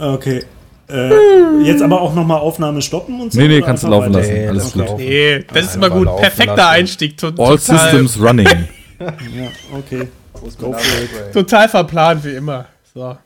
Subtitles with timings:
[0.00, 0.42] Okay.
[0.90, 3.40] Äh, jetzt aber auch nochmal Aufnahme stoppen und so?
[3.40, 4.18] Nee, nee, kannst du laufen weiter?
[4.20, 4.34] lassen.
[4.34, 4.82] Nee, Alles das gut.
[4.86, 4.96] laufen.
[5.04, 6.16] Nee, das ist immer gut.
[6.16, 6.68] Perfekter lassen.
[6.70, 7.16] Einstieg.
[7.16, 8.48] To All total, systems running.
[9.00, 10.08] Ja, okay.
[10.60, 11.32] Go for it.
[11.32, 12.66] total verplant wie immer.
[12.94, 13.16] So.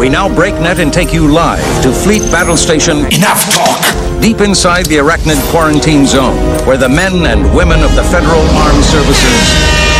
[0.00, 3.04] We now break net and take you live to Fleet Battle Station.
[3.12, 3.80] Enough talk!
[4.22, 6.34] Deep inside the Arachnid Quarantine Zone,
[6.66, 9.52] where the men and women of the Federal Armed Services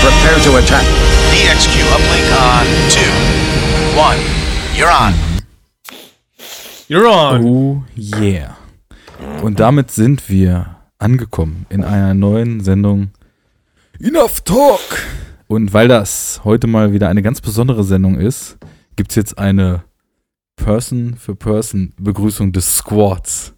[0.02, 0.84] prepare to attack.
[1.30, 3.12] DXQ uplink on two,
[3.96, 4.18] one.
[4.76, 5.14] You're on.
[6.86, 7.44] You're on.
[7.44, 8.56] Oh yeah.
[9.42, 13.12] Und damit sind wir angekommen in einer neuen Sendung
[13.98, 14.80] Enough Talk.
[15.48, 18.58] Und weil das heute mal wieder eine ganz besondere Sendung ist,
[18.96, 19.84] gibt's jetzt eine
[20.56, 23.54] Person-für-Person-Begrüßung des Squads.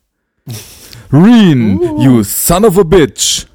[1.13, 3.47] Reen, you son of a bitch.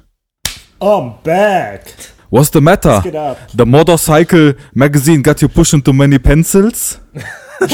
[0.80, 2.13] I'm back.
[2.34, 3.00] What's the matter?
[3.16, 3.38] Up.
[3.54, 6.98] The motorcycle magazine got you pushing too many pencils?
[7.60, 7.70] Guten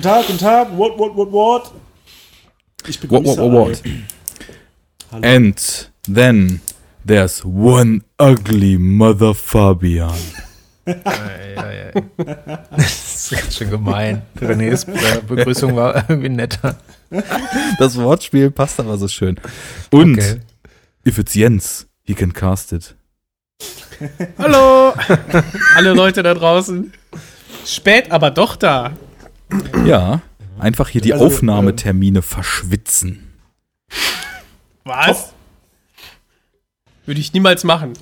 [0.00, 0.70] Tag, guten Tag.
[0.72, 1.70] What, what, what, what?
[2.88, 3.82] Ich What, begrüße what, what, what?
[5.12, 5.22] alle.
[5.22, 6.60] And then
[7.04, 10.16] there's one ugly mother Fabian.
[10.86, 10.94] Das
[12.80, 14.22] ist ganz schön gemein.
[14.40, 16.78] Renés äh, Begrüßung war irgendwie netter.
[17.78, 19.38] Das Wortspiel passt aber so schön.
[19.90, 20.40] Und Okay.
[21.04, 22.94] if it's Jens, he can cast it.
[24.38, 24.92] Hallo.
[25.76, 26.92] Alle Leute da draußen.
[27.66, 28.92] Spät, aber doch da.
[29.84, 30.20] Ja,
[30.58, 33.32] einfach hier die Also, Aufnahmetermine verschwitzen.
[34.84, 35.32] Was?
[37.06, 37.92] Würde ich niemals machen.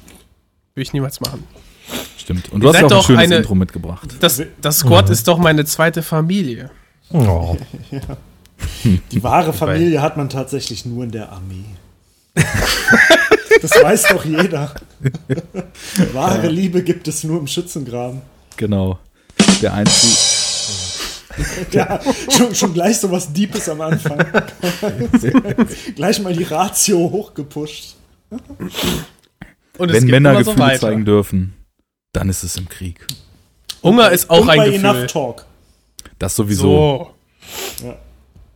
[0.75, 1.45] Würde ich niemals machen.
[2.17, 2.49] Stimmt.
[2.53, 4.09] Und Ihr du hast seid ja auch ein schönes eine- Intro mitgebracht.
[4.21, 6.71] Das, das Squad ist doch meine zweite Familie.
[7.11, 7.57] Oh.
[9.11, 11.65] Die wahre Familie hat man tatsächlich nur in der Armee.
[13.63, 14.75] das weiß doch jeder.
[16.13, 18.23] Wahre Liebe gibt es nur im Schützengraben.
[18.57, 18.99] Genau.
[19.61, 20.13] Der einzige.
[21.71, 21.99] Ja,
[22.31, 24.19] schon, schon gleich so was Deepes am Anfang.
[25.97, 27.97] gleich mal die Ratio hochgepusht.
[29.79, 30.81] Und es Wenn Männer so Gefühle weiter.
[30.81, 31.55] zeigen dürfen,
[32.13, 33.07] dann ist es im Krieg.
[33.83, 34.85] Hunger ist auch Und ein bei Gefühl.
[34.85, 35.47] Enough Talk.
[36.19, 37.15] Das sowieso.
[37.81, 37.95] So.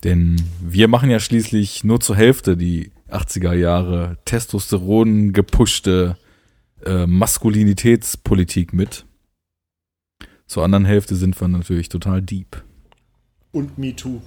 [0.05, 6.17] Denn wir machen ja schließlich nur zur Hälfte die 80er Jahre Testosteron gepushte
[6.85, 9.07] äh, Maskulinitätspolitik mit.
[10.47, 12.63] Zur anderen Hälfte sind wir natürlich total deep.
[13.53, 14.21] Und Me Too.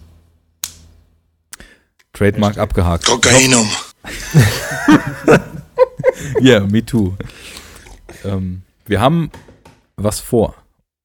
[2.14, 3.06] Trademark abgehakt.
[3.06, 3.68] Kokainum.
[6.42, 7.16] Ja, me too.
[8.24, 9.30] ähm, wir haben
[9.96, 10.56] was vor.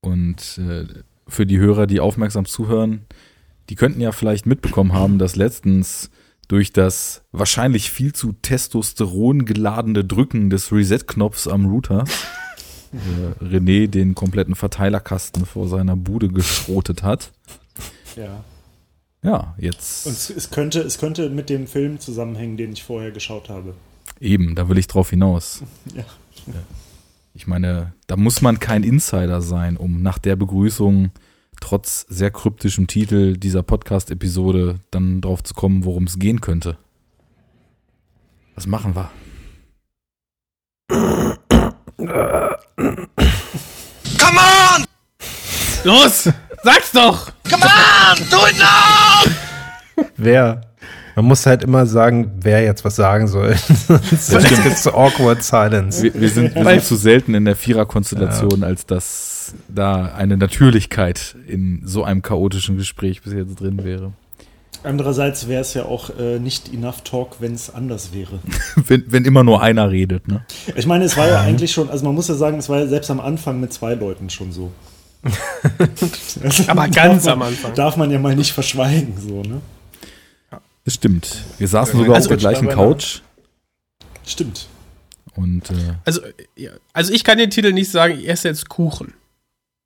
[0.01, 0.85] Und äh,
[1.27, 3.07] für die Hörer, die aufmerksam zuhören,
[3.71, 6.11] die könnten ja vielleicht mitbekommen haben, dass letztens
[6.49, 12.05] durch das wahrscheinlich viel zu Testosteron geladene Drücken des Reset-Knopfs am Router
[12.93, 17.33] äh, René den kompletten Verteilerkasten vor seiner Bude geschrotet hat.
[18.17, 18.45] Ja.
[19.23, 23.49] Ja, jetzt Und es, könnte, es könnte mit dem Film zusammenhängen, den ich vorher geschaut
[23.49, 23.75] habe.
[24.21, 25.63] eben, da will ich drauf hinaus.
[26.47, 26.53] Ja.
[27.33, 31.11] Ich meine, da muss man kein Insider sein, um nach der Begrüßung
[31.61, 36.79] trotz sehr kryptischem Titel dieser Podcast-Episode dann drauf zu kommen, worum es gehen könnte.
[38.55, 39.11] Was machen wir?
[44.19, 44.85] Come on!
[45.85, 46.31] Los!
[46.63, 47.33] Sag's doch!
[47.51, 48.17] Come on!
[48.31, 50.05] Do it now!
[50.17, 50.61] Wer?
[51.17, 53.55] Man muss halt immer sagen, wer jetzt was sagen soll.
[54.19, 56.03] Sonst gibt so awkward silence.
[56.03, 59.34] Wir, wir sind, wir sind zu selten in der Vierer-Konstellation, als dass
[59.69, 64.13] da eine Natürlichkeit in so einem chaotischen Gespräch bis jetzt drin wäre.
[64.83, 68.39] Andererseits wäre es ja auch äh, nicht enough talk, wenn es anders wäre.
[68.77, 70.45] Wenn, wenn immer nur einer redet, ne?
[70.77, 72.87] Ich meine, es war ja eigentlich schon, also man muss ja sagen, es war ja
[72.87, 74.73] selbst am Anfang mit zwei Leuten schon so.
[76.67, 77.75] Aber ganz man, am Anfang.
[77.75, 79.63] Darf man ja mal nicht verschweigen, so, ne?
[80.85, 81.45] Das stimmt.
[81.57, 83.21] Wir saßen sogar Also auf der gleichen Couch
[84.27, 84.69] Stimmt.
[85.35, 86.21] und äh, Also,
[86.57, 86.73] ja.
[86.93, 89.15] also ich kann den Titel nicht sagen, ich esse jetzt Kuchen.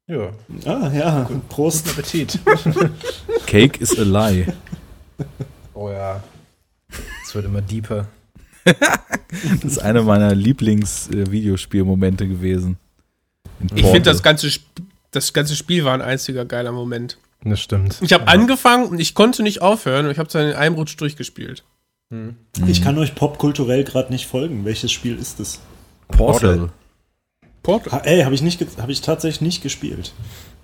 [0.08, 0.30] Ja,
[0.65, 1.88] Ah, ja, Prost.
[1.91, 2.38] Appetit.
[3.47, 4.47] Cake is a lie.
[5.74, 6.22] Oh ja.
[7.24, 8.06] Es wird immer deeper.
[9.62, 12.78] Das ist eine meiner Lieblings-Videospielmomente gewesen.
[13.74, 14.65] Ich finde, das ganze, Sp-
[15.10, 17.18] das ganze Spiel war ein einziger geiler Moment.
[17.44, 17.98] Das stimmt.
[18.00, 20.97] Ich habe angefangen und ich konnte nicht aufhören und ich habe dann in einem Rutsch
[20.98, 21.62] durchgespielt.
[22.66, 24.65] Ich kann euch popkulturell gerade nicht folgen.
[24.65, 25.60] Welches Spiel ist es?
[26.09, 26.56] Portal.
[26.56, 26.72] Portal.
[27.66, 30.13] Ha, ey, habe ich, nicht hab ich tatsächlich nicht gespielt.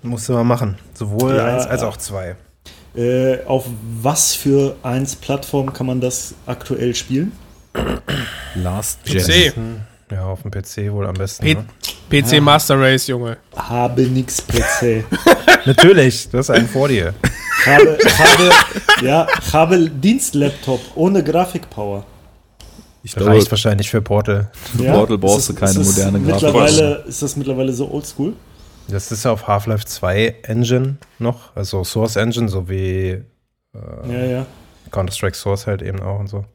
[0.01, 0.77] Musst du mal machen.
[0.93, 1.87] Sowohl Ja, eins als ja.
[1.87, 2.35] auch zwei.
[2.95, 3.65] Äh, auf
[4.01, 7.31] was für eins Plattform kann man das aktuell spielen?
[8.55, 9.27] Last PC.
[9.27, 9.53] Gen.
[9.55, 9.81] Hm,
[10.11, 11.43] Ja, auf dem PC wohl am besten.
[11.43, 11.65] P Ne?
[12.09, 13.37] PC Master Race, Junge.
[13.55, 15.03] Habe nix PC.
[15.65, 17.13] Natürlich, du hast einen vor dir.
[17.65, 18.51] habe, habe,
[19.05, 22.05] ja, habe Dienstlaptop ohne Grafikpower.
[23.05, 24.49] Ich Reicht wahrscheinlich für Portal.
[24.75, 26.33] für Ja, Portal brauchst ist du keine ist moderne Grafik.
[26.43, 28.33] mittlerweile, Ist das mittlerweile so oldschool?
[28.87, 33.21] Das ist auf Half-Life 2 Engine noch, also Source Engine, so wie
[34.09, 34.45] Ja, ja.
[34.91, 36.45] Counter-Strike Source halt eben auch und so.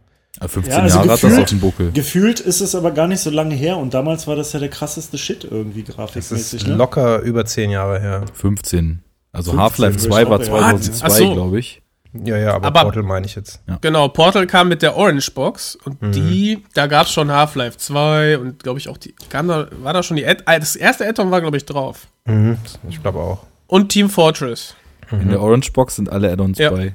[0.40, 1.92] Ja, 15 Ja, also Jahre hat das gefühlt- auf dem Buckel.
[1.92, 4.68] Gefühlt ist es aber gar nicht so lange her und damals war das ja der
[4.70, 6.66] krasseste Shit irgendwie Das ist grafikmäßig.
[6.66, 6.74] Ne?
[6.76, 8.24] locker über zehn Jahre her.
[8.32, 9.02] 15.
[9.32, 10.40] Also 15 Half-Life würde 2 ich war auch,
[10.72, 10.80] ja.
[10.80, 11.32] 2002, Ach so.
[11.34, 11.82] glaube ich.
[12.12, 13.60] Ja, ja, aber, Aber- Portal meine ich jetzt.
[13.80, 16.12] Genau, Portal kam mit der Orange Box und Mhm.
[16.12, 19.92] die, da gab es schon Half-Life 2 und glaube ich auch die, kam da, war
[19.92, 22.08] da schon die, Add äh, das erste Add-on war glaube ich drauf.
[22.24, 22.58] Mhm,
[22.88, 23.44] ich glaube auch.
[23.68, 24.74] Und Team Fortress.
[25.12, 26.70] In der Orange Box sind alle Add-ons Ja.
[26.70, 26.94] bei.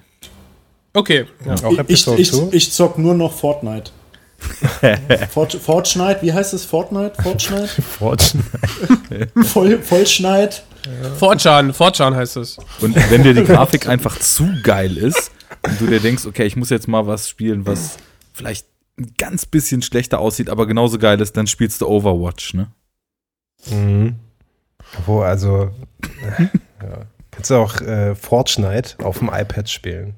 [0.94, 1.26] Okay,
[1.64, 2.48] Auch Ich, Episode ich, 2?
[2.52, 3.92] ich zock nur noch Fortnite.
[5.30, 6.66] Fort, Fortschneid, wie heißt es?
[6.66, 7.22] Fortnite?
[7.22, 7.70] Fortschneid?
[9.44, 10.64] Voll, Vollschneid?
[11.18, 12.58] Fortran, Fortran heißt es.
[12.82, 15.32] Und wenn dir die Grafik einfach zu geil ist
[15.64, 17.98] und du dir denkst, okay, ich muss jetzt mal was spielen, was
[18.34, 18.68] vielleicht
[19.00, 22.72] ein ganz bisschen schlechter aussieht, aber genauso geil ist, dann spielst du Overwatch, ne?
[23.70, 24.16] Mhm.
[25.06, 25.72] Wo, also,
[26.82, 27.02] ja.
[27.32, 30.16] kannst du auch äh, Fortnite auf dem iPad spielen.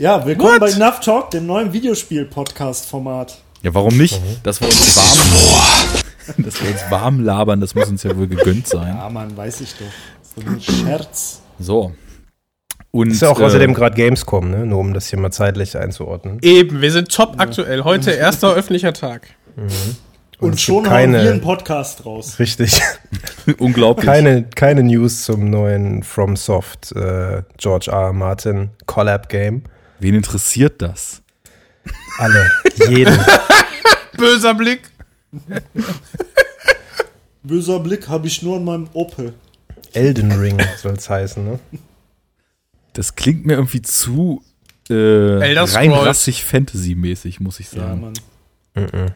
[0.00, 0.60] Ja, willkommen What?
[0.60, 3.36] bei Enough Talk, dem neuen Videospiel-Podcast-Format.
[3.60, 4.18] Ja, warum nicht?
[4.42, 6.02] Dass wir uns warm,
[6.38, 8.96] dass wir uns warm labern, das muss uns ja wohl gegönnt sein.
[8.96, 9.84] Ja, Mann, weiß ich doch.
[10.22, 11.42] So ein Scherz.
[11.58, 11.92] So.
[12.92, 14.64] Und Ist ja auch äh, außerdem gerade Gamescom, ne?
[14.64, 16.38] Nur um das hier mal zeitlich einzuordnen.
[16.40, 17.84] Eben, wir sind top aktuell.
[17.84, 19.28] Heute erster öffentlicher Tag.
[20.38, 22.38] Und, es schon gibt haben keine- wir einen Podcast raus.
[22.38, 22.80] Richtig.
[23.58, 24.06] unglaublich.
[24.06, 27.98] keine, keine News zum neuen FromSoft äh, George R.
[28.06, 28.12] R.
[28.14, 29.64] Martin Collab Game.
[30.00, 31.22] Wen interessiert das?
[32.18, 32.50] Alle.
[32.88, 33.18] Jeden.
[34.16, 34.82] Böser Blick.
[37.42, 39.34] Böser Blick habe ich nur in meinem Opel.
[39.92, 41.58] Elden Ring soll es heißen, ne?
[42.92, 44.42] Das klingt mir irgendwie zu
[44.88, 45.74] äh, Scrolls.
[45.76, 48.00] reinrassig Fantasy-mäßig, muss ich Ja, sagen.
[48.00, 48.12] Mann.
[48.74, 49.12] Mhm.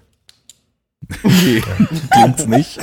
[1.22, 1.62] nee,
[2.10, 2.78] klingt's nicht.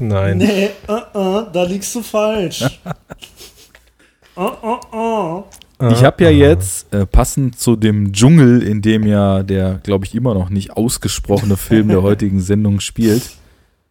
[0.00, 0.38] Nein.
[0.38, 2.62] Nee, uh -uh, da liegst du falsch.
[4.36, 5.44] uh -uh -uh.
[5.78, 10.14] Ich habe ja jetzt, äh, passend zu dem Dschungel, in dem ja der, glaube ich,
[10.14, 13.32] immer noch nicht ausgesprochene Film der heutigen Sendung spielt,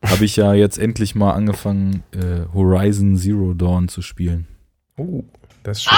[0.04, 4.48] habe ich ja jetzt endlich mal angefangen, äh, Horizon Zero Dawn zu spielen.
[4.98, 5.24] Uh,
[5.64, 5.98] das ist schön.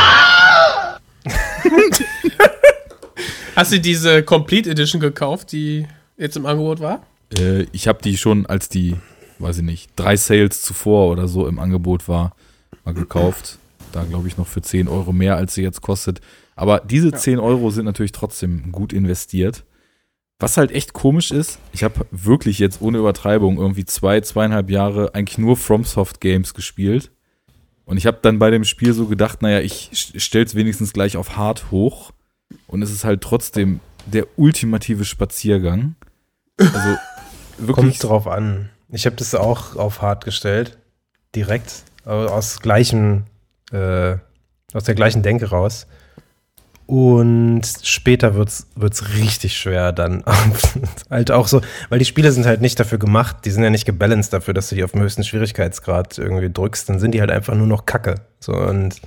[3.55, 5.87] Hast du diese Complete Edition gekauft, die
[6.17, 7.01] jetzt im Angebot war?
[7.37, 8.95] Äh, ich habe die schon, als die,
[9.39, 12.35] weiß ich nicht, drei Sales zuvor oder so im Angebot war,
[12.83, 13.57] mal gekauft.
[13.91, 16.21] Da glaube ich noch für 10 Euro mehr, als sie jetzt kostet.
[16.55, 19.63] Aber diese 10 Euro sind natürlich trotzdem gut investiert.
[20.39, 25.15] Was halt echt komisch ist, ich habe wirklich jetzt ohne Übertreibung irgendwie zwei, zweieinhalb Jahre
[25.15, 27.11] eigentlich nur FromSoft Games gespielt.
[27.85, 31.17] Und ich habe dann bei dem Spiel so gedacht, naja, ich st- stell's wenigstens gleich
[31.17, 32.11] auf hart hoch.
[32.67, 35.95] Und es ist halt trotzdem der ultimative Spaziergang.
[36.57, 36.97] Also
[37.57, 38.69] wirklich Kommt drauf an.
[38.89, 40.77] Ich habe das auch auf hart gestellt.
[41.35, 41.83] Direkt.
[42.05, 43.23] aber Aus gleichem,
[43.71, 44.17] äh,
[44.73, 45.87] aus der gleichen Denke raus.
[46.87, 50.23] Und später wird's wird's richtig schwer dann.
[51.09, 53.85] halt auch so, weil die Spiele sind halt nicht dafür gemacht, die sind ja nicht
[53.85, 57.29] gebalanced dafür, dass du die auf dem höchsten Schwierigkeitsgrad irgendwie drückst, dann sind die halt
[57.29, 58.15] einfach nur noch Kacke.
[58.39, 59.01] So und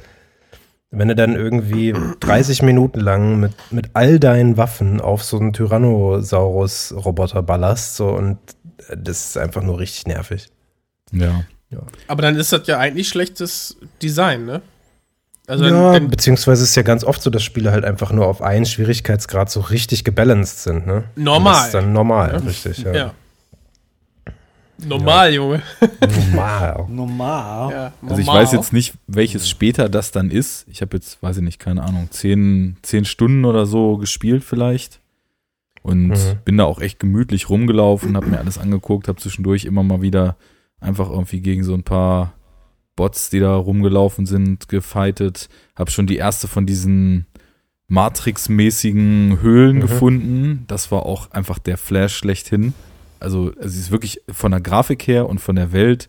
[0.90, 5.54] wenn du dann irgendwie 30 Minuten lang mit, mit all deinen Waffen auf so einen
[5.54, 8.38] Tyrannosaurus-Roboter ballerst, so und
[8.94, 10.48] das ist einfach nur richtig nervig.
[11.12, 11.44] Ja.
[12.08, 14.62] Aber dann ist das ja eigentlich schlechtes Design, ne?
[15.46, 18.40] Also ja, dann, beziehungsweise ist ja ganz oft so, dass Spiele halt einfach nur auf
[18.40, 21.04] einen Schwierigkeitsgrad so richtig gebalanced sind, ne?
[21.16, 21.38] Normal.
[21.38, 22.92] Und Das ist dann normal, richtig, ja.
[22.94, 23.14] ja.
[24.82, 25.62] Normal, Junge.
[26.00, 26.86] Normal.
[26.88, 27.70] Normal.
[27.72, 28.42] Ja, Also ich normal.
[28.44, 30.66] weiß jetzt nicht, welches später das dann ist.
[30.70, 35.00] Ich habe jetzt, weiß ich nicht, keine Ahnung, zehn, zehn Stunden oder so gespielt vielleicht.
[35.82, 36.38] Und Mhm.
[36.44, 40.36] bin da auch echt gemütlich rumgelaufen, habe mir alles angeguckt, habe zwischendurch immer mal wieder
[40.80, 42.34] einfach irgendwie gegen so ein paar
[42.96, 45.48] Bots, die da rumgelaufen sind, gefightet.
[45.76, 47.26] Habe schon die erste von diesen
[47.88, 49.80] Matrix-mäßigen Höhlen Mhm.
[49.80, 50.64] gefunden.
[50.66, 52.72] Das war auch einfach der Flash schlechthin.
[53.18, 56.08] Also es ist wirklich von der Grafik her und von der Welt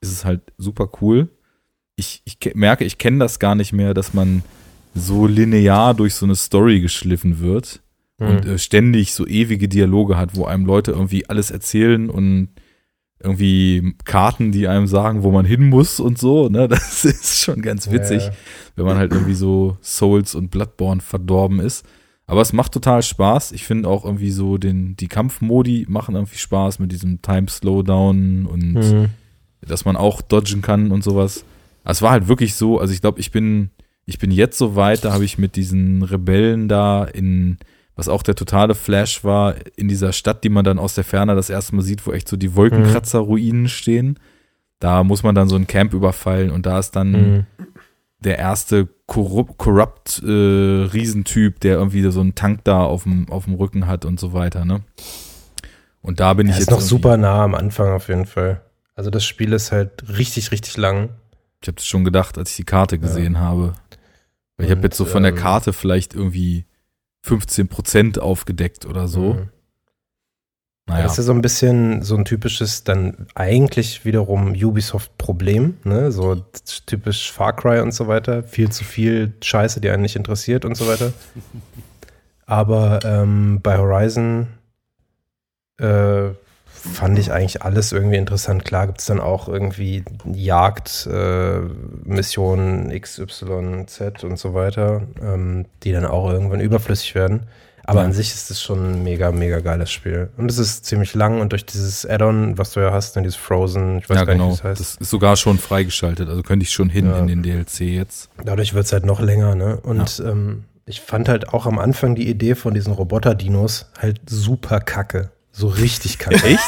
[0.00, 1.28] ist es halt super cool.
[1.96, 4.42] Ich, ich ke- merke, ich kenne das gar nicht mehr, dass man
[4.94, 7.80] so linear durch so eine Story geschliffen wird
[8.18, 8.52] und Mhm.
[8.52, 12.48] äh, ständig so ewige Dialoge hat, wo einem Leute irgendwie alles erzählen und
[13.22, 16.68] irgendwie Karten, die einem sagen, wo man hin muss und so, ne?
[16.68, 18.32] Das ist schon ganz witzig, Ja.
[18.76, 21.84] wenn man halt irgendwie so Souls und Bloodborne verdorben ist.
[22.26, 23.52] Aber es macht total Spaß.
[23.52, 28.46] Ich finde auch irgendwie so den, die Kampfmodi machen irgendwie Spaß mit diesem Time Slowdown
[28.46, 29.06] und Mhm.
[29.66, 31.44] dass man auch dodgen kann und sowas.
[31.84, 33.70] Es war halt wirklich so, also ich glaube, ich bin,
[34.06, 37.58] ich bin jetzt so weit, da habe ich mit diesen Rebellen da in,
[38.00, 41.34] was auch der totale Flash war, in dieser Stadt, die man dann aus der Ferne
[41.34, 44.18] das erste Mal sieht, wo echt so die Wolkenkratzer-Ruinen stehen.
[44.78, 47.46] Da muss man dann so ein Camp überfallen und da ist dann Mhm.
[48.20, 53.54] der erste korrupt, äh, Riesentyp, der irgendwie so einen Tank da auf dem, auf dem
[53.54, 54.80] Rücken hat und so weiter, ne?
[56.00, 58.62] Und da bin ich Er jetzt ist noch super nah am Anfang auf jeden Fall.
[58.94, 61.10] Also das Spiel ist halt richtig, richtig lang.
[61.60, 63.74] Ich habe es schon gedacht, als ich die Karte gesehen habe.
[64.56, 66.64] Weil ich habe jetzt so von der ähm, Karte vielleicht irgendwie
[67.26, 69.34] 15% aufgedeckt oder so.
[69.34, 69.48] Mhm.
[70.86, 71.04] Naja.
[71.04, 76.10] Das ist ja so ein bisschen so ein typisches, dann eigentlich wiederum Ubisoft-Problem, ne?
[76.10, 76.34] So
[76.86, 78.42] typisch Far Cry und so weiter.
[78.42, 81.12] Viel zu viel Scheiße, die einen nicht interessiert und so weiter.
[82.46, 84.48] Aber ähm, bei Horizon
[85.78, 86.30] äh,
[86.80, 88.64] fand ich eigentlich alles irgendwie interessant.
[88.64, 91.60] Klar gibt es dann auch irgendwie Jagd, äh,
[92.04, 97.46] Missionen XY, Z und so weiter, ähm, die dann auch irgendwann überflüssig werden.
[97.84, 98.06] Aber Ja.
[98.06, 100.30] an sich ist es schon ein mega, mega geiles Spiel.
[100.36, 103.36] Und es ist ziemlich lang und durch dieses Add-on, was du ja hast, dann dieses
[103.38, 104.50] Frozen, ich weiß ja, gar genau.
[104.50, 104.80] nicht, wie es heißt.
[104.80, 106.28] Das ist sogar schon freigeschaltet.
[106.28, 107.18] Also könnte ich schon hin Ja.
[107.18, 108.28] in den DLC jetzt.
[108.44, 109.78] Dadurch wird es halt noch länger, ne?
[109.80, 114.80] Und ähm, ich fand halt auch am Anfang die Idee von diesen Roboter-Dinos halt super
[114.80, 115.30] kacke.
[115.60, 116.42] So richtig kacke.
[116.44, 116.60] Echt?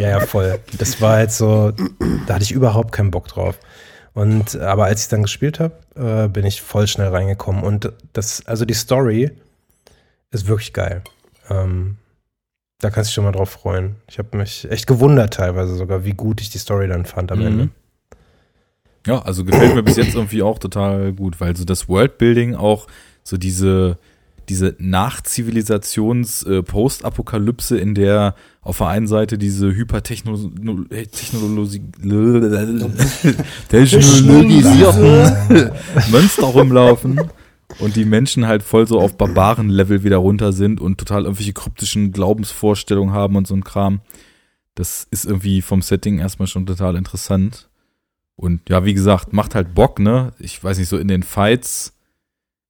[0.00, 0.58] ja, voll.
[0.78, 1.72] Das war halt so,
[2.26, 3.58] da hatte ich überhaupt keinen Bock drauf.
[4.14, 7.62] Und aber als ich dann gespielt habe, äh, bin ich voll schnell reingekommen.
[7.62, 9.30] Und das, also die Story
[10.30, 11.02] ist wirklich geil.
[11.50, 11.96] Ähm,
[12.80, 13.96] da kannst du dich schon mal drauf freuen.
[14.08, 17.40] Ich habe mich echt gewundert teilweise sogar, wie gut ich die Story dann fand am
[17.40, 17.46] Mhm.
[17.46, 17.68] Ende.
[19.06, 22.86] Ja, also gefällt mir bis jetzt irgendwie auch total gut, weil so das Worldbuilding auch
[23.22, 23.98] so diese
[24.48, 30.88] diese Nachzivilisations-Postapokalypse, in der auf der einen Seite diese Hypertechnologie
[33.68, 35.70] technologisierten
[36.10, 37.20] Monster rumlaufen
[37.78, 42.12] und die Menschen halt voll so auf Barbaren-Level wieder runter sind und total irgendwelche kryptischen
[42.12, 44.00] Glaubensvorstellungen haben und so ein Kram.
[44.74, 47.68] Das ist irgendwie vom Setting erstmal schon total interessant.
[48.36, 50.32] Und ja, wie gesagt, macht halt Bock, ne?
[50.38, 51.93] Ich weiß nicht, so in den Fights,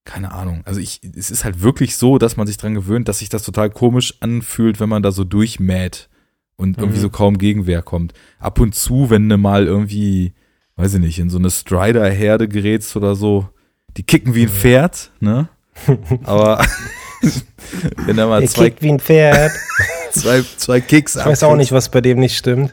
[0.04, 0.62] keine Ahnung.
[0.64, 3.42] Also ich, es ist halt wirklich so, dass man sich dran gewöhnt, dass sich das
[3.42, 6.08] total komisch anfühlt, wenn man da so durchmäht
[6.56, 7.02] und irgendwie Mhm.
[7.02, 8.12] so kaum Gegenwehr kommt.
[8.38, 10.34] Ab und zu, wenn du mal irgendwie,
[10.76, 13.48] weiß ich nicht, in so eine Strider-Herde gerätst oder so,
[13.96, 15.48] die kicken wie ein Pferd, ne?
[16.24, 16.64] Aber
[18.06, 19.52] wenn da mal Ihr zwei, kickt wie ein Pferd.
[20.12, 22.72] zwei, zwei Kicks Ich weiß auch nicht, was bei dem nicht stimmt.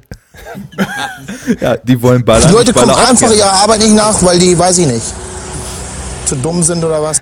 [1.59, 2.47] Ja, die wollen ballern.
[2.49, 5.13] Die Leute kommen einfach ihrer Arbeit nicht nach, weil die, weiß ich nicht,
[6.25, 7.21] zu dumm sind oder was.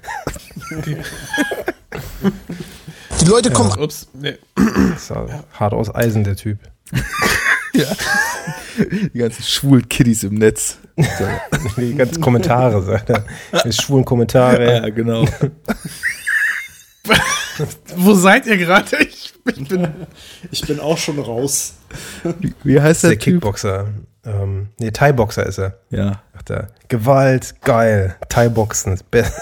[3.22, 4.08] Die Leute kommen Ups.
[4.14, 4.38] Nee.
[4.96, 6.60] Ist ja hart aus Eisen, der Typ.
[7.74, 10.78] Die ganzen schwulen Kiddies im Netz.
[11.78, 13.26] Die ganzen Kommentare, sagt er.
[13.64, 14.78] Die schwulen Kommentare.
[14.78, 15.26] Ja, genau.
[17.96, 18.98] Wo seid ihr gerade?
[19.04, 19.88] Ich bin
[20.52, 21.74] Ich bin auch schon raus.
[22.64, 23.34] Wie heißt Der der Typ?
[23.36, 23.88] Kickboxer.
[24.30, 25.78] Ähm, nee, Thai-Boxer ist er.
[25.90, 26.22] Ja.
[26.34, 26.68] Sagt er.
[26.88, 28.16] Gewalt, geil.
[28.30, 29.34] Thai-Boxen ist best.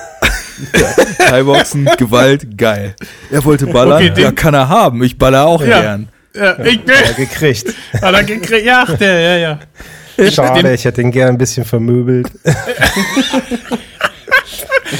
[1.29, 2.95] Thai-Boxen, Gewalt, geil.
[3.31, 5.03] Er wollte ballern, Okay, ja, kann er haben.
[5.03, 5.81] Ich baller auch Ja.
[5.81, 6.09] gern.
[6.35, 7.73] ja, ich Hat er gekriegt.
[8.01, 8.65] Hat er gekriegt?
[8.65, 9.59] Ja, ach, der, ja,
[10.17, 10.29] ja.
[10.31, 12.31] Schade, Den- ich hätte ihn gern ein bisschen vermöbelt.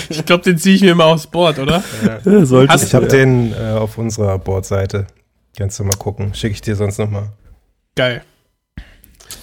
[0.10, 1.82] Ich glaube, den ziehe ich mir mal aufs Board, oder?
[2.26, 5.08] Ja, sollte Hast Ich habe den äh, auf unserer Bordseite.
[5.58, 6.34] Kannst du mal gucken.
[6.34, 7.30] Schicke ich dir sonst nochmal.
[7.96, 8.22] Geil.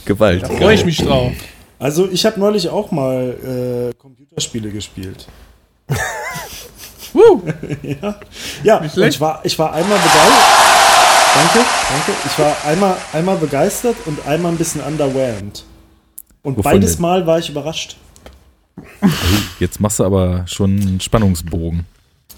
[0.04, 0.42] Gewalt.
[0.42, 1.32] Da freue ich mich drauf.
[1.78, 5.26] Also ich habe neulich auch mal äh, Computerspiele gespielt.
[7.12, 7.42] Woo.
[7.82, 8.20] ja,
[8.62, 10.64] ja und ich war, ich war einmal begeistert.
[11.34, 12.12] Danke, danke.
[12.26, 15.64] Ich war einmal, einmal begeistert und einmal ein bisschen underwhelmed.
[16.42, 17.02] Und Wovon beides denn?
[17.02, 17.96] Mal war ich überrascht.
[19.58, 21.86] Jetzt machst du aber schon einen Spannungsbogen.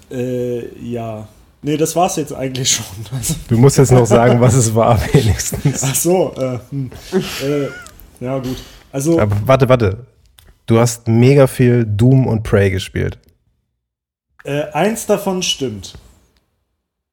[0.09, 1.27] Äh, ja.
[1.67, 2.85] Nee, das war's jetzt eigentlich schon.
[3.13, 5.83] Also, Du musst jetzt noch sagen, was es war, wenigstens.
[5.83, 6.91] ach so, äh, hm,
[7.43, 8.57] äh, ja gut.
[8.91, 9.97] Also, Aber warte, warte.
[10.65, 13.17] Du hast mega viel Doom und Prey gespielt.
[14.45, 15.93] äh, eins davon stimmt.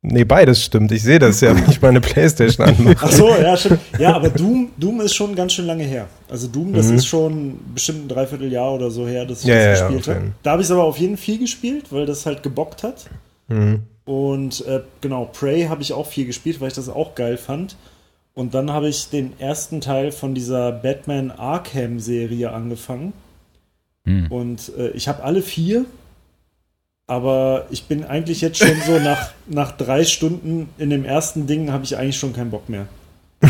[0.02, 0.92] Nee, beides stimmt.
[0.92, 2.96] Ich sehe das ja, wenn ich meine Playstation anmache.
[3.06, 3.80] Ach so, ja, stimmt.
[3.98, 6.06] Ja, aber Doom, Doom ist schon ganz schön lange her.
[6.28, 6.96] Also Doom, das Mhm.
[6.96, 10.00] ist schon bestimmt ein Dreivierteljahr oder so her, dass ich Ja, das ja, ja, gespielt
[10.02, 10.24] auf habe.
[10.26, 10.34] jeden.
[10.42, 13.06] Da habe ich es aber auf jeden Fall viel gespielt, weil das halt gebockt hat.
[13.48, 13.82] Mhm.
[14.04, 17.76] Und äh, genau, Prey habe ich auch viel gespielt, weil ich das auch geil fand.
[18.34, 23.12] Und dann habe ich den ersten Teil von dieser Batman Arkham Serie angefangen.
[24.04, 24.26] Hm.
[24.30, 25.84] Und äh, ich habe alle vier.
[27.06, 31.70] Aber ich bin eigentlich jetzt schon so nach, nach drei Stunden in dem ersten Ding
[31.70, 32.88] habe ich eigentlich schon keinen Bock mehr.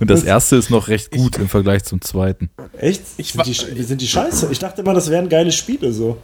[0.00, 2.50] Und das erste ist noch recht gut im Vergleich zum zweiten.
[2.76, 3.02] Echt?
[3.16, 4.48] Ich sind, die, sind die scheiße?
[4.50, 6.18] Ich dachte immer, das wären geile Spiele so.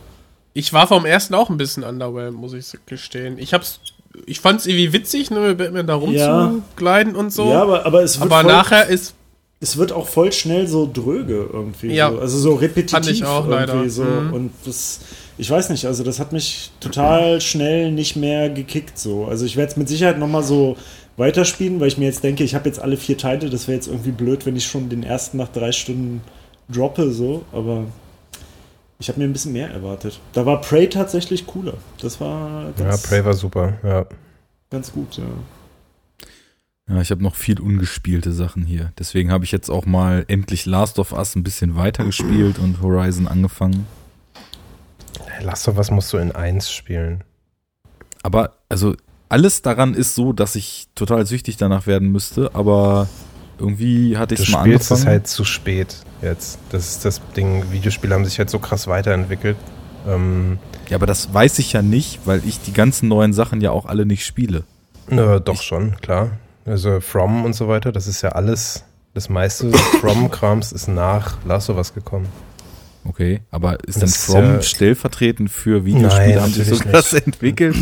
[0.55, 3.39] Ich war vom ersten auch ein bisschen underwhelmed, muss ich gestehen.
[3.39, 3.81] Ich hab's,
[4.25, 6.45] ich fand's irgendwie witzig, ne, mit Batman da Ja.
[6.47, 7.51] rumzugleiten und so.
[7.51, 9.15] Ja, aber, aber es wird aber voll, nachher ist,
[9.61, 11.93] es wird auch voll schnell so dröge irgendwie.
[11.93, 12.11] Ja.
[12.13, 12.19] So.
[12.21, 13.91] Also so repetitiv Fand ich auch irgendwie leider.
[13.91, 14.05] so.
[14.05, 14.33] Mhm.
[14.33, 15.01] Und das,
[15.39, 19.25] ich weiß nicht, also das hat mich total schnell nicht mehr gekickt so.
[19.25, 20.77] Also ich werde es mit Sicherheit nochmal so
[21.17, 23.89] weiterspielen, weil ich mir jetzt denke, ich habe jetzt alle vier Teile, das wäre jetzt
[23.89, 26.21] irgendwie blöd, wenn ich schon den ersten nach drei Stunden
[26.69, 27.85] droppe so, aber
[29.05, 30.19] ich habe mir ein bisschen mehr erwartet.
[30.33, 31.75] Da war Prey tatsächlich cooler.
[32.01, 34.07] Das war Ja, ganz, Prey war super, ja.
[34.71, 35.25] ganz gut, ja.
[36.89, 38.95] Ja, ich habe noch viel ungespielte Sachen hier.
[38.99, 42.81] Deswegen habe ich jetzt auch mal endlich Last of Us ein bisschen weiter gespielt und
[42.81, 43.87] Horizon angefangen.
[45.43, 47.25] Lass doch was musst du in 1 spielen.
[48.23, 48.95] Aber also
[49.29, 53.07] alles daran ist so, dass ich total süchtig danach werden müsste, aber
[53.59, 55.01] irgendwie hatte ich Du es mal spielst angefangen.
[55.01, 56.59] es halt zu spät jetzt.
[56.71, 57.71] Das ist das Ding.
[57.71, 59.57] Videospiele haben sich halt so krass weiterentwickelt.
[60.09, 63.71] Ähm, ja, aber das weiß ich ja nicht, weil ich die ganzen neuen Sachen ja
[63.71, 64.65] auch alle nicht spiele.
[65.09, 66.31] na, doch schon, klar.
[66.67, 71.71] Also From und so weiter, das ist ja alles, das meiste From-Krams ist nach Last
[71.71, 72.27] of Us gekommen.
[73.07, 76.29] Okay, aber ist Das denn ist From ja- stellvertretend für Videospiele?
[76.37, 77.77] Nein, haben sich so krass entwickelt?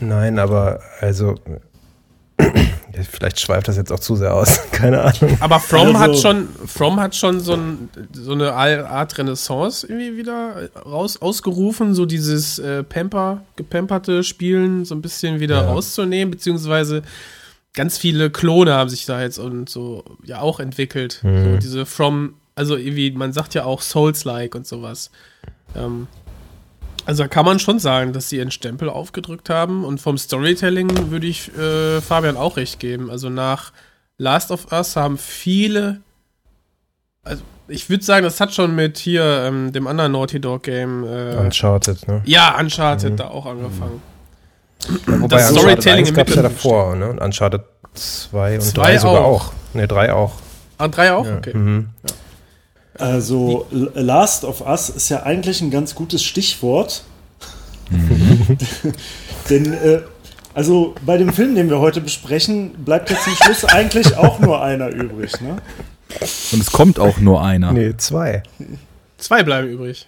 [0.00, 1.34] Nein, aber also
[3.04, 4.60] vielleicht schweift das jetzt auch zu sehr aus.
[4.72, 5.36] Keine Ahnung.
[5.40, 10.16] aber From Also- hat schon, From hat schon so, ein, so eine Art Renaissance irgendwie
[10.16, 15.68] wieder raus, ausgerufen, so dieses äh, Pamper, gepamperte Spielen so ein bisschen wieder Ja.
[15.72, 17.02] rauszunehmen, beziehungsweise
[17.74, 21.20] ganz viele Klone haben sich da jetzt und so ja auch entwickelt.
[21.22, 21.58] So Mhm.
[21.60, 25.10] diese From, also irgendwie, man sagt ja auch Souls-like und sowas.
[25.74, 26.06] Ähm,
[27.06, 31.10] also da kann man schon sagen, dass sie ihren Stempel aufgedrückt haben und vom Storytelling
[31.10, 33.10] würde ich äh, Fabian auch recht geben.
[33.10, 33.72] Also nach
[34.18, 36.00] Last of Us haben viele,
[37.22, 41.04] also ich würde sagen, das hat schon mit hier ähm, dem anderen Naughty Dog Game,
[41.04, 42.22] äh, Uncharted, ne?
[42.24, 44.02] ja, Uncharted da auch angefangen.
[44.88, 47.08] Ja, wobei das Storytelling 1 im gab's ja Mittelpunkt davor, ne?
[47.08, 47.62] Und Uncharted
[47.94, 49.52] 2 und Zwei 3 sogar auch.
[49.74, 50.32] Ne, 3 auch.
[50.78, 51.26] Ah, drei auch?
[51.26, 51.36] Ja.
[51.38, 51.56] Okay.
[51.56, 51.88] Mhm.
[52.98, 57.04] Also Last of Us ist ja eigentlich ein ganz gutes Stichwort.
[59.50, 60.00] Denn äh,
[60.54, 64.62] also bei dem Film, den wir heute besprechen, bleibt ja zum Schluss eigentlich auch nur
[64.62, 65.40] einer übrig.
[65.40, 65.56] Ne?
[66.52, 67.72] Und es kommt auch nur einer.
[67.72, 68.42] Nee, 2.
[69.18, 70.06] Zwei bleiben übrig.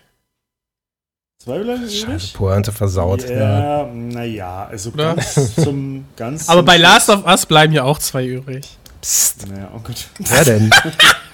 [1.44, 2.35] Zwei bleiben Scheiße, übrig?
[2.35, 3.29] Pointe versaut.
[3.29, 3.83] Ja.
[3.85, 5.14] Ja, naja, also Oder?
[5.14, 8.66] ganz zum ganz Aber zum bei Last of Us bleiben ja auch zwei übrig.
[9.01, 10.09] Psst, Naja, oh Gott.
[10.18, 10.70] wer denn?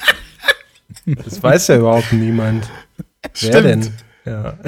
[1.07, 2.69] Das weiß ja überhaupt niemand.
[3.41, 3.91] Wer denn?
[4.25, 4.59] Ja.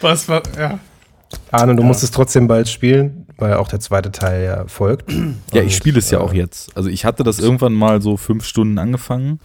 [0.00, 0.78] Was war, ja.
[1.50, 5.10] Arne, du musst es trotzdem bald spielen, weil auch der zweite Teil ja folgt.
[5.52, 6.76] Ja, Und, ich spiele es ja äh, auch jetzt.
[6.76, 9.40] Also ich hatte das irgendwann mal so fünf Stunden angefangen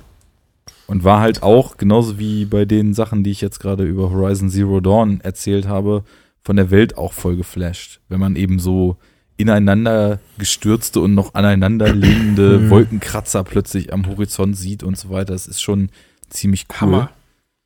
[0.87, 4.49] und war halt auch, genauso wie bei den Sachen, die ich jetzt gerade über Horizon
[4.49, 6.03] Zero Dawn erzählt habe,
[6.43, 7.99] von der Welt auch voll geflasht.
[8.07, 8.97] Wenn man eben so
[9.38, 12.69] ineinander gestürzte und noch aneinander liegende Mhm.
[12.69, 15.34] Wolkenkratzer plötzlich am Horizont sieht und so weiter.
[15.34, 15.89] Das ist schon
[16.30, 16.78] ziemlich cool.
[16.82, 17.10] Hammer.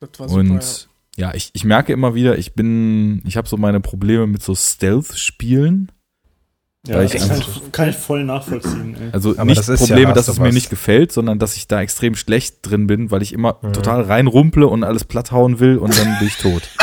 [0.00, 3.56] Das war super, Und ja, ich, ich merke immer wieder, ich bin, ich habe so
[3.56, 5.90] meine Probleme mit so Stealth-Spielen.
[6.86, 8.96] Ja, ich das kann, ich, kann ich voll nachvollziehen.
[9.00, 9.10] Ey.
[9.12, 11.56] Also Aber nicht das ist ja Probleme, Last dass es mir nicht gefällt, sondern dass
[11.56, 13.72] ich da extrem schlecht drin bin, weil ich immer Mhm.
[13.72, 16.62] total reinrumple und alles platthauen will und dann bin ich tot.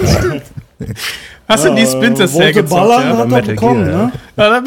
[1.50, 3.16] Hast du die Splinter Cell gezockt, ballern, ja?
[3.16, 4.12] hat er Metal bekommen, Gear, ne?
[4.36, 4.62] Ja,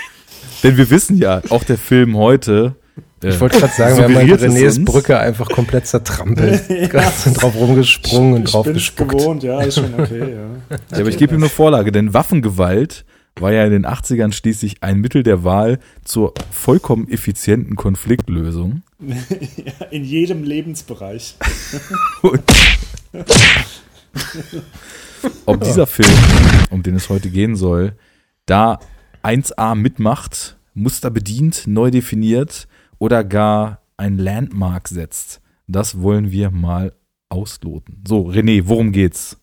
[0.62, 2.74] Denn wir wissen ja, auch der Film heute.
[3.24, 4.84] äh, Ich wollte gerade sagen, wir haben es Renés.
[4.84, 6.62] Brücke einfach komplett zertrampelt.
[7.16, 9.10] sind drauf rumgesprungen und Ich drauf bin's gespuckt.
[9.18, 10.76] gewohnt, ja, ist schon okay, ja.
[10.92, 13.04] Ja, aber ich gebe ihm eine Vorlage, denn Waffengewalt
[13.40, 18.82] war ja in den 80ern schließlich ein Mittel der Wahl zur vollkommen effizienten Konfliktlösung.
[19.00, 19.86] ja.
[19.90, 21.36] In jedem Lebensbereich.
[25.46, 26.10] Ob dieser Film,
[26.70, 27.96] um den es heute gehen soll,
[28.46, 28.78] da
[29.22, 36.92] 1A mitmacht, Muster bedient, neu definiert oder gar ein Landmark setzt, das wollen wir mal
[37.28, 38.02] ausloten.
[38.06, 39.39] So, René, worum geht's?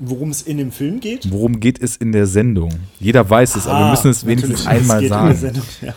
[0.00, 1.28] Worum es in dem Film geht?
[1.32, 2.70] Worum geht es in der Sendung?
[3.00, 5.36] Jeder weiß es, aber wir Ah, müssen es wenigstens einmal es geht Um sagen.
[5.36, 5.94] Sendung, ja.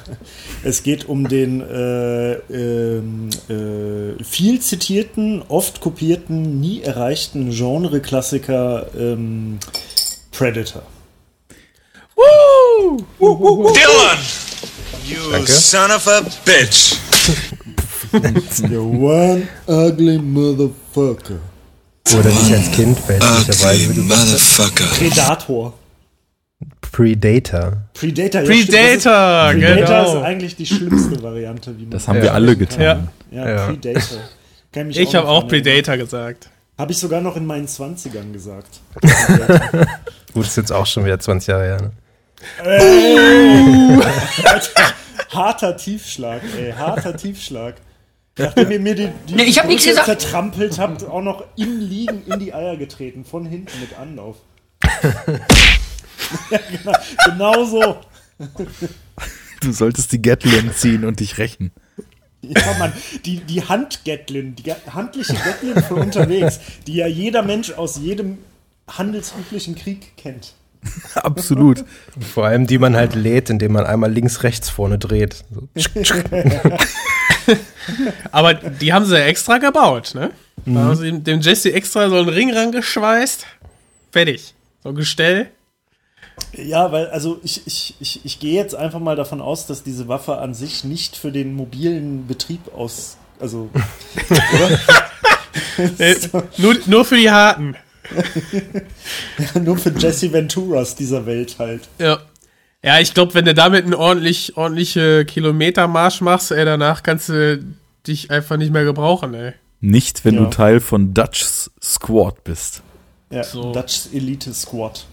[0.63, 9.59] Es geht um den äh, ähm, äh, viel zitierten, oft kopierten, nie erreichten Genre-Klassiker ähm,
[10.31, 10.81] Predator.
[13.19, 14.17] Dylan!
[15.07, 15.51] You Danke.
[15.51, 16.95] son of a bitch!
[18.67, 21.39] You one ugly motherfucker.
[22.13, 24.01] Oder nicht als Kind, fälschlicherweise.
[24.01, 24.83] Motherfucker.
[24.97, 25.73] Predator.
[26.91, 27.77] Predator.
[27.93, 28.73] Predator, ja, Predator, stimmt.
[28.73, 30.17] Das ist, Predator genau.
[30.17, 32.23] ist eigentlich die schlimmste Variante, wie man Das haben Ja.
[32.23, 33.07] wir alle getan.
[33.31, 33.65] Ja, Ja.
[33.67, 34.19] Predator.
[34.89, 35.49] Ich habe auch erinnern.
[35.49, 36.49] Predator gesagt.
[36.77, 38.79] Habe ich sogar noch in meinen 20ern gesagt.
[40.33, 41.81] Gut, ist jetzt auch schon wieder 20 Jahre her.
[41.81, 41.91] Ne?
[44.43, 44.93] Alter,
[45.29, 47.75] harter Tiefschlag, ey, harter Tiefschlag.
[48.41, 50.05] Nachdem ihr mir die, die Nee, ich hab nichts gesagt.
[50.05, 54.37] zertrampelt habt, auch noch im Liegen in die Eier getreten, von hinten mit Anlauf.
[56.49, 57.97] ja, genau, genau so.
[59.61, 61.71] Du solltest die Gatlin ziehen und dich rächen.
[62.41, 62.91] Ja, Mann,
[63.25, 68.39] die, die Handgatlin, die handliche Gatlin für unterwegs, die ja jeder Mensch aus jedem
[68.87, 70.53] handelsüblichen Krieg kennt.
[71.13, 71.85] Absolut.
[72.33, 75.43] Vor allem, die man halt lädt, indem man einmal links, rechts vorne dreht.
[75.53, 75.67] So.
[78.31, 80.31] Aber die haben sie ja extra gebaut, ne?
[80.65, 83.45] Da haben sie dem- Jesse extra so einen Ring rangeschweißt.
[84.11, 84.53] Fertig.
[84.83, 85.49] So ein Gestell.
[86.53, 90.07] Ja, weil, also ich, ich, ich, ich gehe jetzt einfach mal davon aus, dass diese
[90.07, 93.17] Waffe an sich nicht für den mobilen Betrieb aus.
[93.39, 93.69] Also.
[95.97, 96.15] Äh,
[96.57, 97.75] nur, nur für die Harten.
[99.61, 101.81] nur für Jesse Venturas dieser Welt halt.
[101.97, 102.19] Ja.
[102.83, 107.63] Ja, ich glaube, wenn du damit einen ordentlich, ordentliche Kilometermarsch machst, ey, danach kannst du
[108.07, 109.53] dich einfach nicht mehr gebrauchen, ey.
[109.81, 110.41] Nicht, wenn Ja.
[110.41, 112.81] du Teil von Dutch's Squad bist.
[113.29, 113.71] Ja, So.
[113.71, 115.05] Dutch Elite Squad.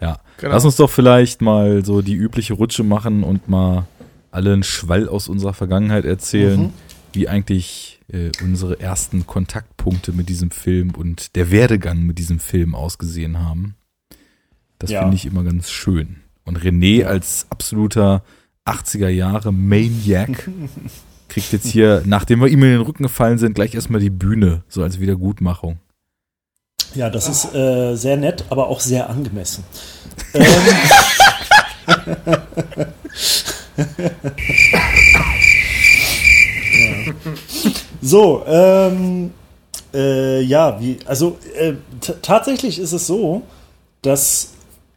[0.00, 0.18] Ja.
[0.38, 0.52] Genau.
[0.52, 3.86] Lass uns doch vielleicht mal so die übliche Rutsche machen und mal
[4.30, 6.72] alle einen Schwall aus unserer Vergangenheit erzählen, Mhm.
[7.12, 12.74] wie eigentlich äh, unsere ersten Kontaktpunkte mit diesem Film und der Werdegang mit diesem Film
[12.74, 13.74] ausgesehen haben.
[14.78, 15.00] Das Ja.
[15.00, 16.16] finde ich immer ganz schön.
[16.44, 18.22] Und René als absoluter
[18.64, 20.48] 80er Jahre Maniac
[21.28, 24.62] kriegt jetzt hier, nachdem wir ihm in den Rücken gefallen sind, gleich erstmal die Bühne,
[24.68, 25.78] so als Wiedergutmachung.
[26.94, 29.62] Ja, das ist äh, sehr nett, aber auch sehr angemessen.
[30.34, 30.42] ähm,
[36.70, 37.12] ja.
[38.00, 39.32] So, ähm,
[39.92, 41.74] äh, ja, wie, also äh,
[42.22, 43.42] tatsächlich ist es so,
[44.02, 44.50] dass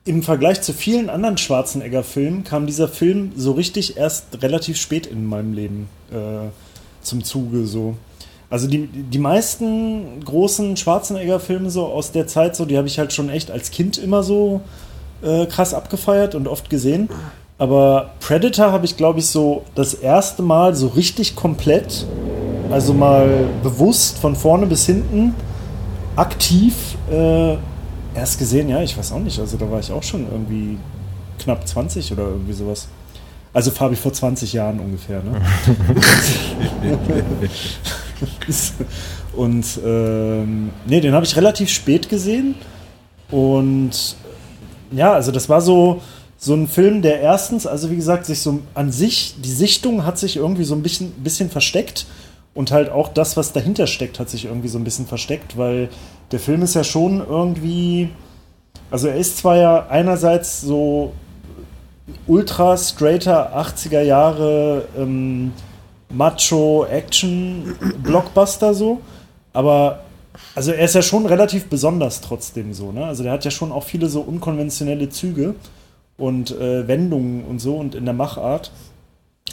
[0.03, 5.25] im Vergleich zu vielen anderen Schwarzenegger-Filmen kam dieser Film so richtig erst relativ spät in
[5.25, 6.49] meinem Leben äh,
[7.01, 7.67] zum Zuge.
[7.67, 7.95] So.
[8.49, 13.13] Also die, die meisten großen Schwarzenegger-Filme so aus der Zeit, so, die habe ich halt
[13.13, 14.61] schon echt als Kind immer so
[15.21, 17.07] äh, krass abgefeiert und oft gesehen.
[17.59, 22.07] Aber Predator habe ich, glaube ich, so das erste Mal so richtig komplett,
[22.71, 25.35] also mal bewusst von vorne bis hinten,
[26.15, 26.73] aktiv
[27.11, 27.57] äh,
[28.15, 28.69] erst gesehen.
[28.69, 29.39] Ja, ich weiß auch nicht.
[29.39, 30.77] Also da war ich auch schon irgendwie
[31.39, 32.87] knapp 20 oder irgendwie sowas.
[33.53, 35.41] Also Fabi vor 20 Jahren ungefähr, ne?
[39.33, 42.55] Und ähm, nee, den habe ich relativ spät gesehen.
[43.29, 44.15] Und
[44.91, 46.01] ja, also das war so,
[46.37, 50.17] so ein Film, der erstens, also wie gesagt, sich so an sich, die Sichtung hat
[50.17, 52.05] sich irgendwie so ein bisschen, bisschen versteckt.
[52.53, 55.89] Und halt auch das, was dahinter steckt, hat sich irgendwie so ein bisschen versteckt, weil
[56.31, 58.09] der Film ist ja schon irgendwie.
[58.89, 61.13] Also er ist zwar ja einerseits so
[62.27, 65.53] ultra straighter 80er Jahre ähm,
[66.09, 68.99] Macho-Action-Blockbuster so.
[69.53, 70.01] Aber
[70.55, 73.05] also er ist ja schon relativ besonders trotzdem so, ne?
[73.05, 75.55] Also der hat ja schon auch viele so unkonventionelle Züge
[76.17, 78.71] und äh, Wendungen und so und in der Machart.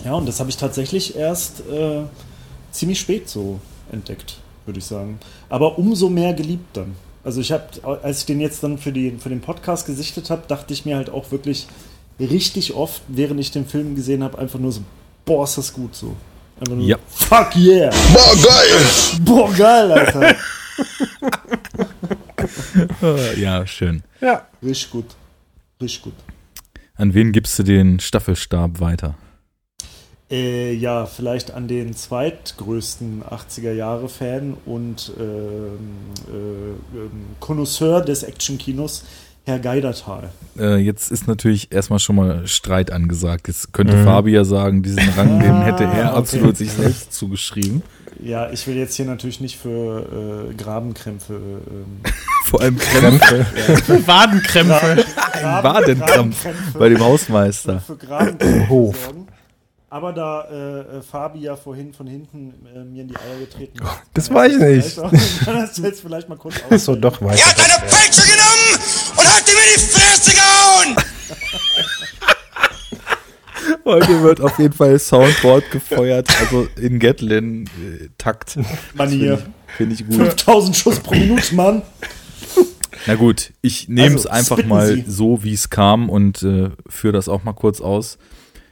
[0.04, 2.02] Ja, und das habe ich tatsächlich erst äh,
[2.70, 3.60] ziemlich spät so
[3.92, 5.18] entdeckt, würde ich sagen.
[5.48, 6.94] Aber umso mehr geliebt dann.
[7.24, 7.64] Also ich habe,
[8.02, 10.96] als ich den jetzt dann für, die, für den Podcast gesichtet habe, dachte ich mir
[10.96, 11.66] halt auch wirklich
[12.18, 14.80] richtig oft, während ich den Film gesehen habe, einfach nur so,
[15.24, 16.16] boah, ist das gut so.
[16.60, 16.96] Einfach nur, Ja.
[17.08, 17.90] fuck yeah.
[18.12, 18.86] Boah, geil!
[19.20, 20.34] Boah, geil, Alter.
[23.36, 24.02] Ja, schön.
[24.20, 24.46] Ja.
[24.62, 25.06] Richtig gut.
[25.80, 26.14] Richtig gut.
[26.96, 29.14] An wen gibst du den Staffelstab weiter?
[30.30, 35.24] Äh, ja, vielleicht an den zweitgrößten 80er-Jahre-Fan und ähm,
[36.28, 36.36] äh,
[36.98, 37.10] ähm,
[37.40, 39.04] Connoisseur des Action-Kinos,
[39.46, 40.28] Herr Geidertal.
[40.58, 43.48] Äh, jetzt ist natürlich erstmal schon mal Streit angesagt.
[43.48, 46.18] Jetzt könnte Fabi ja sagen, diesen Rang, den hätte er Ah, okay.
[46.18, 47.82] absolut sich selbst zugeschrieben.
[48.22, 51.34] Ja, ich will jetzt hier natürlich nicht für äh, Grabenkrämpfe.
[51.34, 52.00] Ähm,
[52.44, 53.46] Vor allem Krämpfe.
[54.06, 55.04] Wadenkrämpfe.
[55.40, 56.46] Graben- Wadenkrampf
[56.78, 57.80] bei dem Hausmeister.
[57.80, 59.04] für Grabenkrämpfe Hof.
[59.06, 59.28] sorgen.
[59.90, 63.80] Aber da äh, äh, Fabi ja vorhin von hinten äh, mir in die Eier getreten
[63.82, 64.02] hat.
[64.14, 64.98] das weiß ich nicht.
[64.98, 65.10] auch-
[65.44, 67.00] Kann das jetzt vielleicht mal kurz Achso, ausführen?
[67.00, 68.78] doch, weiß Er hat eine Peitsche genommen
[69.16, 70.96] und hat in die Fresse gehauen!
[73.84, 78.58] Heute wird auf jeden Fall Soundboard gefeuert, also in Gatlin-Takt.
[78.94, 79.42] Manier.
[79.76, 80.16] Finde ich gut.
[80.16, 81.82] 5000 Schuss pro Minute, Mann.
[83.06, 85.04] Na gut, ich nehme es Also, einfach mal Sie.
[85.06, 88.18] so, wie es kam und äh, führe das auch mal kurz aus.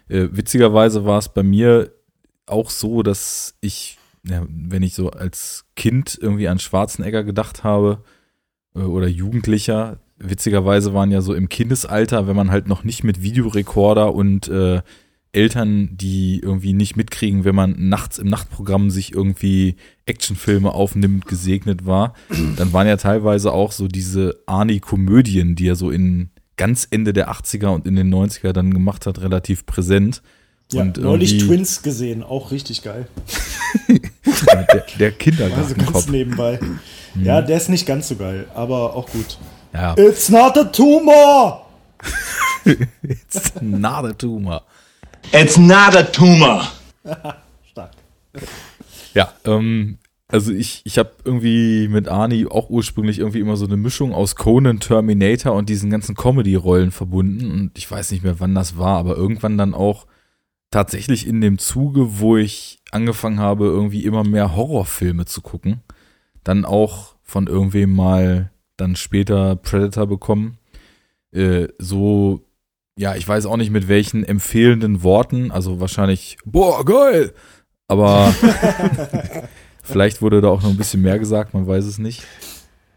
[0.09, 1.92] Äh, witzigerweise war es bei mir
[2.47, 8.03] auch so, dass ich, ja, wenn ich so als Kind irgendwie an Schwarzenegger gedacht habe
[8.75, 13.23] äh, oder Jugendlicher, witzigerweise waren ja so im Kindesalter, wenn man halt noch nicht mit
[13.23, 14.83] Videorekorder und äh,
[15.33, 21.85] Eltern, die irgendwie nicht mitkriegen, wenn man nachts im Nachtprogramm sich irgendwie Actionfilme aufnimmt, gesegnet
[21.85, 22.14] war,
[22.57, 27.31] dann waren ja teilweise auch so diese Arnie-Komödien, die er so in ganz Ende der
[27.31, 30.23] 80er und in den 90er dann gemacht hat, relativ präsent.
[30.73, 33.07] Ja, und neulich Twins gesehen, auch richtig geil.
[34.47, 35.92] Ja, der, der Also Kindergartenkopf.
[35.92, 36.61] ganz nebenbei.
[37.14, 39.38] Ja, der ist nicht ganz so geil, aber auch gut.
[39.73, 41.66] Ja, It's not a tumor!
[43.03, 44.62] it's not a tumor.
[45.33, 46.71] It's not a tumor.
[47.71, 47.92] Stark.
[49.14, 53.77] Ja, ähm, also ich, ich habe irgendwie mit Arnie auch ursprünglich irgendwie immer so eine
[53.77, 57.51] Mischung aus Conan, Terminator und diesen ganzen Comedy-Rollen verbunden.
[57.51, 60.07] Und ich weiß nicht mehr, wann das war, aber irgendwann dann auch
[60.71, 65.83] tatsächlich in dem Zuge, wo ich angefangen habe, irgendwie immer mehr Horrorfilme zu gucken.
[66.43, 70.59] Dann auch von irgendwem mal dann später Predator bekommen.
[71.33, 72.41] Äh, so,
[72.99, 77.33] ja, ich weiß auch nicht mit welchen empfehlenden Worten, also wahrscheinlich, boah, geil!
[77.89, 78.35] Aber
[79.87, 82.22] vielleicht wurde da auch noch ein bisschen mehr gesagt, man weiß es nicht.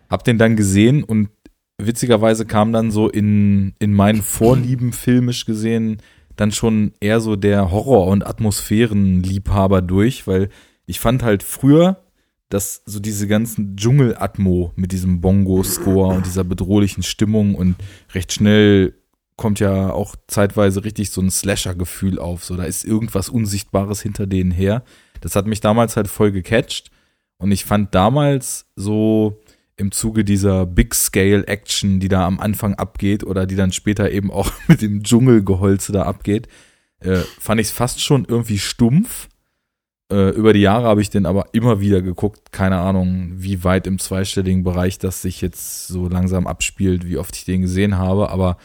[0.10, 1.30] Hab den dann gesehen und
[1.78, 6.02] witzigerweise kam dann so in, in meinen Vorlieben filmisch gesehen
[6.40, 10.50] dann schon eher so der Horror- und Atmosphärenliebhaber durch, weil
[10.86, 12.02] ich fand halt früher,
[12.48, 17.76] dass so diese ganzen Dschungelatmo mit diesem Bongo-Score und dieser bedrohlichen Stimmung und
[18.14, 18.96] recht schnell
[19.36, 22.44] kommt ja auch zeitweise richtig so ein Slasher-Gefühl auf.
[22.44, 24.84] So, da ist irgendwas Unsichtbares hinter denen her.
[25.22, 26.92] Das hat mich damals halt voll gecatcht.
[27.38, 29.42] Und ich fand damals so
[29.78, 34.52] im Zuge dieser Big-Scale-Action, die da am Anfang abgeht oder die dann später eben auch
[34.68, 36.48] mit dem Dschungelgeholze da abgeht,
[37.00, 39.30] äh, fand ich es fast schon irgendwie stumpf.
[40.12, 42.52] Äh, über die Jahre habe ich den aber immer wieder geguckt.
[42.52, 47.36] Keine Ahnung, wie weit im zweistelligen Bereich das sich jetzt so langsam abspielt, wie oft
[47.36, 48.30] ich den gesehen habe.
[48.30, 48.58] Aber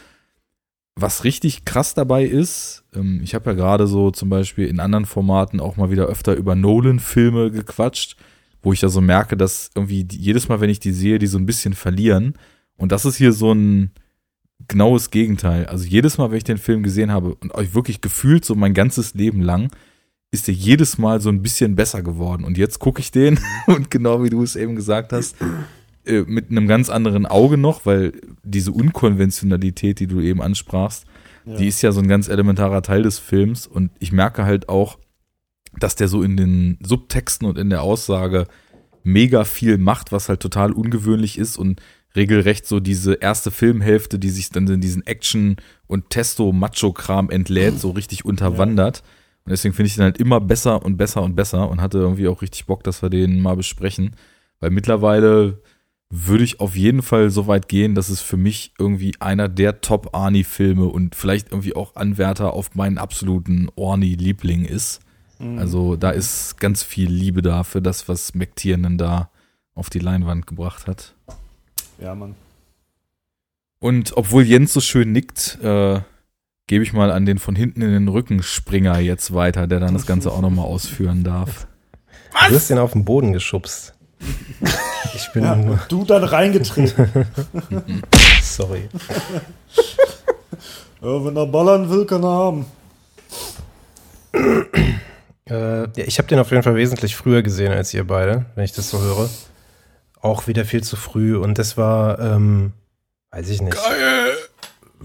[0.96, 5.06] was richtig krass dabei ist, ähm, ich habe ja gerade so zum Beispiel in anderen
[5.06, 8.16] Formaten auch mal wieder öfter über Nolan-Filme gequatscht,
[8.62, 11.38] wo ich ja so merke, dass irgendwie jedes Mal, wenn ich die sehe, die so
[11.38, 12.34] ein bisschen verlieren.
[12.76, 13.90] Und das ist hier so ein
[14.68, 15.66] genaues Gegenteil.
[15.66, 18.72] Also jedes Mal, wenn ich den Film gesehen habe und euch wirklich gefühlt so mein
[18.72, 19.70] ganzes Leben lang,
[20.30, 22.44] ist der jedes Mal so ein bisschen besser geworden.
[22.44, 25.36] Und jetzt gucke ich den und genau wie du es eben gesagt hast,
[26.06, 28.12] äh, mit einem ganz anderen Auge noch, weil
[28.42, 31.06] diese Unkonventionalität, die du eben ansprachst,
[31.46, 34.98] die ist ja so ein ganz elementarer Teil des Films und ich merke halt auch,
[35.78, 38.46] dass der so in den Subtexten und in der Aussage
[39.02, 41.82] mega viel macht, was halt total ungewöhnlich ist und
[42.16, 47.90] regelrecht so diese erste Filmhälfte, die sich dann in diesen Action- und Testo-Macho-Kram entlädt, so
[47.90, 49.02] richtig unterwandert.
[49.44, 52.28] Und deswegen finde ich den halt immer besser und besser und besser und hatte irgendwie
[52.28, 54.16] auch richtig Bock, dass wir den mal besprechen.
[54.60, 55.60] Weil mittlerweile
[56.10, 59.80] würde ich auf jeden Fall so weit gehen, dass es für mich irgendwie einer der
[59.80, 65.00] Top-Arnie-Filme und vielleicht irgendwie auch Anwärter auf meinen absoluten Orni-Liebling ist.
[65.58, 69.30] Also da ist ganz viel Liebe da für das, was McTiernan da
[69.74, 71.14] auf die Leinwand gebracht hat.
[72.00, 72.34] Ja, Mann.
[73.80, 76.00] Und obwohl Jens so schön nickt, äh,
[76.66, 79.92] gebe ich mal an den von hinten in den Rücken Springer jetzt weiter, der dann
[79.92, 81.66] das Ganze auch nochmal ausführen darf.
[82.48, 83.93] Du hast den auf den Boden geschubst.
[85.14, 87.08] Ich bin Ja, und du dann reingetreten.
[88.42, 88.88] sorry.
[91.00, 92.66] ja, wenn er ballern will, kann er haben.
[95.48, 98.64] Äh, ja, ich habe den auf jeden Fall wesentlich früher gesehen als ihr beide, wenn
[98.64, 99.28] ich das so höre.
[100.20, 102.72] Auch wieder viel zu früh und das war, ähm,
[103.30, 103.76] weiß ich nicht,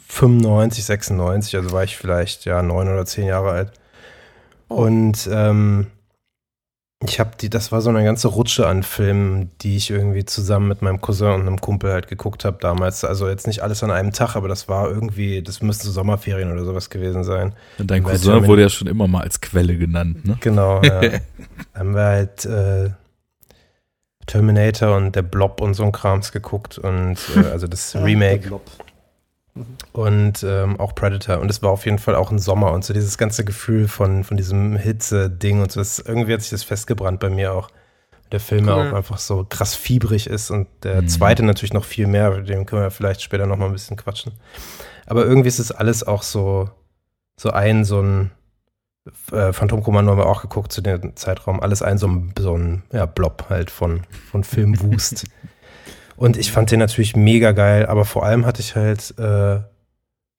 [0.08, 3.72] 95, 96, also war ich vielleicht ja neun oder zehn Jahre alt.
[4.70, 5.88] Und ähm,
[7.02, 10.68] ich habe die, das war so eine ganze Rutsche an Filmen, die ich irgendwie zusammen
[10.68, 13.06] mit meinem Cousin und einem Kumpel halt geguckt habe damals.
[13.06, 16.52] Also jetzt nicht alles an einem Tag, aber das war irgendwie, das müssten so Sommerferien
[16.52, 17.54] oder sowas gewesen sein.
[17.78, 20.38] Und dein Cousin Termin- wurde ja schon immer mal als Quelle genannt, ne?
[20.42, 21.02] Genau, ja.
[21.74, 22.90] haben wir halt äh,
[24.26, 28.62] Terminator und der Blob und so ein Krams geguckt und äh, also das Remake Blob.
[29.94, 32.94] Und ähm, auch Predator und es war auf jeden Fall auch ein Sommer und so
[32.94, 37.20] dieses ganze Gefühl von, von diesem Hitze-Ding und so, das, irgendwie hat sich das festgebrannt
[37.20, 37.70] bei mir auch.
[38.32, 38.90] Der Film ja Cool.
[38.90, 41.08] auch einfach so krass fiebrig ist und der Mhm.
[41.08, 43.98] zweite natürlich noch viel mehr, mit dem können wir vielleicht später noch mal ein bisschen
[43.98, 44.34] quatschen.
[45.08, 46.70] Aber irgendwie ist es alles auch so,
[47.40, 48.32] so ein, so ein,
[49.32, 51.62] Äh, Phantomkommando haben wir auch geguckt zu dem Zeitraum.
[51.62, 55.26] Alles ein so ein, so ein ja, Blob halt von, von Filmwust.
[56.20, 59.62] Und ich fand den natürlich mega geil, aber vor allem hatte ich halt, äh,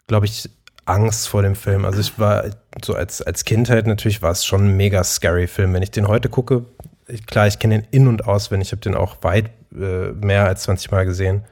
[0.07, 0.51] glaube ich,
[0.85, 1.87] Angst vor dem Film.
[1.87, 2.45] Also ich war
[2.85, 5.73] so als, als Kind halt natürlich war es schon ein mega scary Film.
[5.73, 6.67] Wenn ich den heute gucke,
[7.09, 8.69] ich, klar, ich kenne den in- und auswendig.
[8.69, 11.45] Ich habe den auch weit äh, mehr als 20 Mal gesehen.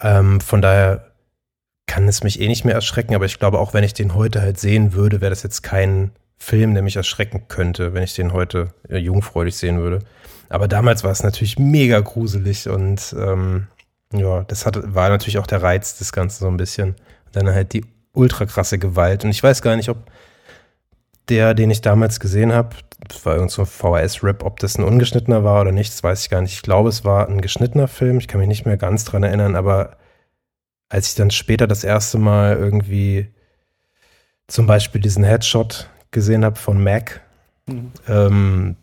[0.00, 1.10] Ähm, von daher
[1.86, 4.40] kann es mich eh nicht mehr erschrecken, aber ich glaube, auch wenn ich den heute
[4.40, 8.32] halt sehen würde, wäre das jetzt kein Film, der mich erschrecken könnte, wenn ich den
[8.32, 9.98] heute äh, jungfräulich sehen würde.
[10.50, 13.68] Aber damals war es natürlich mega gruselig und ähm,
[14.12, 16.90] ja, das hat, war natürlich auch der Reiz des Ganzen so ein bisschen.
[17.26, 19.24] Und dann halt die ultra krasse Gewalt.
[19.24, 20.10] Und ich weiß gar nicht, ob
[21.28, 22.74] der, den ich damals gesehen habe,
[23.06, 26.22] das war irgend so ein VHS-Rip, ob das ein ungeschnittener war oder nicht, das weiß
[26.22, 26.54] ich gar nicht.
[26.54, 28.18] Ich glaube, es war ein geschnittener Film.
[28.18, 29.96] Ich kann mich nicht mehr ganz dran erinnern, aber
[30.88, 33.28] als ich dann später das erste Mal irgendwie
[34.48, 37.20] zum Beispiel diesen Headshot gesehen habe von Mac,
[37.66, 37.92] mhm.
[38.08, 38.76] ähm,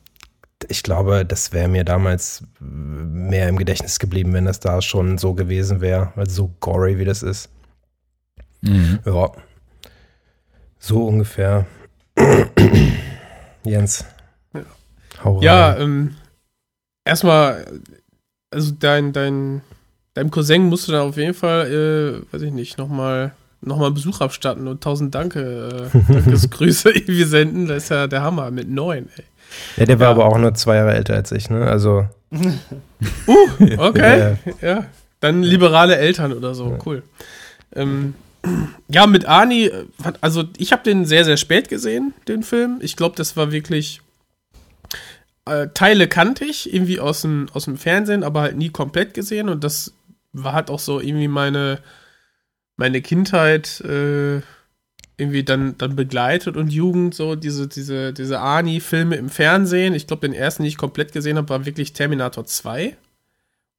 [0.69, 5.34] ich glaube, das wäre mir damals mehr im Gedächtnis geblieben, wenn das da schon so
[5.34, 7.49] gewesen wäre, weil so gory wie das ist.
[8.62, 8.99] Mhm.
[9.06, 9.32] Ja.
[10.80, 11.65] So ungefähr.
[13.63, 14.06] Jens.
[15.23, 16.15] Hau ja, ähm,
[17.03, 17.65] erstmal,
[18.51, 19.62] also dein, dein,
[20.13, 23.91] deinem Cousin musst du da auf jeden Fall, äh, weiß ich nicht, nochmal noch mal
[23.91, 27.67] Besuch abstatten und tausend Danke, äh, Dankesgrüße irgendwie senden.
[27.67, 29.23] Das ist ja der Hammer mit neun, ey.
[29.78, 30.12] Ja, der war ja.
[30.12, 31.66] aber auch nur zwei Jahre älter als ich, ne?
[31.66, 32.08] Also.
[32.32, 34.38] uh, okay.
[34.62, 34.68] ja.
[34.68, 34.86] ja.
[35.20, 36.78] Dann liberale Eltern oder so, ja.
[36.86, 37.04] cool.
[37.76, 38.14] Ähm,
[38.88, 39.86] ja, mit Ani, äh,
[40.22, 42.80] also ich habe den sehr, sehr spät gesehen, den Film.
[42.82, 44.02] Ich glaube, das war wirklich.
[45.46, 49.50] Äh, Teile kannte ich, irgendwie aus dem, aus dem Fernsehen, aber halt nie komplett gesehen.
[49.50, 49.94] Und das
[50.34, 51.80] war halt auch so irgendwie meine,
[52.76, 54.42] meine Kindheit äh,
[55.17, 59.95] irgendwie dann, dann begleitet und Jugend, so diese, diese, diese Ani-Filme im Fernsehen.
[59.95, 62.95] Ich glaube, den ersten, den ich komplett gesehen habe, war wirklich Terminator 2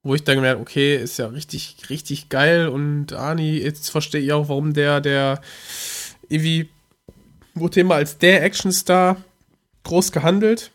[0.01, 4.31] wo ich dann gemerkt, okay, ist ja richtig, richtig geil und Ani, jetzt verstehe ich
[4.31, 5.41] auch, warum der, der
[6.29, 6.69] irgendwie
[7.53, 9.17] wurde immer als der Actionstar
[9.83, 10.71] groß gehandelt.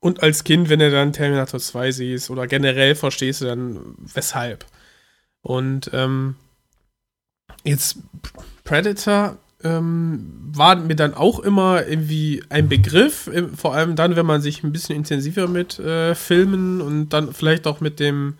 [0.00, 4.64] Und als Kind, wenn du dann Terminator 2 siehst oder generell verstehst du dann, weshalb.
[5.42, 6.36] Und ähm,
[7.64, 7.98] jetzt
[8.62, 14.40] Predator ähm, war mir dann auch immer irgendwie ein Begriff, vor allem dann, wenn man
[14.40, 18.34] sich ein bisschen intensiver mit äh, Filmen und dann vielleicht auch mit dem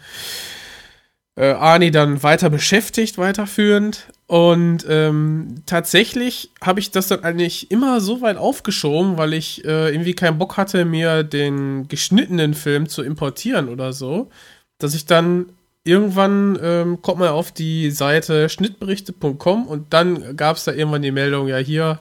[1.36, 4.06] äh, Arnie dann weiter beschäftigt, weiterführend.
[4.26, 9.90] Und ähm, tatsächlich habe ich das dann eigentlich immer so weit aufgeschoben, weil ich äh,
[9.90, 14.30] irgendwie keinen Bock hatte, mir den geschnittenen Film zu importieren oder so,
[14.78, 15.46] dass ich dann
[15.88, 21.10] irgendwann ähm, kommt man auf die Seite schnittberichte.com und dann gab es da irgendwann die
[21.10, 22.00] Meldung, ja hier,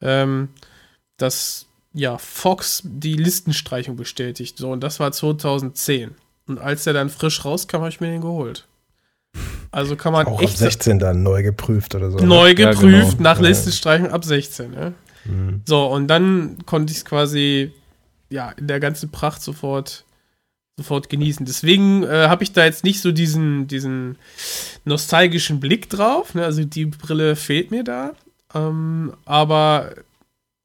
[0.00, 0.48] ähm,
[1.16, 4.56] dass ja Fox die Listenstreichung bestätigt.
[4.58, 6.12] So, und das war 2010.
[6.46, 8.66] Und als der dann frisch rauskam, habe ich mir den geholt.
[9.70, 10.52] Also kann man auch echt.
[10.52, 12.18] Ab 16 dann neu geprüft oder so.
[12.18, 12.26] Ne?
[12.26, 13.22] Neu geprüft, ja, genau.
[13.22, 14.92] nach Listenstreichung ab 16, ja.
[15.24, 15.62] Mhm.
[15.64, 17.72] So, und dann konnte ich es quasi,
[18.30, 20.04] ja, in der ganzen Pracht sofort
[20.76, 21.46] sofort genießen.
[21.46, 24.16] Deswegen äh, habe ich da jetzt nicht so diesen, diesen
[24.84, 26.34] nostalgischen Blick drauf.
[26.34, 26.44] Ne?
[26.44, 28.12] Also die Brille fehlt mir da.
[28.54, 29.94] Ähm, aber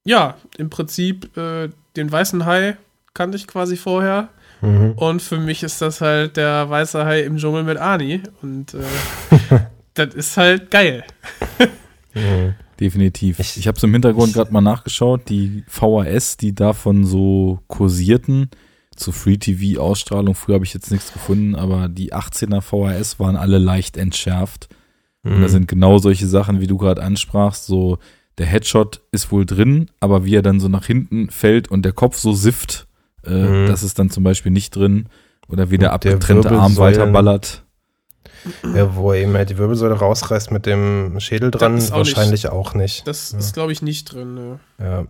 [0.03, 2.77] ja, im Prinzip äh, den weißen Hai
[3.13, 4.29] kannte ich quasi vorher.
[4.61, 4.93] Mhm.
[4.93, 8.21] Und für mich ist das halt der weiße Hai im Dschungel mit Ani.
[8.41, 9.59] Und äh,
[9.93, 11.03] das ist halt geil.
[12.13, 12.55] mhm.
[12.79, 13.39] Definitiv.
[13.39, 18.49] Ich, ich habe so im Hintergrund gerade mal nachgeschaut, die VHS, die davon so kursierten,
[18.99, 20.35] zu Free-TV-Ausstrahlung.
[20.35, 24.69] Früher habe ich jetzt nichts gefunden, aber die 18er VHS waren alle leicht entschärft.
[25.23, 25.31] Mhm.
[25.31, 25.51] Und da mhm.
[25.51, 27.97] sind genau solche Sachen, wie du gerade ansprachst, so
[28.37, 31.91] der Headshot ist wohl drin, aber wie er dann so nach hinten fällt und der
[31.91, 32.87] Kopf so sifft,
[33.25, 33.67] äh, mhm.
[33.67, 35.07] das ist dann zum Beispiel nicht drin.
[35.49, 37.63] Oder wie der abgetrennte Arm weiterballert.
[38.75, 42.51] Ja, wo er eben halt die Wirbelsäule rausreißt mit dem Schädel dran, auch wahrscheinlich nicht.
[42.51, 43.07] auch nicht.
[43.07, 43.39] Das ja.
[43.39, 44.35] ist, glaube ich, nicht drin.
[44.35, 44.59] Ne.
[44.79, 45.05] Ja.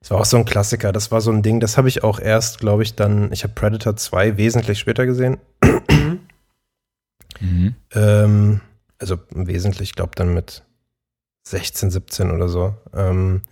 [0.00, 0.92] Das war auch so ein Klassiker.
[0.92, 3.54] Das war so ein Ding, das habe ich auch erst, glaube ich, dann, ich habe
[3.54, 5.38] Predator 2 wesentlich später gesehen.
[7.40, 7.74] mhm.
[7.94, 8.60] ähm,
[8.98, 10.64] also wesentlich, ich glaube dann mit
[11.48, 12.74] 16, 17 oder so.
[12.94, 13.42] Ähm,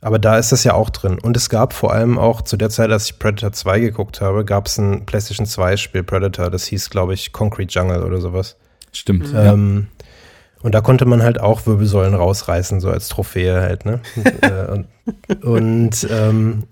[0.00, 1.18] aber da ist das ja auch drin.
[1.18, 4.44] Und es gab vor allem auch zu der Zeit, als ich Predator 2 geguckt habe,
[4.44, 8.56] gab es ein PlayStation 2 Spiel Predator, das hieß, glaube ich, Concrete Jungle oder sowas.
[8.92, 9.32] Stimmt.
[9.34, 9.93] Ähm, ja.
[10.64, 14.00] Und da konnte man halt auch Wirbelsäulen rausreißen, so als Trophäe halt, ne?
[14.40, 14.86] Äh, und
[15.42, 16.64] und, ähm,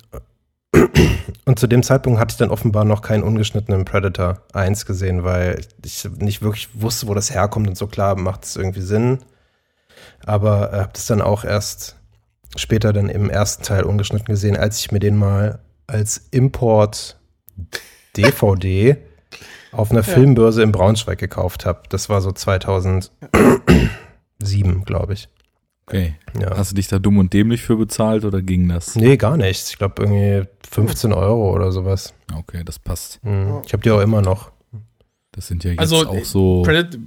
[1.44, 5.60] und zu dem Zeitpunkt hatte ich dann offenbar noch keinen ungeschnittenen Predator 1 gesehen, weil
[5.84, 9.18] ich nicht wirklich wusste, wo das herkommt und so klar macht es irgendwie Sinn.
[10.24, 11.96] Aber habe das dann auch erst
[12.56, 17.20] später dann im ersten Teil ungeschnitten gesehen, als ich mir den mal als Import
[18.16, 18.96] DVD
[19.72, 21.82] auf einer Filmbörse in Braunschweig gekauft habe.
[21.88, 23.10] Das war so 2007,
[24.84, 25.28] glaube ich.
[25.86, 26.14] Okay.
[26.38, 26.56] Ja.
[26.56, 28.94] Hast du dich da dumm und dämlich für bezahlt oder ging das?
[28.94, 29.70] Nee, gar nichts.
[29.70, 32.14] Ich glaube irgendwie 15 Euro oder sowas.
[32.34, 33.20] Okay, das passt.
[33.22, 33.62] Hm.
[33.66, 34.52] Ich habe die auch immer noch.
[35.32, 36.62] Das sind ja jetzt Also, auch so.
[36.62, 36.98] Predat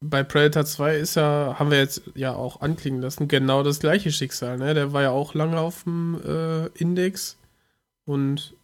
[0.00, 4.12] bei Predator 2 ist ja, haben wir jetzt ja auch anklingen lassen, genau das gleiche
[4.12, 4.74] Schicksal, ne?
[4.74, 7.38] Der war ja auch lange auf dem äh, Index
[8.04, 8.54] und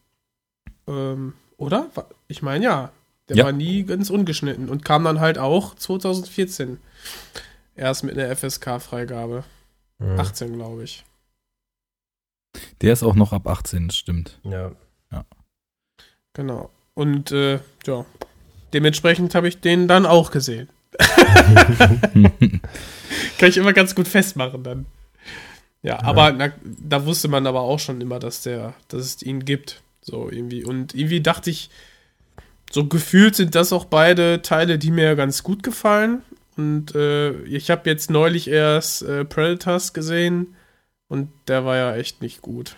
[0.87, 1.89] ähm, oder?
[2.29, 2.91] Ich meine ja.
[3.29, 3.45] Der Ja.
[3.45, 6.79] war nie ganz ungeschnitten und kam dann halt auch 2014
[7.77, 9.45] erst mit einer FSK-Freigabe.
[10.01, 10.19] Hm.
[10.21, 11.05] 18, glaube ich.
[12.81, 14.39] Der ist auch noch ab 18, das stimmt.
[14.45, 14.73] Ja.
[16.35, 16.71] Genau.
[16.95, 18.07] Und äh, ja,
[18.73, 20.69] dementsprechend habe ich den dann auch gesehen.
[23.39, 24.87] Kann ich immer ganz gut festmachen dann.
[25.83, 29.45] Ja, aber na, da wusste man aber auch schon immer, dass der, dass es ihn
[29.45, 29.83] gibt.
[30.01, 30.65] So irgendwie.
[30.65, 31.71] Und irgendwie dachte ich,
[32.73, 36.23] so gefühlt sind das auch beide Teile, die mir ganz gut gefallen.
[36.57, 40.55] Und äh, ich habe jetzt neulich erst äh, Predators gesehen
[41.09, 42.77] und der war ja echt nicht gut.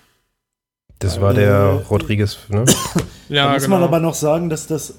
[0.98, 2.64] Das war Äh, der Rodriguez, ne?
[3.28, 3.76] Ja, da muss genau.
[3.76, 4.94] man aber noch sagen, dass das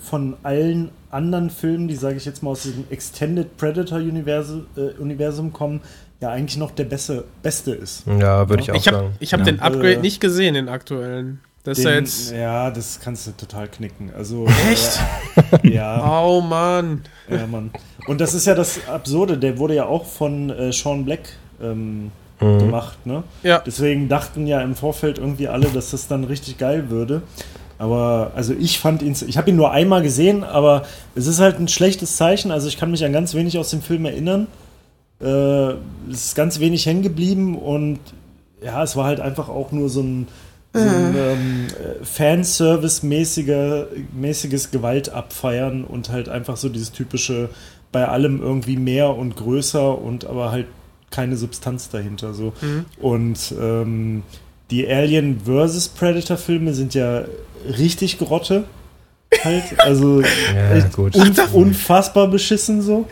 [0.00, 5.52] von allen anderen Filmen, die, sage ich jetzt mal, aus diesem Extended Predator-Universum äh, Universum
[5.52, 5.80] kommen,
[6.20, 8.04] ja eigentlich noch der beste, beste ist.
[8.06, 9.14] Ja, würde ich auch ich habe sagen.
[9.20, 9.46] ich hab Ja.
[9.46, 11.40] den Upgrade Äh, nicht gesehen, den aktuellen.
[11.64, 12.32] Das ist ja Den- jetzt.
[12.32, 14.10] ja, das kannst du total knicken.
[14.16, 14.98] Also, Echt?
[15.62, 17.02] Äh, ja, Oh Mann.
[17.28, 17.70] ja, Mann.
[18.06, 21.20] Und das ist ja das Absurde, der wurde ja auch von äh, Sean Black
[21.62, 22.10] ähm,
[22.42, 22.58] Mhm.
[22.58, 23.22] gemacht, ne?
[23.42, 23.58] Ja.
[23.58, 27.20] Deswegen dachten ja im Vorfeld irgendwie alle, dass das dann richtig geil würde.
[27.76, 30.84] Aber also ich fand ihn, ich habe ihn nur einmal gesehen, aber
[31.14, 32.50] es ist halt ein schlechtes Zeichen.
[32.50, 34.46] Also ich kann mich an ganz wenig aus dem Film erinnern.
[35.20, 35.72] Äh,
[36.10, 37.98] es ist ganz wenig hängen geblieben und
[38.64, 40.26] ja, es war halt einfach auch nur so ein,
[40.72, 47.50] so ein ähm, äh, Fanservice-mäßiger, mäßiges Gewaltabfeiern und halt einfach so dieses typische
[47.92, 50.66] bei allem irgendwie mehr und größer und aber halt
[51.10, 52.34] keine Substanz dahinter.
[52.34, 52.52] So.
[53.00, 54.22] Und ähm,
[54.70, 55.88] die Alien vs.
[55.88, 57.24] Predator-Filme sind ja
[57.78, 58.64] richtig Grotte.
[59.42, 61.16] Halt, also Ja, echt gut.
[61.16, 63.06] un unfassbar beschissen so.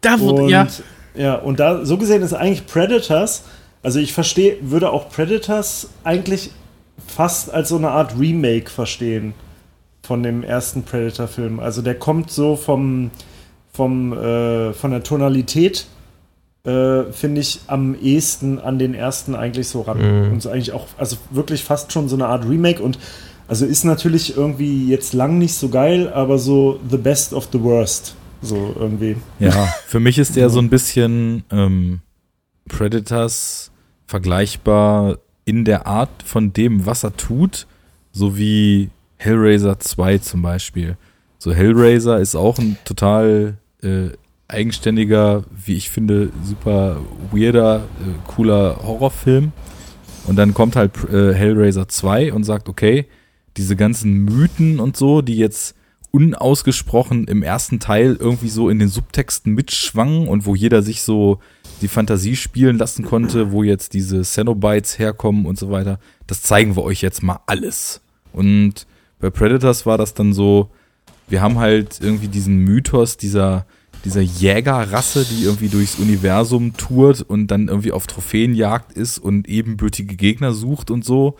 [0.00, 0.66] Da wurde, Und, ja.
[1.14, 3.44] ja, und da, so gesehen ist eigentlich Predators,
[3.82, 6.50] also ich verstehe, würde auch Predators eigentlich
[7.06, 9.34] fast als so eine Art Remake verstehen
[10.02, 11.60] von dem ersten Predator-Film.
[11.60, 13.10] Also der kommt so vom,
[13.72, 15.86] vom, äh, von der Tonalität,
[16.64, 19.98] äh, finde ich, am ehesten an den ersten eigentlich so ran.
[19.98, 20.32] Mhm.
[20.32, 22.98] Und so eigentlich auch, also wirklich fast schon so eine Art Remake und
[23.46, 27.62] also ist natürlich irgendwie jetzt lang nicht so geil, aber so the best of the
[27.62, 28.16] worst.
[28.40, 29.16] So irgendwie.
[29.38, 29.52] Ja,
[29.86, 32.00] für mich ist der so ein bisschen ähm,
[32.68, 33.70] Predators
[34.06, 37.66] vergleichbar in der Art von dem, was er tut,
[38.12, 40.96] so wie Hellraiser 2 zum Beispiel.
[41.38, 44.10] So Hellraiser ist auch ein total äh,
[44.48, 47.00] eigenständiger, wie ich finde, super
[47.32, 49.52] weirder, äh, cooler Horrorfilm.
[50.26, 53.06] Und dann kommt halt äh, Hellraiser 2 und sagt, okay,
[53.56, 55.76] diese ganzen Mythen und so, die jetzt
[56.10, 61.40] unausgesprochen im ersten Teil irgendwie so in den Subtexten mitschwangen und wo jeder sich so
[61.80, 65.98] die Fantasie spielen lassen konnte, wo jetzt diese Cenobites herkommen und so weiter.
[66.26, 68.00] Das zeigen wir euch jetzt mal alles.
[68.32, 68.86] Und
[69.20, 70.70] bei Predators war das dann so,
[71.28, 73.66] wir haben halt irgendwie diesen Mythos dieser,
[74.04, 80.16] dieser Jägerrasse, die irgendwie durchs Universum tourt und dann irgendwie auf Trophäenjagd ist und ebenbürtige
[80.16, 81.36] Gegner sucht und so.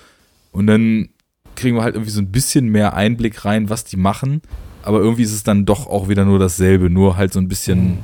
[0.53, 1.11] Und dann
[1.57, 4.41] kriegen wir halt irgendwie so ein bisschen mehr Einblick rein, was die machen.
[4.83, 7.99] Aber irgendwie ist es dann doch auch wieder nur dasselbe, nur halt so ein bisschen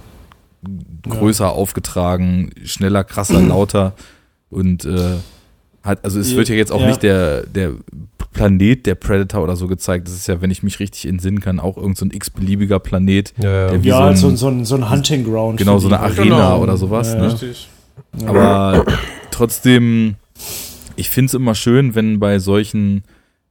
[1.08, 3.94] größer aufgetragen, schneller, krasser, lauter
[4.50, 5.16] und äh,
[5.82, 6.88] hat, also es Ja, wird ja jetzt auch ja.
[6.88, 7.72] nicht der, der
[8.32, 10.06] Planet der Predator oder so gezeigt.
[10.06, 13.32] Das ist ja, wenn ich mich richtig entsinnen kann, auch irgend so ein x-beliebiger Planet.
[13.42, 13.76] Ja, ja.
[13.76, 15.56] Ja, so so, ein- ein, so, ein, so ein Hunting Ground.
[15.58, 15.98] Genau, so eine.
[16.00, 16.62] Arena Genau.
[16.62, 17.08] oder sowas.
[17.14, 17.32] Ja, ne?
[17.32, 17.68] Richtig.
[18.26, 18.84] Aber
[19.30, 20.16] trotzdem,
[20.96, 23.02] ich finde es immer schön, wenn bei solchen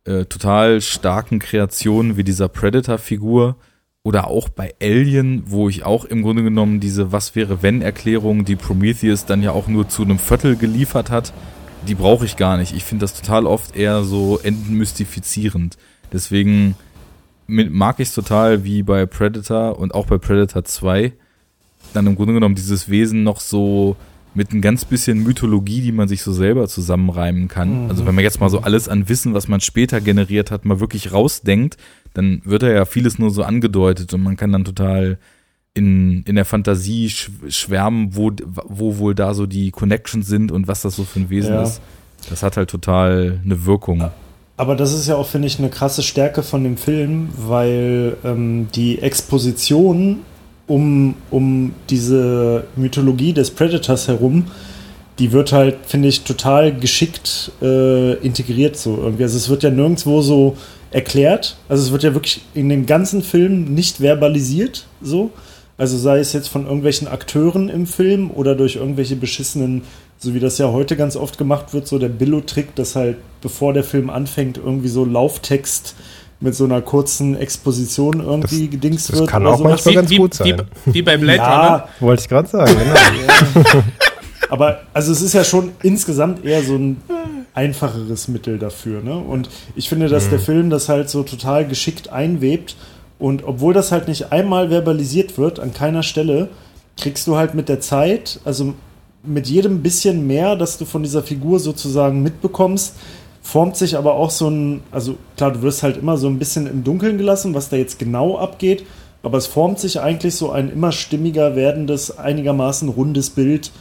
[0.05, 3.55] äh, total starken Kreationen wie dieser Predator-Figur
[4.03, 8.45] oder auch bei Alien, wo ich auch im Grunde genommen diese Was wäre wenn Erklärung,
[8.45, 11.33] die Prometheus dann ja auch nur zu einem Viertel geliefert hat,
[11.87, 12.75] die brauche ich gar nicht.
[12.75, 15.77] Ich finde das total oft eher so entmystifizierend.
[16.11, 16.75] Deswegen
[17.47, 21.13] mag ich es total wie bei Predator und auch bei Predator 2
[21.93, 23.95] dann im Grunde genommen dieses Wesen noch so
[24.35, 27.89] mit ein ganz bisschen Mythologie, die man sich so selber zusammenreimen kann.
[27.89, 30.79] Also wenn man jetzt mal so alles an Wissen, was man später generiert hat, mal
[30.79, 31.77] wirklich rausdenkt,
[32.13, 35.17] dann wird da ja vieles nur so angedeutet und man kann dann total
[35.73, 38.31] in, in der Fantasie sch schwärmen, wo,
[38.65, 41.63] wo wohl da so die Connections sind und was das so für ein Wesen Ja.
[41.63, 41.81] ist.
[42.29, 44.09] Das hat halt total eine Wirkung.
[44.57, 48.67] Aber das ist ja auch, finde ich, eine krasse Stärke von dem Film, weil ähm,
[48.75, 50.19] die Exposition
[50.67, 54.45] um, um diese Mythologie des Predators herum,
[55.17, 59.23] die wird halt, finde ich, total geschickt äh, integriert so irgendwie.
[59.23, 60.57] Also es wird ja nirgendwo so
[60.91, 61.57] erklärt.
[61.69, 65.31] Also es wird ja wirklich in dem ganzen Film nicht verbalisiert so.
[65.77, 69.83] Also sei es jetzt von irgendwelchen Akteuren im Film oder durch irgendwelche beschissenen,
[70.17, 73.71] so wie das ja heute ganz oft gemacht wird, so der Billo-Trick, dass halt bevor
[73.71, 75.95] der Film anfängt, irgendwie so Lauftext
[76.41, 79.29] mit so einer kurzen Exposition irgendwie Das- gedingst das wird.
[79.29, 79.71] kann oder auch sowas.
[79.85, 80.61] manchmal ganz gut wie, sein.
[80.85, 81.51] wie bei Blade Runner.
[81.51, 83.63] Ja, Wollte ich gerade sagen, genau.
[84.49, 86.97] aber also es ist ja schon insgesamt eher so ein
[87.59, 89.01] einfacheres Mittel dafür.
[89.01, 89.17] Ne?
[89.17, 92.77] Und ich finde, dass der Film das halt so total geschickt einwebt.
[93.19, 96.47] Und obwohl das halt nicht einmal verbalisiert wird, an keiner Stelle,
[96.95, 98.75] kriegst du halt mit der Zeit, also
[99.23, 102.95] mit jedem bisschen mehr, dass du von dieser Figur sozusagen mitbekommst,
[103.41, 106.65] formt sich aber auch so ein, also klar, du wirst halt immer so ein bisschen
[106.65, 108.85] im Dunkeln gelassen, was da jetzt genau abgeht,
[109.21, 113.71] aber es formt sich eigentlich so ein immer stimmiger werdendes, einigermaßen rundes Bild,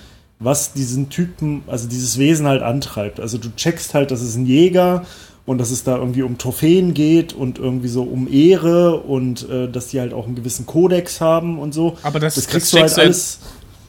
[0.40, 3.18] was diesen Typen, also dieses Wesen halt antreibt.
[3.20, 5.04] Also du checkst halt, dass es ein Jäger
[5.46, 9.68] und dass es da irgendwie um Trophäen geht und irgendwie so um Ehre und äh,
[9.70, 11.96] dass die halt auch einen gewissen Kodex haben und so.
[12.02, 13.40] Aber das- das das kriegst du halt alles.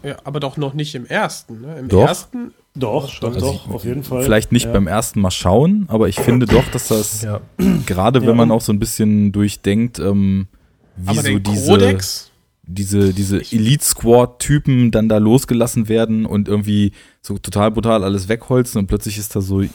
[0.02, 1.62] Ja, aber doch noch nicht im ersten.
[1.62, 1.78] Ne?
[1.80, 2.08] Im Doch.
[2.08, 2.54] ersten.
[2.76, 4.24] Doch, doch, Also doch, auf jeden Fall.
[4.24, 4.72] Vielleicht nicht ja.
[4.72, 7.42] beim ersten Mal schauen, aber ich finde doch, dass das, ja.
[7.86, 10.48] gerade Ja, wenn man und- auch so ein bisschen durchdenkt, ähm,
[10.96, 12.29] wie aber so den diese, Kodex.
[12.72, 13.38] Diese, diese
[14.04, 16.92] Elite-Squad-Typen dann da losgelassen werden und irgendwie
[17.22, 19.72] so total brutal alles wegholzen und plötzlich ist da so die,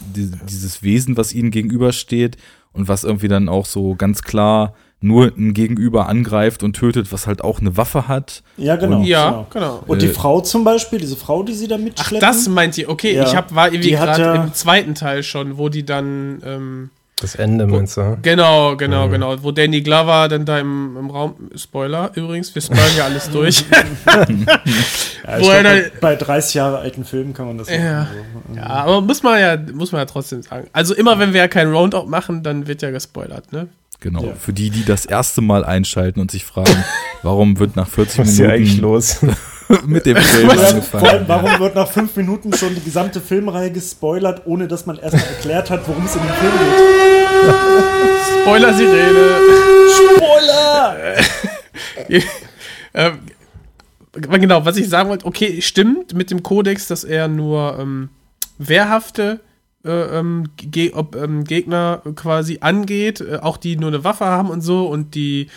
[0.49, 2.37] dieses Wesen, was ihnen gegenübersteht
[2.73, 7.27] und was irgendwie dann auch so ganz klar nur ein Gegenüber angreift und tötet, was
[7.27, 8.43] halt auch eine Waffe hat.
[8.57, 9.03] Ja, genau.
[9.03, 9.47] Ja, genau.
[9.53, 9.85] genau.
[9.87, 12.21] Und die Äh, Frau zum Beispiel, diese Frau, die sie da Ach, mitschleppen.
[12.27, 12.89] das meint ihr.
[12.89, 13.25] Okay, Ja.
[13.27, 16.41] ich hab, war irgendwie Die hat gerade ja- im zweiten Teil schon, wo die dann.
[16.45, 16.91] Ähm,
[17.21, 18.19] Das Ende meinst du?
[18.23, 19.43] genau, genau, genau.
[19.43, 21.35] Wo Danny Glover dann da im, im Raum.
[21.55, 23.65] Spoiler übrigens, wir spoilern ja alles durch.
[24.07, 28.01] ja, glaub, dann- bei, bei 30 Jahre alten Filmen kann man das Ja.
[28.03, 28.09] machen.
[28.51, 28.57] So.
[28.57, 30.67] ja, aber muss man ja, muss man ja trotzdem sagen.
[30.73, 33.69] Also immer wenn wir ja kein Roundup machen, dann wird ja gespoilert, ne?
[34.01, 34.25] Genau.
[34.25, 34.35] Ja.
[34.35, 36.85] Für die, die das erste Mal einschalten und sich fragen,
[37.23, 39.21] warum wird nach 40 Was ist hier eigentlich Minuten los?
[39.87, 41.25] mit dem Film Ja, vor allem, angefangen?
[41.27, 45.71] warum wird nach fünf Minuten schon die gesamte Filmreihe gespoilert, ohne dass man erstmal erklärt
[45.71, 47.53] hat, worum es in dem Film geht?
[48.43, 49.37] Spoiler-Sirene.
[50.17, 50.97] Spoiler!
[52.95, 53.19] ähm,
[54.13, 58.11] genau, was ich sagen wollte, okay, stimmt mit dem Kodex, dass er nur ähm,
[58.59, 59.41] wehrhafte
[59.85, 64.51] äh, ähm, Ge ob, ähm, Gegner quasi angeht, äh, auch die nur eine Waffe haben
[64.51, 65.49] und so und die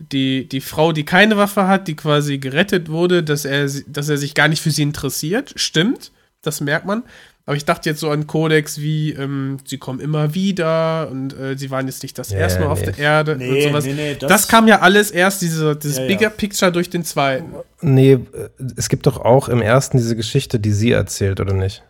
[0.00, 4.08] die, die Frau, die keine Waffe hat, die quasi gerettet wurde, dass er, sie- dass
[4.08, 5.52] er sich gar nicht für sie interessiert.
[5.56, 6.10] Stimmt,
[6.42, 7.02] das merkt man.
[7.46, 11.56] Aber ich dachte jetzt so an Kodex wie, ähm, sie kommen immer wieder und äh,
[11.58, 12.86] sie waren jetzt nicht das Ja, erste Mal auf nee.
[12.92, 13.84] der Erde Nee, und sowas.
[13.86, 16.08] nee, nee, das, das- kam ja alles erst, diese, dieses Ja, ja.
[16.08, 17.54] Bigger Picture durch den zweiten.
[17.80, 18.20] Nee,
[18.76, 21.82] es gibt doch auch im ersten diese Geschichte, die sie erzählt, oder nicht?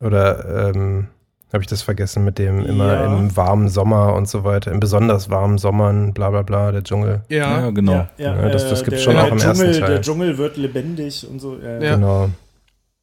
[0.00, 1.08] Oder ähm,
[1.54, 3.18] habe ich das vergessen mit dem immer Ja.
[3.18, 7.22] im warmen Sommer und so weiter, in besonders warmen Sommern, bla bla bla, der Dschungel.
[7.28, 7.92] Ja, Ja, genau.
[7.92, 9.90] Ja, ja, Ja, das- das gibt's der, schon auch im Dschungel, ersten Teil.
[9.92, 11.56] Der Dschungel wird lebendig und so.
[11.62, 11.94] Ja, Ja.
[11.94, 12.28] Genau.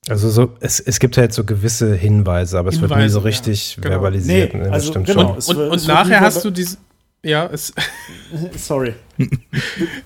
[0.09, 3.19] Also so, es, es gibt halt so gewisse Hinweise, aber es wird nie Hinweise, so
[3.19, 3.25] ja.
[3.25, 3.87] richtig Genau.
[3.89, 4.53] verbalisiert.
[4.53, 5.27] Nee, Ne, das also stimmt genau.
[5.29, 5.37] schon.
[5.37, 6.77] Es Und, und es wird nachher hast du dieses.
[7.23, 7.71] Ja, es,
[8.57, 8.95] Sorry.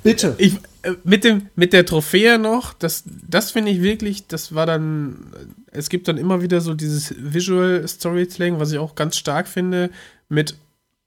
[0.03, 0.35] Bitte.
[0.37, 4.65] ich, äh, mit, dem, mit der Trophäe noch, das, das finde ich wirklich, das war
[4.65, 5.15] dann,
[5.77, 9.89] es gibt dann immer wieder so dieses Visual Storytelling, was ich auch ganz stark finde,
[10.29, 10.55] mit,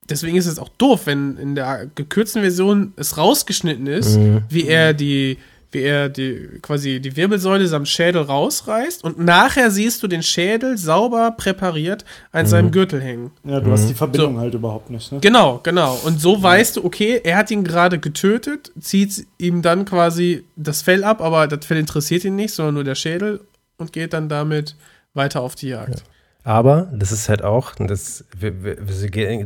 [0.09, 4.43] deswegen ist es auch doof, wenn in der gekürzten Version es rausgeschnitten ist, Mhm.
[4.49, 5.39] wie er die,
[5.71, 10.79] wie er die, quasi die Wirbelsäule samt Schädel rausreißt und nachher siehst du den Schädel
[10.79, 12.49] sauber präpariert an Mhm.
[12.49, 13.33] seinem Gürtel hängen.
[13.45, 14.41] Ja, du hast die Verbindung So.
[14.41, 15.13] halt überhaupt nicht.
[15.13, 15.19] Ne?
[15.21, 16.01] Genau, genau.
[16.07, 20.81] Und so weißt du, okay, er hat ihn gerade getötet, zieht ihm dann quasi das
[20.81, 23.41] Fell ab, aber das Fell interessiert ihn nicht, sondern nur der Schädel
[23.79, 24.77] und geht dann damit
[25.15, 26.05] weiter auf die Jagd.
[26.45, 28.95] Aber das ist halt auch, das, wir, wir, wir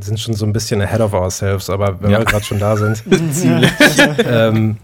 [0.02, 2.18] sind schon so ein bisschen ahead of ourselves, aber wenn Ja.
[2.18, 3.02] wir gerade schon da sind,
[4.24, 4.76] ähm,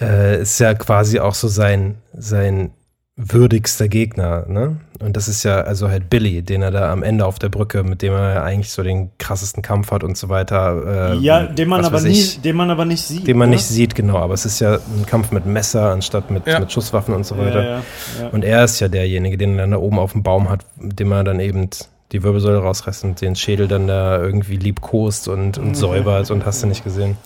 [0.00, 2.72] äh, ist ja quasi auch so sein, sein
[3.16, 4.76] würdigster Gegner, ne?
[5.00, 7.84] Und das ist ja also halt Billy, den er da am Ende auf der Brücke,
[7.84, 11.12] mit dem er eigentlich so den krassesten Kampf hat und so weiter.
[11.12, 13.26] Äh, Ja, den man, aber weiß nie, ich, den man aber nicht sieht.
[13.26, 13.56] den man ne?
[13.56, 14.16] nicht sieht, genau.
[14.18, 16.58] Aber es ist ja ein Kampf mit Messer anstatt mit, Ja.
[16.58, 17.62] mit Schusswaffen und so weiter.
[17.62, 17.82] Ja, ja,
[18.22, 18.28] ja.
[18.32, 20.98] Und er ist ja derjenige, den er dann da oben auf dem Baum hat, mit
[20.98, 21.68] dem er dann eben
[22.10, 26.62] die Wirbelsäule rausreißt und den Schädel dann da irgendwie liebkost und, und säubert und hast
[26.62, 27.16] du nicht gesehen.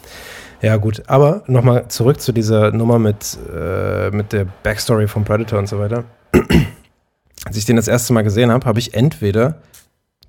[0.61, 1.03] Ja, gut.
[1.07, 5.79] Aber nochmal zurück zu dieser Nummer mit, äh, mit der Backstory von Predator und so
[5.79, 6.05] weiter.
[7.45, 9.63] Als ich den das erste Mal gesehen habe, habe ich entweder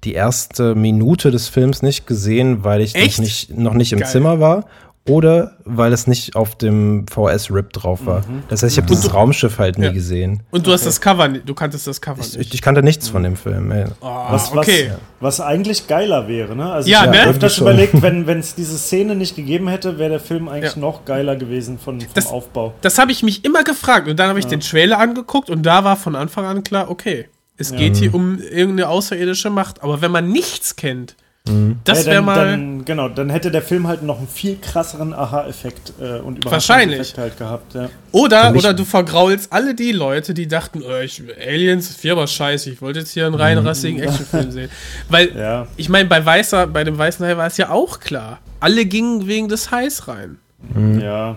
[0.03, 4.09] die erste Minute des Films nicht gesehen, weil ich noch nicht, noch nicht im Geil.
[4.09, 4.65] Zimmer war.
[5.09, 8.23] Oder weil es nicht auf dem VS-Rip drauf war.
[8.47, 9.91] Das heißt, ich habe dieses Raumschiff halt nie Ja.
[9.91, 10.43] gesehen.
[10.51, 12.53] Und du hast das Cover, du kanntest das Cover Ich, nicht.
[12.53, 13.71] ich kannte nichts von dem Film.
[13.71, 13.85] Ey.
[14.01, 14.91] Oh, Was, okay.
[15.19, 16.71] was, was eigentlich geiler wäre, ne?
[16.71, 17.21] Also Ja, ich ne?
[17.21, 17.67] habe öfters Schon.
[17.67, 20.79] überlegt, wenn wenn es diese Szene nicht gegeben hätte, wäre der Film eigentlich Ja.
[20.81, 22.73] noch geiler gewesen von, vom Das- Aufbau.
[22.81, 24.07] Das habe ich mich immer gefragt.
[24.07, 27.27] Und dann habe ich den Trailer angeguckt und da war von Anfang an klar, okay,
[27.57, 29.83] es geht hier um irgendeine außerirdische Macht.
[29.83, 31.15] Aber wenn man nichts kennt,
[31.83, 32.45] das Ja, wäre dann, mal.
[32.45, 37.15] dann, genau, dann hätte der Film halt noch einen viel krasseren Aha-Effekt äh, und Wahrscheinlich.
[37.17, 37.73] Halt gehabt.
[37.73, 37.89] Ja.
[38.11, 42.81] Oder, oder du vergraulst alle die Leute, die dachten, oh, ich, Aliens, Firma scheiße, ich
[42.81, 44.69] wollte jetzt hier einen rein rassigen Actionfilm sehen.
[45.09, 45.67] Weil, Ja.
[45.77, 48.39] ich meine, bei Weißer, bei dem Weißen Hai war es ja auch klar.
[48.59, 50.37] Alle gingen wegen des Hais rein.
[50.99, 51.35] ja.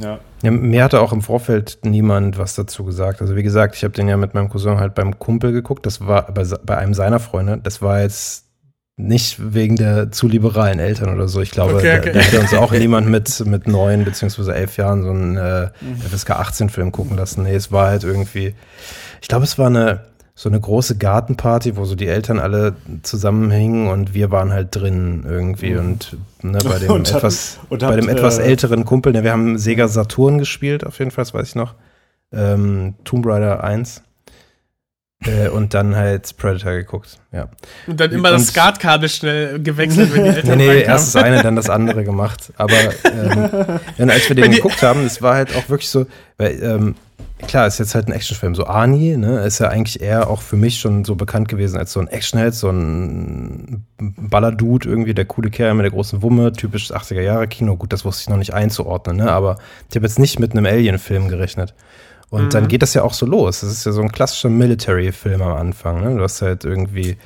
[0.00, 0.20] Ja.
[0.42, 3.20] Ja, mir hatte auch im Vorfeld niemand was dazu gesagt.
[3.20, 5.84] Also wie gesagt, ich habe den ja mit meinem Cousin halt beim Kumpel geguckt.
[5.84, 7.60] Das war bei, bei einem seiner Freunde.
[7.62, 8.46] Das war jetzt
[8.96, 11.40] nicht wegen der zu liberalen Eltern oder so.
[11.40, 12.12] Ich glaube, Okay, da, okay.
[12.12, 15.70] da hätte uns auch niemand mit, mit neun beziehungsweise elf Jahren so einen äh,
[16.10, 17.44] FSK 18 Film gucken lassen.
[17.44, 18.54] Nee, es war halt irgendwie,
[19.20, 23.88] ich glaube, es war eine so eine große Gartenparty, wo so die Eltern alle zusammenhingen
[23.88, 27.98] und wir waren halt drin irgendwie und ne, bei dem Und etwas und bei habt,
[27.98, 31.34] dem etwas äh, älteren Kumpel, ne, wir haben Sega Saturn gespielt, auf jeden Fall, das
[31.34, 31.74] weiß ich noch.
[32.32, 34.02] Ähm, Tomb Raider 1.
[35.26, 37.48] Äh, und dann halt Predator geguckt, ja.
[37.86, 40.88] Und dann immer das Und- Skatkabel schnell gewechselt, wenn die Nee, Eltern nee, reinkamen.
[40.90, 42.52] erst das eine, dann das andere gemacht.
[42.56, 46.06] Aber ähm, und als wir den geguckt haben, das war halt auch wirklich so,
[46.38, 46.94] weil, ähm,
[47.46, 48.54] klar, ist jetzt halt ein Actionfilm.
[48.54, 51.92] So Arnie, ne, ist ja eigentlich eher auch für mich schon so bekannt gewesen als
[51.92, 56.90] so ein Actionheld, so ein Ballerdude irgendwie, der coole Kerl mit der großen Wumme, typisch
[56.90, 57.76] 80er-Jahre-Kino.
[57.76, 59.58] Gut, das wusste ich noch nicht einzuordnen, ne, aber
[59.88, 61.74] ich habe jetzt nicht mit einem Alien-Film gerechnet.
[62.32, 63.60] Und dann geht das ja auch so los.
[63.60, 66.02] Das ist ja so ein klassischer Military-Film am Anfang.
[66.02, 66.16] Ne?
[66.16, 67.18] Du hast halt irgendwie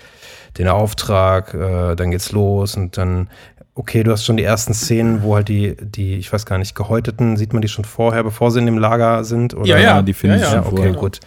[0.58, 3.28] den Auftrag, äh, dann geht's los und dann,
[3.74, 6.74] okay, du hast schon die ersten Szenen, wo halt die, die, ich weiß gar nicht,
[6.74, 9.54] gehäuteten, sieht man die schon vorher, bevor sie in dem Lager sind?
[9.54, 9.66] Oder?
[9.66, 10.02] Ja, ja.
[10.02, 10.92] die finde ich ja, schon Ja, okay, vorher.
[10.94, 11.20] gut.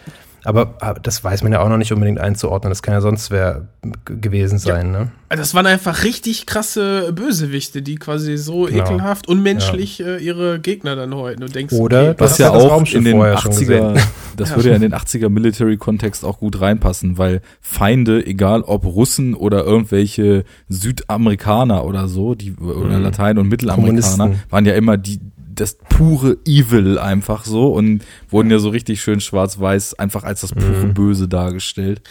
[0.44, 2.70] Aber, aber das weiß man ja auch noch nicht unbedingt einzuordnen.
[2.70, 3.68] Das kann ja sonst wer
[4.04, 5.10] gewesen sein, ne?
[5.28, 8.84] Also Das waren einfach richtig krasse Bösewichte, die quasi so Genau.
[8.84, 11.46] ekelhaft, unmenschlich äh, ihre Gegner dann häuten.
[11.46, 13.56] Denkst, Oder okay, das Was Ja, ja das auch in den vorher schon 80er,
[13.94, 13.94] gesehen.
[14.36, 14.56] das Ja.
[14.56, 19.64] würde ja in den 80er Military-Kontext auch gut reinpassen, weil Feinde, egal ob Russen oder
[19.64, 23.02] irgendwelche Südamerikaner oder so, die, oder Mhm.
[23.04, 25.20] Latein- und Mittelamerikaner, waren ja immer die,
[25.60, 30.52] das pure Evil einfach so und wurden ja so richtig schön schwarz-weiß einfach als das
[30.52, 30.94] pure Mhm.
[30.94, 32.02] Böse dargestellt.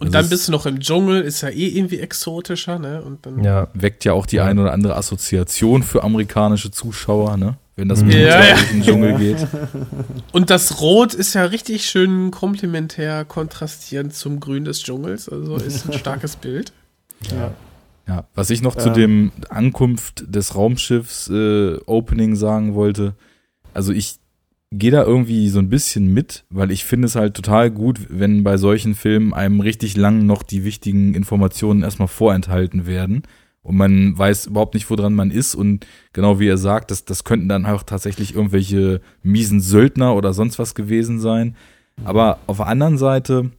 [0.00, 3.02] und das dann ist- bist du noch im Dschungel, ist ja eh irgendwie exotischer, ne?
[3.02, 3.68] Und dann Ja.
[3.72, 4.44] Weckt ja auch die Ja.
[4.44, 7.56] eine oder andere Assoziation für amerikanische Zuschauer, ne?
[7.76, 8.08] Wenn das Mhm.
[8.08, 8.56] mit Ja, ja, ja.
[8.72, 9.46] den Dschungel geht.
[10.32, 15.28] Und das Rot ist ja richtig schön komplementär kontrastierend zum Grün des Dschungels.
[15.28, 16.72] Also ist ein starkes Bild.
[17.30, 17.52] Ja,
[18.34, 18.94] was ich noch zu Ähm.
[18.94, 23.14] dem Ankunft des Raumschiffs äh, Opening sagen wollte,
[23.74, 24.16] also ich
[24.72, 28.44] gehe da irgendwie so ein bisschen mit, weil ich finde es halt total gut, wenn
[28.44, 33.22] bei solchen Filmen einem richtig lang noch die wichtigen Informationen erstmal vorenthalten werden
[33.62, 37.24] und man weiß überhaupt nicht, woran man ist und genau wie er sagt, das, das
[37.24, 41.56] könnten dann auch tatsächlich irgendwelche miesen Söldner oder sonst was gewesen sein.
[42.04, 43.50] Aber auf der anderen Seite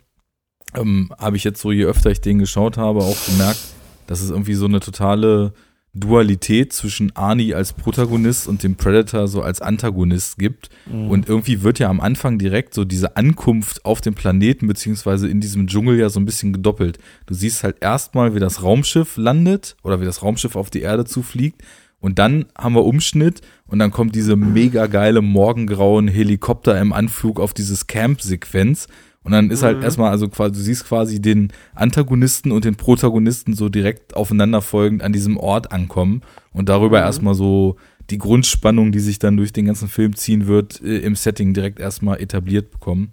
[0.75, 3.59] ähm, habe ich jetzt so, je öfter ich den geschaut habe, auch gemerkt,
[4.07, 5.53] dass es irgendwie so eine totale
[5.93, 10.69] Dualität zwischen Arnie als Protagonist und dem Predator so als Antagonist gibt.
[11.09, 15.41] Und irgendwie wird ja am Anfang direkt so diese Ankunft auf dem Planeten beziehungsweise in
[15.41, 16.99] diesem Dschungel ja so ein bisschen gedoppelt.
[17.25, 21.05] Du siehst halt erstmal, wie das Raumschiff landet oder wie das Raumschiff auf die Erde
[21.05, 21.63] zufliegt.
[21.99, 27.39] Und dann haben wir Umschnitt und dann kommt diese mega geile morgengrauen Helikopter im Anflug
[27.39, 28.87] auf dieses Camp-Sequenz.
[29.23, 33.53] Und dann ist halt erstmal, also quasi, du siehst quasi den Antagonisten und den Protagonisten
[33.53, 36.21] so direkt aufeinanderfolgend an diesem Ort ankommen
[36.53, 37.75] und darüber erstmal so
[38.09, 41.79] die Grundspannung, die sich dann durch den ganzen Film ziehen wird, äh, im Setting direkt
[41.79, 43.11] erstmal etabliert bekommen.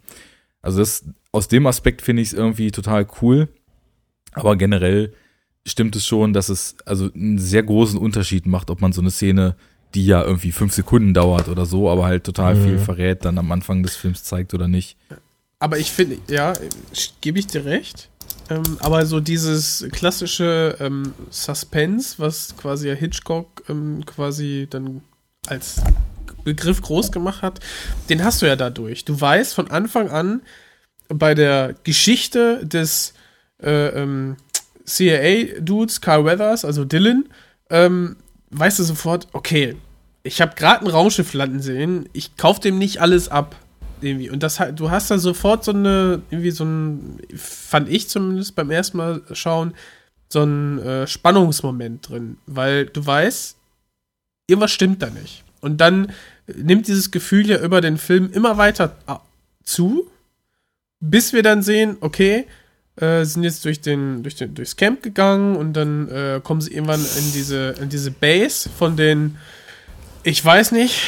[0.63, 3.49] Also das, aus dem Aspekt finde ich es irgendwie total cool.
[4.33, 5.13] Aber generell
[5.67, 9.11] stimmt es schon, dass es also einen sehr großen Unterschied macht, ob man so eine
[9.11, 9.57] Szene,
[9.95, 13.51] die ja irgendwie fünf Sekunden dauert oder so, aber halt total viel verrät, dann am
[13.53, 14.97] Anfang des Films zeigt oder nicht.
[15.65, 16.53] Aber ich finde, ja,
[17.23, 18.11] gebe ich dir recht.
[18.51, 25.01] Ähm, aber so dieses klassische ähm, Suspense, was quasi Hitchcock ähm, quasi dann
[25.47, 25.81] als
[26.45, 27.61] Begriff groß gemacht hat,
[28.11, 29.07] den hast du ja dadurch.
[29.07, 30.43] Du weißt von Anfang an
[31.09, 33.15] bei der Geschichte des
[33.63, 34.37] äh, ähm,
[34.85, 37.25] CIA-Dudes, Carl Weathers, also Dylan,
[37.71, 38.17] ähm,
[38.51, 39.77] weißt du sofort, okay,
[40.25, 43.57] ich habe gerade ein Raumschiff landen sehen, ich kauf dem nicht alles ab.
[44.05, 44.31] Irgendwie.
[44.31, 48.71] Und das du hast da sofort so eine, irgendwie so ein, fand ich zumindest beim
[48.71, 49.75] ersten Mal schauen,
[50.29, 53.57] so ein äh, Spannungsmoment drin, weil du weißt,
[54.47, 55.45] irgendwas stimmt da nicht.
[55.61, 56.13] Und dann
[56.47, 59.15] nimmt dieses Gefühl ja über den Film immer weiter äh,
[59.65, 60.11] zu,
[61.01, 62.47] bis wir dann sehen, okay,
[62.97, 66.73] äh, sind jetzt durch den, durch den, durchs Camp gegangen und dann äh, kommen sie
[66.73, 69.37] irgendwann in diese, in diese Base von den,
[70.23, 71.01] ich weiß nicht,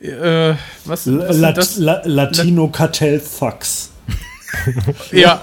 [0.00, 1.76] äh, was, was Lat das?
[1.78, 3.90] La Latino Cartel Thugs.
[5.12, 5.40] ja,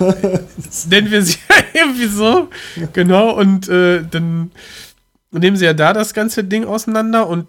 [0.90, 1.38] nennen wir sie
[1.74, 2.50] irgendwie so.
[2.94, 4.52] Genau, und äh, dann
[5.32, 7.48] nehmen sie ja da das ganze Ding auseinander und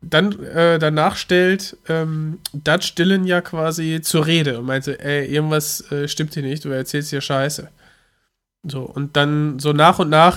[0.00, 5.90] dann äh, danach stellt ähm, Dutch Dillon ja quasi zur Rede und meinte, ey, irgendwas
[5.90, 7.68] äh, stimmt hier nicht, du erzählst hier Scheiße.
[8.64, 10.36] So, und dann so nach und nach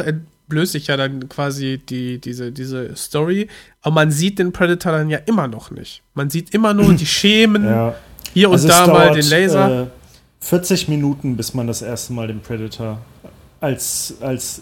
[0.63, 3.47] sich ja dann quasi die, diese, diese Story,
[3.81, 6.03] aber man sieht den Predator dann ja immer noch nicht.
[6.13, 7.95] Man sieht immer nur die Schemen, ja.
[8.33, 9.83] hier und also da dauert, mal den Laser.
[9.83, 9.87] Äh,
[10.39, 12.99] 40 Minuten, bis man das erste Mal den Predator
[13.59, 14.61] als, als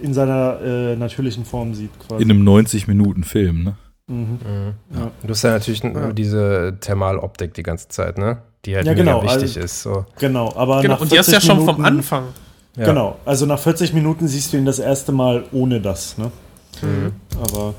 [0.00, 1.90] in seiner äh, natürlichen Form sieht.
[1.98, 2.22] Quasi.
[2.22, 3.76] In einem 90-Minuten-Film, ne?
[4.06, 4.16] Mhm.
[4.16, 4.74] Mhm.
[4.94, 5.10] Ja.
[5.22, 6.12] Du hast ja natürlich ja.
[6.12, 8.42] diese Thermaloptik die ganze Zeit, ne?
[8.64, 9.82] Die halt ja, genau, wichtig also, ist.
[9.82, 10.06] So.
[10.18, 12.24] Genau, aber genau, und die hast du ja schon Minuten, vom Anfang.
[12.76, 12.86] Ja.
[12.86, 16.32] Genau, also nach 40 Minuten siehst du ihn das erste Mal ohne das, ne?
[16.82, 17.12] Mhm.
[17.40, 17.74] Aber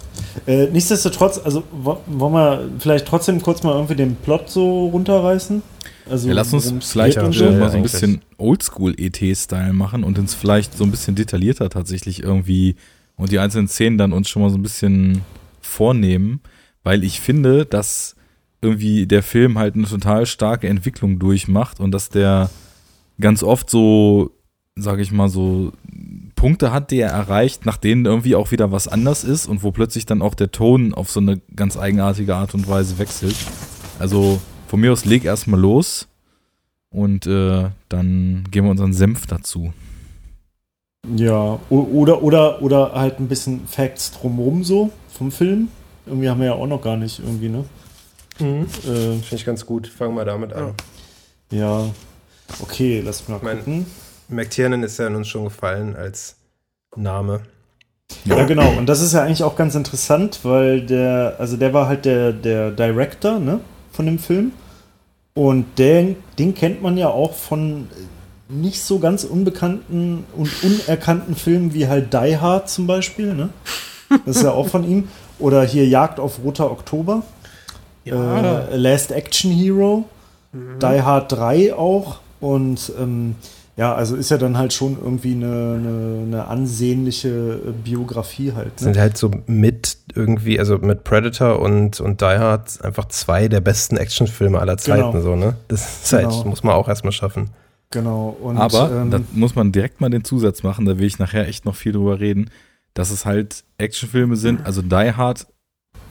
[0.48, 5.62] äh, nichtsdestotrotz, also wollen wir vielleicht trotzdem kurz mal irgendwie den Plot so runterreißen?
[6.10, 7.46] Also, ja, lass uns vielleicht so.
[7.46, 12.22] ja, mal so ein bisschen Oldschool-ET-Style machen und uns vielleicht so ein bisschen detaillierter tatsächlich
[12.22, 12.76] irgendwie
[13.18, 15.22] und die einzelnen Szenen dann uns schon mal so ein bisschen
[15.62, 16.41] vornehmen,
[16.84, 18.16] weil ich finde, dass
[18.62, 22.50] irgendwie der Film halt eine total starke Entwicklung durchmacht und dass der
[23.20, 24.32] ganz oft so,
[24.78, 25.71] sage ich mal, so
[26.36, 29.71] Punkte hat, die er erreicht, nach denen irgendwie auch wieder was anders ist und wo
[29.71, 33.36] plötzlich dann auch der Ton auf so eine ganz eigenartige Art und Weise wechselt.
[33.99, 36.07] Also von mir aus leg erstmal los
[36.89, 39.73] und äh, dann geben wir unseren Senf dazu.
[41.15, 45.69] Ja, oder, oder, oder halt ein bisschen Facts drumherum so vom Film.
[46.05, 47.65] Irgendwie haben wir ja auch noch gar nicht irgendwie, ne?
[48.39, 48.63] Mhm.
[48.63, 49.88] Äh, Finde ich ganz gut.
[49.88, 50.73] Fangen wir damit an.
[51.51, 51.89] Ja.
[52.59, 53.86] Okay, lass mal mein, gucken.
[54.28, 56.36] McTiernan ist ja in uns schon gefallen als
[56.95, 57.41] Name.
[58.26, 58.71] Ja, genau.
[58.78, 62.34] Und das ist ja eigentlich auch ganz interessant, weil der, also der war halt der,
[62.34, 63.59] der Director, ne,
[63.91, 64.51] von dem Film.
[65.34, 67.89] Und den, den kennt man ja auch von
[68.47, 73.49] nicht so ganz unbekannten und unerkannten Filmen wie halt Die Hard zum Beispiel, ne?
[74.26, 75.07] Das ist ja auch von ihm.
[75.39, 77.23] Oder hier Jagd auf Roter Oktober.
[78.05, 78.67] Ja.
[78.67, 80.05] Äh, Last Action Hero.
[80.53, 80.80] Mhm.
[80.80, 82.19] Die Hard 3 auch.
[82.39, 83.36] Und ähm,
[83.78, 88.80] ja, also ist ja dann halt schon irgendwie eine, eine, eine ansehnliche äh, Biografie halt.
[88.82, 88.86] Ne?
[88.86, 93.61] Sind halt so mit irgendwie, also mit Predator und, und Die Hard einfach zwei der
[93.61, 95.21] besten Actionfilme aller Zeiten, genau.
[95.21, 95.55] so, ne?
[95.67, 96.45] Das ist halt, genau.
[96.45, 97.49] muss man auch erstmal schaffen.
[97.91, 98.36] Genau.
[98.41, 101.47] Und, Aber ähm, da muss man direkt mal den Zusatz machen, da will ich nachher
[101.47, 102.49] echt noch viel drüber reden
[102.95, 104.65] dass es halt Actionfilme sind.
[104.65, 105.45] Also Die Hard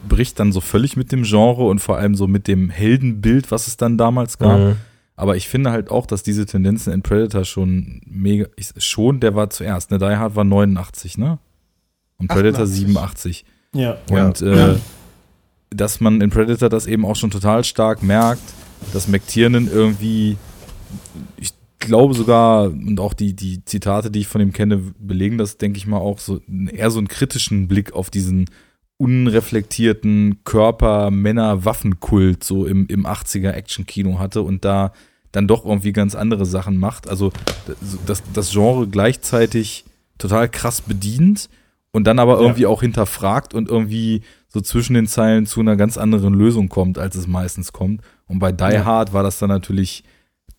[0.09, 3.67] bricht dann so völlig mit dem Genre und vor allem so mit dem Heldenbild, was
[3.67, 4.59] es dann damals gab.
[4.59, 4.77] Mhm.
[5.17, 9.35] Aber ich finde halt auch, dass diese Tendenzen in Predator schon mega, ich, schon, der
[9.35, 11.39] war zuerst, ne, Die Hard war 89, ne?
[12.19, 13.45] Und Predator 88.
[13.45, 13.45] 87.
[13.75, 13.97] Ja.
[14.11, 14.73] Und ja.
[14.73, 14.79] Äh,
[15.71, 18.43] dass man in Predator das eben auch schon total stark merkt,
[18.93, 20.37] dass McTiernan irgendwie,
[21.37, 25.59] ich glaube sogar, und auch die, die Zitate, die ich von ihm kenne, belegen das,
[25.59, 26.41] denke ich mal, auch so
[26.71, 28.47] eher so einen kritischen Blick auf diesen
[28.97, 34.93] unreflektierten Körper-Männer-Waffenkult so im, im 80er Action-Kino hatte und da
[35.33, 37.09] dann doch irgendwie ganz andere Sachen macht.
[37.09, 37.33] Also
[38.07, 39.85] das, das Genre gleichzeitig
[40.17, 41.49] total krass bedient
[41.91, 42.69] und dann aber irgendwie ja.
[42.69, 47.17] auch hinterfragt und irgendwie so zwischen den Zeilen zu einer ganz anderen Lösung kommt, als
[47.17, 48.01] es meistens kommt.
[48.27, 48.85] Und bei Die ja.
[48.85, 50.05] Hard war das dann natürlich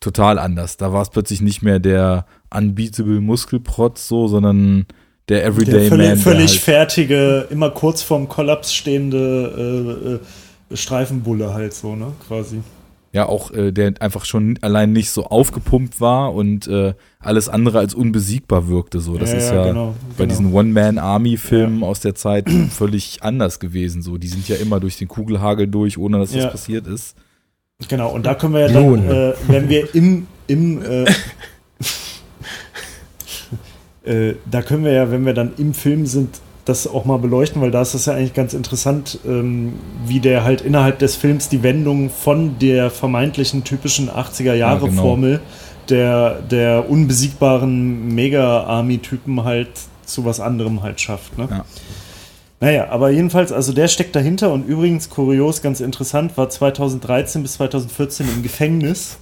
[0.00, 0.76] total anders.
[0.76, 4.86] Da war es plötzlich nicht mehr der unbeatable Muskelprotz so, sondern
[5.28, 6.18] der Everyday der völlig, Man.
[6.18, 10.20] Völlig halt fertige, immer kurz vorm Kollaps stehende
[10.70, 12.60] äh, äh, Streifenbulle halt so, ne, quasi.
[13.12, 17.78] Ja, auch äh, der einfach schon allein nicht so aufgepumpt war und äh, alles andere
[17.78, 19.16] als unbesiegbar wirkte so.
[19.16, 20.28] Das ja, ist ja, ja genau, bei genau.
[20.28, 21.86] diesen One-Man-Army-Filmen ja.
[21.86, 24.02] aus der Zeit völlig anders gewesen.
[24.02, 27.16] So, die sind ja immer durch den Kugelhagel durch, ohne dass das passiert ist.
[27.88, 30.82] Genau, und da können wir ja dann, äh, wenn wir im, im
[34.06, 37.62] äh, da können wir ja, wenn wir dann im Film sind, das auch mal beleuchten,
[37.62, 41.48] weil da ist das ja eigentlich ganz interessant, ähm, wie der halt innerhalb des Films
[41.48, 45.48] die Wendung von der vermeintlichen typischen 80er-Jahre-Formel ja, genau.
[45.88, 49.68] der, der unbesiegbaren Mega-Army-Typen halt
[50.04, 51.38] zu was anderem halt schafft.
[51.38, 51.46] Ne?
[51.50, 51.64] Ja.
[52.58, 57.54] Naja, aber jedenfalls, also der steckt dahinter und übrigens, kurios, ganz interessant, war 2013 bis
[57.54, 59.18] 2014 im Gefängnis,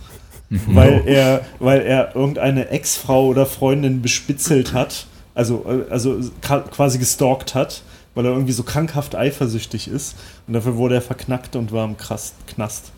[0.51, 7.83] weil er, weil er irgendeine Ex-Frau oder Freundin bespitzelt hat, also, also quasi gestalkt hat,
[8.15, 10.17] weil er irgendwie so krankhaft eifersüchtig ist
[10.47, 12.93] und dafür wurde er verknackt und war im Krast, Knast.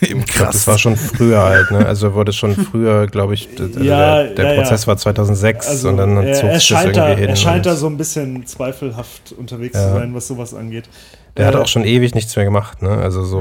[0.00, 1.86] Im glaub, das war schon früher halt, ne?
[1.86, 4.86] Also wurde schon früher, glaube ich, also Ja, der, der ja, Prozess ja.
[4.88, 7.30] war 2006 Also und dann er, zog er, sich das scheint da, irgendwie hin.
[7.30, 9.86] er scheint da so ein bisschen zweifelhaft unterwegs Ja.
[9.88, 10.88] zu sein, was sowas angeht.
[11.36, 12.90] der hat Äh, auch schon ewig nichts mehr gemacht, ne?
[12.90, 13.40] Also so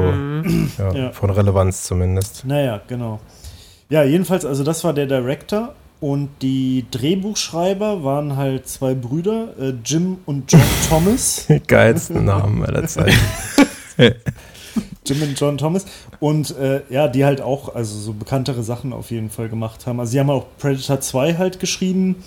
[0.78, 1.12] ja, Ja.
[1.12, 2.46] von Relevanz zumindest.
[2.46, 3.20] Naja, genau.
[3.90, 9.74] Ja, jedenfalls, also das war der Director und die Drehbuchschreiber waren halt zwei Brüder, äh,
[9.84, 11.48] Jim und John Thomas.
[11.68, 13.18] Geilsten Namen aller Zeiten.
[15.06, 15.86] Jim und John Thomas.
[16.20, 20.00] Und äh, ja, die halt auch, also so bekanntere Sachen auf jeden Fall gemacht haben.
[20.00, 22.18] Also sie haben auch Predator 2 halt geschrieben.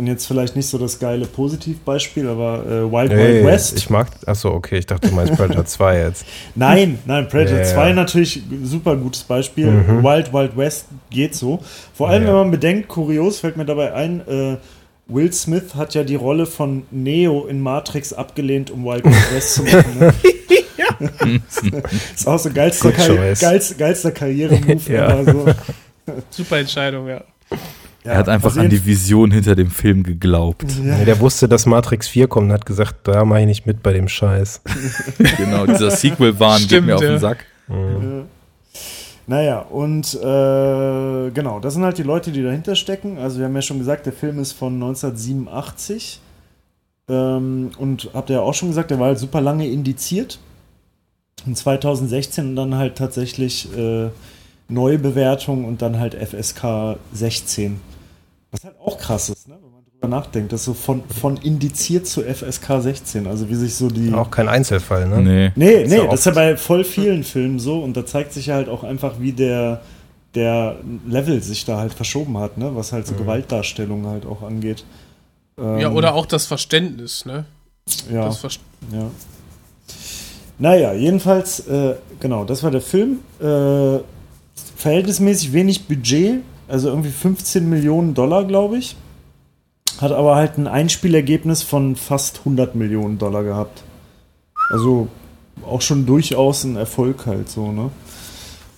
[0.00, 3.76] Und jetzt vielleicht nicht so das geile Positivbeispiel, aber äh, Wild Hey, Wild West.
[3.76, 6.24] ich mag, achso, okay, ich dachte, du meinst Predator 2 jetzt.
[6.54, 7.70] Nein, nein, Predator Ja, ja.
[7.74, 9.66] 2 natürlich super gutes Beispiel.
[9.70, 10.02] Mhm.
[10.02, 11.60] Wild Wild West geht so.
[11.92, 12.28] Vor allem, Ja.
[12.28, 14.56] wenn man bedenkt, kurios fällt mir dabei ein, äh,
[15.06, 19.52] Will Smith hat ja die Rolle von Neo in Matrix abgelehnt, um Wild Wild West
[19.56, 19.98] zu machen.
[19.98, 20.14] Ne?
[22.14, 24.90] ist auch so geilster, Karri geilster, geilster Karriere-Move.
[24.90, 25.22] Ja.
[25.24, 25.44] so.
[26.30, 27.20] Super Entscheidung, ja.
[28.04, 30.64] Ja, Er hat einfach an die Vision hinter dem Film geglaubt.
[30.82, 33.82] Nee, der wusste, dass Matrix 4 kommt und hat gesagt, da mache ich nicht mit
[33.82, 34.62] bei dem Scheiß.
[35.36, 37.10] genau, dieser Sequel-Wahn geht mir auf ja.
[37.10, 37.44] den Sack.
[39.26, 43.18] Naja, und äh, genau, das sind halt die Leute, die dahinter stecken.
[43.18, 46.20] Also wir haben ja schon gesagt, der Film ist von 1987.
[47.08, 50.38] Ähm, und habt ihr ja auch schon gesagt, der war halt super lange indiziert.
[51.46, 54.08] In 2016 und dann halt tatsächlich äh,
[54.68, 57.80] Neubewertung und dann halt FSK 16.
[58.52, 59.56] Was halt auch krass ist, ne?
[59.62, 60.52] wenn man drüber nachdenkt.
[60.52, 63.26] Das ist so von, von indiziert zu FSK 16.
[63.26, 64.12] Also wie sich so die.
[64.12, 65.20] Auch kein Einzelfall, ne?
[65.22, 65.52] Nee.
[65.54, 68.46] Nee, nee, ja das ist ja bei voll vielen Filmen so und da zeigt sich
[68.46, 69.82] ja halt auch einfach, wie der,
[70.34, 70.76] der
[71.06, 72.74] Level sich da halt verschoben hat, ne?
[72.74, 74.84] was halt so Gewaltdarstellung halt auch angeht.
[75.58, 77.44] Ähm, Ja, oder auch das Verständnis, ne?
[78.12, 78.50] ja, Das Ver
[78.92, 79.10] ja.
[80.58, 83.20] Naja, jedenfalls, äh, genau, das war der Film.
[83.40, 84.00] Äh,
[84.76, 86.40] verhältnismäßig wenig Budget,
[86.70, 88.96] also irgendwie 15 Millionen Dollar, glaube ich.
[90.00, 93.82] Hat aber halt ein Einspielergebnis von fast 100 Millionen Dollar gehabt.
[94.72, 95.08] Also
[95.66, 97.90] auch schon durchaus ein Erfolg halt so, ne?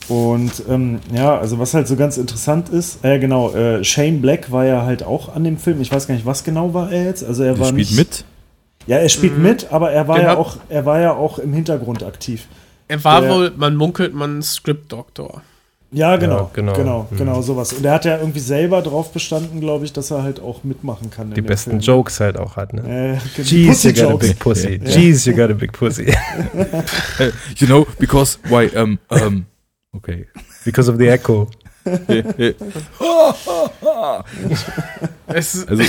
[0.09, 4.51] Und ähm, ja, also was halt so ganz interessant ist, äh, genau, äh, Shane Black
[4.51, 5.81] war ja halt auch an dem Film.
[5.81, 7.23] Ich weiß gar nicht, was genau war er jetzt.
[7.25, 8.25] Also er Der war spielt nicht, mit.
[8.89, 11.53] Ja, er spielt mit, aber er war Den ja auch, er war ja auch im
[11.53, 12.49] Hintergrund aktiv.
[12.89, 15.43] Er war Der- wohl, man munkelt, man Script-Doktor.
[15.95, 16.73] Ja, genau, genau.
[16.73, 17.17] genau, genau, Mhm.
[17.19, 17.73] genau sowas.
[17.75, 21.11] Und er hat ja irgendwie selber drauf bestanden, glaube ich, dass er halt auch mitmachen
[21.11, 21.33] kann.
[21.35, 21.83] Die besten Film.
[21.83, 23.19] Jokes halt auch hat, ne?
[23.37, 24.81] Äh, Jeez, you got a big pussy.
[24.83, 24.91] Ja.
[24.91, 26.07] Jeez, you got a big pussy.
[27.59, 29.45] You know, because, why, um, um,
[29.93, 30.27] okay.
[30.65, 31.49] Because of the echo.
[35.27, 35.83] Es, Also,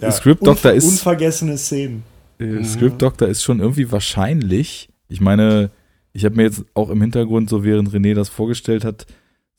[0.00, 2.02] Ja, Script Doctor unver- ist, Unvergessene Szenen.
[2.38, 4.88] äh, Script Doctor ist schon irgendwie wahrscheinlich.
[5.08, 5.70] Ich meine,
[6.12, 9.06] ich habe mir jetzt auch im Hintergrund, so während René das vorgestellt hat,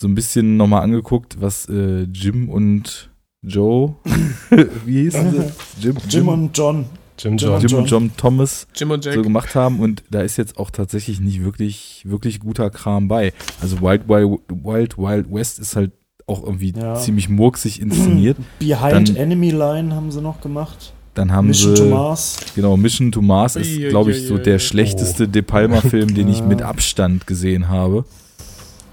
[0.01, 3.11] so ein bisschen nochmal angeguckt, was äh, Jim und
[3.43, 3.95] Joe,
[4.85, 5.51] wie hießen sie?
[5.79, 6.85] Jim, Jim und John.
[7.19, 7.61] Jim Jim John.
[7.61, 8.11] Jim und John.
[8.17, 9.13] Thomas Jim und Jack.
[9.13, 13.31] so gemacht haben und da ist jetzt auch tatsächlich nicht wirklich, wirklich guter Kram bei.
[13.61, 15.91] Also Wild Wild, Wild, Wild West ist halt
[16.25, 16.95] auch irgendwie Ja.
[16.95, 18.37] ziemlich murksig inszeniert.
[18.59, 20.93] Behind Dann- Enemy Line haben sie noch gemacht.
[21.13, 22.37] Dann haben Mission sie, to Mars.
[22.55, 26.61] genau, Mission to Mars ist, glaube ich, so der schlechteste De Palma-Film, den ich mit
[26.63, 28.05] Abstand gesehen habe.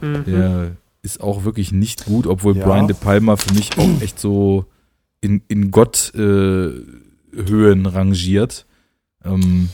[0.02, 0.24] Mhm.
[0.26, 0.70] Der
[1.08, 2.66] ist auch wirklich nicht gut, obwohl Ja.
[2.66, 4.64] Brian De Palma für mich auch echt so
[5.20, 8.66] in, in Gott äh, Höhen rangiert.
[9.24, 9.68] Ähm,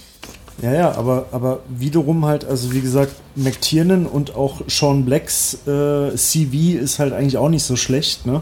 [0.63, 6.15] Ja, ja, aber, aber wiederum halt, also wie gesagt, McTiernan und auch Sean Blacks äh,
[6.15, 8.41] CV ist halt eigentlich auch nicht so schlecht, ne?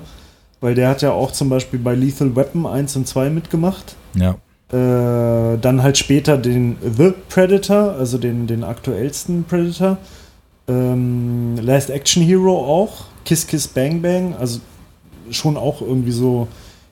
[0.60, 3.96] Weil der hat ja auch zum Beispiel bei Lethal Weapon 1 und 2 mitgemacht.
[4.14, 4.36] ja,
[4.72, 9.98] Äh, dann halt später den The Predator, also den, den aktuellsten Predator.
[10.68, 13.06] Ähm, Last Action Hero auch.
[13.24, 14.34] Kiss Kiss Bang Bang.
[14.36, 14.60] Also
[15.30, 16.48] schon auch irgendwie so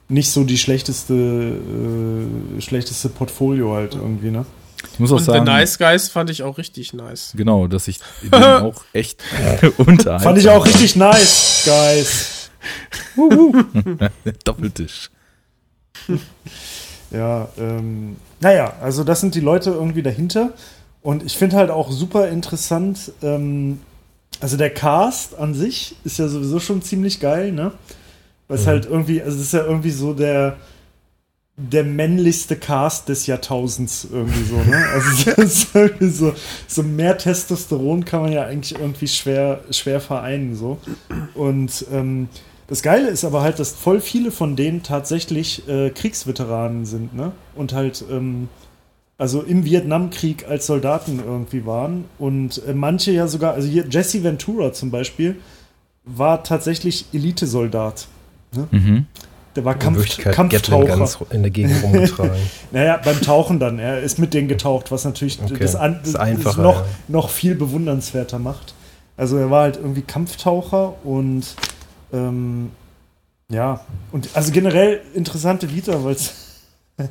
[0.09, 4.45] nicht so die schlechteste, äh, schlechteste Portfolio halt irgendwie, ne?
[4.93, 7.33] ich muss auch Und The sagen, Nice Guys fand ich auch richtig nice.
[7.35, 9.23] genau, dass ich den auch echt
[9.77, 12.49] unter Fand ich auch richtig nice, guys.
[14.43, 15.09] Doppeltisch.
[17.11, 20.53] Ja, ähm, naja, also das sind die Leute irgendwie dahinter.
[21.01, 23.79] Und ich finde halt auch super interessant, ähm,
[24.39, 27.71] also der Cast an sich ist ja sowieso schon ziemlich geil, ne?
[28.47, 30.57] Weil es halt irgendwie, also es ist ja irgendwie so der,
[31.55, 34.85] der männlichste Cast des Jahrtausends irgendwie so, ne?
[34.93, 36.33] Also das ist irgendwie so,
[36.67, 40.79] so mehr Testosteron kann man ja eigentlich irgendwie schwer, schwer vereinen, so.
[41.33, 42.29] Und ähm,
[42.67, 47.31] das Geile ist aber halt, dass voll viele von denen tatsächlich äh, Kriegsveteranen sind, ne?
[47.55, 48.49] Und halt, ähm,
[49.21, 52.05] also im Vietnamkrieg als Soldaten irgendwie waren.
[52.17, 55.35] Und äh, manche ja sogar, also hier Jesse Ventura zum Beispiel,
[56.03, 58.07] war tatsächlich Elitesoldat.
[58.55, 58.67] Ne?
[58.71, 59.05] Mhm.
[59.55, 61.27] Der war Kampf, Kampftaucher.
[61.29, 62.31] In der Gegend rumgetragen.
[62.71, 63.77] Naja, beim Tauchen dann.
[63.77, 65.55] Er ist mit denen getaucht, was natürlich Okay.
[65.59, 66.85] das, an, Ist das einfacher, noch, ja.
[67.07, 68.73] noch viel bewundernswerter macht.
[69.17, 71.43] Also er war halt irgendwie Kampftaucher und
[72.11, 72.71] ähm,
[73.49, 76.40] ja, und also generell interessante Vita, weil es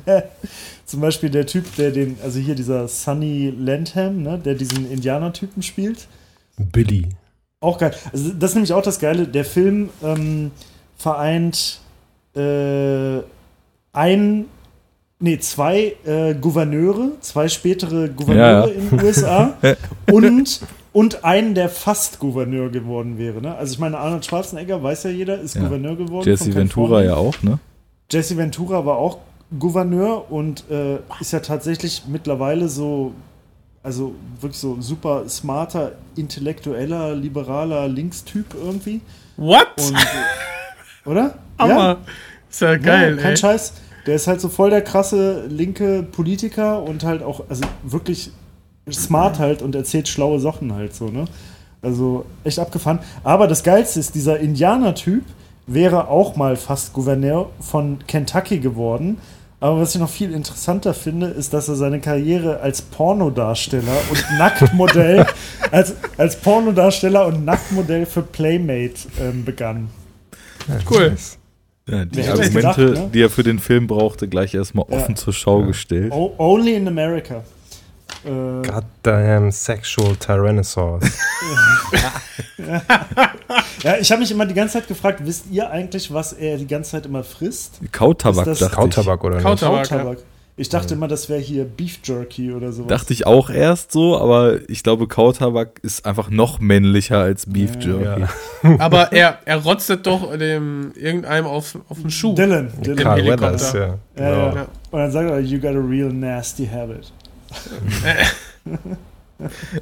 [0.85, 5.63] zum Beispiel der Typ, der den, also hier dieser Sonny Landham, ne, der diesen Indianertypen
[5.63, 6.07] spielt,
[6.57, 7.07] Billy.
[7.59, 7.93] auch geil.
[8.11, 9.27] Also das ist nämlich auch das Geile.
[9.27, 10.51] Der Film ähm,
[10.97, 11.79] vereint
[12.35, 13.19] äh,
[13.93, 14.45] ein,
[15.19, 19.57] nee, zwei äh, Gouverneure, zwei spätere Gouverneure Ja, in den USA
[20.11, 20.61] und,
[20.93, 23.41] und einen, der fast Gouverneur geworden wäre.
[23.41, 23.55] Ne?
[23.55, 25.61] Also ich meine, Arnold Schwarzenegger, weiß ja jeder, ist Ja.
[25.63, 26.27] Gouverneur geworden.
[26.27, 27.59] Jesse Ventura ja auch, ne?
[28.11, 29.19] Jesse Ventura war auch
[29.57, 33.13] Gouverneur und äh, ist ja tatsächlich mittlerweile so,
[33.83, 39.01] also wirklich so super smarter, intellektueller, liberaler Linkstyp irgendwie.
[39.37, 39.67] What?
[39.77, 41.35] Und, äh, oder?
[41.57, 41.97] Aber
[42.49, 43.37] ist ja geil, ja, kein ey.
[43.37, 43.73] Scheiß.
[44.05, 48.31] Der ist halt so voll der krasse linke Politiker und halt auch, also wirklich
[48.91, 51.25] smart halt und erzählt schlaue Sachen halt so, ne?
[51.83, 52.99] Also echt abgefahren.
[53.23, 55.23] Aber das Geilste ist, dieser Indianer-Typ
[55.67, 59.17] wäre auch mal fast Gouverneur von Kentucky geworden.
[59.61, 64.25] Aber was ich noch viel interessanter finde, ist, dass er seine Karriere als Pornodarsteller und
[64.39, 65.25] Nacktmodell,
[65.69, 69.89] als, als Pornodarsteller und Nacktmodell für Playmate ähm, begann.
[70.89, 71.15] Cool.
[71.87, 73.09] Ja, die Wer Argumente, gedacht, ne?
[73.13, 74.97] die er für den Film brauchte, gleich erstmal Ja.
[74.97, 76.11] offen zur Schau gestellt.
[76.11, 77.43] O only in America.
[78.25, 81.03] Äh, Goddamn sexual Tyrannosaurus.
[83.83, 86.67] ja, ich habe mich immer die ganze Zeit gefragt, wisst ihr eigentlich, was er die
[86.67, 87.79] ganze Zeit immer frisst?
[87.91, 89.43] Kautabak, Ist das Kautabak oder nicht?
[89.45, 89.89] Kautabak.
[89.89, 90.17] Kautabak.
[90.57, 92.89] Ich dachte immer, das wäre hier Beef Jerky oder sowas.
[92.89, 97.77] Dachte ich auch erst so, aber ich glaube, Kautabak ist einfach noch männlicher als Beef
[97.79, 98.21] Jerky.
[98.61, 98.75] Ja.
[98.77, 102.35] Aber er, er rotzet doch dem irgendeinem auf, auf den Schuh.
[102.35, 102.69] Dylan.
[102.79, 102.97] Dylan.
[102.97, 103.45] Carl Helikopter.
[103.53, 103.79] Weathers, ja.
[103.79, 104.55] Ja, Genau.
[104.55, 104.67] ja.
[104.91, 107.11] Und dann sagt er, you got a real nasty habit.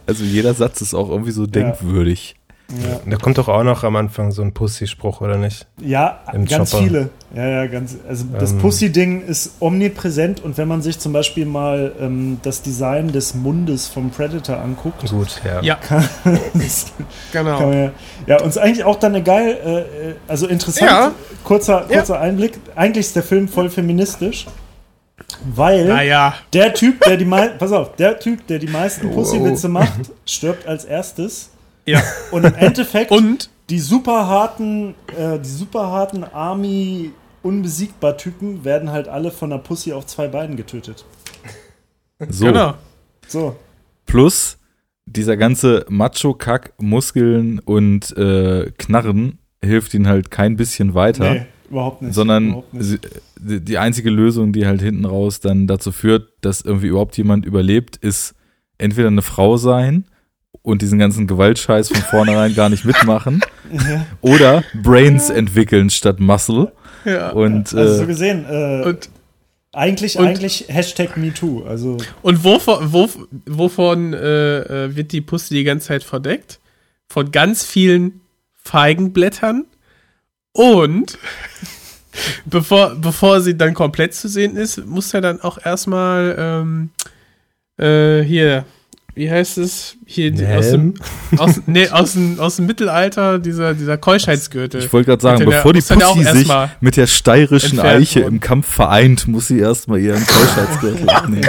[0.08, 2.36] Also jeder Satz ist auch irgendwie so denkwürdig.
[2.72, 5.66] Ja, Da kommt doch auch noch am Anfang so ein Pussy-Spruch, oder nicht?
[5.82, 6.84] ja Im ganz Chopper.
[6.84, 7.10] viele.
[7.36, 7.98] Ja, ja, ganz.
[8.08, 8.60] Also das Ähm.
[8.60, 13.88] Pussy-Ding ist omnipräsent und wenn man sich zum Beispiel mal ähm, das Design des Mundes
[13.88, 15.62] vom Predator anguckt, Gut, ja.
[15.62, 15.78] Ja,
[16.54, 16.86] das
[17.34, 17.58] genau.
[17.58, 17.92] Kann man ja,
[18.28, 21.12] ja, uns eigentlich auch dann eine geil, äh, äh, also interessant, Ja.
[21.44, 22.60] kurzer, kurzer Einblick.
[22.76, 24.46] Eigentlich ist der Film voll feministisch,
[25.56, 29.70] weil Naja, der Typ, der die mei- pass auf, der Typ, der die meisten Pussywitze
[29.70, 31.50] macht, stirbt als erstes.
[31.86, 32.02] ja.
[32.32, 37.12] Und im Endeffekt Und die super harten, äh, die super harten Army
[37.44, 41.06] unbesiegbar Typen werden halt alle von einer Pussy auf zwei Beinen getötet.
[42.28, 42.46] So.
[42.46, 42.74] genau.
[43.28, 43.56] So.
[44.06, 44.58] Plus
[45.06, 51.34] dieser ganze Macho-Kack, Muskeln und äh, Knarren hilft ihnen halt kein bisschen weiter.
[51.34, 52.14] Nee, überhaupt nicht.
[52.14, 52.86] sondern überhaupt nicht.
[52.86, 57.46] sie- die einzige Lösung, die halt hinten raus dann dazu führt, dass irgendwie überhaupt jemand
[57.46, 58.36] überlebt, ist
[58.78, 60.06] entweder eine Frau sein
[60.62, 63.42] und diesen ganzen Gewaltscheiß von vornherein gar nicht mitmachen
[64.22, 66.72] oder Brains entwickeln statt Muscle
[67.06, 67.30] Ja.
[67.32, 69.10] und Also so äh, gesehen, äh, Und,
[69.72, 71.64] eigentlich, und- eigentlich Hashtag MeToo.
[71.64, 73.08] Also und wovon, wo,
[73.46, 76.60] wovon äh, äh, wird die Pussy die ganze Zeit verdeckt?
[77.08, 78.22] Von ganz vielen
[78.56, 79.66] Feigenblättern
[80.54, 81.18] und
[82.46, 86.90] bevor, bevor sie dann komplett zu sehen ist, muss er dann auch erstmal ähm,
[87.78, 88.66] äh, hier,
[89.16, 89.96] wie heißt es?
[90.06, 90.94] Hier aus dem,
[91.38, 94.82] aus, nee, aus, dem, aus dem Mittelalter, dieser, dieser Keuschheitsgürtel.
[94.84, 98.36] ich wollte gerade sagen, der- bevor die Pussy sich mit der steirischen Eiche worden.
[98.36, 101.48] im Kampf vereint, muss sie erstmal ihren Keuschheitsgürtel abnehmen.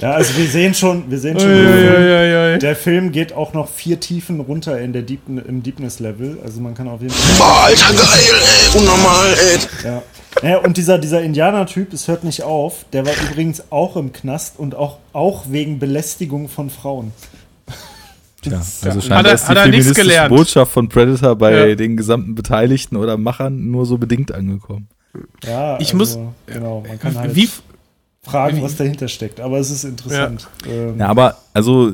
[0.00, 3.98] Ja, also wir sehen schon, wir sehen schon, Ui, der, Film, geht auch noch vier
[3.98, 6.38] Tiefen runter in der Deep, im Deepness-Level.
[6.44, 7.36] Also man kann auf jeden Fall.
[7.38, 8.40] Boah, Alter, geil,
[8.74, 8.80] ey.
[8.80, 9.58] Unnormal, ey.
[9.90, 10.02] Ja.
[10.42, 14.58] Naja, und dieser, dieser Indianer-Typ, es hört nicht auf, der war übrigens auch im Knast
[14.58, 17.10] und auch, auch wegen Belästigung von Frauen.
[18.42, 20.28] Tja, Das- also Hat scheinbar er- ist die hat er feministische.
[20.28, 21.74] Botschaft von Predator bei Ja.
[21.74, 24.86] den gesamten Beteiligten oder Machern nur so bedingt angekommen.
[25.44, 27.48] Ja, Ich also, Genau, man kann halt Wie,
[28.22, 29.40] fragen, was dahinter steckt.
[29.40, 30.48] Aber es ist interessant.
[30.66, 31.92] Ähm, Ja, aber also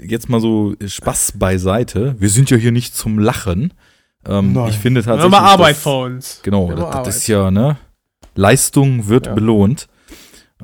[0.00, 2.16] jetzt mal so Spaß beiseite.
[2.18, 3.72] Wir sind ja hier nicht zum Lachen.
[4.26, 4.68] Ähm, Nein.
[4.70, 5.40] ich finde wir haben tatsächlich.
[5.40, 6.40] mal Arbeit vor uns.
[6.42, 7.76] Genau, das, das ist ja, ne?
[8.34, 9.34] Leistung wird Ja.
[9.34, 9.86] belohnt.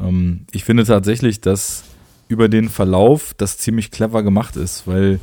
[0.01, 1.85] Ähm, ich finde tatsächlich, dass
[2.29, 5.21] über den Verlauf das ziemlich clever gemacht ist, weil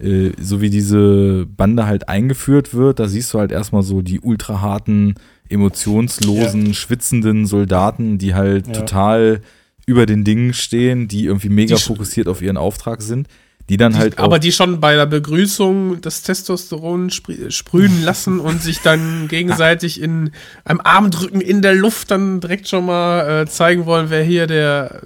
[0.00, 4.20] äh, so wie diese Bande halt eingeführt wird, da siehst du halt erstmal so die
[4.20, 5.14] ultra harten,
[5.50, 8.72] emotionslosen, schwitzenden Soldaten, die halt Ja.
[8.74, 9.40] total
[9.86, 13.26] über den Dingen stehen, die irgendwie mega Die fokussiert auf ihren Auftrag sind,
[13.68, 18.40] die dann halt auch aber die schon bei der Begrüßung das Testosteron sprü- sprühen lassen
[18.40, 20.30] und sich dann gegenseitig in
[20.64, 25.02] einem Armdrücken in der Luft dann direkt schon mal äh, zeigen wollen, wer hier der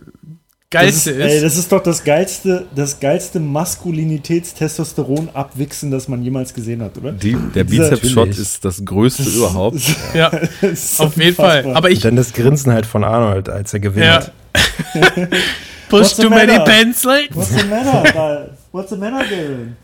[0.74, 1.32] Das geilste ist, ist.
[1.32, 6.98] ey, das ist doch das geilste, das geilste Maskulinitäts-Testosteron abwichsen, das man jemals gesehen hat,
[6.98, 7.12] oder?
[7.12, 9.78] die, der Bizeps-Shot ist das größte überhaupt.
[10.14, 11.64] ja, Das ist auf jeden Fall.
[11.74, 14.06] Aber ich Und dann das Grinsen halt von Arnold, als er gewinnt.
[14.06, 14.26] ja.
[15.88, 16.64] Push too many matter?
[16.64, 17.28] pencils.
[17.30, 18.50] What's the matter?
[18.72, 19.76] What's the matter, Dylan?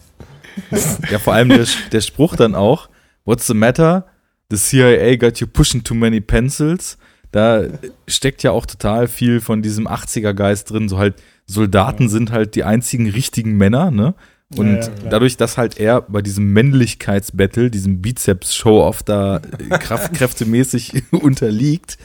[1.11, 2.89] Ja, vor allem der, der Spruch dann auch,
[3.25, 4.07] what's the matter?
[4.51, 6.99] The CIA got you pushing too many pencils.
[7.33, 7.65] Da
[8.09, 10.89] steckt ja auch total viel von diesem 80er-Geist drin.
[10.89, 11.15] So halt,
[11.47, 14.15] Soldaten sind halt die einzigen richtigen Männer, ne?
[14.57, 20.13] Und Ja, ja, dadurch, dass halt er bei diesem Männlichkeitsbattle, diesem Bizeps-Show-Off da äh, Kraft,
[20.17, 21.99] kräftemäßig unterliegt,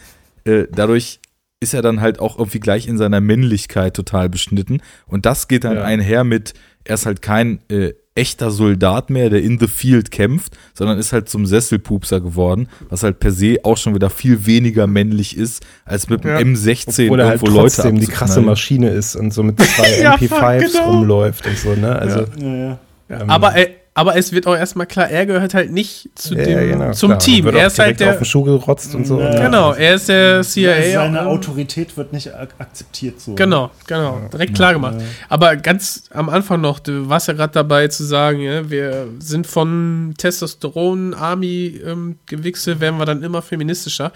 [0.43, 1.19] äh, dadurch
[1.59, 4.81] ist er dann halt auch irgendwie gleich in seiner Männlichkeit total beschnitten.
[5.07, 5.83] Und das geht dann Ja.
[5.83, 6.53] einher mit,
[6.83, 11.11] er ist halt kein äh, echter Soldat mehr, der in the field kämpft, sondern ist
[11.13, 15.65] halt zum Sesselpupser geworden, was halt per se auch schon wieder viel weniger männlich ist,
[15.83, 16.37] als mit Ja.
[16.37, 18.41] einem M16 Obwohl er halt irgendwo Leute trotzdem die krasse.
[18.41, 20.91] Maschine ist und so mit zwei Ja, MP5s fuck, genau.
[20.91, 21.93] rumläuft und so, ne?
[21.93, 22.79] Also, Ja, ja.
[23.09, 23.67] ähm, Aber, äh,
[23.97, 27.11] aber es wird auch erstmal klar, er gehört halt nicht zu ja, dem, genau, zum
[27.11, 27.19] klar.
[27.19, 27.45] Team.
[27.45, 28.19] Wird Er ist halt direkt auf der.
[28.19, 29.21] den Schuh gerotzt und so.
[29.21, 29.41] Ja.
[29.41, 30.91] Genau, er ist der CIA.
[30.91, 33.35] Seine Autorität wird nicht ak akzeptiert so.
[33.35, 34.19] Genau, genau.
[34.33, 34.97] Direkt klar gemacht.
[35.29, 39.47] Aber ganz am Anfang noch, du warst ja gerade dabei zu sagen, ja, wir sind
[39.47, 44.11] von Testosteron, Army, ähm, Gewichse, werden wir dann immer feministischer.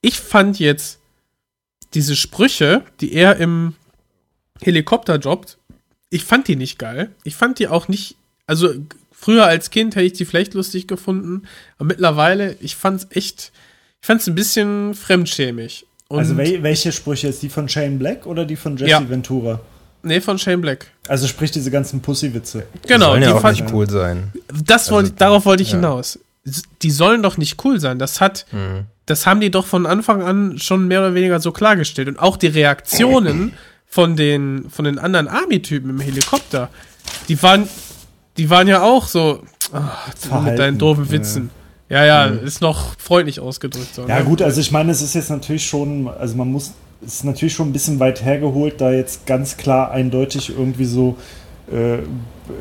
[0.00, 0.98] Ich fand jetzt
[1.94, 3.74] diese Sprüche, die er im
[4.60, 5.56] Helikopter droppt,
[6.10, 7.10] ich fand die nicht geil.
[7.22, 8.74] Ich fand die auch nicht, also
[9.24, 11.42] früher als Kind hätte ich die vielleicht lustig gefunden,
[11.78, 13.52] aber mittlerweile, ich fand's echt,
[14.02, 15.86] ich fand's ein bisschen fremdschämig.
[16.08, 19.08] Und, Also wel welche Sprüche ist die von Shane Black oder die von Jesse Ja.
[19.08, 19.60] Ventura?
[20.02, 20.88] nee, von Shane Black.
[21.08, 22.66] Also sprich diese ganzen Pussy-Witze.
[22.86, 24.30] Genau, sollen die ja auch nicht cool sein.
[24.64, 25.76] das wollte, Also, darauf wollte ich ja.
[25.76, 26.18] hinaus.
[26.82, 27.98] Die sollen doch nicht cool sein.
[27.98, 28.84] Das hat, Mhm.
[29.06, 32.08] das haben die doch von Anfang an schon mehr oder weniger so klargestellt.
[32.08, 33.54] Und auch die Reaktionen
[33.86, 36.68] von den, von den anderen Army-Typen im Helikopter,
[37.28, 37.66] die waren,
[38.36, 41.10] die waren ja auch so, ah, mit deinen doofen ja.
[41.12, 41.50] Witzen.
[41.88, 43.94] Ja, ja, ist noch freundlich ausgedrückt.
[43.94, 44.24] So, Ja ne?
[44.24, 46.72] gut, also ich meine, es ist jetzt natürlich schon, also man muss,
[47.06, 51.16] es ist natürlich schon ein bisschen weit hergeholt, da jetzt ganz klar eindeutig irgendwie so
[51.70, 51.98] äh,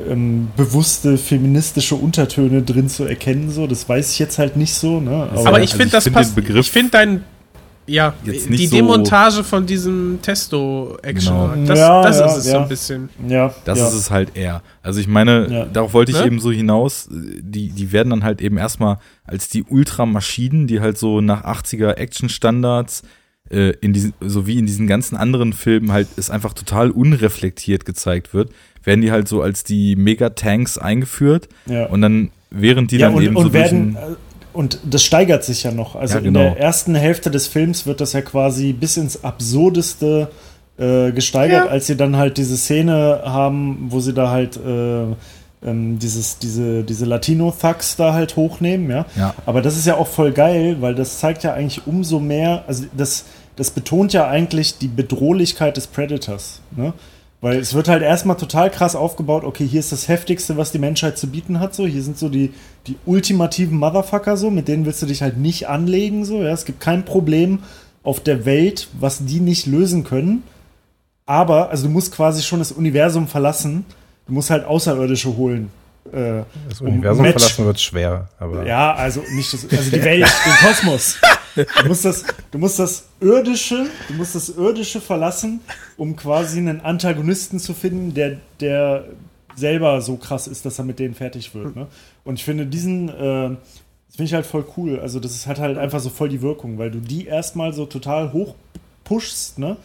[0.10, 3.50] ähm, bewusste feministische Untertöne drin zu erkennen.
[3.50, 5.00] So, das weiß ich jetzt halt nicht so.
[5.00, 5.30] Ne?
[5.32, 6.38] Aber Also ich ich finde, das find passt.
[6.38, 7.24] Ich finde dein,
[7.86, 11.66] ja, jetzt nicht die so- Demontage von diesem Testo-Action, Genau.
[11.68, 12.62] das, Ja, das ja, ist es so ja.
[12.64, 13.10] ein bisschen.
[13.28, 13.88] ja, Das ja.
[13.88, 14.62] ist es halt eher.
[14.82, 15.66] Also ich meine, Ja.
[15.66, 16.26] darauf wollte ich Ne?
[16.28, 20.98] eben so hinaus, die, die werden dann halt eben erstmal als die Ultramaschinen, die halt
[20.98, 23.04] so nach 80er Action-Standards
[23.50, 27.86] äh, in diesen, so wie in diesen ganzen anderen Filmen halt es einfach total unreflektiert
[27.86, 28.52] gezeigt wird,
[28.84, 31.88] werden die halt so als die Megatanks eingeführt Ja.
[31.88, 33.98] und dann während die ja, dann und, eben und so durch werden,
[34.54, 35.96] und das steigert sich ja noch.
[35.96, 36.40] Also Ja, in genau.
[36.42, 40.30] der ersten Hälfte des Films wird das ja quasi bis ins Absurdeste
[40.78, 41.72] äh, gesteigert, Ja.
[41.72, 45.06] als sie dann halt diese Szene haben, wo sie da halt äh,
[45.66, 49.06] ähm, dieses, diese, diese Latino-Thugs da halt hochnehmen, ja.
[49.16, 49.34] Ja.
[49.46, 52.84] Aber das ist ja auch voll geil, weil das zeigt ja eigentlich umso mehr, also
[52.98, 53.26] das,
[53.56, 56.94] das betont ja eigentlich die Bedrohlichkeit des Predators, ne?
[57.44, 60.80] Weil es wird halt erstmal total krass aufgebaut, okay, hier ist das Heftigste, was die
[60.80, 61.86] Menschheit zu bieten hat, so.
[61.86, 62.54] Hier sind so die,
[62.88, 66.52] die ultimativen Motherfucker, so, mit denen willst du dich halt nicht anlegen, so, ja.
[66.54, 67.60] Es gibt kein Problem
[68.02, 70.44] auf der Welt, was die nicht lösen können.
[71.26, 73.84] Aber, also du musst quasi schon das Universum verlassen.
[74.26, 75.70] Du musst halt Außerirdische holen.
[76.14, 80.02] Äh, Das um Universum Match- verlassen wird schwer, aber ja, also nicht das, also die
[80.04, 81.18] Welt, den Kosmos.
[81.56, 85.62] Du musst das, du musst das irdische, du musst das irdische verlassen,
[85.98, 89.06] um quasi einen Antagonisten zu finden, der, der
[89.56, 91.76] selber so krass ist, dass er mit denen fertig wird.
[91.76, 91.88] Ne?
[92.24, 93.14] Und ich finde diesen, äh,
[94.08, 95.00] das finde ich halt voll cool.
[95.00, 97.86] Also das ist, hat halt einfach so voll die Wirkung, weil du die erstmal so
[97.86, 98.56] total hoch
[99.04, 99.78] pushst, ne?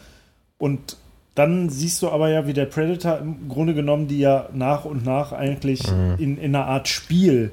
[0.57, 0.97] Und
[1.35, 5.05] dann siehst du aber ja, wie der Predator im Grunde genommen die ja nach und
[5.05, 5.81] nach eigentlich
[6.17, 7.51] in, in einer Art Spiel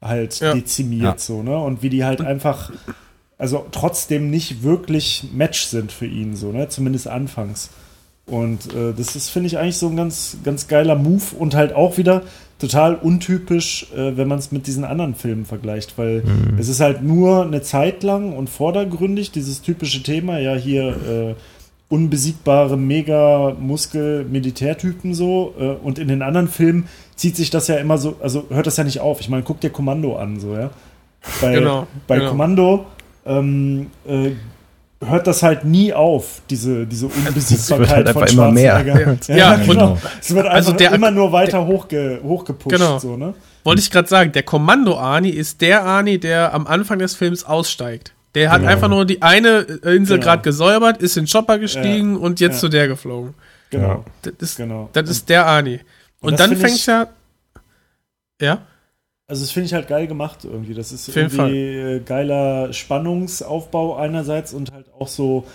[0.00, 0.52] halt Ja.
[0.54, 1.18] dezimiert, Ja.
[1.18, 1.56] so, ne?
[1.58, 2.70] Und wie die halt einfach,
[3.44, 6.70] also trotzdem nicht wirklich Match sind für ihn, so, ne?
[6.70, 7.68] Zumindest anfangs.
[8.24, 11.74] Und äh, das ist, finde ich, eigentlich so ein ganz, ganz geiler Move und halt
[11.74, 12.22] auch wieder
[12.58, 16.56] total untypisch, äh, wenn man es mit diesen anderen Filmen vergleicht, weil Mhm.
[16.58, 21.34] es ist halt nur eine Zeit lang und vordergründig dieses typische Thema, ja hier äh,
[21.90, 28.16] unbesiegbare Mega-Muskel-Militärtypen so äh, und in den anderen Filmen zieht sich das ja immer so,
[28.22, 29.20] also hört das ja nicht auf.
[29.20, 30.70] Ich meine, guck dir Kommando an, so, ja.
[31.40, 32.30] Bei, Genau, bei genau.
[32.30, 32.86] Kommando
[33.26, 34.32] ähm, äh,
[35.04, 38.80] hört das halt nie auf, diese, diese Unbesiegbarkeit halt einfach von immer mehr.
[38.80, 39.18] Schwarzenegger.
[39.28, 39.90] Ja, Ja, genau.
[39.92, 42.74] und- Es wird Also einfach der- immer nur weiter hochge, hochgepusht.
[42.76, 42.98] Genau.
[42.98, 43.34] So, ne?
[43.64, 48.12] Wollte ich gerade sagen, der Kommando-Ani ist der Ani, der am Anfang des Films aussteigt.
[48.34, 50.24] Der hat einfach nur die eine Insel Genau.
[50.24, 52.18] gerade gesäubert, ist in den Chopper gestiegen Ja.
[52.20, 52.60] und jetzt Ja.
[52.60, 53.34] zu der geflogen.
[53.70, 54.04] Genau.
[54.22, 54.88] Das ist, Genau.
[54.92, 55.80] das ist der Ani.
[56.20, 57.06] Und, das dann fängt ich- ja.
[58.40, 58.58] Ja?
[59.26, 60.74] Also das finde ich halt geil gemacht irgendwie.
[60.74, 65.46] Das ist irgendwie äh, geiler Spannungsaufbau einerseits und halt auch so,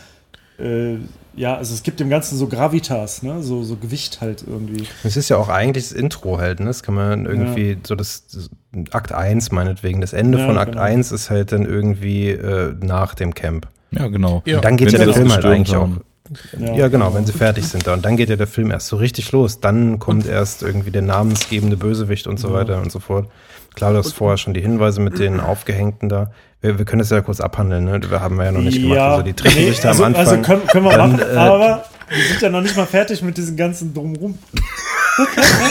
[0.57, 0.95] äh,
[1.35, 3.43] ja, also es gibt dem Ganzen so Gravitas, ne?
[3.43, 4.85] So, so Gewicht halt irgendwie.
[5.03, 6.65] Es ist ja auch eigentlich das Intro halt, ne?
[6.65, 8.49] Das kann man irgendwie, so das, das
[8.91, 10.01] Akt 1 meinetwegen.
[10.01, 10.83] Das Ende Ja, von Akt genau.
[10.83, 13.67] 1 ist halt dann irgendwie äh, nach dem Camp.
[13.91, 14.41] Ja, genau.
[14.45, 14.57] Ja.
[14.57, 15.97] Und dann geht Wenn ja der Film halt eigentlich haben.
[15.99, 16.59] auch.
[16.59, 17.93] Ja, genau, wenn sie fertig sind da.
[17.93, 19.61] Und dann geht ja der Film erst so richtig los.
[19.61, 23.27] Dann kommt erst irgendwie der namensgebende Bösewicht und so weiter und so fort.
[23.75, 26.31] Klar, du hast vorher schon die Hinweise mit den Aufgehängten da.
[26.61, 27.99] Wir, wir können das ja kurz abhandeln, ne?
[28.09, 28.99] Wir haben wir ja noch nicht gemacht.
[28.99, 30.27] Also die treffen nee, sich da also, am Anfang.
[30.27, 33.21] Also können, können wir Dann, machen, äh, aber wir sind ja noch nicht mal fertig
[33.21, 34.37] mit diesem ganzen Drumrum.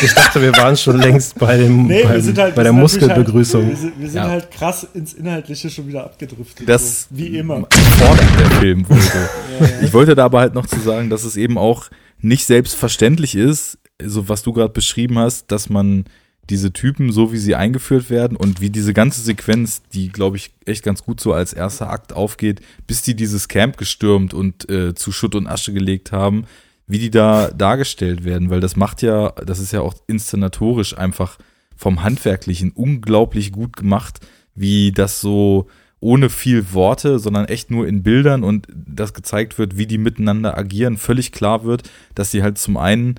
[0.03, 3.62] Ich dachte, wir waren schon längst bei dem Nee, beim, halt bei der natürlich Muskelbegrüßung.
[3.62, 4.29] Halt, wir sind, wir sind Ja.
[4.29, 6.69] halt krass ins Inhaltliche schon wieder abgedriftet.
[6.69, 7.66] Das- so, wie immer.
[7.99, 9.19] fordert der Film wohl so.
[9.83, 11.89] Ich wollte da aber halt noch zu sagen, dass es eben auch
[12.20, 16.05] nicht selbstverständlich ist, so was du gerade beschrieben hast, dass man
[16.51, 20.51] diese Typen, so wie sie eingeführt werden und wie diese ganze Sequenz, die, glaube ich,
[20.65, 24.95] echt ganz gut so als erster Akt aufgeht, bis die dieses Camp gestürmt und äh,
[24.95, 26.45] zu Schutt und Asche gelegt haben,
[26.87, 31.39] wie die da dargestellt werden, weil das macht ja, das ist ja auch inszenatorisch einfach
[31.77, 34.20] vom Handwerklichen unglaublich gut gemacht,
[34.55, 35.69] wie das so
[36.01, 40.57] ohne viel Worte, sondern echt nur in Bildern und das gezeigt wird, wie die miteinander
[40.57, 43.16] agieren, völlig klar wird, dass sie halt zum einen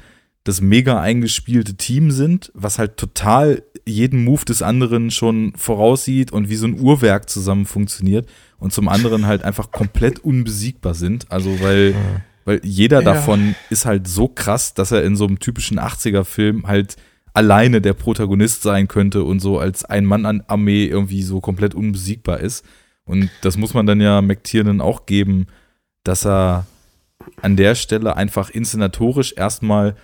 [0.50, 6.50] das mega eingespielte Team sind, was halt total jeden Move des anderen schon voraussieht und
[6.50, 8.28] wie so ein Uhrwerk zusammen funktioniert
[8.58, 11.32] und zum anderen halt einfach komplett unbesiegbar sind.
[11.32, 11.96] Also weil,
[12.46, 13.14] weil jeder Ja.
[13.14, 16.96] davon ist halt so krass, dass er in so einem typischen 80er-Film halt
[17.34, 21.76] alleine der Protagonist sein könnte und so als ein Mann an Armee irgendwie so komplett
[21.76, 22.66] unbesiegbar ist.
[23.06, 25.48] Und das muss man dann ja McTiernan auch geben,
[26.04, 26.66] dass er
[27.42, 29.96] an der Stelle einfach inszenatorisch erstmal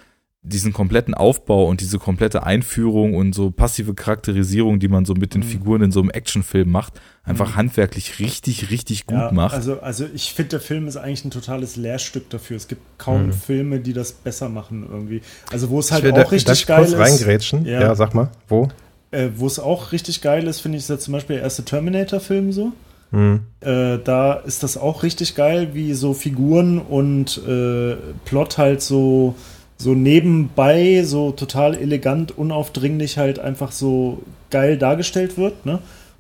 [0.48, 5.34] diesen kompletten Aufbau und diese komplette Einführung und so passive Charakterisierung, die man so mit
[5.34, 6.94] den Figuren in so einem Actionfilm macht,
[7.24, 9.56] einfach handwerklich richtig, richtig gut Ja, macht.
[9.56, 12.58] Also, also ich finde, der Film ist eigentlich ein totales Lehrstück dafür.
[12.58, 15.22] Es gibt kaum Filme, die das besser machen irgendwie.
[15.52, 16.12] Also wo es halt Mhm.
[16.12, 17.00] Auch da- richtig ich geil kurz ist.
[17.00, 17.66] reingrätschen?
[17.66, 17.82] Ja.
[17.82, 17.96] Ja.
[17.96, 18.30] sag mal.
[18.48, 18.68] Wo?
[19.12, 21.64] Äh, wo es auch richtig geil ist, finde ich, ist ja zum Beispiel der erste
[21.66, 22.72] Terminator-Film so.
[23.12, 23.42] Hm.
[23.62, 27.96] Äh, da ist das auch richtig geil, wie so Figuren und äh,
[28.26, 29.36] Plot halt so,
[29.78, 35.66] so nebenbei, so total elegant, unaufdringlich halt einfach so geil dargestellt wird.
[35.66, 35.80] Ne?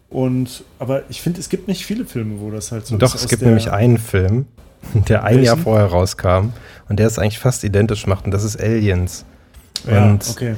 [0.09, 3.15] Und aber ich finde, es gibt nicht viele Filme, wo das halt so Doch, ist
[3.15, 4.45] es aus gibt nämlich einen Film,
[5.07, 5.43] der ein?
[5.43, 6.49] Jahr vorher rauskam
[6.89, 9.25] und der es eigentlich fast identisch macht und das ist Aliens.
[9.89, 10.55] Ja, Und, okay.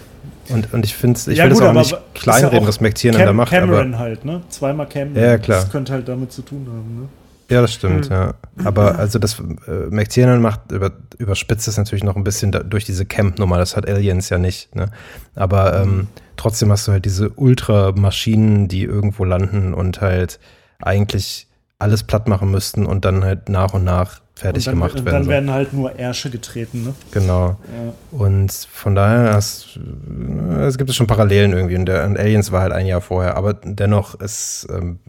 [0.49, 3.27] und, und ich finde ich Ja, will gut, das auch nicht kleinreden, ja McTiernan Cam
[3.27, 4.41] da macht, Cameron aber halt, ne?
[4.49, 5.15] Zweimal Cameron.
[5.15, 5.61] Ja, ja, klar.
[5.61, 7.07] Das könnte halt damit zu tun haben, ne?
[7.49, 8.33] Ja, das stimmt, ja.
[8.63, 12.85] Aber also das äh, McTiernan macht über, überspitzt es natürlich noch ein bisschen da, durch
[12.85, 14.89] diese Camp-Nummer, das hat Aliens ja nicht, ne?
[15.35, 20.39] Aber ähm, trotzdem hast du halt diese Ultramaschinen, die irgendwo landen und halt
[20.79, 21.47] eigentlich
[21.79, 25.05] alles platt machen müssten und dann halt nach und nach fertig und dann, gemacht und
[25.05, 25.15] werden.
[25.15, 25.29] dann so.
[25.29, 26.93] werden halt nur Ärsche getreten, ne?
[27.11, 27.49] Genau.
[27.49, 27.93] Ja.
[28.11, 31.75] Und von daher, hast, äh, es gibt es schon Parallelen irgendwie.
[31.75, 33.35] Und, der, und Aliens war halt ein Jahr vorher.
[33.35, 34.99] Aber dennoch ist, ähm,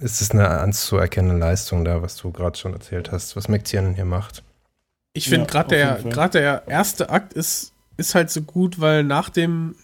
[0.00, 4.04] ist es eine anzuerkennende Leistung da, was du gerade schon erzählt hast, was McTiernan hier
[4.04, 4.42] macht.
[5.12, 9.02] Ich finde Ja, gerade der, gerade der erste Akt ist, ist halt so gut, weil
[9.02, 9.76] nach dem,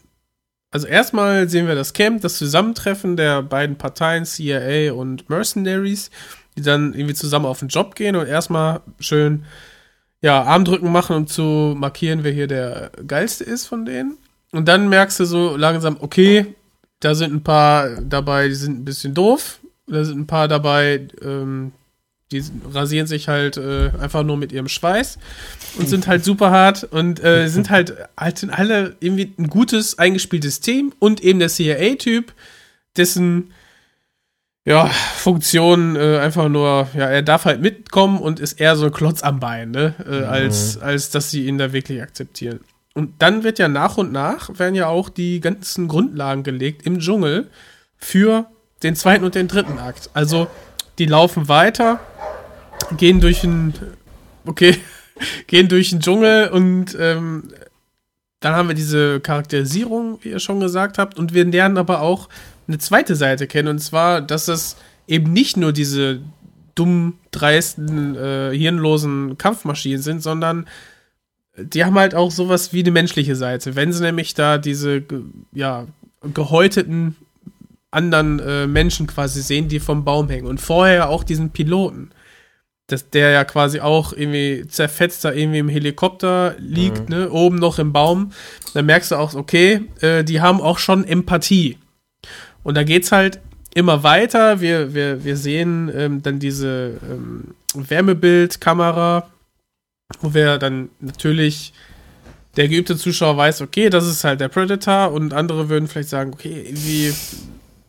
[0.70, 6.10] also erstmal sehen wir das Camp, das Zusammentreffen der beiden Parteien, CIA und Mercenaries,
[6.56, 9.44] die dann irgendwie zusammen auf den Job gehen und erstmal schön,
[10.20, 14.18] ja, Armdrücken machen, um zu markieren, wer hier der geilste ist von denen.
[14.52, 16.54] Und dann merkst du so langsam, okay,
[17.02, 19.58] da sind ein paar dabei, die sind ein bisschen doof.
[19.88, 21.72] Da sind ein paar dabei, ähm,
[22.30, 22.42] die
[22.72, 25.18] rasieren sich halt äh, einfach nur mit ihrem Schweiß
[25.78, 30.60] und sind halt super hart und äh, sind halt, halt alle irgendwie ein gutes, eingespieltes
[30.60, 32.32] Team und eben der CIA-Typ,
[32.96, 33.52] dessen
[34.64, 38.92] ja, Funktion äh, einfach nur, ja, er darf halt mitkommen und ist eher so ein
[38.92, 39.94] Klotz am Bein, ne?
[40.08, 42.60] Äh, als, als dass sie ihn da wirklich akzeptieren.
[42.94, 46.98] Und dann wird ja nach und nach, werden ja auch die ganzen Grundlagen gelegt im
[46.98, 47.48] Dschungel
[47.96, 48.46] für
[48.82, 50.10] den zweiten und den dritten Akt.
[50.12, 50.48] Also,
[50.98, 52.00] die laufen weiter,
[52.96, 53.72] gehen durch den,
[54.44, 54.76] okay,
[55.46, 57.48] gehen durch den Dschungel und ähm,
[58.40, 62.28] dann haben wir diese Charakterisierung, wie ihr schon gesagt habt, und wir lernen aber auch
[62.66, 66.20] eine zweite Seite kennen, und zwar, dass es eben nicht nur diese
[66.74, 70.66] dumm, dreisten, äh, hirnlosen Kampfmaschinen sind, sondern
[71.56, 73.76] die haben halt auch sowas wie eine menschliche Seite.
[73.76, 75.02] Wenn sie nämlich da diese,
[75.52, 75.86] ja,
[76.34, 77.16] gehäuteten
[77.90, 80.46] anderen äh, Menschen quasi sehen, die vom Baum hängen.
[80.46, 82.10] Und vorher auch diesen Piloten,
[82.86, 87.78] dass der ja quasi auch irgendwie zerfetzt da irgendwie im Helikopter liegt, ne, oben noch
[87.78, 88.32] im Baum.
[88.74, 91.78] Dann merkst du auch, okay, äh, die haben auch schon Empathie.
[92.62, 93.40] Und da geht's halt
[93.74, 94.60] immer weiter.
[94.60, 99.28] Wir, wir, wir sehen ähm, dann diese ähm, Wärmebildkamera,
[100.20, 101.72] wo wir dann natürlich
[102.56, 106.32] der geübte Zuschauer weiß, okay, das ist halt der Predator und andere würden vielleicht sagen,
[106.34, 107.14] okay, irgendwie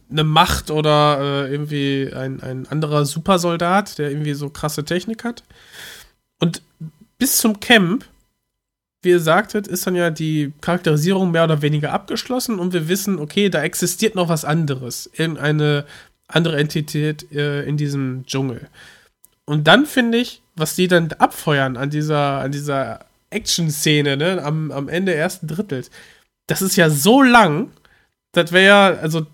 [0.10, 5.44] eine Macht oder äh, irgendwie ein, ein anderer Supersoldat, der irgendwie so krasse Technik hat.
[6.40, 6.62] Und
[7.18, 8.06] bis zum Camp,
[9.02, 13.20] wie ihr sagtet, ist dann ja die Charakterisierung mehr oder weniger abgeschlossen und wir wissen,
[13.20, 15.86] okay, da existiert noch was anderes, irgendeine
[16.28, 18.70] andere Entität äh, in diesem Dschungel.
[19.46, 23.00] Und dann finde ich, was die dann abfeuern an dieser, an dieser
[23.30, 25.90] Action-Szene, ne, am, am Ende ersten Drittels,
[26.48, 27.72] das ist ja so lang,
[28.34, 29.26] das wäre ja, also,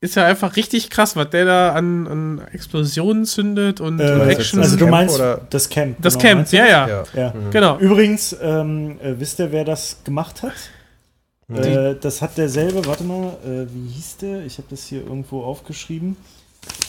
[0.00, 4.28] ist ja einfach richtig krass, was der da an, an Explosionen zündet und Äh, und
[4.28, 4.60] Action.
[4.60, 5.96] also du Camp meinst oder- das Camp.
[6.00, 7.04] das genau, Camp, ja, ja, Ja.
[7.14, 7.34] Ja.
[7.50, 7.78] genau.
[7.78, 10.52] Übrigens, ähm, äh, wisst ihr, wer das gemacht hat?
[11.52, 14.44] Äh, das hat derselbe, warte mal, äh, wie hieß der?
[14.44, 16.16] Ich habe das hier irgendwo aufgeschrieben.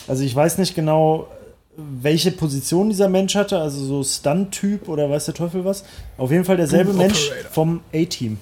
[0.06, 1.28] Also ich weiß nicht genau,
[1.76, 5.84] welche Position dieser Mensch hatte, also so Stunt-Typ oder weiß der Teufel was.
[6.18, 7.50] Auf jeden Fall derselbe Boom Mensch Operator.
[7.50, 8.38] vom A-Team.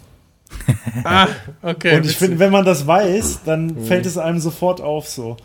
[1.05, 1.29] Ah,
[1.63, 1.97] okay.
[1.97, 5.37] Und ich finde, wenn man das weiß, dann fällt es einem sofort auf so.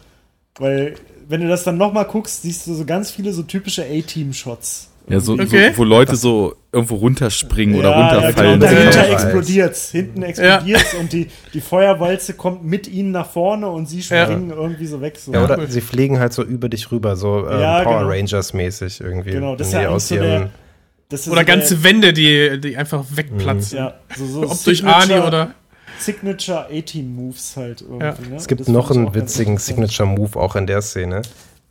[0.55, 0.95] Weil,
[1.27, 4.89] wenn du das dann nochmal guckst, siehst du so ganz viele so typische A-Team-Shots.
[5.09, 5.71] Ja, so, Okay.
[5.73, 8.59] so, wo Leute so irgendwo runterspringen oder Ja, ja, runterfallen.
[8.59, 9.91] genau, Ja, dahinter ja, explodiert's.
[9.91, 14.25] Hinten explodiert's und die, die Feuerwalze kommt mit ihnen nach vorne und sie Ja.
[14.25, 15.17] springen irgendwie so weg.
[15.17, 15.33] So.
[15.33, 18.09] Ja, oder sie fliegen halt so über dich rüber, so ähm, Ja, Power genau.
[18.11, 19.31] Rangers mäßig irgendwie.
[19.31, 20.49] Genau, das ist ja die eigentlich so der,
[21.09, 23.77] das ist Oder so der- ganze Wände, die, die einfach wegplatzen.
[23.77, 25.51] Ja, so, so Ob durch Ani oder.
[25.99, 28.03] Signature A-Team-Moves halt irgendwie.
[28.05, 28.15] Ja.
[28.29, 28.35] Ne?
[28.37, 29.57] Es gibt Das noch einen witzigen.
[29.57, 31.21] Signature-Move auch in der Szene.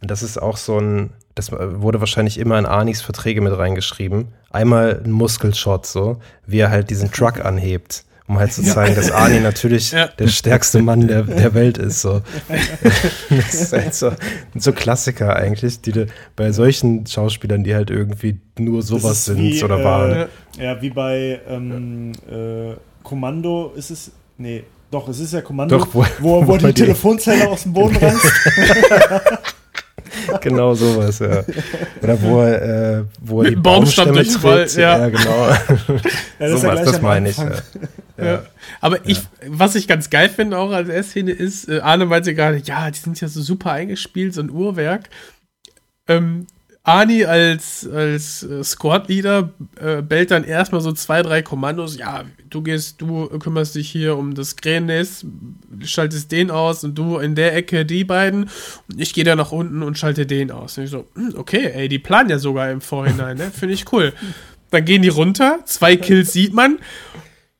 [0.03, 4.29] Und das ist auch so ein, das wurde wahrscheinlich immer in Anis Verträge mit reingeschrieben.
[4.51, 8.05] Einmal ein Muskelshot, so, wie er halt diesen Truck anhebt.
[8.29, 10.07] Um halt zu zeigen, dass Ani natürlich Ja.
[10.07, 12.01] der stärkste Mann der, der Welt ist.
[12.01, 12.23] So.
[13.29, 14.13] Das ist halt so,
[14.57, 16.07] so Klassiker eigentlich, die du
[16.37, 20.29] bei solchen Schauspielern, die halt irgendwie nur sowas sind wie, oder äh, waren.
[20.59, 24.13] Ja, wie bei ähm, äh, Kommando ist es.
[24.39, 27.65] Nee, doch, es ist ja Kommando, Doch, wo- wo, wo, wo die dir- Telefonzelle aus
[27.65, 28.25] dem Boden reißt.
[30.41, 31.45] Genau sowas, ja.
[32.03, 34.81] Oder wo er, äh, wo er die Baumstamm Baumstämme durch den Wald, tritt.
[34.81, 34.99] ja.
[34.99, 35.49] ja, genau.
[35.49, 35.59] Ja,
[36.39, 37.39] das sowas, gleich das meine ich.
[37.39, 37.53] Ja.
[38.19, 38.43] Ja.
[38.81, 42.59] Aber ich, was ich ganz geil finde auch als R-Szene ist, äh, Arne meinte gerade,
[42.59, 45.09] ja, die sind ja so super eingespielt, so ein Uhrwerk.
[46.09, 46.47] Ähm,
[46.85, 49.51] Ani als, als äh, Squad-Leader
[49.81, 51.97] äh, bellt dann erstmal so zwei, drei Kommandos.
[51.97, 55.25] Ja, du gehst, du kümmerst dich hier um das Krähennest,
[55.85, 58.45] schaltest den aus und du in der Ecke die beiden.
[58.91, 60.77] Und ich gehe da nach unten und schalte den aus.
[60.77, 63.53] Und ich so, hm, okay, ey, die planen ja sogar im Vorhinein, ne?
[63.53, 64.13] Finde ich cool.
[64.71, 66.79] Dann gehen die runter, zwei Kills sieht man.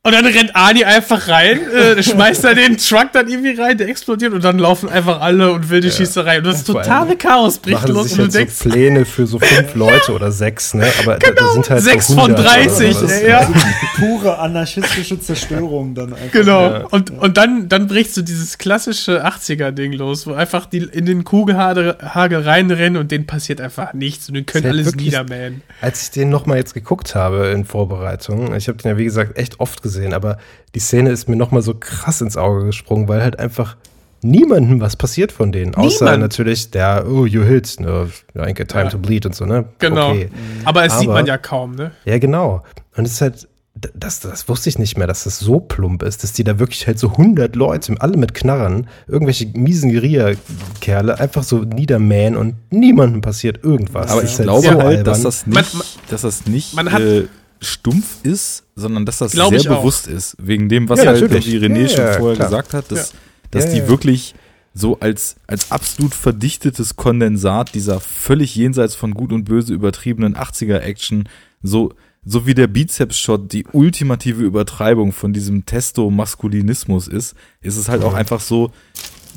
[0.05, 3.87] Und dann rennt Ani einfach rein, äh, schmeißt da den Truck dann irgendwie rein, der
[3.87, 6.39] explodiert und dann laufen einfach alle und wilde Schießerei.
[6.39, 9.39] Und das totale Chaos bricht los sich und du jetzt denkst, so Pläne für so
[9.39, 10.91] fünf Leute oder sechs, ne?
[11.01, 13.11] Aber da, da sind halt so sechs von 100 oder 30, sowas.
[13.13, 13.49] ey, ja.
[13.95, 16.31] Pure anarchistische Zerstörung dann einfach.
[16.33, 16.85] Genau.
[16.89, 21.23] Und, und dann, dann bricht so dieses klassische 80er-Ding los, wo einfach die in den
[21.23, 25.61] Kugelhagel Hagel reinrennen und denen passiert einfach nichts und die können halt alles wirklich- niedermähen.
[25.79, 29.37] Als ich den nochmal jetzt geguckt habe in Vorbereitung, ich habe den ja wie gesagt
[29.37, 30.37] echt oft gesehen, aber
[30.75, 33.77] die Szene ist mir nochmal so krass ins Auge gesprungen, weil halt einfach
[34.21, 35.75] niemandem was passiert von denen.
[35.75, 36.21] Außer Niemand.
[36.21, 38.89] natürlich der, oh, you hit, ne, I ain't got time Ja.
[38.89, 39.65] to bleed und so, ne?
[39.79, 40.11] Genau.
[40.11, 40.29] Okay.
[40.65, 41.91] Aber es sieht Aber- man ja kaum, ne?
[42.05, 42.63] Ja, genau.
[42.95, 43.47] Und es ist halt,
[43.95, 46.87] das, das wusste ich nicht mehr, dass das so plump ist, dass die da wirklich
[46.87, 53.21] halt so 100 Leute, alle mit Knarren, irgendwelche miesen Guerilla-Kerle einfach so niedermähen und niemandem
[53.21, 54.11] passiert irgendwas.
[54.11, 56.73] Aber ich ist halt glaube so halt, dass das nicht, Man- man- dass das nicht
[56.75, 57.23] man hat- äh,
[57.63, 59.79] stumpf ist, sondern dass das Glaub sehr auch.
[59.79, 60.35] bewusst ist.
[60.39, 62.47] Wegen dem, was Ja, halt, wie René Ja, schon ja, vorher klar.
[62.49, 63.13] gesagt hat, dass,
[63.51, 63.87] dass Ja, die ja.
[63.87, 64.35] wirklich
[64.73, 71.29] so als, als absolut verdichtetes Kondensat dieser völlig jenseits von Gut und Böse übertriebenen 80er-Action,
[71.61, 71.93] so,
[72.25, 78.13] so wie der Bizeps-Shot die ultimative Übertreibung von diesem Testo-Maskulinismus ist, ist es halt auch
[78.13, 78.71] einfach so,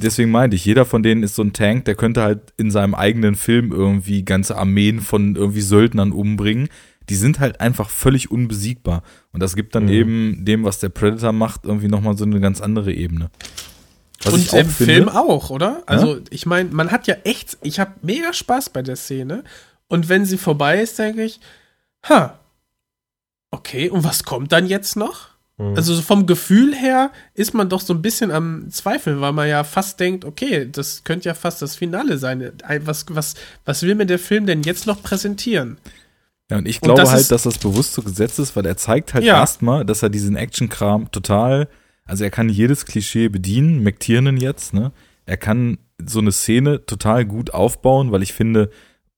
[0.01, 2.95] deswegen meinte ich, jeder von denen ist so ein Tank, der könnte halt in seinem
[2.95, 6.69] eigenen Film irgendwie ganze Armeen von irgendwie Söldnern umbringen.
[7.09, 9.03] Die sind halt einfach völlig unbesiegbar.
[9.33, 9.91] Und das gibt dann Mhm.
[9.91, 13.31] eben dem, was der Predator macht, irgendwie nochmal so eine ganz andere Ebene.
[14.23, 15.83] Was und ich der auch finde- Film auch, oder?
[15.87, 19.45] Also, ich meine, man hat ja echt, ich habe mega Spaß bei der Szene.
[19.89, 21.39] Und wenn sie vorbei ist, denke ich,
[22.09, 22.39] ha,
[23.51, 25.29] okay, und was kommt dann jetzt noch?
[25.59, 25.77] Mhm.
[25.77, 29.49] Also so vom Gefühl her ist man doch so ein bisschen am Zweifeln, weil man
[29.49, 32.53] ja fast denkt, okay, das könnte ja fast das Finale sein.
[32.65, 33.35] Ein- Was, was,
[33.65, 35.79] was will mir der Film denn jetzt noch präsentieren?
[36.51, 38.67] Ja, und ich Und glaube das halt, ist- dass das bewusst so gesetzt ist, weil
[38.67, 39.39] er zeigt halt Ja.
[39.41, 41.69] erstmal, dass er diesen Action-Kram total,
[42.05, 44.93] also er kann jedes Klischee bedienen, McTiernan jetzt, ne?
[45.25, 48.71] Er kann so eine Szene total gut aufbauen, weil ich finde,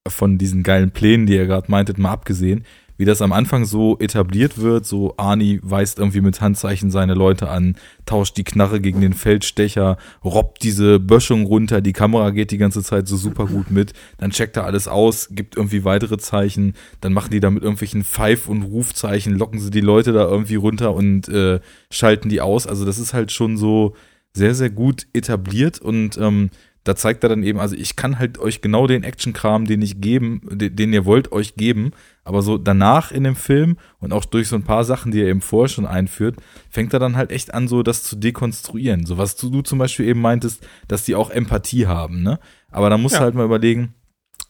[0.07, 2.65] von diesen geilen Plänen, die ihr gerade meintet, mal abgesehen,
[2.99, 7.49] wie das am Anfang so etabliert wird, so Arnie weist irgendwie mit Handzeichen seine Leute
[7.49, 12.57] an, tauscht die Knarre gegen den Feldstecher, robbt diese Böschung runter, die Kamera geht die
[12.57, 16.73] ganze Zeit so super gut mit, dann checkt er alles aus, gibt irgendwie weitere Zeichen,
[16.99, 20.55] dann machen die da mit irgendwelchen Pfeif- und Rufzeichen, locken sie die Leute da irgendwie
[20.55, 22.67] runter und äh, schalten die aus.
[22.67, 23.95] Also das ist halt schon so
[24.33, 26.49] sehr, sehr gut etabliert und ähm,
[26.89, 30.01] da zeigt er dann eben, also ich kann halt euch genau den Action-Kram, den ich
[30.01, 31.91] geben, den, den ihr wollt, euch geben,
[32.23, 35.27] aber so danach in dem Film und auch durch so ein paar Sachen, die er
[35.27, 36.37] eben vorher schon einführt,
[36.71, 39.05] fängt er dann halt echt an, so das zu dekonstruieren.
[39.05, 42.39] So was du, du zum Beispiel eben meintest, dass die auch Empathie haben, ne?
[42.71, 43.19] Aber da musst Ja.
[43.19, 43.93] du halt mal überlegen,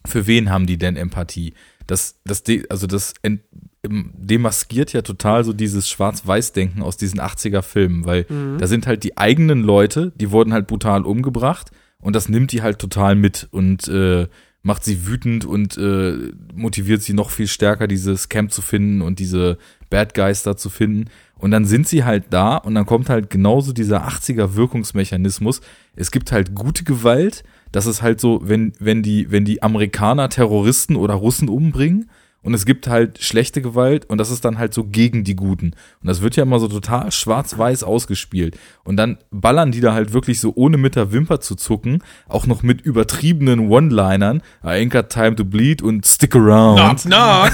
[0.07, 1.53] für wen haben die denn Empathie?
[1.88, 3.41] Das, das, also das ent,
[3.84, 8.26] ähm, demaskiert ja total so dieses Schwarz-Weiß-Denken aus diesen 80er-Filmen, weil
[8.57, 12.61] da sind halt die eigenen Leute, die wurden halt brutal umgebracht und das nimmt die
[12.61, 14.27] halt total mit und äh,
[14.61, 19.19] macht sie wütend und äh, motiviert sie noch viel stärker, dieses Camp zu finden und
[19.19, 19.57] diese
[19.89, 21.09] Bad Guys da zu finden.
[21.38, 25.61] Und dann sind sie halt da und dann kommt halt genauso dieser 80er Wirkungsmechanismus.
[25.95, 27.43] Es gibt halt gute Gewalt.
[27.71, 32.09] Das ist halt so, wenn, wenn die, wenn die Amerikaner Terroristen oder Russen umbringen.
[32.41, 35.74] Und es gibt halt schlechte Gewalt und das ist dann halt so gegen die Guten.
[36.02, 38.57] Und das wird ja immer so total schwarz-weiß ausgespielt.
[38.84, 42.48] Und dann ballern die da halt wirklich so ohne mit der Wimper zu zucken, auch
[42.48, 44.41] noch mit übertriebenen One-Linern.
[44.64, 47.02] I ain't got time to bleed und stick around.
[47.02, 47.52] Knock,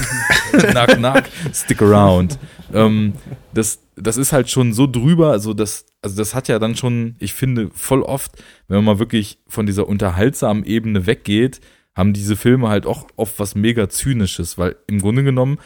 [0.70, 2.38] knock, knock, stick around.
[2.72, 3.14] Ähm,
[3.54, 7.16] das, das ist halt schon so drüber, also das, also das hat ja dann schon,
[7.18, 8.32] ich finde, voll oft,
[8.68, 11.60] wenn man mal wirklich von dieser unterhaltsamen Ebene weggeht,
[11.96, 15.58] haben diese Filme halt auch oft was mega Zynisches, weil im Grunde genommen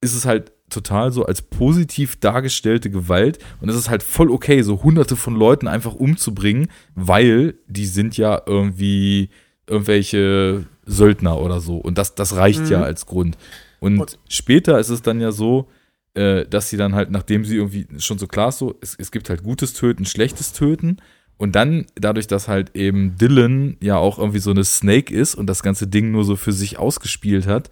[0.00, 4.62] ist es halt total so als positiv dargestellte Gewalt und es ist halt voll okay,
[4.62, 9.28] so hunderte von Leuten einfach umzubringen, weil die sind ja irgendwie
[9.66, 13.36] irgendwelche Söldner oder so und das, das reicht ja als Grund.
[13.80, 15.68] Und, Und- später ist es dann ja so,
[16.14, 19.10] äh, dass sie dann halt, nachdem sie irgendwie schon so klar ist, so, es, es
[19.10, 20.98] gibt halt gutes Töten, schlechtes Töten.
[21.36, 25.46] Und dann, dadurch, dass halt eben Dylan ja auch irgendwie so eine Snake ist und
[25.46, 27.70] das ganze Ding nur so für sich ausgespielt hat,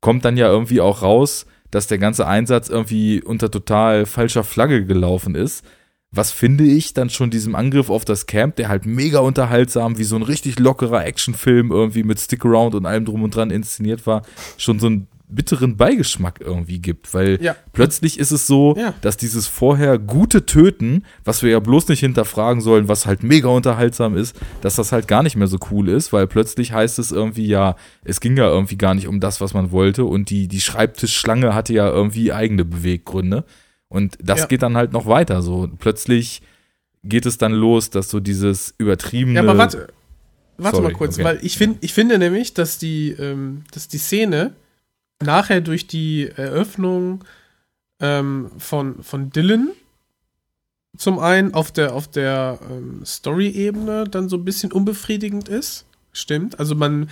[0.00, 4.84] kommt dann ja irgendwie auch raus, dass der ganze Einsatz irgendwie unter total falscher Flagge
[4.84, 5.64] gelaufen ist.
[6.10, 10.04] Was finde ich dann schon diesem Angriff auf das Camp, der halt mega unterhaltsam, wie
[10.04, 14.22] so ein richtig lockerer Actionfilm irgendwie mit Stickaround und allem drum und dran inszeniert war,
[14.56, 17.56] schon so einen bitteren Beigeschmack irgendwie gibt, weil Ja.
[17.72, 18.94] plötzlich ist es so, Ja.
[19.00, 23.48] dass dieses vorher gute Töten, was wir ja bloß nicht hinterfragen sollen, was halt mega
[23.48, 27.12] unterhaltsam ist, dass das halt gar nicht mehr so cool ist, weil plötzlich heißt es
[27.12, 30.48] irgendwie, ja, es ging ja irgendwie gar nicht um das, was man wollte und die,
[30.48, 33.44] die Schreibtischschlange hatte ja irgendwie eigene Beweggründe
[33.88, 34.46] und das Ja.
[34.46, 35.68] geht dann halt noch weiter so.
[35.78, 36.42] Plötzlich
[37.02, 39.88] geht es dann los, dass so dieses übertriebene Ja, aber warte,
[40.56, 41.24] warte Sorry, mal kurz, okay.
[41.24, 44.52] weil ich, find, ich finde nämlich, dass die, ähm, dass die Szene
[45.22, 47.24] nachher durch die Eröffnung
[48.00, 49.70] ähm, von, von Dylan
[50.96, 55.86] zum einen auf der, auf der ähm, Story-Ebene dann so ein bisschen unbefriedigend ist.
[56.12, 56.60] Stimmt.
[56.60, 57.10] Also man,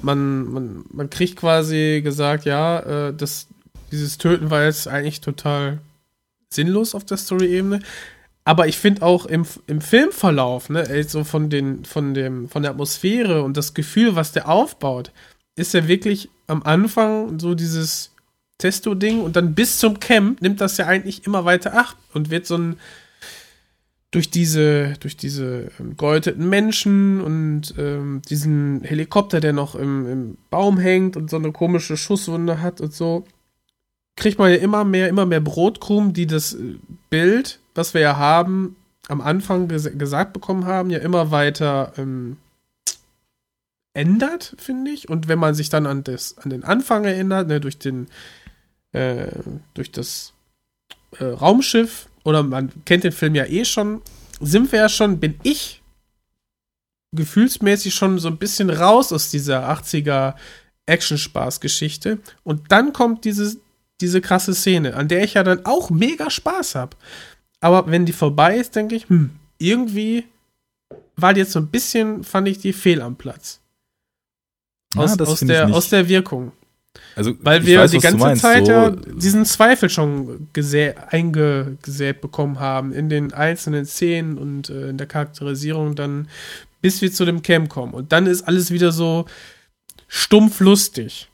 [0.00, 3.48] man, man, man kriegt quasi gesagt, ja, äh, das,
[3.90, 5.78] dieses Töten war jetzt eigentlich total
[6.50, 7.80] sinnlos auf der Story-Ebene.
[8.44, 12.62] Aber ich finde auch im, im Filmverlauf, ne, ey, so von, den, von, dem, von
[12.62, 15.10] der Atmosphäre und das Gefühl, was der aufbaut,
[15.56, 18.12] ist ja wirklich am Anfang so dieses
[18.58, 22.46] Testo-Ding und dann bis zum Camp nimmt das ja eigentlich immer weiter ab und wird
[22.46, 22.76] so ein
[24.12, 30.36] durch diese, durch diese ähm, geläuteten Menschen und ähm, diesen Helikopter, der noch im, im
[30.48, 33.26] Baum hängt und so eine komische Schusswunde hat und so,
[34.16, 36.76] kriegt man ja immer mehr, immer mehr Brotkrumen, die das äh,
[37.10, 38.76] Bild, was wir ja haben,
[39.08, 42.38] am Anfang ges gesagt bekommen haben, ja immer weiter ähm,
[43.96, 45.08] ändert, finde ich.
[45.08, 48.08] Und wenn man sich dann an, das, an den Anfang erinnert, ne, durch den,
[48.92, 49.28] äh,
[49.74, 50.32] durch das
[51.18, 54.02] äh, Raumschiff, oder man kennt den Film ja eh schon,
[54.40, 55.82] sind wir ja schon, bin ich
[57.12, 60.34] gefühlsmäßig schon so ein bisschen raus aus dieser 80er
[60.86, 62.18] Action-Spaß-Geschichte.
[62.44, 63.56] Und dann kommt diese,
[64.00, 66.96] diese krasse Szene, an der ich ja dann auch mega Spaß habe.
[67.60, 70.24] Aber wenn die vorbei ist, denke ich, hm, irgendwie
[71.16, 73.60] war die jetzt so ein bisschen, fand ich die fehl am Platz.
[74.98, 76.52] Aus, Ja, das aus, der, aus der Wirkung.
[77.14, 82.20] Also, Weil wir weiß, die ganze meinst, Zeit so, ja diesen Zweifel schon gesä eingesät
[82.20, 86.28] bekommen haben in den einzelnen Szenen und äh, in der Charakterisierung dann,
[86.82, 87.92] bis wir zu dem Camp kommen.
[87.94, 89.26] Und dann ist alles wieder so
[90.08, 91.28] stumpf lustig.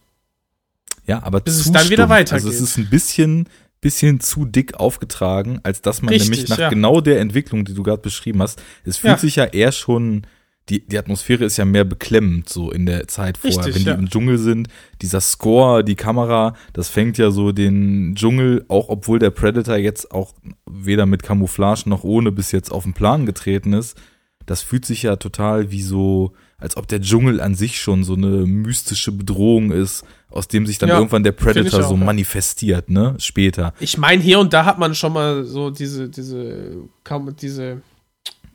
[1.07, 2.11] Ja, aber bis es dann wieder stumpf.
[2.11, 2.33] weitergeht.
[2.45, 3.49] Also es ist ein bisschen,
[3.81, 6.69] bisschen zu dick aufgetragen, als dass man Richtig, nämlich nach ja.
[6.71, 9.19] genau der Entwicklung, die du gerade beschrieben hast, es fühlt Ja.
[9.19, 10.23] sich ja eher schon,
[10.69, 13.89] die, die Atmosphäre ist ja mehr beklemmend so in der Zeit vorher, Richtig, wenn die
[13.89, 13.95] ja.
[13.95, 14.69] im Dschungel sind.
[15.01, 20.13] Dieser Score, die Kamera, das fängt ja so den Dschungel, auch obwohl der Predator jetzt
[20.13, 20.35] auch
[20.71, 23.99] weder mit Camouflage noch ohne bis jetzt auf den Plan getreten ist,
[24.47, 28.15] das fühlt sich ja total wie so, als ob der Dschungel an sich schon so
[28.15, 32.05] eine mystische Bedrohung ist, aus dem sich dann Ja, irgendwann der Predator auch, so ja.
[32.05, 33.15] manifestiert, ne?
[33.19, 33.75] Später.
[33.81, 37.83] Ich meine, hier und da hat man schon mal so diese, diese, kaum diese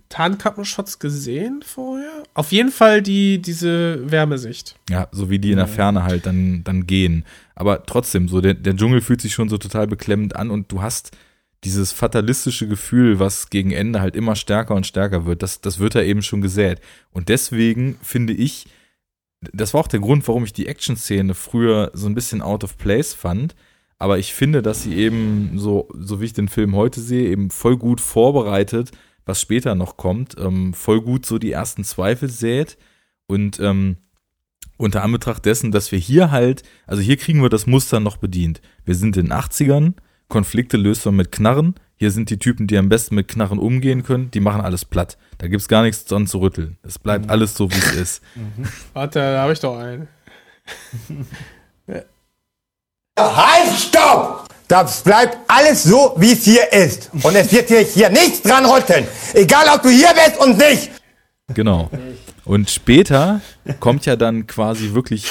[0.10, 2.24] Tarnkappenschotz gesehen vorher.
[2.34, 4.76] Auf jeden Fall die, diese Wärmesicht.
[4.90, 7.26] Ja, so wie die in der Ferne halt dann, dann gehen.
[7.56, 10.82] Aber trotzdem, so der, der Dschungel fühlt sich schon so total beklemmend an und du
[10.82, 11.12] hast
[11.64, 15.96] dieses fatalistische Gefühl, was gegen Ende halt immer stärker und stärker wird, das, das wird
[15.96, 16.80] da eben schon gesät.
[17.12, 18.68] Und deswegen finde ich,
[19.54, 22.78] das war auch der Grund, warum ich die Action-Szene früher so ein bisschen out of
[22.78, 23.56] place fand.
[24.00, 27.50] Aber ich finde, dass sie eben, so, so wie ich den Film heute sehe, eben
[27.50, 28.92] voll gut vorbereitet,
[29.28, 32.78] was später noch kommt, ähm, voll gut so die ersten Zweifel sät.
[33.28, 33.98] Und ähm,
[34.78, 38.62] unter Anbetracht dessen, dass wir hier halt, also hier kriegen wir das Muster noch bedient.
[38.86, 39.94] Wir sind in den 80ern,
[40.30, 41.76] Konflikte löst man mit Knarren.
[41.96, 45.18] Hier sind die Typen, die am besten mit Knarren umgehen können, die machen alles platt.
[45.40, 46.78] Da gibt's gar nichts dran zu rütteln.
[46.84, 48.24] Es bleibt alles so, wie es ist.
[48.94, 50.08] Warte, da habe ich doch einen.
[53.20, 54.48] Halt, stopp!
[54.68, 57.10] Das bleibt alles so, wie es hier ist.
[57.24, 59.08] Und es wird hier, hier nichts dran rütteln.
[59.34, 60.92] Egal, ob du hier bist und nicht.
[61.54, 61.90] Genau.
[62.44, 63.40] Und später
[63.80, 65.26] kommt ja dann quasi wirklich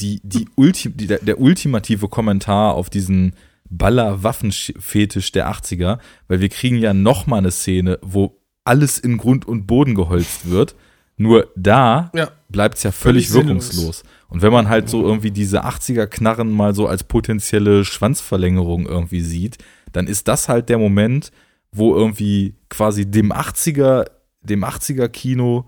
[0.00, 3.34] die, die Ulti die, der, ultimative Kommentar auf diesen
[3.68, 5.98] Baller-Waffenfetisch der 80er,
[6.28, 10.48] weil wir kriegen ja noch mal eine Szene, wo alles in Grund und Boden geholzt
[10.50, 10.76] wird.
[11.16, 12.28] Nur da Ja.
[12.48, 14.02] bleibt es ja völlig, Völlig sinnlos.
[14.28, 19.58] Und wenn man halt so irgendwie diese 80er-Knarren mal so als potenzielle Schwanzverlängerung irgendwie sieht,
[19.92, 21.32] dann ist das halt der Moment,
[21.72, 24.06] wo irgendwie quasi dem 80er,
[24.40, 25.66] dem 80er-Kino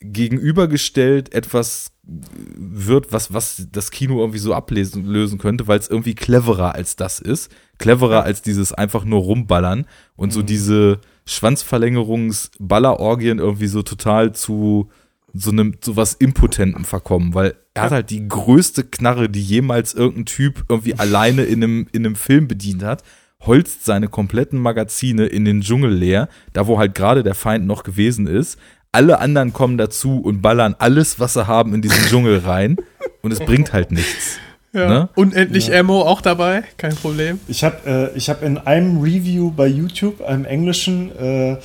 [0.00, 6.14] gegenübergestellt etwas wird, was, was das Kino irgendwie so ablesen lösen könnte, weil es irgendwie
[6.14, 7.50] cleverer als das ist.
[7.78, 14.90] Cleverer als dieses einfach nur rumballern und so diese Schwanzverlängerungs-Ballerorgien irgendwie so total zu
[15.32, 19.94] so einem, so was Impotentem verkommen, weil er hat halt die größte Knarre, die jemals
[19.94, 23.02] irgendein Typ irgendwie alleine in einem, in einem Film bedient hat,
[23.40, 27.82] holzt seine kompletten Magazine in den Dschungel leer, da wo halt gerade der Feind noch
[27.82, 28.58] gewesen ist.
[28.92, 32.76] Alle anderen kommen dazu und ballern alles, was sie haben, in diesen Dschungel rein
[33.22, 34.38] und es bringt halt nichts.
[34.72, 34.88] Ja.
[34.88, 35.08] Ne?
[35.14, 37.40] Unendlich Ammo auch dabei, kein Problem.
[37.48, 41.56] Ich habe äh, ich hab in einem Review bei YouTube, einem englischen, äh,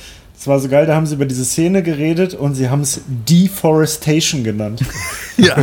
[0.42, 3.02] das war so geil, da haben sie über diese Szene geredet und sie haben es
[3.06, 4.82] Deforestation genannt.
[5.38, 5.56] Ja,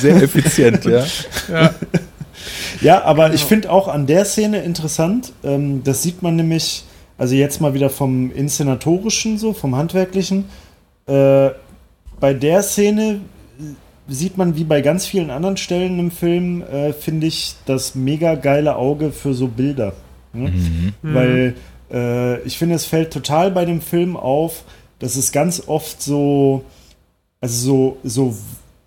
[0.00, 1.04] sehr effizient, ja.
[1.48, 1.74] Ja.
[2.80, 6.84] Ja, aber ich finde auch an der Szene interessant, ähm, das sieht man nämlich,
[7.16, 10.46] also jetzt mal wieder vom Inszenatorischen so, vom Handwerklichen.
[11.06, 11.50] Äh,
[12.18, 13.20] bei der Szene
[14.08, 18.34] sieht man wie bei ganz vielen anderen Stellen im Film, äh, finde ich, das mega
[18.34, 19.92] geile Auge für so Bilder.
[20.32, 20.52] Ne?
[21.02, 21.54] Weil
[21.92, 24.64] äh, ich finde, es fällt total bei dem Film auf,
[24.98, 26.64] dass es ganz oft so,
[27.40, 28.36] also so, so,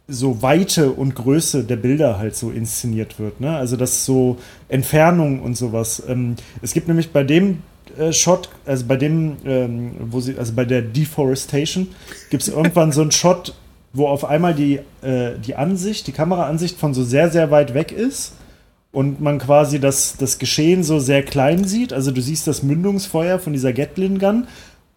[0.07, 3.39] so Weite und Größe der Bilder halt so inszeniert wird.
[3.39, 3.55] Ne?
[3.55, 4.37] Also das so
[4.67, 6.03] Entfernung und sowas.
[6.07, 7.63] Ähm, es gibt nämlich bei dem
[7.97, 11.87] äh, Shot, also bei dem, ähm, wo sie, also bei der Deforestation,
[12.29, 13.55] gibt es irgendwann so einen Shot,
[13.93, 17.91] wo auf einmal die, äh, die Ansicht, die Kameraansicht von so sehr, sehr weit weg
[17.91, 18.33] ist
[18.91, 21.93] und man quasi das, das Geschehen so sehr klein sieht.
[21.93, 24.47] Also du siehst das Mündungsfeuer von dieser Gatlin Gun,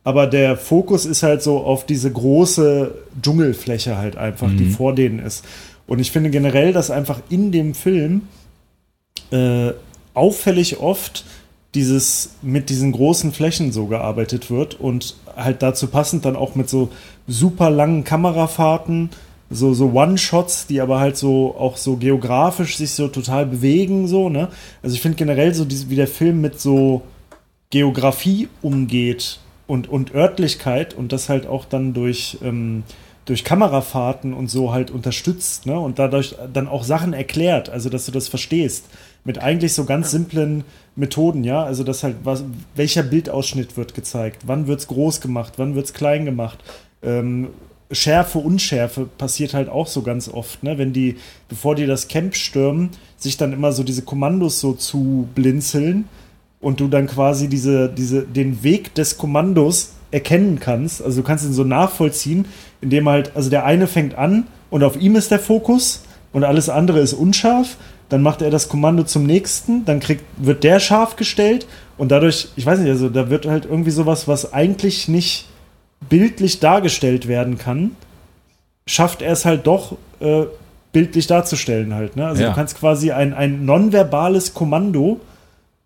[0.02, 5.18] aber der Fokus ist halt so auf diese große Dschungelfläche halt einfach, die vor denen
[5.18, 5.44] ist.
[5.86, 8.22] Und ich finde generell, dass einfach in dem Film
[9.30, 9.72] äh,
[10.12, 11.24] auffällig oft
[11.74, 16.68] dieses mit diesen großen Flächen so gearbeitet wird und halt dazu passend dann auch mit
[16.68, 16.90] so
[17.26, 19.10] super langen Kamerafahrten,
[19.50, 24.28] so, so One-Shots, die aber halt so auch so geografisch sich so total bewegen, so,
[24.28, 24.48] ne?
[24.82, 27.02] Also ich finde generell so, wie der Film mit so
[27.70, 32.84] Geografie umgeht und, und Örtlichkeit und das halt auch dann durch, ähm,
[33.24, 35.78] durch Kamerafahrten und so halt unterstützt, ne?
[35.78, 38.86] Und dadurch dann auch Sachen erklärt, also dass du das verstehst.
[39.24, 40.64] Mit eigentlich so ganz simplen
[40.96, 41.64] Methoden, ja.
[41.64, 42.44] Also dass halt was,
[42.74, 46.58] welcher Bildausschnitt wird gezeigt, wann wird's groß gemacht, wann wird's klein gemacht.
[47.02, 47.48] Ähm,
[47.94, 50.78] Schärfe, Unschärfe passiert halt auch so ganz oft, ne?
[50.78, 51.16] Wenn die,
[51.48, 56.08] bevor die das Camp stürmen, sich dann immer so diese Kommandos so zu blinzeln
[56.60, 61.02] und du dann quasi diese, diese, den Weg des Kommandos erkennen kannst.
[61.02, 62.46] Also du kannst ihn so nachvollziehen,
[62.80, 66.68] indem halt, also der eine fängt an und auf ihm ist der Fokus und alles
[66.68, 67.76] andere ist unscharf.
[68.08, 71.66] Dann macht er das Kommando zum nächsten, dann kriegt, wird der scharf gestellt
[71.96, 75.46] und dadurch, ich weiß nicht, also da wird halt irgendwie sowas, was eigentlich nicht
[76.08, 77.92] bildlich dargestellt werden kann,
[78.86, 80.44] schafft er es halt doch äh,
[80.92, 82.16] bildlich darzustellen halt.
[82.16, 82.26] Ne?
[82.26, 82.50] Also Ja.
[82.50, 85.20] du kannst quasi ein, ein nonverbales Kommando,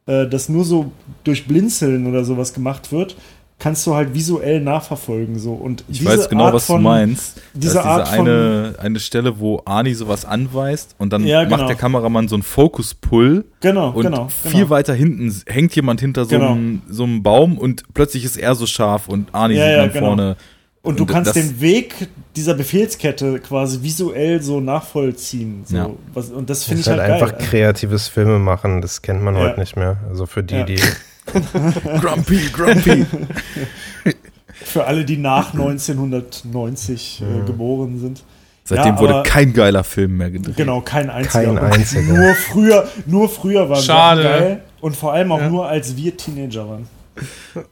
[0.06, 0.92] äh, das nur so
[1.24, 3.16] durch Blinzeln oder sowas gemacht wird,
[3.60, 5.38] kannst du halt visuell nachverfolgen.
[5.38, 5.52] So.
[5.52, 7.40] Und Ich diese weiß genau, Art was von, du meinst.
[7.54, 11.26] Diese das ist Art diese von- eine, eine Stelle, wo Arnie sowas anweist und dann
[11.26, 11.56] Ja, genau.
[11.56, 13.44] macht der Kameramann so einen Fokus-Pull.
[13.60, 14.70] Genau, und genau, viel genau.
[14.70, 16.52] weiter hinten hängt jemand hinter so, Genau.
[16.52, 19.78] einem, so einem Baum und plötzlich ist er so scharf und Arnie Ja, sieht ja,
[19.82, 20.06] dann genau.
[20.06, 20.36] vorne.
[20.80, 21.94] Und du Und kannst den Weg
[22.36, 25.62] dieser Befehlskette quasi visuell so nachvollziehen.
[25.64, 25.76] So.
[25.76, 25.90] Ja.
[26.14, 27.46] Was, und das finde ist ich halt halt, einfach geil.
[27.50, 29.40] kreatives Filme machen, das kennt man Ja.
[29.42, 29.96] heute nicht mehr.
[30.08, 30.62] Also für die, Ja.
[30.62, 30.76] die.
[32.00, 33.06] Grumpy, Grumpy.
[34.64, 38.22] Für alle, die nach 1990 äh, geboren sind.
[38.64, 40.56] Seitdem Ja, wurde kein geiler Film mehr gedreht.
[40.56, 41.54] Genau, kein einziger.
[41.54, 42.02] Kein einziger.
[42.12, 44.22] Nur früher, nur früher waren Schade.
[44.22, 44.62] Sachen geil.
[44.80, 45.48] Und vor allem auch Ja.
[45.48, 46.86] nur als wir Teenager waren.
[47.54, 47.64] Ja,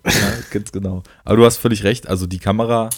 [0.50, 1.02] ganz genau.
[1.24, 2.08] Aber du hast völlig recht.
[2.08, 2.88] Also die Kamera,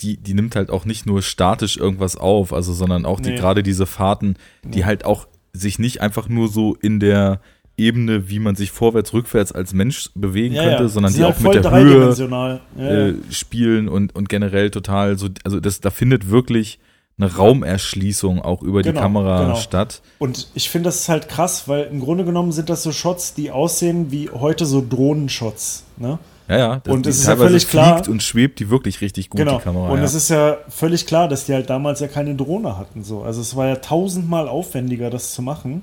[0.00, 3.36] die, die nimmt halt auch nicht nur statisch irgendwas auf, also sondern auch die Nee.
[3.36, 7.40] gerade diese Fahrten, die halt auch sich nicht einfach nur so in der
[7.76, 11.54] Ebene, wie man sich vorwärts, rückwärts als Mensch bewegen könnte, sondern Sie die auch mit
[11.64, 12.14] der Höhe.
[12.14, 13.14] Ja, äh, ja.
[13.30, 16.78] spielen und, und generell total so, also das, da findet wirklich
[17.18, 19.56] eine Raumerschließung auch über die Genau, Kamera genau.
[19.56, 20.02] statt.
[20.18, 23.34] Und ich finde das ist halt krass, weil im Grunde genommen sind das so Shots,
[23.34, 25.84] die aussehen wie heute so Drohnenshots.
[25.96, 26.18] Ne?
[26.48, 26.80] Ja, ja.
[26.82, 29.38] das- Und die es ist ja völlig klar- fliegt und schwebt die wirklich richtig gut,
[29.38, 29.58] Genau.
[29.58, 29.90] die Kamera.
[29.90, 30.04] und ja.
[30.04, 33.02] es ist ja völlig klar, dass die halt damals ja keine Drohne hatten.
[33.04, 33.22] So.
[33.22, 35.82] Also es war ja tausendmal aufwendiger, das zu machen.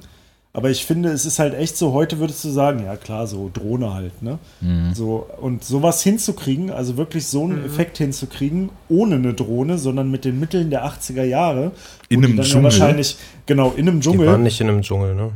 [0.54, 3.50] Aber ich finde, es ist halt echt so, heute würdest du sagen, ja klar, so
[3.54, 4.38] Drohne halt, ne?
[4.60, 4.94] Mhm.
[4.94, 10.26] So, und sowas hinzukriegen, also wirklich so einen Effekt hinzukriegen, ohne eine Drohne, sondern mit
[10.26, 11.72] den Mitteln der 80er Jahre.
[12.10, 12.64] In einem dann ja Dschungel.
[12.66, 14.38] wahrscheinlich, genau, in einem Die waren Dschungel.
[14.40, 15.32] nicht in einem Dschungel, ne?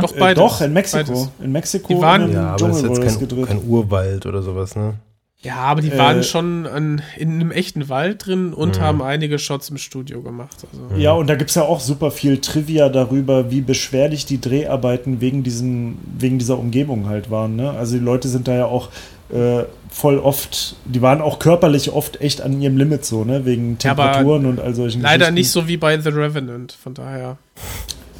[0.00, 0.42] Doch Äh, beides.
[0.42, 1.12] doch, in Mexiko.
[1.12, 1.30] Beides.
[1.44, 3.58] In Mexiko Die waren- in einem Ja, aber das Dschungel ist wurde jetzt das kein,
[3.60, 4.94] kein Urwald oder sowas, ne?
[5.42, 8.82] Ja, aber die Äh, waren schon an, in einem echten Wald drin und Mhm.
[8.82, 10.56] haben einige Shots im Studio gemacht.
[10.70, 11.00] Also.
[11.00, 15.22] Ja, und da gibt es ja auch super viel Trivia darüber, wie beschwerlich die Dreharbeiten
[15.22, 17.56] wegen, diesem, wegen dieser Umgebung halt waren.
[17.56, 17.70] Ne?
[17.70, 18.90] Also die Leute sind da ja auch
[19.32, 23.44] äh, voll oft, die waren auch körperlich oft echt an ihrem Limit so, ne?
[23.46, 25.34] Wegen Ja, Temperaturen und all solchen Leider Geschichten.
[25.34, 27.38] nicht so wie bei The Revenant, von daher.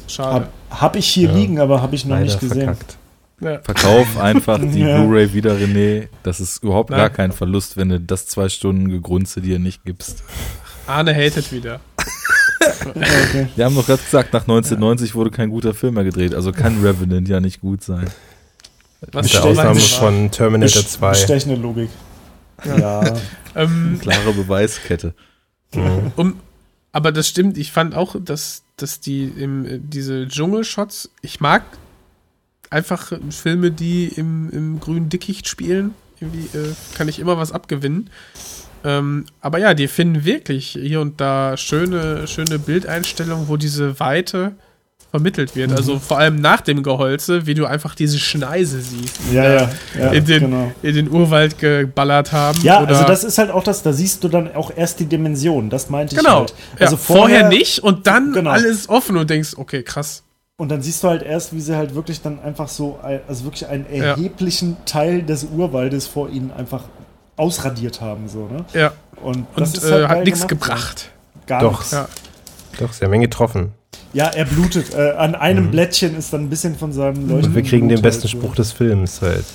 [0.07, 0.47] Schade.
[0.69, 1.35] Hab, hab ich hier Ja.
[1.35, 2.63] liegen, aber habe ich noch Leider nicht gesehen.
[2.63, 2.97] verkackt.
[3.41, 3.59] Ja.
[3.63, 5.01] Verkauf einfach die Ja.
[5.01, 6.07] Blu-ray wieder, René.
[6.23, 6.99] Das ist überhaupt Nein.
[6.99, 10.23] gar kein Verlust, wenn du das zwei Stunden Gegrunze dir nicht gibst.
[10.87, 11.79] Arne hatet wieder.
[12.85, 13.47] Okay.
[13.55, 16.35] Wir haben doch gerade gesagt, nach 1990 wurde kein guter Film mehr gedreht.
[16.35, 18.09] Also kann Revenant ja nicht gut sein.
[19.11, 21.09] Was Mit der Ausnahme von Terminator Best- 2.
[21.09, 21.89] Bestechende Logik.
[22.65, 23.03] Ja.
[23.55, 25.13] Ähm, Klare Beweiskette.
[25.73, 26.11] Mhm.
[26.15, 26.35] um,
[26.91, 31.63] aber das stimmt, ich fand auch, dass, dass die im, äh, diese Dschungelshots, ich mag
[32.71, 35.93] einfach Filme, die im, im grünen Dickicht spielen.
[36.19, 38.09] Irgendwie äh, kann ich immer was abgewinnen.
[38.83, 44.53] Ähm, aber ja, die finden wirklich hier und da schöne, schöne Bildeinstellungen, wo diese Weite
[45.11, 45.73] vermittelt wird.
[45.73, 49.69] Also vor allem nach dem Geholze, wie du einfach diese Schneise siehst, die Ja, ja,
[49.99, 50.71] ja, in, den, genau.
[50.81, 52.59] in den Urwald geballert haben.
[52.63, 55.69] Ja, also das ist halt auch das, da siehst du dann auch erst die Dimension,
[55.69, 56.39] das meinte ich Genau.
[56.39, 56.53] halt.
[56.79, 58.51] ja, Also vorher, nicht und dann Genau.
[58.51, 60.23] alles offen und denkst, okay, krass.
[60.61, 63.65] Und dann siehst du halt erst, wie sie halt wirklich dann einfach so, also wirklich
[63.67, 64.03] einen Ja.
[64.11, 66.83] erheblichen Teil des Urwaldes vor ihnen einfach
[67.35, 68.63] ausradiert haben, so, ne?
[68.73, 68.91] Ja.
[69.23, 70.99] Und, Und ist äh, halt hat geil nichts gebracht.
[70.99, 71.39] so.
[71.47, 71.79] Gar Doch.
[71.79, 71.91] nichts.
[71.93, 72.07] Ja.
[72.77, 73.71] Doch, sie haben ihn getroffen.
[74.13, 74.93] Ja, er blutet.
[74.93, 77.37] Äh, an einem Blättchen ist dann ein bisschen von seinem Leuchten.
[77.39, 77.43] Mhm.
[77.45, 78.37] Und wir kriegen den Blut besten halt so.
[78.37, 79.45] Spruch des Films halt.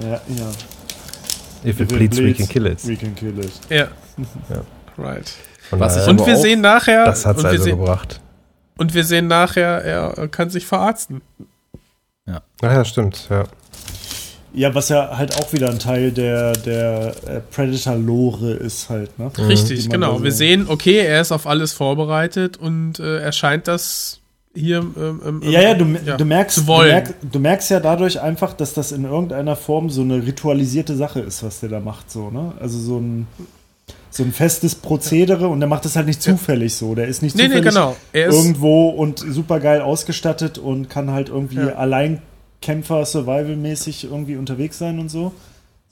[0.00, 0.50] Ja, ja.
[1.70, 2.88] If it bleeds, we can kill it.
[2.88, 3.52] We can kill it.
[3.68, 3.88] Ja.
[4.48, 4.62] Ja.
[4.96, 5.30] Right.
[5.70, 7.04] Und aber wir auch- sehen nachher.
[7.04, 8.18] das und wir also sehen, gebracht.
[8.78, 11.20] Und wir sehen nachher, er kann sich verarzten.
[12.26, 12.40] Ach
[12.72, 13.44] ja, stimmt, ja.
[14.52, 19.30] Ja, was ja halt auch wieder ein Teil der, der äh, Predator-Lore ist halt, ne?
[19.36, 20.18] Die Richtig, genau.
[20.18, 24.20] so- Wir sehen, okay, er ist auf alles vorbereitet und äh, er scheint das
[24.54, 24.78] hier.
[24.78, 28.20] Ähm, ähm, Ja, ja, du, ja, du, merkst, zu du, merkst, du merkst ja dadurch
[28.20, 32.10] einfach, dass das in irgendeiner Form so eine ritualisierte Sache ist, was der da macht,
[32.10, 32.52] so, ne?
[32.58, 33.28] Also so ein,
[34.18, 36.94] so ein festes Prozedere und der macht das halt nicht zufällig so.
[36.96, 37.96] Der ist nicht Nee, nee, zufällig genau.
[38.12, 41.76] Er ist- irgendwo und super geil ausgestattet und kann halt irgendwie Ja.
[41.76, 45.32] Alleinkämpfer, Survival-mäßig irgendwie unterwegs sein und so.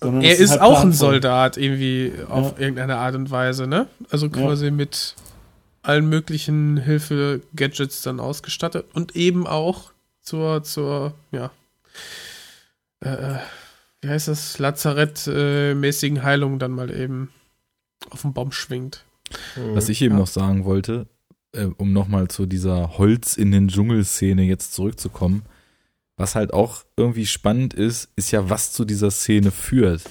[0.01, 0.93] Sondern Er es ist halt auch ein.
[0.93, 2.59] Soldat irgendwie auf Ja.
[2.65, 3.87] irgendeine Art und Weise, ne?
[4.11, 5.15] Also quasi mit
[5.83, 9.93] allen möglichen Hilfe-Gadgets dann ausgestattet und eben auch
[10.23, 11.51] zur, zur, ja,
[13.01, 13.37] äh,
[14.03, 17.31] wie heißt das, Lazarett-mäßigen Heilung dann mal eben
[18.11, 19.05] auf den Baum schwingt.
[19.73, 21.07] Was ich eben noch sagen wollte,
[21.53, 25.43] äh, um nochmal zu dieser Holz in den Dschungel-Szene jetzt zurückzukommen,
[26.17, 30.03] was halt auch irgendwie spannend ist, ist ja, was zu dieser Szene führt.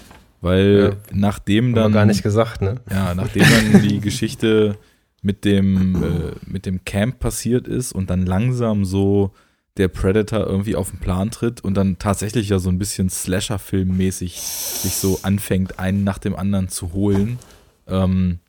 [0.41, 1.91] Weil nachdem Haben wir dann.
[1.93, 2.81] gar nicht gesagt, ne?
[2.91, 4.77] Ja, nachdem dann die Geschichte
[5.21, 9.31] mit dem, äh, mit dem Camp passiert ist und dann langsam so
[9.77, 14.39] der Predator irgendwie auf den Plan tritt und dann tatsächlich ja so ein bisschen Slasher-Film-mäßig
[14.39, 17.39] sich so anfängt, einen nach dem anderen zu holen,
[17.87, 18.39] ähm,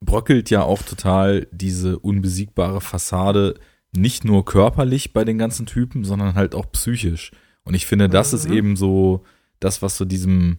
[0.00, 3.54] bröckelt ja auch total diese unbesiegbare Fassade
[3.96, 7.30] nicht nur körperlich bei den ganzen Typen, sondern halt auch psychisch.
[7.64, 9.24] Und ich finde, das ist eben so
[9.60, 10.58] das, was so diesem,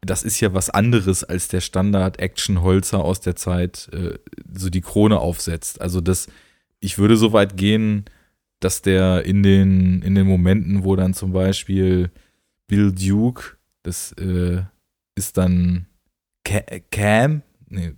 [0.00, 4.18] das ist ja was anderes als der Standard-Action-Holzer aus der Zeit, äh,
[4.52, 5.80] so die Krone aufsetzt.
[5.80, 6.28] Also das,
[6.78, 8.04] ich würde so weit gehen,
[8.60, 12.10] dass der in den, in den Momenten, wo dann zum Beispiel
[12.68, 14.62] Bill Duke, das äh,
[15.16, 15.86] ist dann
[16.44, 17.92] Cam, nee,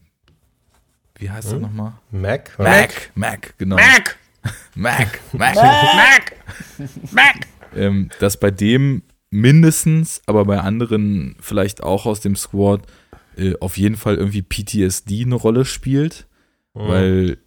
[1.17, 1.63] wie heißt er Hm?
[1.63, 1.93] nochmal?
[2.11, 2.59] Mac?
[2.59, 3.77] Mac, Mac, genau.
[3.77, 4.17] Mac!
[4.75, 5.55] Mac, Mac.
[5.55, 6.33] Mac!
[7.13, 7.37] Mac!
[7.75, 12.83] ähm, dass bei dem mindestens, aber bei anderen vielleicht auch aus dem Squad
[13.37, 16.27] äh, auf jeden Fall irgendwie PTSD eine Rolle spielt,
[16.75, 16.89] Mhm.
[16.89, 17.39] weil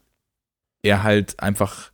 [0.81, 1.91] er halt einfach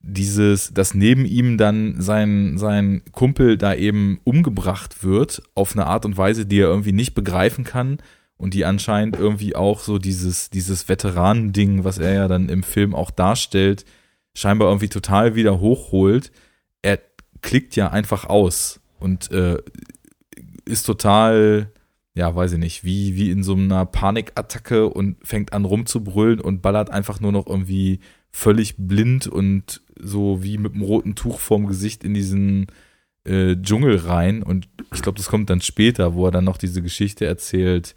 [0.00, 6.04] dieses, dass neben ihm dann sein, sein Kumpel da eben umgebracht wird, auf eine Art
[6.04, 7.98] und Weise, die er irgendwie nicht begreifen kann
[8.36, 12.94] und die anscheinend irgendwie auch so dieses, dieses Veteranending, was er ja dann im Film
[12.94, 13.84] auch darstellt,
[14.34, 16.30] scheinbar irgendwie total wieder hochholt.
[16.80, 17.00] Er
[17.42, 19.58] klickt ja einfach aus und äh,
[20.64, 21.72] ist total,
[22.14, 26.62] ja, weiß ich nicht, wie, wie in so einer Panikattacke und fängt an rumzubrüllen und
[26.62, 27.98] ballert einfach nur noch irgendwie
[28.30, 32.66] völlig blind und so wie mit einem roten Tuch vorm Gesicht in diesen
[33.24, 34.42] äh, Dschungel rein.
[34.42, 37.94] Und ich glaube, das kommt dann später, wo er dann noch diese Geschichte erzählt.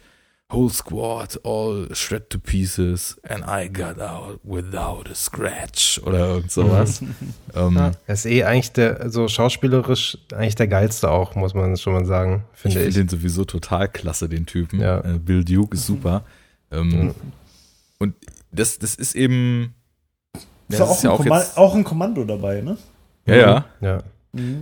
[0.52, 6.52] Whole squad all shred to pieces and I got out without a scratch oder irgend
[6.52, 7.00] sowas.
[7.54, 7.92] ähm, Ja.
[8.06, 12.04] Er ist eh eigentlich der, so schauspielerisch eigentlich der geilste auch, muss man schon mal
[12.04, 12.94] sagen, Ich finde finde ich.
[12.96, 14.78] den sowieso total klasse, den Typen.
[14.78, 15.00] Ja.
[15.00, 16.22] Äh, Bill Duke ist super.
[16.70, 17.14] Ähm, Mhm.
[17.98, 18.14] Und
[18.50, 19.74] das, das ist eben.
[20.72, 21.58] Ist Ja, ja auch, ist ja ein auch jetzt.
[21.58, 22.76] auch ein Kommando dabei, ne?
[23.26, 23.64] Ja, ja.
[23.80, 23.98] Ja.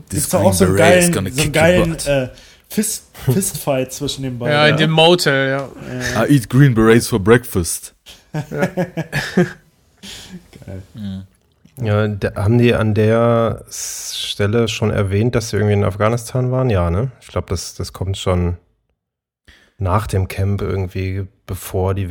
[0.09, 2.29] This Gibt's auch so einen geilen, so einen geilen äh,
[2.69, 4.53] Fist, Fistfight zwischen den beiden.
[4.55, 6.25] Ja, in dem Motel, ja.
[6.25, 7.95] I eat green berets for breakfast.
[11.83, 16.69] Ja, da, haben die an der Stelle schon erwähnt, dass sie irgendwie in Afghanistan waren?
[16.71, 17.11] Ja, ne?
[17.21, 18.57] Ich glaube, das, das kommt schon
[19.79, 22.09] nach dem Camp irgendwie, bevor die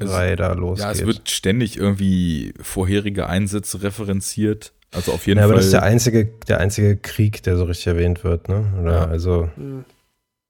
[0.00, 0.84] Weckeholz-Reihe da losgeht.
[0.86, 4.72] Ja, es wird ständig irgendwie vorherige Einsätze referenziert.
[4.92, 5.58] Also auf jeden ja, aber Fall.
[5.58, 8.64] das ist der einzige, der einzige Krieg, der so richtig erwähnt wird, ne?
[8.80, 9.04] Oder Ja.
[9.06, 9.84] also, Mhm.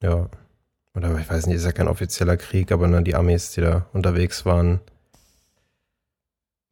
[0.02, 0.28] ja.
[0.96, 3.86] Oder ich weiß nicht, ist ja kein offizieller Krieg, aber ne, die Armees, die da
[3.92, 4.80] unterwegs waren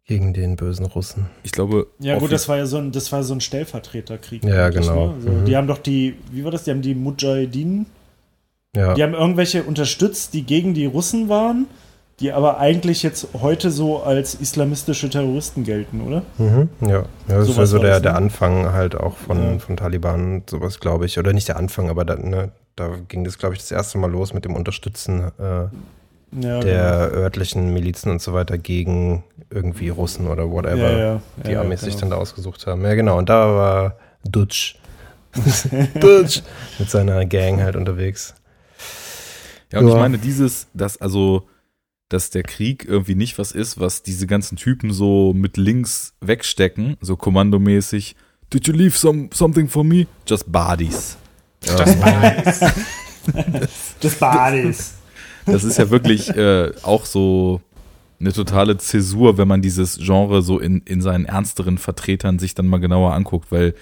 [0.05, 1.26] gegen den bösen Russen.
[1.42, 1.86] ich glaube.
[1.98, 4.42] Ja, gut, das war ja so ein, das war so ein Stellvertreterkrieg.
[4.42, 5.12] Ja, eigentlich, genau.
[5.12, 5.44] Also, Mhm.
[5.44, 6.64] Die haben doch die, wie war das?
[6.64, 7.84] Die haben die Mujahideen,
[8.74, 8.94] Ja.
[8.94, 11.66] die haben irgendwelche unterstützt, die gegen die Russen waren,
[12.20, 16.23] die aber eigentlich jetzt heute so als islamistische Terroristen gelten, oder?
[16.39, 18.19] Mhm, ja, ja das war so war der, das, der ne?
[18.19, 19.59] Anfang halt auch von, Ja.
[19.59, 21.19] von Taliban und sowas, glaube ich.
[21.19, 24.11] Oder nicht der Anfang, aber da, ne, da ging das, glaube ich, das erste Mal
[24.11, 25.69] los mit dem Unterstützen äh,
[26.40, 31.20] Ja, der örtlichen Milizen und so weiter gegen irgendwie Russen oder whatever, Ja, ja.
[31.47, 32.01] die Ja, Armees sich genau.
[32.01, 32.85] dann da ausgesucht haben.
[32.85, 33.16] Ja, genau.
[33.19, 34.74] Und da war Dutsch.
[36.01, 36.43] Dutsch
[36.78, 38.35] mit seiner Gang halt unterwegs.
[39.73, 41.47] Ja, und ich meine, dieses, dass also,
[42.09, 46.97] dass der Krieg irgendwie nicht was ist, was diese ganzen Typen so mit links wegstecken,
[47.01, 48.16] so kommandomäßig.
[48.52, 50.06] Did you leave some, something for me?
[50.26, 51.18] Just bodies.
[54.02, 54.94] Des Badis.
[55.47, 57.60] Das ist ja wirklich äh, auch so
[58.20, 62.66] eine totale Zäsur, wenn man dieses Genre so in, in seinen ernsteren Vertretern sich dann
[62.66, 63.74] mal genauer anguckt, weil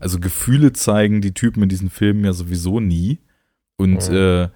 [0.00, 3.18] Also Gefühle zeigen die Typen in diesen Filmen ja sowieso nie.
[3.76, 4.14] Und Mhm.
[4.16, 4.48] äh,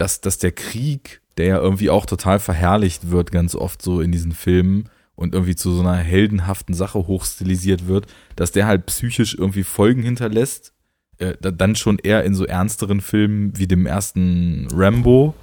[0.00, 4.12] dass, dass der Krieg, der ja irgendwie auch total verherrlicht wird, ganz oft so in
[4.12, 8.06] diesen Filmen und irgendwie zu so einer heldenhaften Sache hochstilisiert wird,
[8.36, 10.72] dass der halt psychisch irgendwie Folgen hinterlässt.
[11.18, 15.34] Äh, da- dann schon eher in so ernsteren Filmen wie dem ersten Rambo,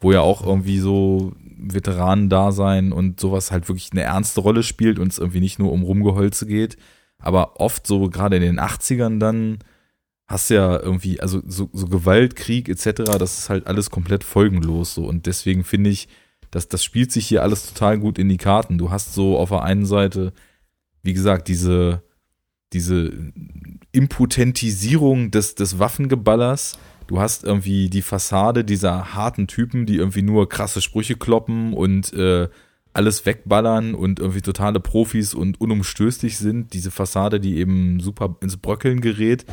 [0.00, 5.10] wo ja auch irgendwie so Veteranen-Dasein und sowas halt wirklich eine ernste Rolle spielt und
[5.12, 6.76] es irgendwie nicht nur um Rumgeholze geht.
[7.18, 9.58] Aber oft so gerade in den 80ern dann
[10.26, 14.94] hast ja irgendwie, also so, so Gewalt, Krieg etc., das ist halt alles komplett folgenlos
[14.94, 15.04] so.
[15.04, 16.08] Und deswegen finde ich,
[16.50, 18.78] dass das spielt sich hier alles total gut in die Karten.
[18.78, 20.32] Du hast so auf der einen Seite,
[21.02, 22.02] wie gesagt, diese,
[22.72, 23.12] diese
[23.92, 26.78] Impotentisierung des, des Waffengeballers.
[27.06, 32.12] Du hast irgendwie die Fassade dieser harten Typen, die irgendwie nur krasse Sprüche kloppen und
[32.14, 32.48] äh,
[32.94, 36.72] alles wegballern und irgendwie totale Profis und unumstößlich sind.
[36.72, 39.44] Diese Fassade, die eben super ins Bröckeln gerät.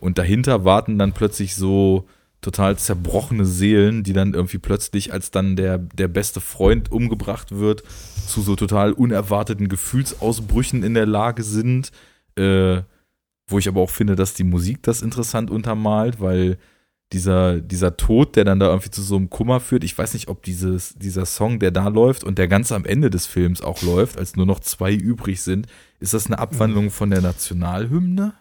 [0.00, 2.06] Und dahinter warten dann plötzlich so
[2.40, 7.82] total zerbrochene Seelen, die dann irgendwie plötzlich, als dann der, der beste Freund umgebracht wird,
[8.26, 11.90] zu so total unerwarteten Gefühlsausbrüchen in der Lage sind.
[12.36, 12.82] Äh,
[13.48, 16.58] wo ich aber auch finde, dass die Musik das interessant untermalt, weil
[17.12, 20.28] dieser, dieser Tod, der dann da irgendwie zu so einem Kummer führt, ich weiß nicht,
[20.28, 23.80] ob dieses, dieser Song, der da läuft und der ganz am Ende des Films auch
[23.82, 25.66] läuft, als nur noch zwei übrig sind,
[26.00, 28.34] ist das eine Abwandlung von der Nationalhymne?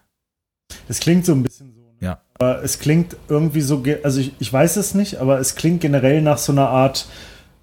[0.87, 1.81] Es klingt so ein bisschen so.
[1.81, 1.87] Ne?
[1.99, 2.21] Ja.
[2.35, 6.21] Aber es klingt irgendwie so, also ich, ich weiß es nicht, aber es klingt generell
[6.21, 7.07] nach so einer Art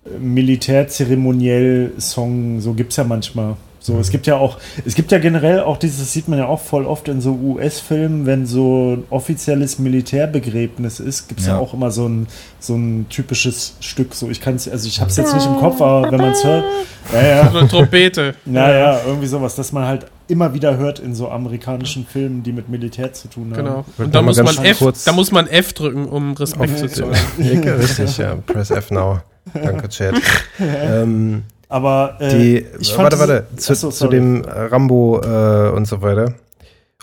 [0.05, 2.61] äh, militär-zeremoniell Song.
[2.61, 3.57] So gibt es ja manchmal.
[3.85, 4.57] So, es gibt ja auch,
[4.87, 7.35] es gibt ja generell auch dieses, das sieht man ja auch voll oft in so
[7.35, 11.57] US-Filmen, wenn so ein offizielles Militärbegräbnis ist, gibt es ja.
[11.57, 11.59] Ja.
[11.59, 12.27] auch immer so ein,
[12.61, 14.15] so ein typisches Stück.
[14.15, 16.31] So, ich kann es, also ich habe es jetzt nicht im Kopf, aber wenn man
[16.33, 16.65] es hört,
[17.13, 17.51] ja, ja.
[17.51, 18.35] So eine Trompete.
[18.47, 22.71] Naja, irgendwie sowas, dass man halt immer wieder hört in so amerikanischen Filmen, die mit
[22.71, 23.65] Militär zu tun haben.
[23.65, 23.85] Genau.
[23.99, 27.15] Und da muss, man F, da muss man F drücken, um Respekt zu zollen.
[27.37, 28.37] Ja, richtig, ja.
[28.47, 29.21] Press F now.
[29.53, 30.15] Danke, Chat.
[30.59, 35.87] ähm, Aber äh, die, ich fand warte, warte, zu, Achso, zu dem Rambo äh, und
[35.87, 36.35] so weiter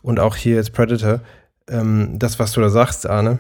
[0.02, 1.22] und auch hier jetzt Predator,
[1.70, 3.40] ähm, das, was du da sagst, Arne,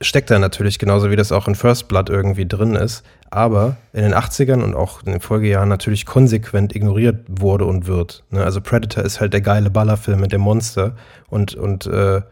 [0.00, 4.02] steckt da natürlich genauso wie das auch in First Blood irgendwie drin ist, aber in
[4.02, 8.24] den 80ern und auch in den Folgejahren natürlich konsequent ignoriert wurde und wird.
[8.30, 8.44] Ne?
[8.44, 10.96] Also Predator ist halt der geile Ballerfilm mit dem Monster
[11.28, 12.22] und, und äh,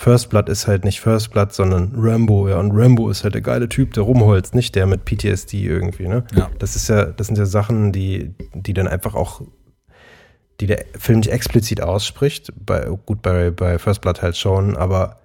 [0.00, 2.58] First Blood ist halt nicht First Blood, sondern Rambo, ja.
[2.58, 6.24] Und Rambo ist halt der geile Typ, der rumholzt, nicht der mit PTSD irgendwie, ne?
[6.34, 6.50] Ja.
[6.58, 9.42] Das ist ja, das sind ja Sachen, die, die dann einfach auch,
[10.58, 12.50] die der Film nicht explizit ausspricht.
[12.56, 15.18] Bei, gut, bei, bei First Blood halt schon, aber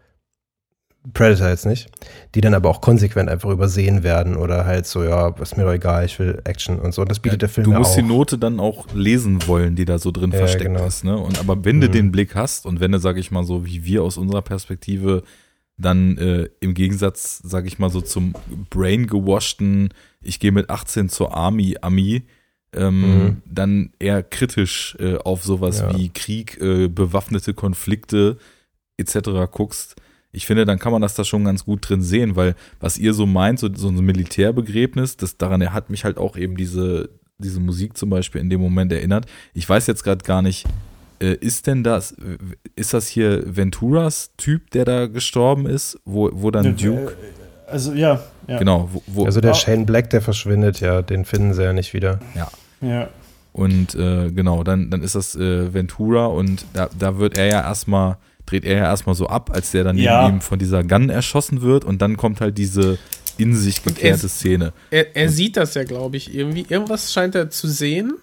[1.14, 1.90] Predator jetzt nicht.
[2.34, 5.73] Die dann aber auch konsequent einfach übersehen werden oder halt so, ja, ist mir doch
[5.73, 7.02] egal, ich will Action und so.
[7.03, 7.95] Und das bietet der Film du ja musst auch.
[7.98, 10.86] die Note dann auch lesen wollen, die da so drin Ja, versteckt genau.
[10.86, 11.03] ist.
[11.03, 11.18] Ne?
[11.18, 11.91] Und aber wenn du Mhm.
[11.91, 15.23] den Blick hast und wenn du, sag ich mal, so wie wir aus unserer Perspektive
[15.77, 18.34] dann äh, im Gegensatz, sag ich mal, so zum
[18.69, 19.90] brain gewaschten,
[20.22, 22.23] ich gehe mit 18 zur Army, Ami,
[22.73, 23.41] ähm, Mhm.
[23.45, 25.94] dann eher kritisch äh, auf sowas Ja.
[25.98, 28.38] wie Krieg, äh, bewaffnete Konflikte
[28.98, 29.48] etc.
[29.52, 29.95] guckst,
[30.36, 33.14] ich finde, dann kann man das da schon ganz gut drin sehen, weil was ihr
[33.14, 37.60] so meint, so, so ein Militärbegräbnis, das daran hat mich halt auch eben diese, diese
[37.60, 39.26] Musik zum Beispiel in dem Moment erinnert.
[39.53, 40.66] Ich weiß jetzt gerade gar nicht,
[41.20, 42.16] äh, ist denn das,
[42.76, 47.14] ist das hier Venturas Typ, der da gestorben ist, wo, wo dann Ne, Duke,
[47.68, 48.60] äh, Also ja, ja.
[48.60, 49.56] genau, wo, wo Also der Ah.
[49.56, 52.20] Shane Black, der verschwindet, ja, den finden sie ja nicht wieder.
[52.82, 53.07] ja.
[53.53, 57.62] Und äh, genau, dann, dann ist das äh, Ventura und da, da wird er ja
[57.62, 60.27] erstmal, dreht er ja erstmal so ab, als der dann neben Ja.
[60.30, 62.97] ihm von dieser Gun erschossen wird und dann kommt halt diese
[63.38, 64.73] in sich gekehrte er- Szene.
[64.91, 66.65] Er, er sieht das ja, glaube ich, irgendwie.
[66.69, 68.13] Irgendwas scheint er zu sehen,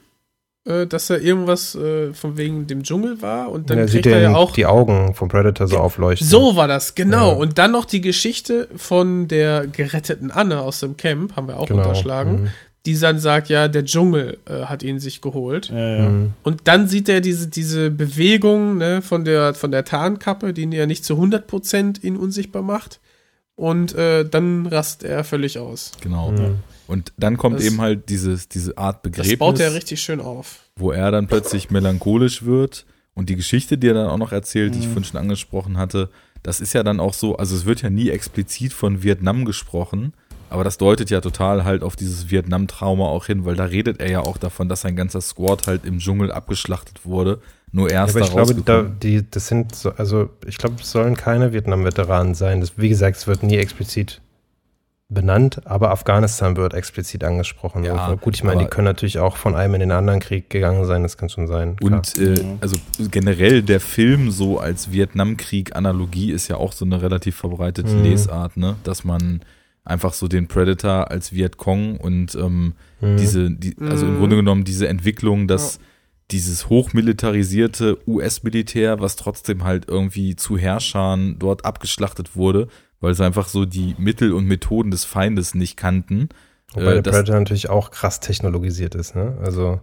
[0.65, 4.07] äh, dass er irgendwas äh, von wegen dem Dschungel war und dann er kriegt sieht
[4.13, 4.53] er ja ja auch.
[4.53, 6.27] die Augen vom Predator so aufleuchten.
[6.27, 7.33] So war das, genau.
[7.33, 7.37] Ja.
[7.37, 11.67] Und dann noch die Geschichte von der geretteten Anne aus dem Camp, haben wir auch
[11.67, 11.83] Genau.
[11.83, 12.49] unterschlagen, Mhm.
[12.87, 15.69] Die dann sagt, ja, der Dschungel äh, hat ihn sich geholt.
[15.69, 16.09] Ja, ja.
[16.09, 16.33] Mhm.
[16.43, 20.73] Und dann sieht er diese, diese Bewegung ne, von, der, von der Tarnkappe, die ihn
[20.73, 23.01] ja nicht zu 100% ihn unsichtbar macht.
[23.55, 25.93] Und äh, dann rastet er völlig aus.
[26.01, 26.33] Genau.
[26.33, 26.59] Mhm.
[26.89, 30.21] Und dann kommt Das- eben halt dieses, diese Art Das Begräbnis, baut er richtig schön
[30.21, 30.61] auf.
[30.77, 32.85] wo er dann plötzlich melancholisch wird
[33.15, 34.91] und die Geschichte, die er dann auch noch erzählt, die ich Mhm.
[34.93, 36.09] vorhin schon angesprochen hatte,
[36.43, 40.13] das ist ja dann auch so, also es wird ja nie explizit von Vietnam gesprochen,
[40.53, 44.11] aber das deutet ja total halt auf dieses Vietnam-Trauma auch hin, weil da redet er
[44.11, 47.41] ja auch davon, dass sein ganzer Squad halt im Dschungel abgeschlachtet wurde,
[47.73, 50.91] nur er Ja, aber ich glaube, da, die, das sind so, also ich glaube, es
[50.91, 52.61] sollen keine Vietnam-Veteranen sein.
[52.61, 54.21] Das, wie gesagt, es wird nie explizit
[55.09, 57.85] benannt, aber Afghanistan wird explizit angesprochen.
[57.85, 60.49] Ja, Also gut, ich meine, die können natürlich auch von einem in den anderen Krieg
[60.51, 61.77] gegangen sein, das kann schon sein.
[61.83, 62.77] Und äh, also
[63.11, 68.03] generell der Film so als Vietnamkrieg-Analogie ist ja auch so eine relativ verbreitete Mhm.
[68.05, 68.77] Lesart, ne?
[68.85, 69.41] Dass man
[69.85, 73.17] einfach so den Predator als Vietcong und ähm, Mhm.
[73.17, 74.19] diese, die, also im Mhm.
[74.19, 75.81] Grunde genommen diese Entwicklung, dass
[76.31, 82.69] dieses hochmilitarisierte US-Militär, was trotzdem halt irgendwie zu Herrschern dort abgeschlachtet wurde,
[83.01, 86.29] weil sie einfach so die Mittel und Methoden des Feindes nicht kannten.
[86.75, 89.37] Wobei äh, der Predator natürlich auch krass technologisiert ist, ne?
[89.43, 89.81] Also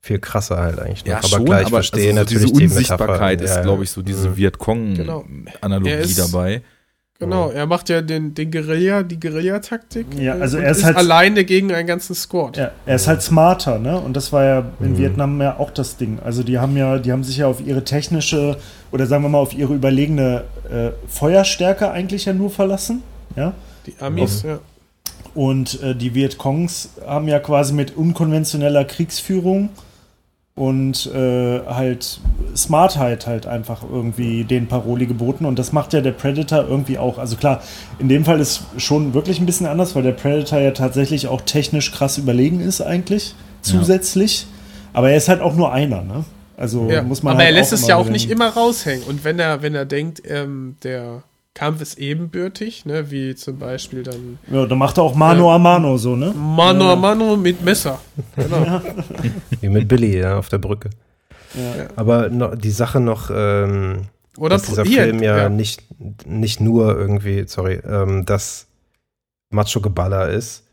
[0.00, 1.04] viel krasser halt eigentlich.
[1.06, 1.28] Ja, noch.
[1.28, 3.44] schon, klar, ich aber verstehe also so natürlich diese die Unsichtbarkeit Metapher.
[3.44, 3.62] ist, Ja, ja.
[3.62, 4.36] glaube ich, so diese Mhm.
[4.38, 6.62] Vietcong-Analogie ist- dabei.
[7.24, 10.06] Genau, er macht ja den, den Guerilla, die Guerillataktik.
[10.18, 12.56] Ja, also und er ist halt- alleine gegen einen ganzen Squad.
[12.56, 13.98] Ja, er ist halt smarter, ne?
[13.98, 14.98] Und das war ja in Mhm.
[14.98, 16.18] Vietnam ja auch das Ding.
[16.24, 18.56] Also die haben ja, die haben sich ja auf ihre technische
[18.90, 23.02] oder sagen wir mal auf ihre überlegene äh, Feuerstärke eigentlich ja nur verlassen.
[23.36, 23.54] Ja.
[23.86, 24.58] Die Amis, ja.
[25.34, 29.70] Und äh, die Vietcongs haben ja quasi mit unkonventioneller Kriegsführung
[30.54, 32.20] und äh, halt
[32.54, 35.46] Smartheit halt einfach irgendwie den Paroli geboten.
[35.46, 37.18] Und das macht ja der Predator irgendwie auch.
[37.18, 37.62] Also klar,
[37.98, 41.40] in dem Fall ist schon wirklich ein bisschen anders, weil der Predator ja tatsächlich auch
[41.40, 44.46] technisch krass überlegen ist eigentlich, zusätzlich.
[44.92, 46.24] Aber er ist halt auch nur einer, ne?
[46.56, 47.02] Also ja.
[47.02, 49.04] muss man Aber halt er lässt es ja auch nicht immer raushängen.
[49.04, 51.22] Und wenn er, wenn er denkt, ähm, der
[51.54, 55.56] Kampf ist ebenbürtig, ne, wie zum Beispiel dann Ja, dann macht er auch Mano Ja.
[55.56, 56.32] a Mano so, ne?
[56.34, 56.92] Mano Ja.
[56.94, 58.00] a Mano mit Messer.
[58.36, 58.80] Genau.
[59.60, 60.88] Wie mit Billy ja, auf der Brücke.
[61.54, 61.88] Ja.
[61.96, 64.06] Aber noch, die Sache noch, ähm,
[64.38, 65.48] Oder dass dieser hier, Film ja, ja.
[65.50, 65.84] Nicht,
[66.26, 68.66] nicht nur irgendwie, sorry, ähm, das
[69.50, 70.64] Macho-Geballer ist.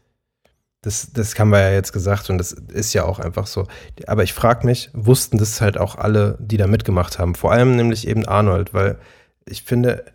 [0.82, 3.68] Das, das haben wir ja jetzt gesagt und das ist ja auch einfach so.
[4.08, 7.36] Aber ich frage mich, wussten das halt auch alle, die da mitgemacht haben?
[7.36, 8.98] Vor allem nämlich eben Arnold, weil
[9.46, 10.06] ich finde,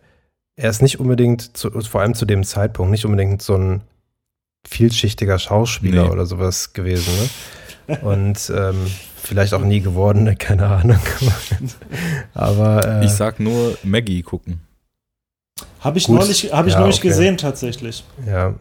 [0.55, 3.81] er ist nicht unbedingt, zu, vor allem zu dem Zeitpunkt, nicht unbedingt so ein
[4.67, 6.09] vielschichtiger Schauspieler Nee.
[6.09, 7.13] oder sowas gewesen.
[7.87, 7.97] Ne?
[8.01, 8.87] Und ähm,
[9.21, 10.35] vielleicht auch nie geworden, ne?
[10.39, 10.99] keine Ahnung.
[12.33, 14.61] Aber äh, Ich sag nur Maggie gucken.
[15.79, 16.19] Habe ich Gut.
[16.19, 17.09] neulich, hab ich Ja, neulich okay.
[17.09, 18.03] gesehen tatsächlich.
[18.25, 18.55] ja,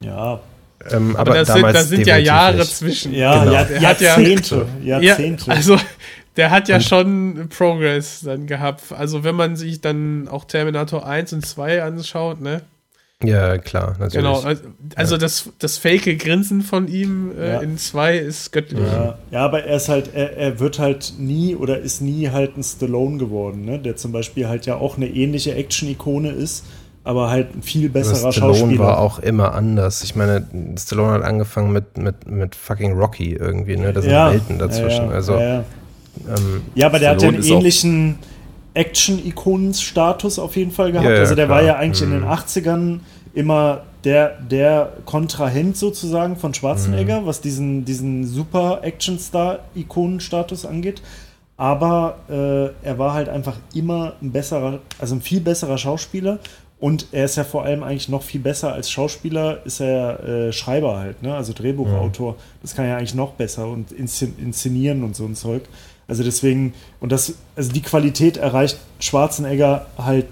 [0.00, 0.40] Ja,
[0.90, 2.76] ähm, Aber, aber, da sind, damals da sind ja Jahre nicht.
[2.76, 3.12] zwischen.
[3.14, 3.52] ja, Genau.
[3.52, 5.50] ja Der hat ja- Jahrzehnte, Ja, Jahrzehnte.
[5.50, 5.76] also
[6.36, 8.82] der hat ja Und- schon Progress dann gehabt.
[8.96, 12.62] Also wenn man sich dann auch Terminator 1 und 2 anschaut, ne?
[13.24, 14.14] Ja, klar, natürlich.
[14.14, 14.62] Genau, also,
[14.96, 17.60] also das, das fake Grinsen von ihm äh, Ja.
[17.60, 18.80] in 2 ist göttlich.
[18.84, 22.56] ja, ja, aber er ist halt, er, er wird halt nie oder ist nie halt
[22.56, 23.78] ein Stallone geworden, ne?
[23.78, 26.64] Der zum Beispiel halt ja auch eine ähnliche Action-Ikone ist,
[27.04, 28.80] aber halt ein viel Aber besserer Stallone Schauspieler.
[28.84, 30.02] war auch immer anders.
[30.02, 30.44] Ich meine,
[30.76, 33.92] Stallone hat angefangen mit, mit, mit fucking Rocky irgendwie, ne?
[33.92, 35.04] Da sind ja, Welten dazwischen.
[35.04, 35.64] Ja, ja, also, ja, ja.
[36.28, 38.18] Ähm, ja, aber der hat ja einen ähnlichen
[38.74, 41.08] Action-Ikonenstatus auf jeden Fall gehabt.
[41.08, 41.74] Ja, ja, also der war klar.
[41.74, 42.20] ja eigentlich in Mhm.
[42.20, 43.00] den 80ern
[43.34, 47.26] immer der, der Kontrahent sozusagen von Schwarzenegger, Mhm.
[47.26, 51.02] was diesen, diesen super Action-Star-Ikonenstatus angeht.
[51.56, 56.38] Aber äh, er war halt einfach immer ein besserer, also ein viel besserer Schauspieler.
[56.80, 60.52] Und er ist ja vor allem eigentlich noch viel besser als Schauspieler, ist er äh,
[60.52, 61.32] Schreiber halt, ne?
[61.36, 62.34] Also Drehbuchautor.
[62.60, 65.62] Das kann er eigentlich noch besser und inszen inszenieren und so ein Zeug.
[66.12, 70.26] Also deswegen, und das, also die Qualität erreicht Schwarzenegger halt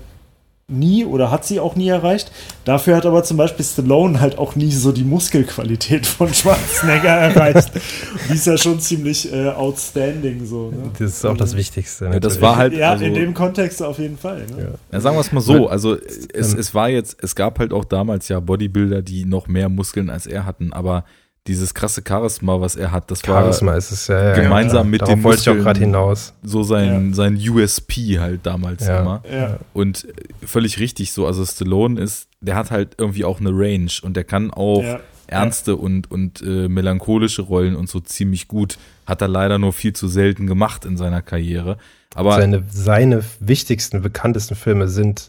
[0.69, 2.31] nie oder hat sie auch nie erreicht.
[2.67, 7.71] Dafür hat aber zum Beispiel Stallone halt auch nie so die Muskelqualität von Schwarzenegger erreicht.
[8.29, 10.71] Die ist ja schon ziemlich äh, outstanding so.
[10.71, 10.91] Ne?
[10.99, 12.05] das ist auch das Wichtigste.
[12.05, 14.45] Ja, das war halt, ja, also, in dem Kontext auf jeden Fall.
[14.55, 14.65] Ne?
[14.65, 14.69] Ja.
[14.93, 15.97] ja, sagen wir es mal so, also
[16.35, 20.11] es, es war jetzt, es gab halt auch damals ja Bodybuilder, die noch mehr Muskeln
[20.11, 21.07] als er hatten, aber
[21.51, 24.29] dieses krasse Charisma, was er hat, das Charisma war ist es ja.
[24.29, 24.85] ja gemeinsam klar.
[24.85, 26.33] mit Darauf den wollte ich auch gerade hinaus.
[26.43, 29.01] so sein, sein USP halt damals Ja.
[29.01, 29.23] immer.
[29.31, 29.59] Ja.
[29.75, 30.07] Und
[30.45, 31.27] völlig richtig so.
[31.27, 35.01] Also Stallone ist, der hat halt irgendwie auch eine Range und der kann auch Ja.
[35.27, 38.79] ernste und, und äh, melancholische Rollen und so ziemlich gut.
[39.07, 41.77] Hat er leider nur viel zu selten gemacht in seiner Karriere.
[42.15, 45.29] Aber Seine, seine wichtigsten, bekanntesten Filme sind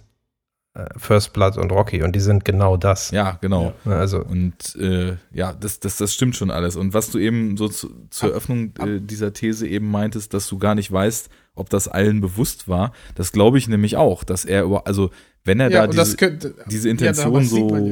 [0.96, 3.12] First Blood und Rocky und die sind genau das.
[3.12, 3.74] ja, genau.
[3.84, 6.78] Ne, Also, Und äh, ja, das, das, das stimmt schon alles.
[6.78, 10.58] Und was du eben so zu, zur Eröffnung äh, dieser These eben meintest, dass du
[10.58, 14.64] gar nicht weißt, ob das allen bewusst war, das glaube ich nämlich auch, dass er
[14.64, 15.12] über, also
[15.44, 17.88] wenn er Ja, da diese, das könnte, diese ja, Intention sieht so man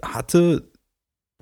[0.00, 0.08] ja.
[0.14, 0.70] hatte,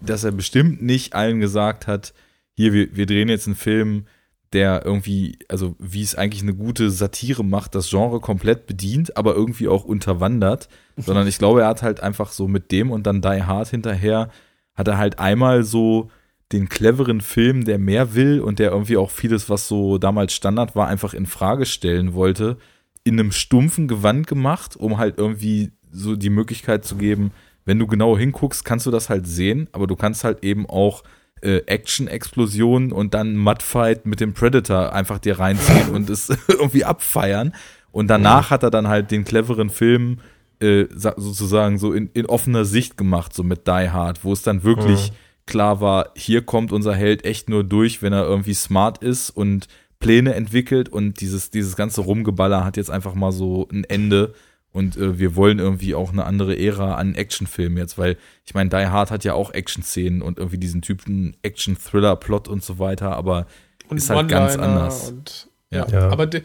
[0.01, 2.15] dass er bestimmt nicht allen gesagt hat,
[2.55, 4.07] hier, wir, wir drehen jetzt einen Film,
[4.53, 9.35] der irgendwie, also wie es eigentlich eine gute Satire macht, das Genre komplett bedient, aber
[9.35, 13.23] irgendwie auch unterwandert, sondern ich glaube, er hat halt einfach so mit dem und dann
[13.23, 14.29] Die Hard hinterher,
[14.75, 16.11] hat er halt einmal so
[16.53, 20.75] den cleveren Film, der mehr will und der irgendwie auch vieles, was so damals Standard
[20.75, 22.57] war, einfach in Frage stellen wollte,
[23.05, 27.31] in einem stumpfen Gewand gemacht, um halt irgendwie so die Möglichkeit zu geben,
[27.65, 31.05] wenn du genau hinguckst, kannst du das halt sehen, aber du kannst halt eben auch
[31.43, 37.55] äh, Action-Explosionen und dann Mudfight mit dem Predator einfach dir reinziehen und es irgendwie abfeiern.
[37.93, 40.19] Und danach hat er dann halt den cleveren Film
[40.61, 44.43] äh, sa- sozusagen so in, in offener Sicht gemacht, so mit Die Hard, wo es
[44.43, 45.13] dann wirklich
[45.47, 49.67] klar war, hier kommt unser Held echt nur durch, wenn er irgendwie smart ist und
[49.99, 50.89] Pläne entwickelt.
[50.89, 54.35] Und dieses, dieses ganze Rumgeballer hat jetzt einfach mal so ein Ende
[54.73, 58.71] und äh, wir wollen irgendwie auch eine andere Ära an Actionfilmen jetzt, weil ich meine,
[58.71, 63.47] Die Hard hat ja auch Action-Szenen und irgendwie diesen typen Action-Thriller-Plot und so weiter, aber
[63.89, 65.11] Und ist halt ganz anders.
[65.11, 65.87] Und, Ja.
[65.87, 66.01] ja.
[66.01, 66.09] Ja.
[66.11, 66.43] Aber de,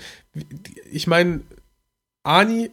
[0.92, 1.42] ich meine,
[2.24, 2.72] Ani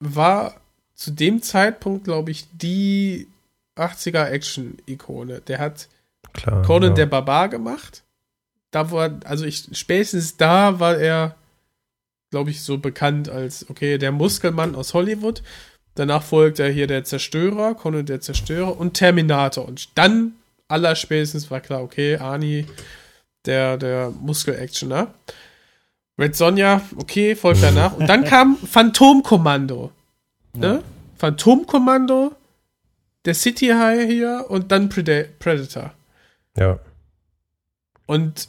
[0.00, 0.60] war
[0.94, 3.28] zu dem Zeitpunkt, glaube ich, die
[3.76, 5.40] 80er Action-Ikone.
[5.42, 5.88] Der hat
[6.32, 6.62] Klar.
[6.62, 6.94] Conan ja.
[6.96, 8.02] der Barbar gemacht.
[8.70, 11.36] Da war, also ich, spätestens da war er,
[12.30, 15.42] glaube ich, so bekannt als, okay, der Muskelmann aus Hollywood.
[15.94, 19.66] Danach folgt er hier der Zerstörer, Conan der Zerstörer und Terminator.
[19.66, 20.34] Und dann,
[20.68, 22.66] allerspätestens war klar, okay, Arnie,
[23.46, 25.12] der, der Muskel-Actioner.
[26.18, 27.96] Red Sonja, okay, folgt danach.
[27.96, 29.92] Und dann kam Phantomkommando.
[30.52, 30.82] Ne?
[31.16, 32.32] Phantomkommando,
[33.24, 35.92] der City High hier und dann Preda Predator.
[36.56, 36.78] Ja.
[38.06, 38.48] Und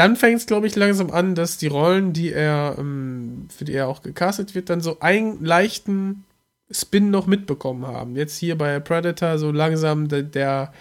[0.00, 3.74] dann fängt es, glaube ich, langsam an, dass die Rollen, die er, ähm, für die
[3.74, 6.24] er auch gecastet wird, dann so einen leichten
[6.70, 8.16] Spin noch mitbekommen haben.
[8.16, 10.72] Jetzt hier bei Predator so langsam der, der,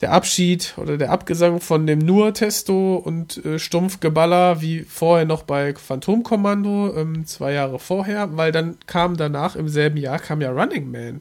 [0.00, 5.44] der Abschied oder der Abgesang von dem nur Testo und äh, Stumpfgeballer, wie vorher noch
[5.44, 10.50] bei Phantomkommando, ähm, zwei Jahre vorher, weil dann kam danach im selben Jahr kam ja
[10.50, 11.20] Running Man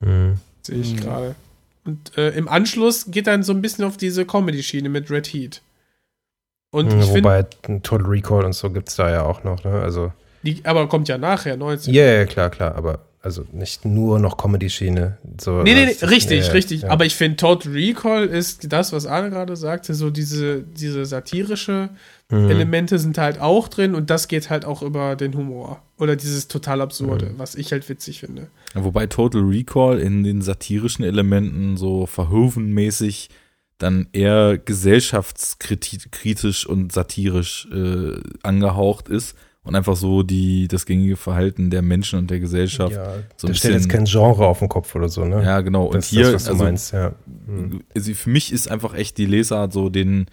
[0.00, 0.38] Mhm.
[0.62, 1.34] sehe ich gerade.
[1.84, 5.60] Und äh, im Anschluss geht dann so ein bisschen auf diese Comedy-Schiene mit Red Heat.
[6.72, 9.62] Und ich finde, Wobei ein Total Recall und so gibt es da ja auch noch,
[9.62, 9.70] ne?
[9.72, 10.12] Also,
[10.42, 11.94] die, aber kommt ja nachher, 19.
[11.94, 15.18] ja, ja, klar, klar, aber also nicht nur noch Comedy-Schiene.
[15.40, 16.82] So, Nee, nee, nee, das- richtig, ja, ja, richtig.
[16.82, 16.88] ja.
[16.88, 21.90] Aber ich finde, Total Recall ist das, was Arne gerade sagte, so diese, diese satirische
[22.30, 22.48] Mhm.
[22.50, 25.82] Elemente sind halt auch drin und das geht halt auch über den Humor.
[25.98, 27.38] Oder dieses total Absurde, Mhm.
[27.38, 28.48] was ich halt witzig finde.
[28.74, 33.28] Wobei Total Recall in den satirischen Elementen so verhoevenmäßig
[33.82, 41.70] dann eher gesellschaftskritisch und satirisch äh, angehaucht ist und einfach so die das gängige Verhalten
[41.70, 42.94] der Menschen und der Gesellschaft.
[42.94, 45.42] ja, so da steht jetzt kein Genre auf dem Kopf oder so, ne?
[45.42, 45.86] Ja, genau.
[45.86, 47.14] Und das ist hier, das, was du also, meinst, ja.
[47.46, 47.82] Mhm.
[47.94, 50.26] also für mich ist einfach echt die Lesart so den,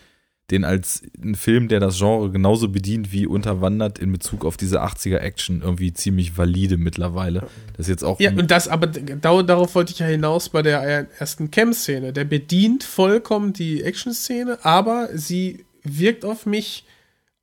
[0.51, 4.81] den als ein Film, der das Genre genauso bedient wie unterwandert in Bezug auf diese
[4.83, 7.41] 80er Action irgendwie ziemlich valide mittlerweile.
[7.77, 10.61] Das ist jetzt auch Ja, und das, aber da, darauf wollte ich ja hinaus bei
[10.61, 10.81] der
[11.19, 12.13] ersten Cam-Szene.
[12.13, 16.85] Der bedient vollkommen die Action-Szene, aber sie wirkt auf mich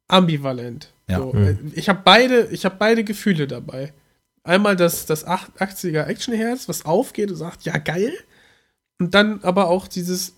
[0.09, 0.93] ambivalent.
[1.09, 1.19] Ja.
[1.19, 1.45] So, Mhm.
[1.47, 3.93] äh, Ich habe beide, ich habe beide Gefühle dabei.
[4.45, 8.13] Einmal das, das 80er Actionherz, was aufgeht und sagt, ja, geil.
[8.99, 10.35] Und dann aber auch dieses,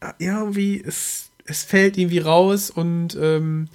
[0.00, 3.68] ah, irgendwie, es, es fällt irgendwie raus und ähm,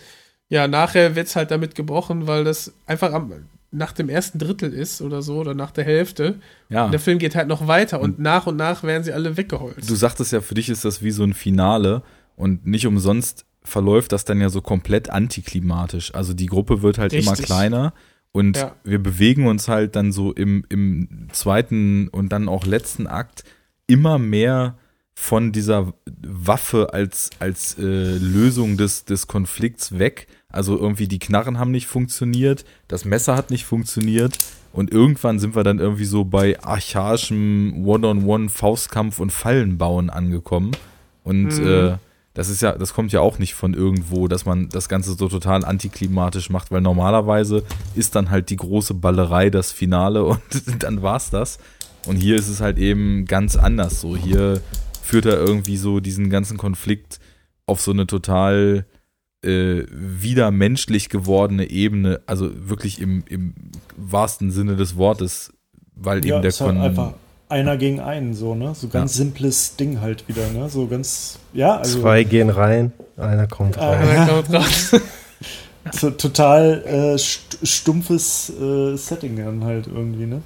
[0.50, 3.34] ja, nachher wird es halt damit gebrochen, weil das einfach am,
[3.72, 6.36] nach dem ersten Drittel ist oder so, oder nach der Hälfte.
[6.70, 6.86] ja.
[6.86, 9.90] Und der Film geht halt noch weiter und nach und nach werden sie alle weggeholzt.
[9.90, 12.02] Du sagtest ja, für dich ist das wie so ein Finale
[12.38, 16.16] und nicht umsonst verläuft das dann ja so komplett antiklimatisch.
[16.16, 17.48] Also die Gruppe wird halt immer Richtig.
[17.48, 17.94] kleiner
[18.32, 18.76] und Ja.
[18.86, 23.44] wir bewegen uns halt dann so im, im zweiten und dann auch letzten Akt
[23.88, 24.78] immer mehr
[25.20, 27.82] von dieser Waffe als, als äh,
[28.18, 30.28] Lösung des, des Konflikts weg.
[30.48, 34.38] Also irgendwie die Knarren haben nicht funktioniert, das Messer hat nicht funktioniert
[34.74, 40.72] und irgendwann sind wir dann irgendwie so bei archaischem One-on-One-Faustkampf und Fallenbauen angekommen.
[41.24, 41.68] Und Mhm.
[41.68, 41.98] äh,
[42.36, 45.28] das ist ja, das kommt ja auch nicht von irgendwo, dass man das Ganze so
[45.28, 47.64] total antiklimatisch macht, weil normalerweise
[47.96, 50.42] ist dann halt die große Ballerei das Finale und
[50.80, 51.58] dann war's das.
[52.06, 54.16] Und hier ist es halt eben ganz anders so.
[54.16, 54.62] Hier
[55.08, 57.20] führt er irgendwie so diesen ganzen Konflikt
[57.66, 58.86] auf so eine total
[59.42, 63.54] äh, wieder menschlich gewordene Ebene, also wirklich im, im
[63.96, 65.54] wahrsten Sinne des Wortes,
[65.96, 67.14] weil Ja, eben der ist halt Kon einfach
[67.50, 68.76] einer gegen einen, so, ne?
[68.76, 70.70] So ganz simples Ding halt wieder, ne?
[70.70, 74.04] So ganz, ja, also Zwei gehen rein, einer kommt Ah.
[74.04, 74.96] Ja, da kommt raus.
[75.94, 80.42] so total äh, st stumpfes äh, Setting dann halt irgendwie, ne?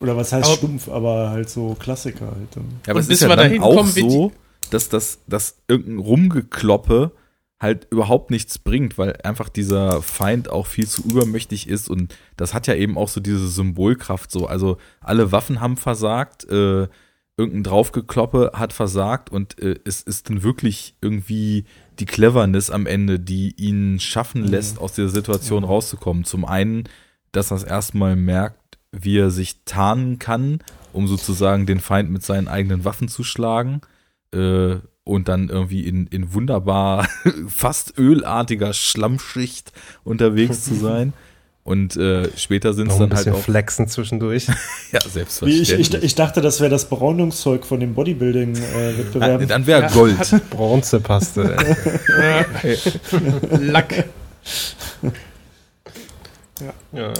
[0.00, 2.56] Oder was heißt Aber- stumpf, aber halt so Klassiker halt.
[2.56, 2.62] Ja,
[2.92, 4.32] aber Und es ist ja dann auch so,
[4.70, 7.12] dass das dass irgendein Rumgekloppe
[7.60, 12.54] halt überhaupt nichts bringt, weil einfach dieser Feind auch viel zu übermächtig ist und das
[12.54, 14.46] hat ja eben auch so diese Symbolkraft so.
[14.46, 16.88] Also alle Waffen haben versagt, äh,
[17.36, 21.64] irgendein Draufgekloppe hat versagt und äh, es ist dann wirklich irgendwie
[21.98, 26.24] die Cleverness am Ende, die ihn schaffen lässt, aus dieser Situation rauszukommen.
[26.24, 26.84] Zum einen,
[27.32, 28.59] dass er es erstmal merkt,
[28.92, 30.60] wie er sich tarnen kann,
[30.92, 33.80] um sozusagen den Feind mit seinen eigenen Waffen zu schlagen.
[34.34, 37.08] Äh, und dann irgendwie in, in wunderbar
[37.48, 39.72] fast ölartiger Schlammschicht
[40.04, 41.12] unterwegs zu sein.
[41.62, 43.38] Und äh, später sind es ein dann halt auch.
[43.42, 44.46] flexen zwischendurch.
[44.92, 45.80] Ja, Wie ich, selbstverständlich.
[45.94, 49.46] ich, ich dachte, das wäre das Braunungszeug von den Ah, Bodybuilding-Wettbewerben.
[49.46, 50.16] dann wäre Gold.
[50.50, 51.56] Bronzepaste.
[53.60, 54.04] Lack.
[56.60, 56.72] ja.
[56.92, 57.12] Ja,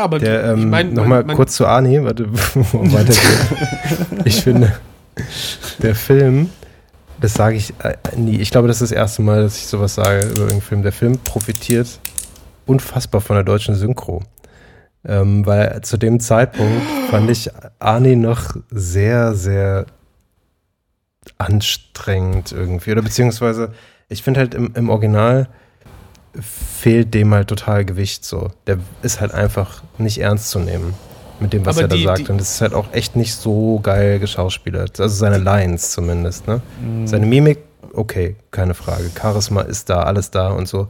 [0.00, 2.24] aber Der, ähm, ich nochmal kurz zu Arnie, warte,
[2.54, 2.82] bevor
[4.24, 4.72] ich finde,
[5.82, 6.48] der Film,
[7.20, 9.94] das sage ich äh, nie, ich glaube, das ist das erste Mal, dass ich sowas
[9.94, 10.82] sage über irgendeinen Film.
[10.82, 12.00] Der Film profitiert
[12.66, 14.22] unfassbar von der deutschen Synchro.
[15.04, 17.50] Ähm, weil zu dem Zeitpunkt fand ich
[17.80, 19.86] Arnie noch sehr, sehr
[21.38, 22.92] anstrengend irgendwie.
[22.92, 23.72] Oder beziehungsweise,
[24.08, 25.48] ich finde halt im, im Original
[26.40, 28.50] fehlt dem halt total Gewicht so.
[28.66, 30.94] Der ist halt einfach nicht ernst zu nehmen
[31.40, 32.18] mit dem, was Aber er da die- sagt.
[32.20, 35.00] die- Und es ist halt auch echt nicht so geil geschauspielert.
[35.00, 36.62] Also seine Lines zumindest, ne?
[36.80, 37.06] Mhm.
[37.06, 37.58] Seine Mimik,
[37.92, 39.10] okay, keine Frage.
[39.18, 40.88] Charisma ist da, alles da und so.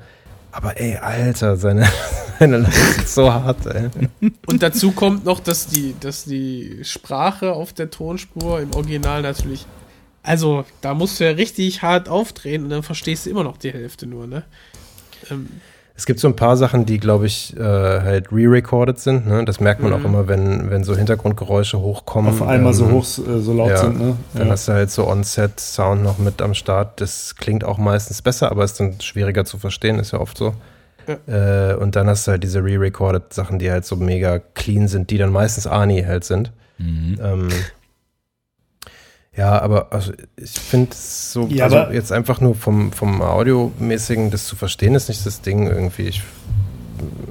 [0.55, 1.89] Aber ey, Alter, seine,
[2.39, 3.89] seine Lines sind so hart, ey.
[4.47, 9.65] Und dazu kommt noch, dass die, dass die Sprache auf der Tonspur im Original natürlich.
[10.23, 13.73] Also, da musst du ja richtig hart aufdrehen und dann verstehst du immer noch die
[13.73, 14.45] Hälfte nur, ne?
[15.31, 15.47] Ähm,
[15.95, 19.27] Es gibt so ein paar Sachen, die, glaube ich, äh, halt re-recorded sind.
[19.27, 19.45] Ne?
[19.45, 19.99] Das merkt man Mhm.
[20.01, 22.31] auch immer, wenn, wenn so Hintergrundgeräusche hochkommen.
[22.33, 24.17] Auf einmal so Ähm, hoch, äh, so laut ja, sind, ne?
[24.35, 24.53] Dann Ja.
[24.53, 27.01] hast du halt so On-Set-Sound noch mit am Start.
[27.03, 30.55] Das klingt auch meistens besser, aber ist dann schwieriger zu verstehen, ist ja oft so.
[31.27, 35.11] Äh, und dann hast du halt diese re-recorded Sachen, die halt so mega clean sind,
[35.11, 36.53] die dann meistens Arnie halt sind.
[36.79, 37.19] Mhm.
[37.23, 37.49] Ähm,
[39.37, 44.47] ja, aber also ich finde so, Ja, also jetzt einfach nur vom, vom Audiomäßigen das
[44.47, 46.09] zu verstehen, ist nicht das Ding irgendwie.
[46.09, 46.23] Ich,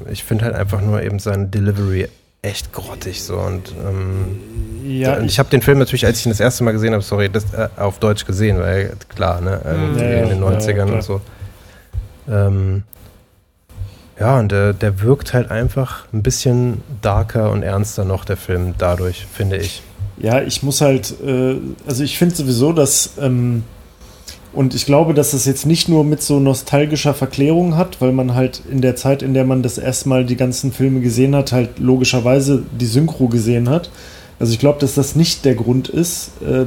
[0.09, 2.07] ich finde halt einfach nur eben seine Delivery
[2.41, 4.39] echt grottig so und ähm,
[4.83, 7.03] Ja, und ich habe den Film natürlich, als ich ihn das erste Mal gesehen habe,
[7.03, 10.49] sorry, das äh, auf Deutsch gesehen, weil klar, ne, irgendwie Ja, ja, in den ja,
[10.49, 10.93] 90ern klar.
[10.93, 11.21] und so.
[12.27, 12.83] Ähm,
[14.19, 18.73] ja, und der, der wirkt halt einfach ein bisschen darker und ernster noch, der Film,
[18.77, 19.83] dadurch, finde ich.
[20.21, 21.55] Ja, ich muss halt, äh,
[21.87, 23.63] also ich finde sowieso, dass, ähm,
[24.53, 28.35] und ich glaube, dass das jetzt nicht nur mit so nostalgischer Verklärung hat, weil man
[28.35, 31.79] halt in der Zeit, in der man das erstmal die ganzen Filme gesehen hat, halt
[31.79, 33.89] logischerweise die Synchro gesehen hat.
[34.39, 36.65] Also ich glaube, dass das nicht der Grund ist äh,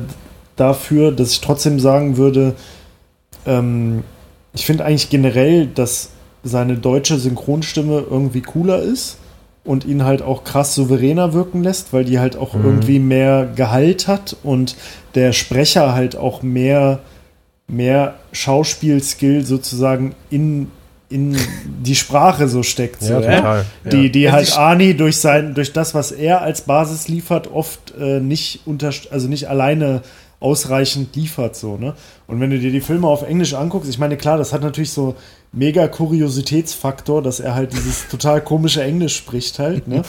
[0.56, 2.54] dafür, dass ich trotzdem sagen würde,
[3.46, 4.02] ähm,
[4.52, 6.10] ich finde eigentlich generell, dass
[6.42, 9.18] seine deutsche Synchronstimme irgendwie cooler ist
[9.64, 12.64] und ihn halt auch krass souveräner wirken lässt, weil die halt auch Mhm.
[12.64, 14.76] irgendwie mehr Gehalt hat und
[15.14, 17.00] der Sprecher halt auch mehr,
[17.66, 20.70] mehr Schauspielskill sozusagen in,
[21.08, 21.36] in
[21.82, 23.02] die Sprache so steckt.
[23.02, 23.64] Ja, so, total.
[23.90, 24.08] Die, Ja.
[24.08, 27.94] die Ja, halt die- Arnie durch sein, durch das, was er als Basis liefert, oft
[27.98, 30.02] äh, nicht unter, also nicht alleine
[30.44, 31.94] ausreichend liefert, so, ne?
[32.26, 34.92] Und wenn du dir die Filme auf Englisch anguckst, ich meine, klar, das hat natürlich
[34.92, 35.14] so
[35.52, 40.02] mega Kuriositätsfaktor, dass er halt dieses total komische Englisch spricht halt, ne?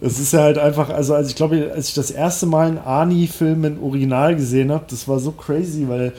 [0.00, 2.78] Das ist ja halt einfach, also, also ich glaube, als ich das erste Mal einen
[2.78, 6.14] Arnie-Film in Original gesehen habe, das war so crazy, weil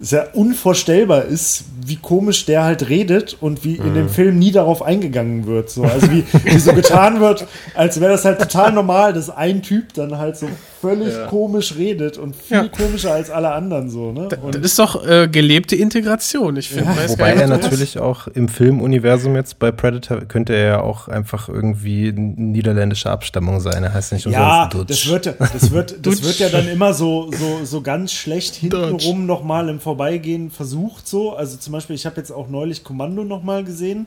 [0.00, 4.52] es ja unvorstellbar ist, wie komisch der halt redet und wie in dem Film nie
[4.52, 5.70] darauf eingegangen wird.
[5.70, 5.82] So.
[5.82, 9.94] Also wie, wie so getan wird, als wäre das halt total normal, dass ein Typ
[9.94, 10.46] dann halt so
[10.80, 12.68] völlig komisch redet und viel Ja.
[12.68, 14.12] komischer als alle anderen so.
[14.12, 14.28] Ne?
[14.30, 16.56] das Und ist doch äh, gelebte Integration.
[16.56, 20.64] Ich finde, weiß Wobei er das- natürlich auch im Filmuniversum jetzt bei Predator könnte er
[20.66, 23.82] ja auch einfach irgendwie niederländischer Abstammung sein.
[23.84, 25.02] Er heißt nicht ja, umsonst Dutch.
[25.04, 28.54] das wird, ja- das, wird, das wird ja dann immer so, so, so ganz schlecht
[28.54, 31.08] hintenrum nochmal im Vorbeigehen versucht.
[31.08, 31.34] So.
[31.34, 34.06] Also zum Beispiel, ich habe jetzt auch neulich Kommando nochmal gesehen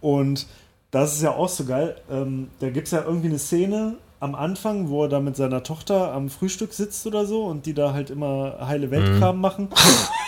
[0.00, 0.46] und
[0.90, 1.96] das ist ja auch so geil.
[2.10, 5.62] Ähm, da gibt es ja irgendwie eine Szene am Anfang, wo er da mit seiner
[5.62, 9.68] Tochter am Frühstück sitzt oder so und die da halt immer heile Weltkram machen.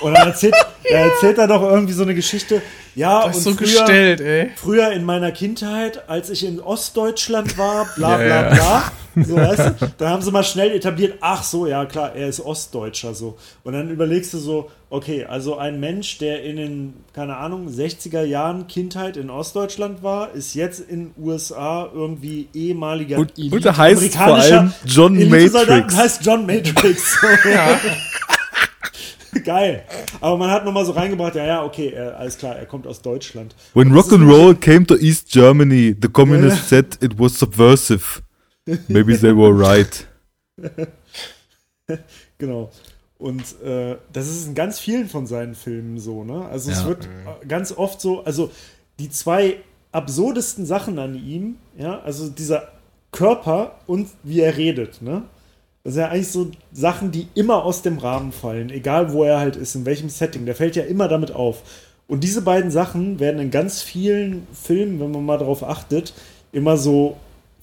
[0.00, 0.54] Und dann erzählt,
[0.84, 2.62] er erzählt er doch irgendwie so eine Geschichte.
[2.94, 4.50] Ja, Das und so früher, gestellt, ey.
[4.54, 8.54] früher in meiner Kindheit, als ich in Ostdeutschland war, bla Ja, bla ja.
[8.54, 9.24] bla.
[9.24, 9.92] So, weißt du?
[9.98, 13.36] Da haben sie mal schnell etabliert, ach so, ja klar, er ist Ostdeutscher so.
[13.64, 18.22] Und dann überlegst du so, okay, also ein Mensch, der in den, keine Ahnung, 60er
[18.24, 23.76] Jahren Kindheit in Ostdeutschland war, ist jetzt in USA irgendwie ehemaliger Und- Elite- und er
[23.76, 25.96] heißt vor amerikanischer allem John Matrix.
[25.96, 27.18] heißt John Matrix.
[27.44, 27.80] Ja.
[29.44, 29.84] Geil.
[30.22, 33.02] Aber man hat nochmal so reingebracht, ja, ja, okay, er, alles klar, er kommt aus
[33.02, 33.54] Deutschland.
[33.74, 36.98] When Und das rock ist and nämlich- roll came to East Germany, the communists said
[37.02, 38.22] it was subversive.
[38.88, 40.06] Maybe they were right.
[42.38, 42.70] Genau.
[43.18, 46.46] Und äh, das ist in ganz vielen von seinen Filmen so, ne?
[46.46, 46.88] Also es Ja.
[46.88, 48.50] wird äh, ganz oft so, also
[49.00, 49.56] die zwei
[49.90, 52.68] absurdesten Sachen an ihm, ja, also dieser
[53.10, 55.22] Körper und wie er redet, ne?
[55.82, 59.38] Das sind ja eigentlich so Sachen, die immer aus dem Rahmen fallen, egal wo er
[59.40, 60.44] halt ist, in welchem Setting.
[60.44, 61.62] Der fällt ja immer damit auf.
[62.06, 66.12] Und diese beiden Sachen werden in ganz vielen Filmen, wenn man mal darauf achtet,
[66.52, 67.16] immer so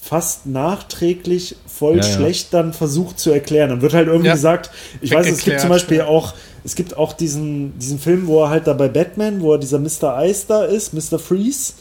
[0.07, 2.10] fast nachträglich voll Ja, ja.
[2.15, 3.69] schlecht dann versucht zu erklären.
[3.69, 4.34] Dann wird halt irgendwie Ja.
[4.36, 4.69] gesagt,
[5.02, 6.06] ich weiß, es gibt zum Beispiel ja.
[6.07, 6.34] auch,
[6.64, 9.80] es gibt auch diesen, diesen Film, wo er halt da bei Batman, wo er dieser
[9.80, 10.23] Mr.
[10.23, 11.18] Ice da ist, Mr.
[11.19, 11.73] Freeze.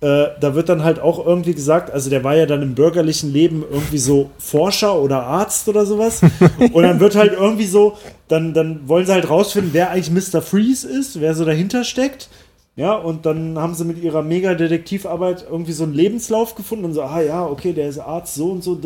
[0.00, 3.30] Äh, da wird dann halt auch irgendwie gesagt, also der war ja dann im bürgerlichen
[3.30, 6.22] Leben irgendwie so Forscher oder Arzt oder sowas.
[6.72, 7.98] Und dann wird halt irgendwie so,
[8.28, 10.40] dann, dann wollen sie halt rausfinden, wer eigentlich Mr.
[10.40, 12.30] Freeze ist, wer so dahinter steckt.
[12.80, 17.02] Ja, und dann haben sie mit ihrer Mega-Detektivarbeit irgendwie so einen Lebenslauf gefunden und so,
[17.02, 18.80] ah ja, okay, der ist Arzt, so und so,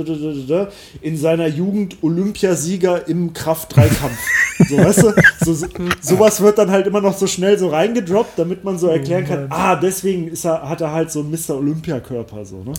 [1.01, 4.19] in seiner Jugend Olympiasieger im Kraft-3-Kampf.
[4.69, 5.13] so, weißt du,
[5.45, 5.67] so, so,
[6.01, 9.47] sowas wird dann halt immer noch so schnell so reingedroppt, damit man so erklären kann,
[9.51, 11.57] ah, deswegen ist er, hat er halt so einen Mr.
[11.57, 12.73] Olympia-Körper, so, ne?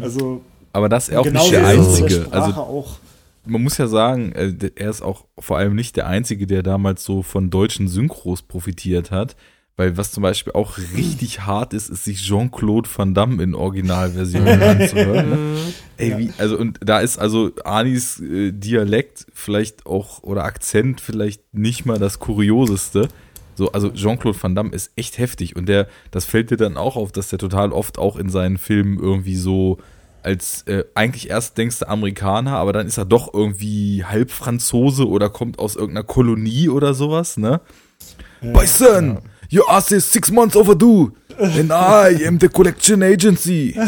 [0.00, 2.26] Also, Aber das ist auch genauso nicht der Einzige.
[2.30, 2.98] Also auch.
[3.46, 7.02] man muss ja sagen, äh, er ist auch vor allem nicht der Einzige, der damals
[7.02, 9.34] so von deutschen Synchros profitiert hat.
[9.76, 14.46] Weil was zum Beispiel auch richtig hart ist, ist sich Jean-Claude Van Damme in Originalversion
[14.46, 15.30] anzuhören.
[15.30, 15.56] Ne?
[15.96, 21.54] Ey, wie, also und da ist also Anis äh, Dialekt vielleicht auch oder Akzent vielleicht
[21.54, 23.08] nicht mal das Kurioseste.
[23.54, 26.96] So, also Jean-Claude Van Damme ist echt heftig und der, das fällt dir dann auch
[26.96, 29.78] auf, dass der total oft auch in seinen Filmen irgendwie so
[30.22, 35.08] als äh, eigentlich erst denkst du Amerikaner, aber dann ist er doch irgendwie halb Franzose
[35.08, 37.60] oder kommt aus irgendeiner Kolonie oder sowas, ne?
[38.40, 39.18] My son,
[39.52, 41.12] your ass is six months overdue.
[41.38, 43.76] And I am the collection agency.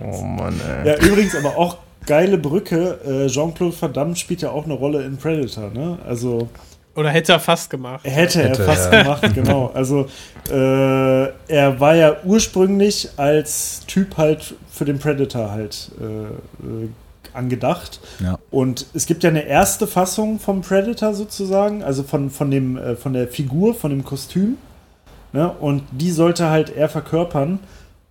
[0.00, 0.86] Oh Mann, ey.
[0.86, 2.98] Ja, übrigens aber auch geile Brücke.
[3.04, 5.98] Äh, Jean-Claude Van Damme spielt ja auch eine Rolle in Predator, ne?
[6.06, 6.48] Also
[6.94, 8.04] Oder hätte er fast gemacht.
[8.04, 9.02] hätte, Hätte, er fast ja.
[9.02, 9.70] gemacht, genau.
[9.74, 10.06] Also
[10.50, 16.88] äh, er war ja ursprünglich als Typ halt für den Predator halt äh, äh,
[17.34, 18.00] angedacht.
[18.20, 18.38] Ja.
[18.50, 22.96] Und es gibt ja eine erste Fassung vom Predator sozusagen, also von, von, dem, äh,
[22.96, 24.56] von der Figur, von dem Kostüm.
[25.32, 25.50] Ne?
[25.50, 27.58] Und die sollte halt er verkörpern.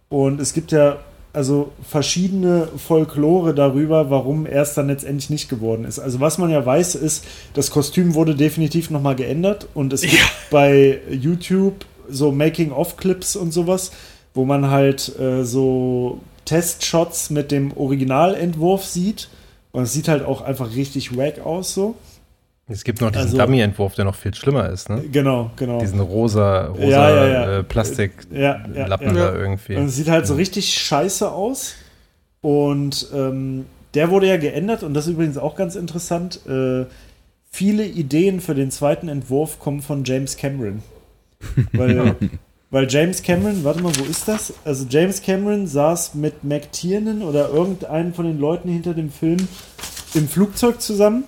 [0.10, 0.98] Und es gibt ja
[1.38, 6.00] also verschiedene Folklore darüber, warum er es dann letztendlich nicht geworden ist.
[6.00, 10.24] Also was man ja weiß, ist, das Kostüm wurde definitiv nochmal geändert und es gibt
[10.50, 13.92] bei YouTube so Making-of-Clips und sowas,
[14.34, 19.30] wo man halt äh, so Testshots mit dem Originalentwurf sieht.
[19.72, 21.96] Und es sieht halt auch einfach richtig wack aus so.
[22.70, 25.02] Es gibt noch diesen Also- Dummy-Entwurf, der noch viel schlimmer ist, ne?
[25.12, 25.80] Genau, genau.
[25.80, 27.58] Diesen rosa, rosa Ja, ja, ja.
[27.60, 28.98] Äh, Plastiklappen Ja, ja, ja.
[29.14, 29.76] da irgendwie.
[29.76, 31.76] Und es sieht halt so richtig scheiße aus.
[32.42, 36.42] Und ähm, der wurde ja geändert und das ist übrigens auch ganz interessant.
[36.48, 36.86] Äh,
[37.50, 40.82] viele Ideen für den zweiten Entwurf kommen von James Cameron.
[41.74, 42.16] Weil,
[42.70, 44.54] weil James Cameron, warte mal, wo ist das?
[44.66, 49.48] Also James Cameron saß mit McTiernan oder irgendeinen von den Leuten hinter dem Film
[50.14, 51.24] im Flugzeug zusammen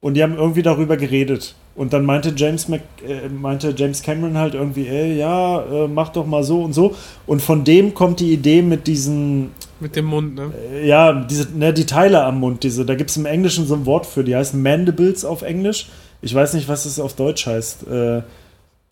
[0.00, 1.54] und die haben irgendwie darüber geredet.
[1.76, 6.10] Und dann meinte James, Mc, äh, meinte James Cameron halt irgendwie, ey, ja, äh, mach
[6.10, 6.94] doch mal so und so.
[7.26, 9.50] Und von dem kommt die Idee mit diesen,
[9.80, 10.52] Mit dem Mund, ne?
[10.72, 13.74] äh, ja, diese, ne, die Teile am Mund, diese, da gibt es im Englischen so
[13.74, 15.88] ein Wort für, die heißen Mandibles auf Englisch.
[16.22, 17.88] Ich weiß nicht, was es auf Deutsch heißt.
[17.88, 18.22] Äh,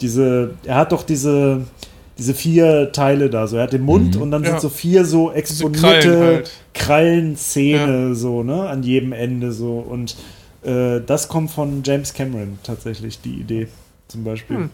[0.03, 1.63] diese, er hat doch diese,
[2.19, 3.57] diese vier Teile da, so.
[3.57, 4.51] Er hat den Mund und dann Ja.
[4.51, 5.81] sind so vier so exponierte
[6.11, 6.51] Krallen halt.
[6.75, 9.79] Krallenzähne, so, ne, an jedem Ende so.
[9.79, 10.17] Und
[10.65, 13.69] äh, das kommt von James Cameron tatsächlich, die Idee
[14.09, 14.57] zum Beispiel.
[14.57, 14.71] Hm.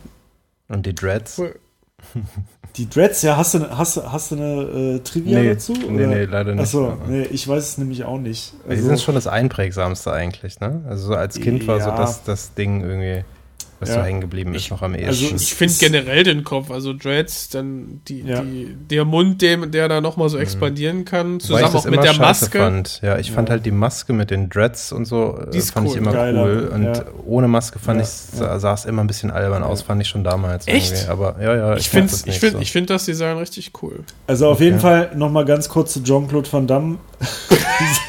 [0.68, 1.40] Und die Dreads.
[2.76, 5.72] Die Dreads, ja, hast du, hast, hast du eine äh, Trivia Nee, dazu?
[5.72, 6.62] nee, nee, leider nicht.
[6.62, 8.52] Achso, nee, ich weiß es nämlich auch nicht.
[8.66, 10.82] Die Also, sind schon das Einprägsamste eigentlich, ne?
[10.88, 11.96] Also so als Kind war so Ja.
[11.96, 13.24] das, das Ding irgendwie,
[13.80, 13.96] was Ja.
[13.96, 15.09] so hängen geblieben ist, noch am ehesten.
[15.26, 18.40] also Ich finde generell den Kopf, also Dreads, dann die, Ja.
[18.42, 22.14] die, der Mund, dem, der da nochmal so expandieren kann, ich zusammen auch mit der
[22.14, 22.59] Maske.
[22.59, 23.00] Fand.
[23.02, 25.92] Ja, ich fand halt die Maske mit den Dreads und so, äh, Die fand ich
[25.92, 25.98] cool.
[25.98, 26.70] immer Geiler, cool.
[26.74, 27.05] Und ja.
[27.26, 28.09] ohne Maske fand Ja, ich,
[28.60, 30.66] sah, es immer ein bisschen albern aus, fand ich schon damals.
[30.66, 30.92] Echt?
[30.92, 31.10] irgendwie.
[31.10, 32.59] Aber ja, ja, Ich mag finde das ich find, so.
[32.60, 34.00] ich find das Design richtig cool.
[34.26, 34.64] Also auf Okay.
[34.64, 36.98] jeden Fall nochmal ganz kurz zu Jean-Claude Van Damme.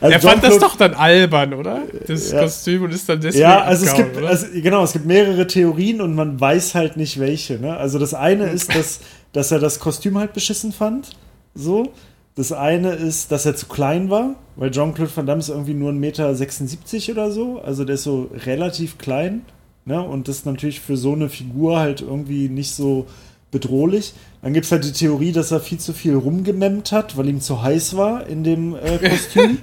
[0.00, 1.80] also er fand das doch dann albern, oder?
[2.06, 2.42] Das Ja.
[2.42, 4.30] Kostüm und ist dann deswegen Ja, also es gibt, oder?
[4.30, 7.58] also, genau, es gibt mehrere Theorien und man weiß halt nicht welche.
[7.58, 7.76] Ne?
[7.76, 9.00] Also das eine ist, dass,
[9.32, 11.10] dass er das Kostüm halt beschissen fand.
[11.54, 11.92] So.
[12.36, 15.90] Das eine ist, dass er zu klein war, weil Jean-Claude Van Damme ist irgendwie nur
[15.90, 17.60] 1,76 Meter oder so.
[17.60, 19.42] Also der ist so relativ klein.
[19.84, 20.00] Ne?
[20.00, 23.06] Und das ist natürlich für so eine Figur halt irgendwie nicht so
[23.50, 24.14] bedrohlich.
[24.42, 27.40] Dann gibt es halt die Theorie, dass er viel zu viel rumgememmt hat, weil ihm
[27.40, 29.58] zu heiß war in dem äh, Kostüm.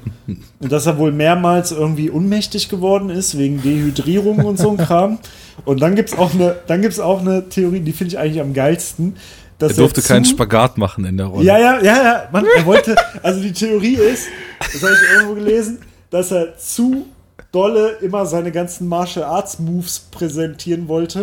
[0.60, 5.20] und dass er wohl mehrmals irgendwie ohnmächtig geworden ist, wegen Dehydrierung und so ein Kram.
[5.66, 8.42] Und dann gibt es auch, eine- dann gibt's auch eine Theorie, die finde ich eigentlich
[8.42, 9.16] am geilsten.
[9.58, 11.44] dass Er durfte zu- keinen Spagat machen in der Rolle.
[11.46, 12.30] Ja, ja, ja, ja.
[12.32, 14.28] Man, er wollte, also die Theorie ist,
[14.60, 15.80] das habe ich irgendwo gelesen,
[16.12, 17.08] dass er zu
[17.52, 21.22] dolle immer seine ganzen Martial Arts Moves präsentieren wollte.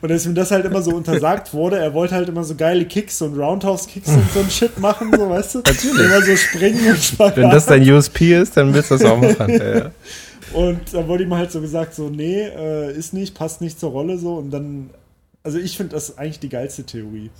[0.00, 1.78] Und dass ihm das halt immer so untersagt wurde.
[1.78, 5.28] Er wollte halt immer so geile Kicks und Roundhouse-Kicks und so ein Shit machen, so
[5.28, 5.58] weißt du?
[5.58, 6.06] Natürlich.
[6.06, 7.36] Immer so springen und Spagat.
[7.36, 9.50] Wenn das dein USP ist, dann willst du das auch machen.
[9.50, 9.90] ja.
[10.52, 13.90] Und dann wurde ihm halt so gesagt, so, nee, äh, ist nicht, passt nicht zur
[13.90, 14.34] Rolle so.
[14.34, 14.90] Und dann,
[15.42, 17.30] also ich finde das eigentlich die geilste Theorie.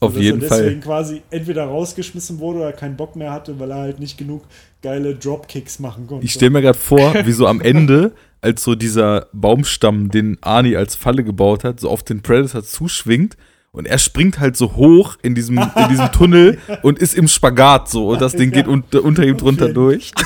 [0.00, 0.62] Auf dass jeden er Fall.
[0.62, 4.42] deswegen quasi entweder rausgeschmissen wurde oder keinen Bock mehr hatte, weil er halt nicht genug
[4.82, 6.24] geile Dropkicks machen konnte.
[6.24, 10.76] Ich stelle mir gerade vor, wie so am Ende, als so dieser Baumstamm, den Arnie
[10.76, 13.36] als Falle gebaut hat, so auf den Predator zuschwingt
[13.72, 17.88] und er springt halt so hoch in diesem, in diesem Tunnel und ist im Spagat
[17.88, 20.12] so und das Ding geht unter, unter ihm drunter jeden durch.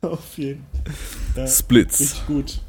[0.00, 0.64] Auf jeden
[1.36, 2.00] ja, Splits.
[2.00, 2.60] Richtig gut.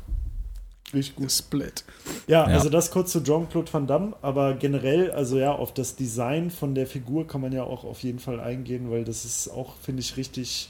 [0.93, 1.31] Richtig gut.
[1.31, 1.83] Split.
[2.27, 2.55] Ja, Ja.
[2.55, 6.75] also das kurz zu Jean-Claude Van Damme, aber generell, also ja, auf das Design von
[6.75, 10.01] der Figur kann man ja auch auf jeden Fall eingehen, weil das ist auch, finde
[10.01, 10.69] ich, richtig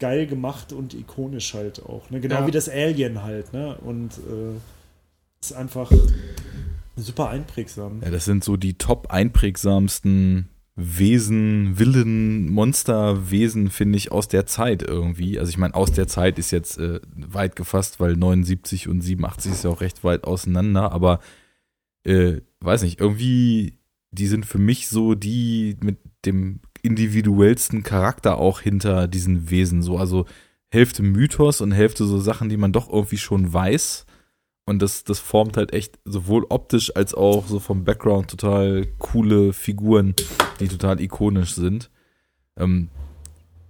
[0.00, 2.08] geil gemacht und ikonisch halt auch.
[2.10, 2.20] Ne?
[2.20, 2.46] Genau Ja.
[2.46, 3.76] wie das Alien halt, ne?
[3.84, 4.56] Und äh,
[5.42, 5.92] ist einfach
[6.96, 8.00] super einprägsam.
[8.02, 14.82] Ja, das sind so die top einprägsamsten Wesen, Villen, Monsterwesen, finde ich, aus der Zeit
[14.82, 15.38] irgendwie.
[15.38, 19.52] Also ich meine, aus der Zeit ist jetzt äh, weit gefasst, weil 79 und 87
[19.52, 21.20] ist ja auch recht weit auseinander, aber
[22.02, 23.78] äh, weiß nicht, irgendwie,
[24.10, 29.82] die sind für mich so die mit dem individuellsten Charakter auch hinter diesen Wesen.
[29.82, 30.26] So, also
[30.70, 34.03] Hälfte Mythos und Hälfte so Sachen, die man doch irgendwie schon weiß.
[34.66, 39.52] Und das, das formt halt echt sowohl optisch als auch so vom Background total coole
[39.52, 40.14] Figuren,
[40.58, 41.90] die total ikonisch sind.
[42.56, 42.88] Ähm,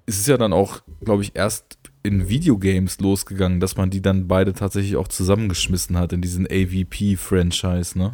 [0.06, 4.28] es ist ja dann auch, glaube ich, erst in Videogames losgegangen, dass man die dann
[4.28, 8.12] beide tatsächlich auch zusammengeschmissen hat in diesen AVP-Franchise, ne?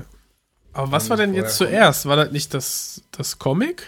[0.72, 2.06] Aber was war denn jetzt zuerst?
[2.06, 3.84] War das nicht das, das Comic?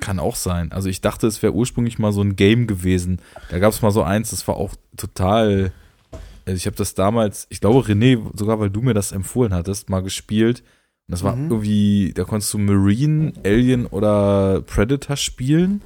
[0.00, 0.72] Kann auch sein.
[0.72, 3.20] Also ich dachte, es wäre ursprünglich mal so ein Game gewesen.
[3.50, 5.72] Da gab es mal so eins, das war auch total.
[6.50, 9.88] Also ich habe das damals, ich glaube René, sogar weil du mir das empfohlen hattest,
[9.88, 10.60] mal gespielt.
[11.06, 11.50] Und das war Mhm.
[11.50, 15.80] irgendwie, da konntest du Marine, Alien oder Predator spielen.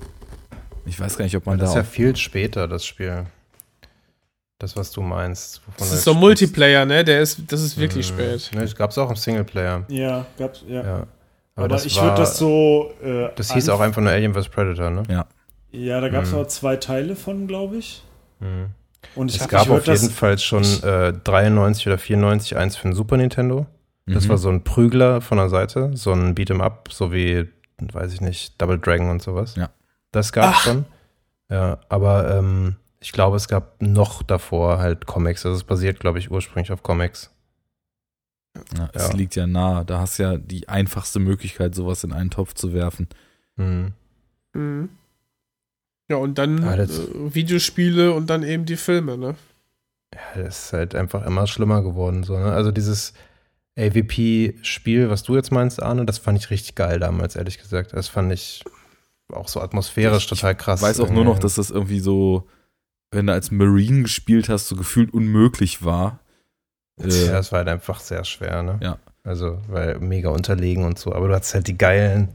[0.86, 1.81] Ich weiß gar nicht, ob man Das ist da.
[1.81, 3.24] ja viel später, das Spiel.
[4.59, 5.61] Das, was du meinst.
[5.66, 7.05] wovon Das ist so jetzt Multiplayer, ne?
[7.05, 8.47] Der ist, das ist wirklich sprichst.
[8.47, 8.55] spät.
[8.57, 9.85] Ne, das gab es auch im Singleplayer.
[9.89, 10.82] Ja, gab's, ja.
[10.85, 11.07] Ja.
[11.57, 12.93] Aber, das ich würde das so.
[13.03, 14.49] Äh, Das hieß auch einfach nur Alien vs.
[14.49, 15.03] Predator, ne?
[15.09, 15.27] Ja.
[15.73, 16.36] Ja, da gab es Mhm.
[16.39, 18.03] aber zwei Teile von, glaube ich.
[18.41, 18.66] Mhm.
[19.15, 22.89] Und ich Es gab würd auf jeden Fall schon äh, 93 oder 94 eins für
[22.89, 23.67] den Super Nintendo.
[24.07, 24.29] Das Mhm.
[24.31, 27.49] war so ein Prügler von der Seite, so ein Beat'em Up, so wie,
[27.79, 29.55] weiß ich nicht, Double Dragon und sowas.
[29.57, 29.71] Ja.
[30.13, 30.85] Das gab es schon.
[31.51, 35.45] Ja, aber ähm, ich glaube, es gab noch davor halt Comics.
[35.47, 37.31] Also es basiert, glaube ich, ursprünglich auf Comics.
[38.77, 39.15] ja, es Ja.
[39.15, 39.85] liegt ja nah.
[39.85, 43.09] Da hast du ja die einfachste Möglichkeit, sowas in einen Topf zu werfen.
[43.57, 43.93] Mhm.
[44.53, 44.89] Mhm.
[46.11, 49.35] Ja, und dann Ah, das- äh, Videospiele und dann eben die Filme, ne?
[50.15, 52.25] Ja, das ist halt einfach immer schlimmer geworden.
[52.25, 52.53] So, ne?
[52.53, 53.15] Also dieses
[53.79, 57.93] AVP-Spiel, was du jetzt meinst, Arne, das fand ich richtig geil damals, ehrlich gesagt.
[57.93, 58.63] Das fand ich
[59.33, 60.81] auch so atmosphärisch total krass.
[60.81, 62.49] Ich weiß auch nur noch, dass das irgendwie so,
[63.11, 66.21] wenn du als Marine gespielt hast, so gefühlt unmöglich war.
[67.01, 68.79] Ja, Äh, das war halt einfach sehr schwer, ne?
[68.83, 68.99] Ja.
[69.25, 71.13] Also, weil mega unterlegen und so.
[71.15, 72.29] Aber du hattest halt die geilen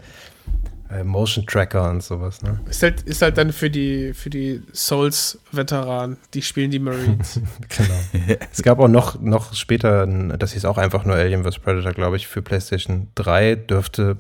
[0.90, 2.60] äh, Motion Tracker und sowas, ne?
[2.70, 7.40] Ist halt, ist halt dann für die, für die Souls-Veteranen, die spielen die Marines.
[7.70, 8.40] Genau.
[8.52, 11.60] es gab auch noch, noch später, das hieß auch einfach nur Alien vs.
[11.60, 14.18] Predator, glaube ich, für PlayStation 3, dürfte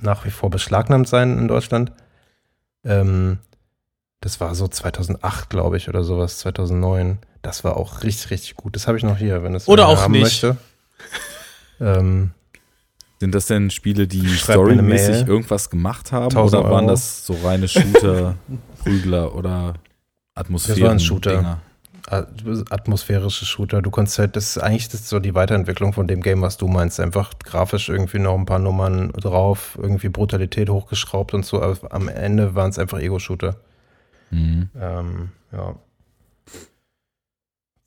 [0.00, 1.92] nach wie vor beschlagnahmt sein in Deutschland.
[2.84, 3.38] Ähm,
[4.20, 7.18] das war so 2008, glaube ich, oder sowas, 2009.
[7.42, 8.76] Das war auch richtig, richtig gut.
[8.76, 10.22] Das habe ich noch hier, wenn es Oder auch haben nicht.
[10.22, 10.56] möchte.
[11.80, 12.30] Ähm,
[13.18, 16.24] Sind das denn Spiele, die storymäßig irgendwas gemacht haben?
[16.36, 16.90] 1000 Oder waren Euro.
[16.90, 18.36] das so reine Shooter,
[18.82, 19.74] Prügler oder
[20.34, 20.80] Atmosphären?
[20.80, 21.36] Das war ein Shooter.
[21.36, 21.60] Dinger?
[22.08, 23.82] atmosphärische Shooter.
[23.82, 26.56] Du konntest halt, das ist eigentlich das ist so die Weiterentwicklung von dem Game, was
[26.56, 27.00] du meinst.
[27.00, 31.60] Einfach grafisch irgendwie noch ein paar Nummern drauf, irgendwie Brutalität hochgeschraubt und so.
[31.60, 33.56] Aber am Ende waren es einfach Ego-Shooter.
[34.30, 34.70] Mhm.
[34.80, 35.74] Ähm, ja.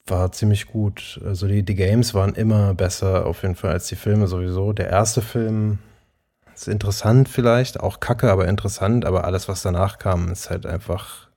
[0.09, 1.19] War ziemlich gut.
[1.25, 4.73] Also die, die Games waren immer besser auf jeden Fall als die Filme sowieso.
[4.73, 5.79] Der erste Film
[6.55, 9.05] ist interessant vielleicht, auch kacke, aber interessant.
[9.05, 11.27] Aber alles, was danach kam, ist halt einfach.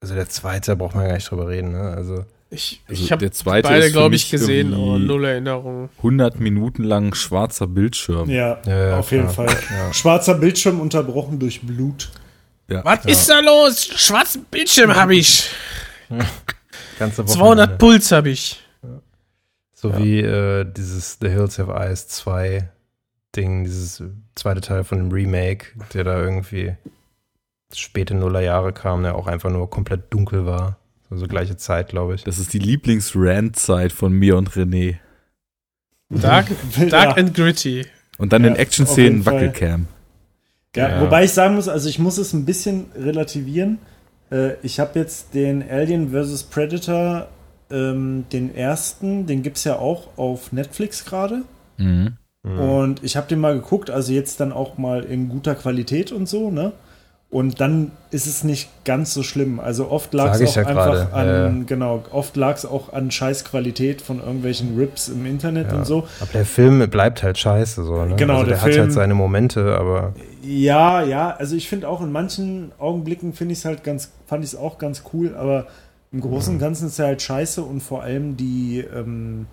[0.00, 1.72] Also der zweite braucht man gar nicht drüber reden.
[1.72, 1.94] Ne?
[1.96, 5.88] Also Ich, Also ich habe der zweite beide, glaube ich, gesehen, aber null Erinnerungen.
[5.98, 8.30] 100 Minuten lang schwarzer Bildschirm.
[8.30, 9.48] Ja, Ja, ja, auf jeden klar.
[9.48, 9.56] Fall.
[9.70, 9.92] Ja.
[9.92, 12.10] Schwarzer Bildschirm unterbrochen durch Blut.
[12.68, 13.86] Was ist da los?
[13.96, 15.48] Schwarzen Bildschirm habe ich.
[16.98, 17.76] ganze 200 Wochenende.
[17.78, 18.62] Puls habe ich.
[19.72, 19.98] So Ja.
[19.98, 22.68] wie äh, dieses The Hills Have Eyes 2
[23.34, 24.02] Ding, dieses
[24.34, 26.74] zweite Teil von dem Remake, der da irgendwie
[27.74, 30.78] späte Nullerjahre kam, der auch einfach nur komplett dunkel war.
[31.10, 32.24] So, so gleiche Zeit, glaube ich.
[32.24, 34.96] Das ist die Lieblings-Rant-Zeit von mir und René.
[36.08, 36.46] Dark,
[36.78, 36.84] Ja.
[36.86, 37.84] dark and gritty.
[38.18, 39.26] Und dann Ja, in Action-Szenen.
[39.26, 39.86] Wackelcam.
[40.74, 41.00] Ja, Ja.
[41.02, 43.78] Wobei ich sagen muss, also ich muss es ein bisschen relativieren.
[44.30, 46.44] Äh, ich habe jetzt den Alien vs.
[46.44, 47.28] Predator,
[47.70, 51.42] ähm, den ersten, den gibt es ja auch auf Netflix gerade.
[51.78, 52.16] Mhm.
[52.42, 56.28] Und ich habe den mal geguckt, also jetzt dann auch mal in guter Qualität und
[56.28, 56.72] so, ne?
[57.28, 59.58] Und dann ist es nicht ganz so schlimm.
[59.58, 62.92] Also oft lag es auch ja einfach gerade, an, ja, genau, oft lag es auch
[62.92, 65.78] an Scheißqualität von irgendwelchen Rips im Internet Ja.
[65.78, 66.06] und so.
[66.20, 68.14] Aber der Film bleibt halt scheiße, so, ne?
[68.16, 71.88] Genau, also der, der hat Film- halt seine Momente, aber Ja, ja, also ich finde
[71.88, 75.34] auch in manchen Augenblicken finde ich es halt ganz, fand ich es auch ganz cool,
[75.36, 75.66] aber
[76.12, 79.46] im Großen und Ganzen ist er halt scheiße und vor allem die, ähm,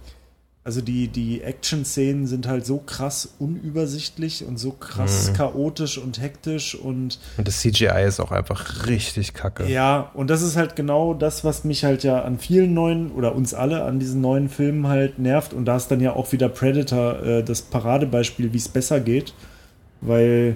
[0.65, 6.73] also die, die Action-Szenen sind halt so krass unübersichtlich und so krass chaotisch und hektisch
[6.73, 9.65] und und das CGI ist auch einfach richtig kacke.
[9.65, 13.35] ja, und das ist halt genau das, was mich halt ja an vielen neuen oder
[13.35, 15.53] uns alle an diesen neuen Filmen halt nervt.
[15.53, 19.33] Und da ist dann ja auch wieder Predator äh, das Paradebeispiel, wie es besser geht.
[19.99, 20.55] Weil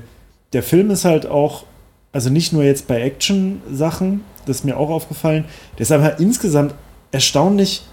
[0.53, 1.65] der Film ist halt auch,
[2.13, 5.45] also nicht nur jetzt bei Action-Sachen, das ist mir auch aufgefallen,
[5.77, 6.73] der ist einfach insgesamt
[7.11, 7.83] erstaunlich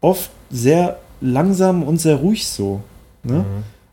[0.00, 2.82] oft sehr langsam und sehr ruhig so.
[3.22, 3.44] Ne?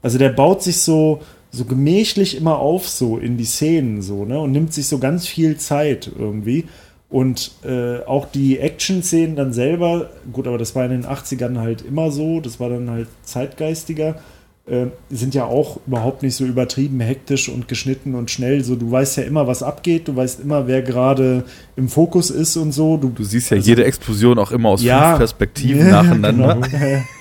[0.01, 1.21] Also der baut sich so,
[1.51, 4.39] so gemächlich immer auf, so in die Szenen, so, ne?
[4.39, 6.65] Und nimmt sich so ganz viel Zeit irgendwie.
[7.09, 11.83] Und äh, auch die Action-Szenen dann selber, gut, aber das war in den 80ern halt
[11.83, 14.15] immer so, das war dann halt zeitgeistiger,
[14.65, 18.63] äh, sind ja auch überhaupt nicht so übertrieben hektisch und geschnitten und schnell.
[18.63, 21.43] So, du weißt ja immer, was abgeht, du weißt immer, wer gerade
[21.75, 22.95] im Fokus ist und so.
[22.97, 25.07] Du, Du siehst ja Also- jede Explosion auch immer aus Ja.
[25.09, 26.61] fünf Perspektiven Ja, nacheinander.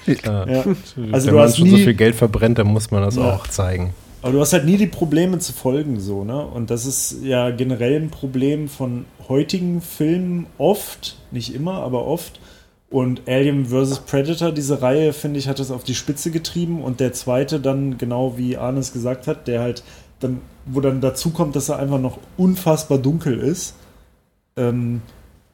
[0.06, 0.44] genau.
[0.46, 0.46] Ja.
[0.46, 0.64] Ja.
[1.12, 3.16] Also Wenn du man hast schon so nie- viel Geld verbrennt, dann muss man das
[3.16, 3.22] Ja.
[3.34, 3.92] auch zeigen.
[4.22, 6.46] Aber du hast halt nie die Probleme zu folgen, so, ne?
[6.46, 12.38] Und das ist ja generell ein Problem von heutigen Filmen oft, nicht immer, aber oft.
[12.92, 14.00] Und Alien vs.
[14.00, 16.82] Predator, diese Reihe, finde ich, hat das auf die Spitze getrieben.
[16.82, 19.82] Und der zweite dann, genau wie Arnes gesagt hat, der halt
[20.20, 23.74] dann, wo dann dazu kommt, dass er einfach noch unfassbar dunkel ist.
[24.56, 25.00] Ähm,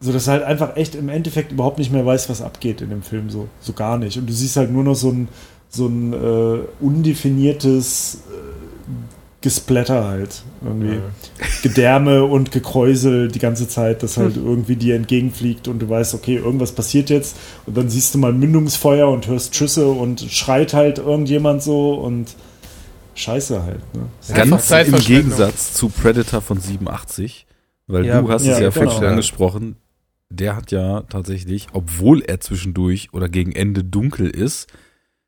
[0.01, 2.91] so dass er halt einfach echt im Endeffekt überhaupt nicht mehr weiß, was abgeht in
[2.91, 4.19] dem Film, so, so gar nicht.
[4.19, 5.29] Und du siehst halt nur noch so ein,
[5.69, 8.89] so ein äh, undefiniertes äh,
[9.41, 10.43] Gesplatter halt.
[10.65, 10.99] Irgendwie.
[11.63, 16.37] Gedärme und Gekräusel die ganze Zeit, das halt irgendwie dir entgegenfliegt und du weißt, okay,
[16.37, 17.37] irgendwas passiert jetzt
[17.67, 22.35] und dann siehst du mal Mündungsfeuer und hörst Schüsse und schreit halt irgendjemand so und
[23.15, 23.81] Scheiße halt.
[23.95, 24.09] Ne?
[24.35, 24.97] Ganz im.
[24.97, 27.47] Gegensatz zu Predator von 87,
[27.87, 28.73] weil Ja, du hast ja, es ja genau.
[28.73, 29.77] vorhin schon angesprochen,
[30.31, 34.69] der hat ja tatsächlich, obwohl er zwischendurch oder gegen Ende dunkel ist,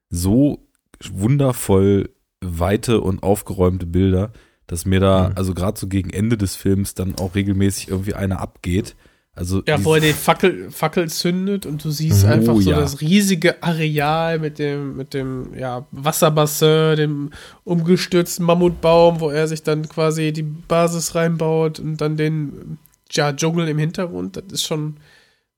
[0.09, 0.66] so
[1.12, 2.11] wundervoll
[2.43, 4.33] weite und aufgeräumte Bilder,
[4.67, 5.35] dass mir da, Mhm.
[5.37, 8.97] also gerade so gegen Ende des Films dann auch regelmäßig irgendwie einer abgeht.
[9.33, 12.81] Also Ja, wo er die Fackel, Fackel zündet und du siehst Oh, einfach so ja.
[12.81, 17.31] das riesige Areal mit dem, mit dem ja, Wasserbassin, dem
[17.65, 22.79] umgestürzten Mammutbaum, wo er sich dann quasi die Basis reinbaut und dann den
[23.12, 24.37] ja, Dschungel im Hintergrund.
[24.37, 24.97] Das ist schon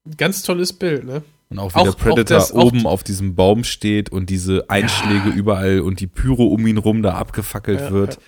[0.06, 1.22] ein ganz tolles Bild, ne?
[1.52, 5.28] Und auch wie Auch- der Predator das- oben auf diesem Baum steht und diese Einschläge
[5.28, 8.14] überall und die Pyro um ihn rum da abgefackelt Ja, wird.
[8.14, 8.20] ja.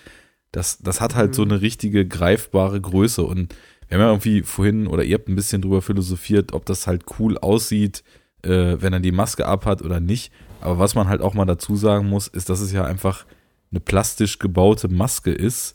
[0.52, 3.22] Das, das hat halt so eine richtige greifbare Größe.
[3.22, 3.54] Und
[3.88, 7.04] wir haben ja irgendwie vorhin, oder ihr habt ein bisschen drüber philosophiert, ob das halt
[7.18, 8.04] cool aussieht,
[8.42, 10.30] äh, wenn er die Maske abhat oder nicht.
[10.60, 13.24] Aber was man halt auch mal dazu sagen muss, ist, dass es ja einfach
[13.70, 15.74] eine plastisch gebaute Maske ist,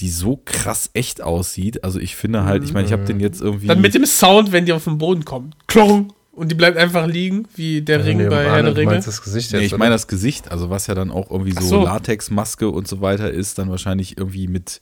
[0.00, 1.82] die so krass echt aussieht.
[1.82, 3.66] Also ich finde halt, ich meine, ich habe den jetzt irgendwie.
[3.66, 5.54] Dann mit dem Sound, wenn die auf den Boden kommen.
[5.68, 6.12] Klong!
[6.38, 8.92] Und die bleibt einfach liegen, wie der Ring Nee, bei Herr der du Ringe.
[8.92, 9.78] meinst das Gesicht Nee, jetzt, ich oder?
[9.80, 11.84] meine das Gesicht, also was ja dann auch irgendwie so, so.
[11.84, 14.80] Latexmaske und so weiter ist, dann wahrscheinlich irgendwie mit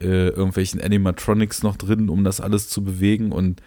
[0.00, 3.32] äh, irgendwelchen Animatronics noch drin, um das alles zu bewegen.
[3.32, 3.62] Und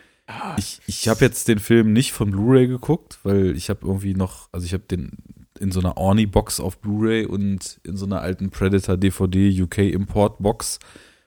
[0.58, 4.48] ich, ich habe jetzt den Film nicht von Blu-ray geguckt, weil ich habe irgendwie noch,
[4.52, 5.12] also ich habe den
[5.60, 10.80] in so einer Orni-Box auf Blu-ray und in so einer alten Predator DVD UK Import-Box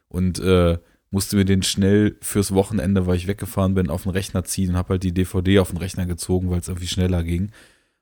[0.09, 0.79] und äh,
[1.13, 4.77] musste mir den schnell fürs Wochenende, weil ich weggefahren bin, auf den Rechner ziehen und
[4.77, 7.51] habe halt die DVD auf den Rechner gezogen, weil es irgendwie schneller ging.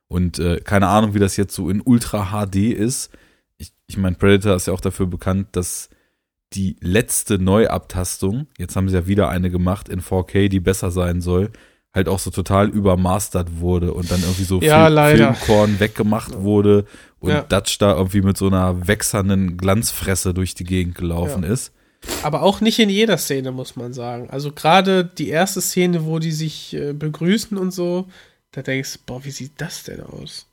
[0.07, 3.11] Und äh, keine Ahnung, wie das jetzt so in Ultra HD ist.
[3.57, 5.89] Ich, ich meine, Predator ist ja auch dafür bekannt, dass
[6.53, 11.21] die letzte Neuabtastung, jetzt haben sie ja wieder eine gemacht in 4K, die besser sein
[11.21, 11.51] soll,
[11.93, 15.33] halt auch so total übermastert wurde und dann irgendwie so Ja, leider.
[15.33, 16.85] Filmkorn weggemacht wurde
[17.19, 17.41] und Ja.
[17.41, 21.73] Dutch da irgendwie mit so einer wächsernden Glanzfresse durch die Gegend gelaufen ist.
[22.23, 24.29] Aber auch nicht in jeder Szene, muss man sagen.
[24.29, 28.07] Also gerade die erste Szene, wo die sich äh, begrüßen und so,
[28.51, 30.47] da denkst du, boah, wie sieht das denn aus?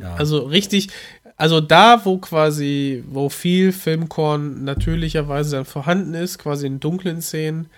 [0.00, 0.14] Ja.
[0.14, 0.88] Also richtig,
[1.36, 7.68] also da, wo quasi, wo viel Filmkorn natürlicherweise dann vorhanden ist, quasi in dunklen Szenen,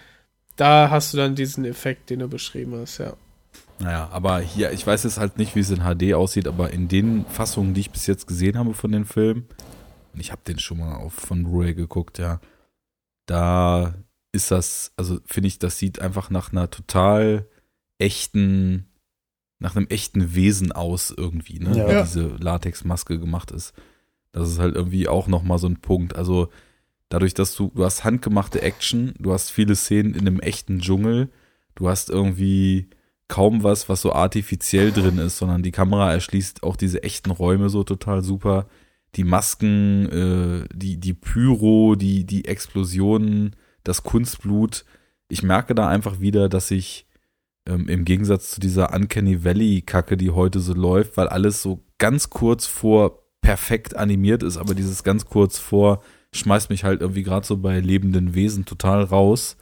[0.56, 3.14] da hast du dann diesen Effekt, den du beschrieben hast, ja.
[3.80, 6.88] Naja, aber hier, ich weiß jetzt halt nicht, wie es in HD aussieht, aber in
[6.88, 9.46] den Fassungen, die ich bis jetzt gesehen habe von den Filmen,
[10.12, 12.40] und ich habe den schon mal auf von Blu-ray geguckt, ja,
[13.28, 13.94] da
[14.32, 17.46] ist das, also finde ich, das sieht einfach nach einer total
[17.98, 18.86] echten,
[19.58, 21.76] nach einem echten Wesen aus irgendwie, ne?
[21.76, 21.88] Ja.
[21.88, 23.72] Wie diese Latexmaske gemacht ist.
[24.32, 26.16] Das ist halt irgendwie auch nochmal so ein Punkt.
[26.16, 26.48] Also
[27.08, 31.30] dadurch, dass du, du hast handgemachte Action, du hast viele Szenen in einem echten Dschungel,
[31.74, 32.88] du hast irgendwie
[33.28, 37.68] kaum was, was so artifiziell drin ist, sondern die Kamera erschließt auch diese echten Räume
[37.68, 38.66] so total super.
[39.14, 44.84] Die Masken, äh, die, die Pyro, die, die Explosionen, das Kunstblut.
[45.28, 47.06] Ich merke da einfach wieder, dass ich
[47.66, 52.30] ähm, im Gegensatz zu dieser Uncanny Valley-Kacke, die heute so läuft, weil alles so ganz
[52.30, 56.02] kurz vor perfekt animiert ist, aber dieses ganz kurz vor
[56.32, 59.56] schmeißt mich halt irgendwie gerade so bei lebenden Wesen total raus.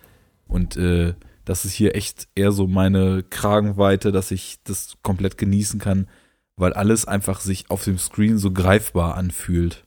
[0.48, 1.14] Und äh,
[1.44, 6.09] das ist hier echt eher so meine Kragenweite, dass ich das komplett genießen kann,
[6.57, 9.85] weil alles einfach sich auf dem Screen so greifbar anfühlt.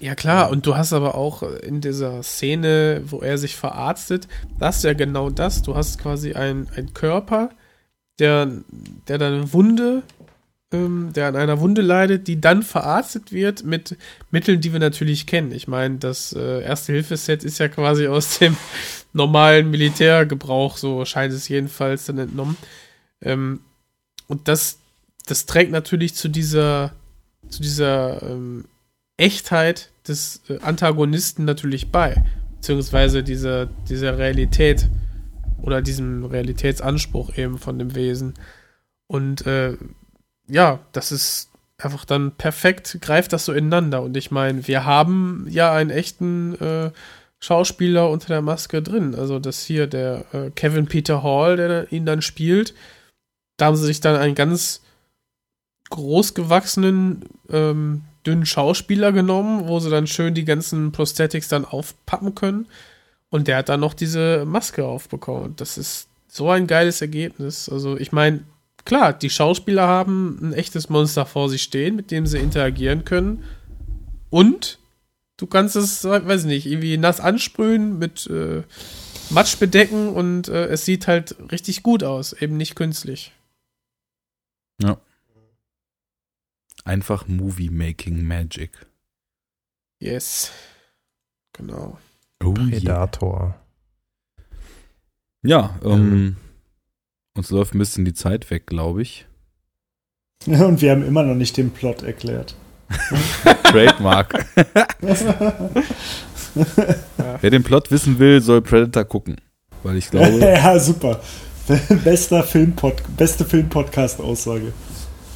[0.00, 4.28] Ja klar, und du hast aber auch in dieser Szene, wo er sich verarztet,
[4.58, 5.62] das ist ja genau das.
[5.62, 7.50] Du hast quasi einen Körper,
[8.20, 8.48] der,
[9.08, 10.02] der dann eine Wunde,
[10.72, 13.96] ähm, der an einer Wunde leidet, die dann verarztet wird mit
[14.30, 15.52] Mitteln, die wir natürlich kennen.
[15.52, 18.56] Ich meine, das äh, Erste-Hilfe-Set ist ja quasi aus dem
[19.12, 22.56] normalen Militärgebrauch, so scheint es jedenfalls dann entnommen.
[23.20, 23.60] Ähm,
[24.26, 24.78] und das,
[25.26, 26.92] das trägt natürlich zu dieser,
[27.48, 28.66] zu dieser ähm,
[29.16, 32.22] Echtheit des äh, Antagonisten natürlich bei.
[32.56, 34.88] Beziehungsweise dieser, dieser Realität
[35.62, 38.34] oder diesem Realitätsanspruch eben von dem Wesen.
[39.06, 39.76] Und äh,
[40.48, 44.02] ja, das ist einfach dann perfekt, greift das so ineinander.
[44.02, 46.90] Und ich meine, wir haben ja einen echten äh,
[47.40, 49.14] Schauspieler unter der Maske drin.
[49.14, 52.74] Also das hier, der äh, Kevin Peter Hall, der ihn dann spielt.
[53.56, 54.83] Da haben sie sich dann einen ganz
[55.94, 62.66] großgewachsenen, ähm, dünnen Schauspieler genommen, wo sie dann schön die ganzen Prosthetics dann aufpappen können.
[63.30, 65.54] Und der hat dann noch diese Maske aufbekommen.
[65.56, 67.68] Das ist so ein geiles Ergebnis.
[67.68, 68.44] Also ich meine,
[68.84, 73.44] klar, die Schauspieler haben ein echtes Monster vor sich stehen, mit dem sie interagieren können.
[74.30, 74.78] Und
[75.36, 78.62] du kannst es, weiß ich nicht, irgendwie nass ansprühen, mit äh,
[79.30, 83.32] Matsch bedecken und äh, es sieht halt richtig gut aus, eben nicht künstlich.
[84.82, 84.98] Ja.
[86.84, 88.70] Einfach Movie-Making Magic.
[90.00, 90.52] Yes.
[91.54, 91.98] Genau.
[92.42, 93.54] Oh Predator.
[95.42, 96.36] Ja, ähm,
[97.36, 99.26] uns läuft ein bisschen die Zeit weg, glaube ich.
[100.46, 102.54] Und wir haben immer noch nicht den Plot erklärt.
[103.64, 104.44] Trademark.
[107.40, 109.36] Wer den Plot wissen will, soll Predator gucken.
[109.82, 111.20] Weil ich glaube, ja, super.
[112.04, 114.72] Bester Filmpod beste Filmpodcast-Aussage.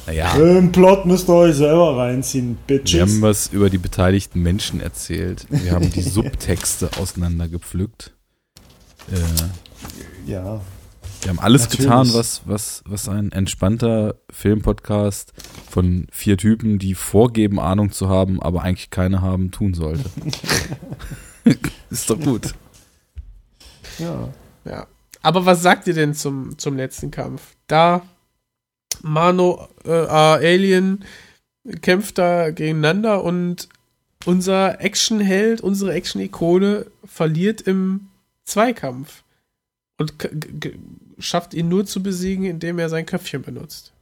[0.09, 3.01] Naja, Den Plot müsst ihr euch selber reinziehen, wir Bitches.
[3.01, 5.45] haben was über die beteiligten Menschen erzählt.
[5.49, 8.11] Wir haben die Subtexte auseinandergepflückt.
[9.11, 10.61] Äh, ja.
[11.21, 11.85] Wir haben alles Natürlich.
[11.85, 15.33] getan, was, was, was ein entspannter Filmpodcast
[15.69, 20.09] von vier Typen, die vorgeben, Ahnung zu haben, aber eigentlich keine haben, tun sollte.
[21.91, 22.55] Ist doch gut.
[23.99, 24.29] ja.
[24.65, 24.87] Ja.
[25.21, 27.55] Aber was sagt ihr denn zum, zum letzten Kampf?
[27.67, 28.01] Da
[29.01, 31.03] Mano äh, Alien
[31.81, 33.69] kämpft da gegeneinander und
[34.25, 38.07] unser Actionheld, unsere Action-Ikone verliert im
[38.45, 39.23] Zweikampf
[39.97, 40.13] und
[41.19, 43.93] schafft ihn nur zu besiegen, indem er sein Köpfchen benutzt.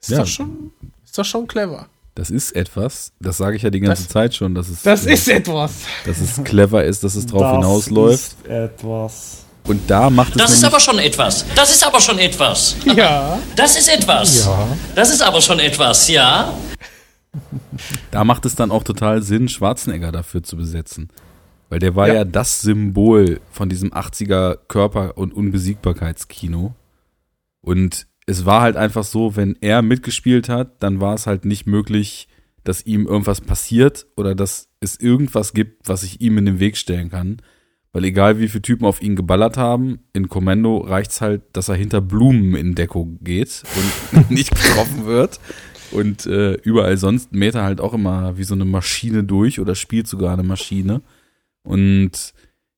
[0.00, 0.18] Ist Ja.
[0.18, 0.70] doch schon,
[1.04, 1.88] ist doch schon clever.
[2.14, 5.04] Das ist etwas, das sage ich ja die ganze Das- Zeit schon, dass es, Das
[5.06, 5.82] äh, ist etwas.
[6.06, 8.36] dass es clever ist, dass es drauf Das hinausläuft.
[8.44, 9.44] Ist etwas.
[9.66, 11.44] Und da macht es Das ist aber schon etwas.
[11.54, 12.76] Das ist aber schon etwas.
[12.94, 13.38] Ja.
[13.56, 14.48] Das ist etwas.
[14.94, 16.52] Das ist aber schon etwas, ja?
[18.10, 21.08] da macht es dann auch total Sinn, Schwarzenegger dafür zu besetzen.
[21.68, 22.24] Weil der war ja, Ja.
[22.24, 26.74] das Symbol von diesem 80er Körper- und Unbesiegbarkeitskino.
[27.60, 31.66] Und es war halt einfach so, wenn er mitgespielt hat, dann war es halt nicht
[31.66, 32.28] möglich,
[32.62, 36.76] dass ihm irgendwas passiert oder dass es irgendwas gibt, was ich ihm in den Weg
[36.76, 37.38] stellen kann.
[37.92, 41.76] Weil egal wie viele Typen auf ihn geballert haben, in Kommando reicht's halt, dass er
[41.76, 43.62] hinter Blumen in Deckung geht
[44.12, 45.40] und nicht getroffen wird.
[45.92, 49.74] Und äh, überall sonst mäht er halt auch immer wie so eine Maschine durch oder
[49.74, 51.00] spielt sogar eine Maschine.
[51.62, 52.34] Und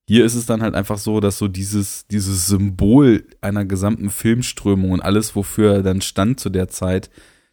[0.06, 4.92] hier ist es dann halt einfach so, dass so dieses, dieses Symbol einer gesamten Filmströmung
[4.92, 7.10] und alles, wofür er dann stand zu der Zeit,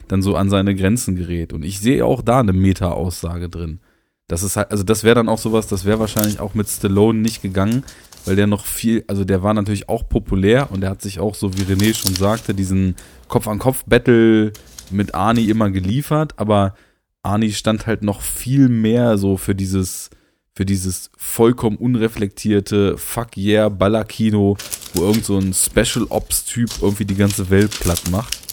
[0.08, 1.51] dann so an seine Grenzen gerät.
[1.51, 3.80] Und ich sehe auch da eine Meta-Aussage drin.
[4.27, 7.19] Das ist halt, also das wäre dann auch sowas, das wäre wahrscheinlich auch mit Stallone
[7.19, 7.83] nicht gegangen,
[8.25, 11.35] weil der noch viel, also der war natürlich auch populär und der hat sich auch,
[11.35, 12.95] so wie René schon sagte, diesen
[13.27, 14.51] Kopf-an-Kopf-Battle
[14.89, 16.73] mit Arnie immer geliefert, aber
[17.21, 20.09] Arnie stand halt noch viel mehr so für dieses,
[20.53, 24.57] für dieses vollkommen unreflektierte Fuck yeah Ballerkino,
[24.93, 28.44] wo irgend so ein Special Ops Typ irgendwie die ganze Welt platt macht.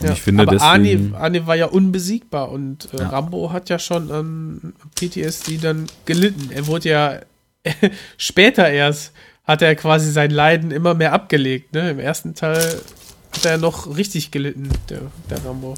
[0.00, 3.08] Und Ja, ich finde aber deswegen, Arnie, Arnie war ja unbesiegbar und äh, Ja.
[3.08, 6.50] Rambo hat ja schon an PTSD dann gelitten.
[6.52, 7.18] Er wurde ja
[8.16, 9.12] später erst,
[9.44, 11.72] hat er quasi sein Leiden immer mehr abgelegt.
[11.72, 11.90] Ne?
[11.90, 12.80] Im ersten Teil
[13.32, 15.74] hat er noch richtig gelitten, der, der Rambo.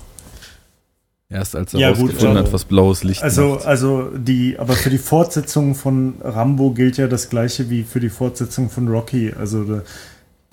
[1.29, 3.67] erst als er Ja, rausgefunden hat, was blaues Licht Also, macht.
[3.67, 8.09] also die, aber für die Fortsetzung von Rambo gilt ja das gleiche wie für die
[8.11, 9.33] Fortsetzung von Rocky.
[9.39, 9.83] Also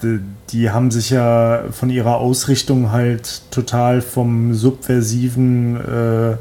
[0.02, 0.20] die,
[0.52, 6.38] die, haben sich ja von ihrer Ausrichtung halt total vom subversiven, äh,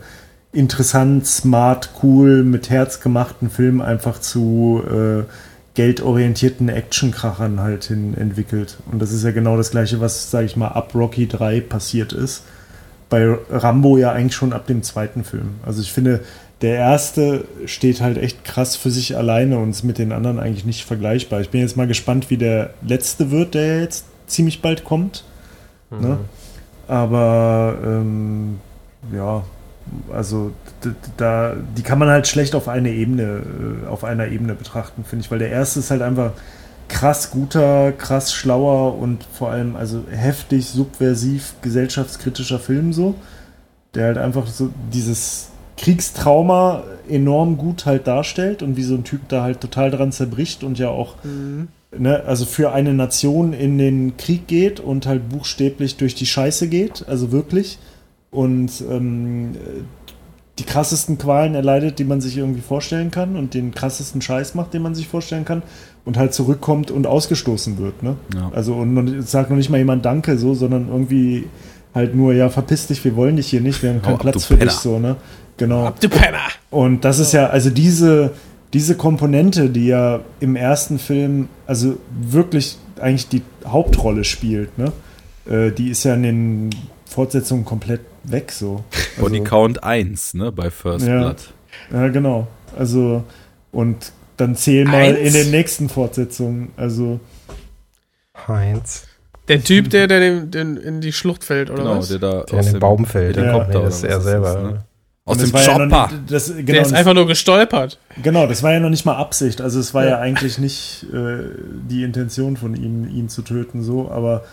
[0.52, 5.24] interessant, smart, cool, mit Herz gemachten Film einfach zu äh,
[5.74, 8.78] geldorientierten Actionkrachern halt hin entwickelt.
[8.90, 12.12] Und das ist ja genau das gleiche, was, sage ich mal, ab Rocky 3 passiert
[12.12, 12.42] ist
[13.08, 15.54] bei Rambo ja eigentlich schon ab dem zweiten Film.
[15.64, 16.20] Also ich finde,
[16.62, 20.64] der erste steht halt echt krass für sich alleine und ist mit den anderen eigentlich
[20.64, 21.40] nicht vergleichbar.
[21.40, 25.24] Ich bin jetzt mal gespannt, wie der letzte wird, der jetzt ziemlich bald kommt.
[25.90, 26.18] Ne?
[26.88, 28.58] Aber ähm,
[29.14, 29.44] ja,
[30.12, 30.52] also
[31.16, 33.42] da, die kann man halt schlecht auf eine Ebene,
[33.84, 36.32] äh, auf einer Ebene betrachten, finde ich, weil der erste ist halt einfach
[36.88, 43.14] krass guter, krass schlauer und vor allem also heftig, subversiv, gesellschaftskritischer Film so,
[43.94, 49.28] der halt einfach so dieses Kriegstrauma enorm gut halt darstellt und wie so ein Typ
[49.28, 51.16] da halt total dran zerbricht und ja auch
[51.98, 56.68] ne, also für eine Nation in den Krieg geht und halt buchstäblich durch die Scheiße
[56.68, 57.78] geht, also wirklich
[58.30, 59.52] und ähm,
[60.58, 64.72] die krassesten Qualen erleidet, die man sich irgendwie vorstellen kann und den krassesten Scheiß macht,
[64.72, 65.62] den man sich vorstellen kann
[66.04, 68.02] und halt zurückkommt und ausgestoßen wird.
[68.02, 68.16] Ne?
[68.34, 68.50] Ja.
[68.54, 71.46] Also und sagt noch nicht mal jemand Danke so, sondern irgendwie
[71.94, 74.20] halt nur, ja, verpiss dich, wir wollen dich hier nicht, wir haben Hau keinen ab,
[74.20, 74.70] Platz für Penner.
[74.70, 75.16] dich so, ne?
[75.58, 75.92] Genau.
[76.00, 76.48] Du Penner!
[76.70, 78.32] Und das ist ja, also diese,
[78.72, 84.92] diese Komponente, die ja im ersten Film, also wirklich eigentlich die Hauptrolle spielt, ne?
[85.48, 86.70] Äh, die ist ja in den
[87.08, 88.84] Fortsetzungen komplett weg so.
[89.18, 91.20] Body Also- Count 1, ne, bei First Ja.
[91.20, 91.36] Blood.
[91.92, 92.46] Ja, genau.
[92.78, 93.22] Also,
[93.72, 95.18] und dann zähl mal Eins?
[95.18, 96.68] in den nächsten Fortsetzungen.
[96.76, 97.20] Also,
[98.48, 99.06] Heinz.
[99.48, 102.08] Der Typ, der, der den, den in die Schlucht fällt, oder Genau, was?
[102.08, 103.36] der da Der in den Baum fällt.
[103.36, 104.48] Helikopter Ja, nee, oder das ist er selber.
[104.50, 104.84] ist, ne?
[105.26, 106.12] Aus und dem war ja noch Chopper.
[106.16, 107.98] nicht- das, genau, der ist das- einfach nur gestolpert.
[108.22, 109.60] Genau, das war ja noch nicht mal Absicht.
[109.60, 110.18] Also es war ja, Ja.
[110.20, 111.38] eigentlich nicht äh,
[111.90, 114.44] die Intention von ihm, ihn zu töten, so, aber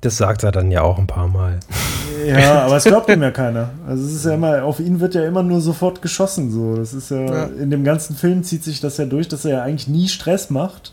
[0.00, 1.60] Das sagt er dann ja auch ein paar Mal.
[2.26, 3.70] ja, aber es glaubt ihm ja keiner.
[3.86, 6.50] Also es ist ja immer, auf ihn wird ja immer nur sofort geschossen.
[6.50, 6.76] So.
[6.76, 7.44] Das ist ja, Ja.
[7.44, 10.50] in dem ganzen Film zieht sich das ja durch, dass er ja eigentlich nie Stress
[10.50, 10.92] macht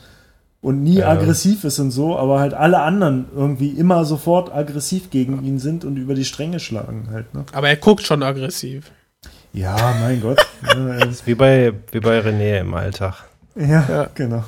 [0.61, 1.09] und nie Ja.
[1.09, 5.83] aggressiv ist und so, aber halt alle anderen irgendwie immer sofort aggressiv gegen ihn sind
[5.85, 7.33] und über die Stränge schlagen halt.
[7.33, 7.45] Ne?
[7.53, 8.91] Aber er guckt schon aggressiv.
[9.53, 10.39] Ja, mein Gott.
[11.09, 13.25] Ist- Wie bei, wie bei René im Alltag.
[13.55, 14.09] ja, Ja.
[14.15, 14.43] genau.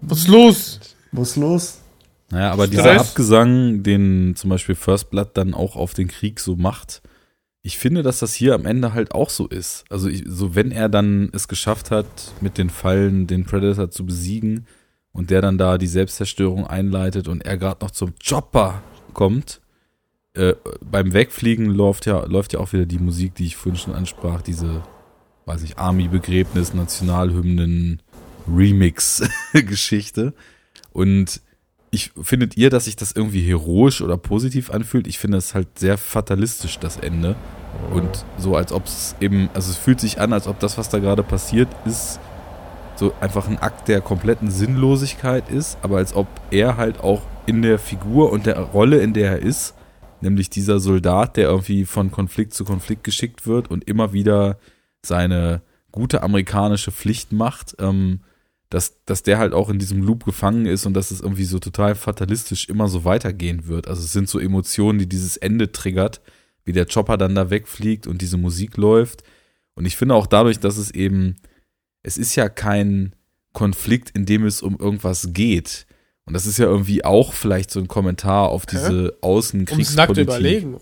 [0.00, 0.80] Was ist los?
[1.12, 1.78] Was los?
[2.30, 3.08] Naja, aber dieser Stress.
[3.10, 7.02] Abgesang, den zum Beispiel First Blood dann auch auf den Krieg so macht,
[7.62, 9.84] ich finde, dass das hier am Ende halt auch so ist.
[9.88, 12.06] Also ich, so wenn er dann es geschafft hat,
[12.42, 14.66] mit den Fallen den Predator zu besiegen
[15.12, 18.82] und der dann da die Selbstzerstörung einleitet und er gerade noch zum Chopper
[19.14, 19.62] kommt,
[20.34, 23.94] äh, beim Wegfliegen läuft ja, läuft ja auch wieder die Musik, die ich vorhin schon
[23.94, 24.82] ansprach, diese,
[25.46, 28.02] weiß ich, Army-Begräbnis, Nationalhymnen,
[28.48, 30.34] Remix-Geschichte.
[30.92, 31.40] Und
[31.90, 35.06] ich findet ihr, dass sich das irgendwie heroisch oder positiv anfühlt?
[35.06, 37.36] Ich finde es halt sehr fatalistisch, das Ende.
[37.92, 40.88] Und so, als ob es eben, also es fühlt sich an, als ob das, was
[40.88, 42.18] da gerade passiert, ist,
[42.96, 47.62] so einfach ein Akt der kompletten Sinnlosigkeit ist, aber als ob er halt auch in
[47.62, 49.74] der Figur und der Rolle, in der er ist,
[50.24, 54.58] nämlich dieser Soldat, der irgendwie von Konflikt zu Konflikt geschickt wird und immer wieder
[55.02, 55.62] seine
[55.92, 58.20] gute amerikanische Pflicht macht, ähm,
[58.70, 61.60] dass, dass der halt auch in diesem Loop gefangen ist und dass es irgendwie so
[61.60, 63.86] total fatalistisch immer so weitergehen wird.
[63.86, 66.20] Also es sind so Emotionen, die dieses Ende triggert,
[66.64, 69.22] wie der Chopper dann da wegfliegt und diese Musik läuft.
[69.74, 71.36] Und ich finde auch dadurch, dass es eben,
[72.02, 73.14] es ist ja kein
[73.52, 75.86] Konflikt, in dem es um irgendwas geht.
[76.26, 80.24] Und das ist ja irgendwie auch vielleicht so ein Kommentar auf diese Ums nackte Außenkriegspolitik.
[80.24, 80.80] Überlegen.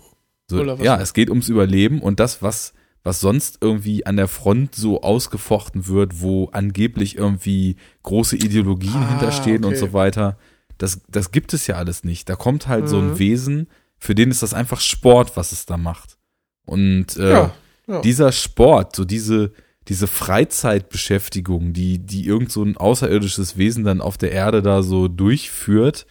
[0.49, 0.85] So, Oder was?
[0.85, 2.73] ja, es geht ums Überleben und das, was,
[3.03, 9.09] was sonst irgendwie an der Front so ausgefochten wird, wo angeblich irgendwie große Ideologien Ah,
[9.09, 9.79] hinterstehen und okay.
[9.79, 10.37] so weiter,
[10.77, 12.29] das, das gibt es ja alles nicht.
[12.29, 13.11] Da kommt halt so Mhm.
[13.11, 16.17] ein Wesen, für den ist das einfach Sport, was es da macht.
[16.65, 17.53] Und äh, Ja,
[17.87, 18.01] ja.
[18.01, 19.51] dieser Sport, so diese,
[19.87, 25.07] diese Freizeitbeschäftigung, die, die irgend so ein außerirdisches Wesen dann auf der Erde da so
[25.07, 26.05] durchführt,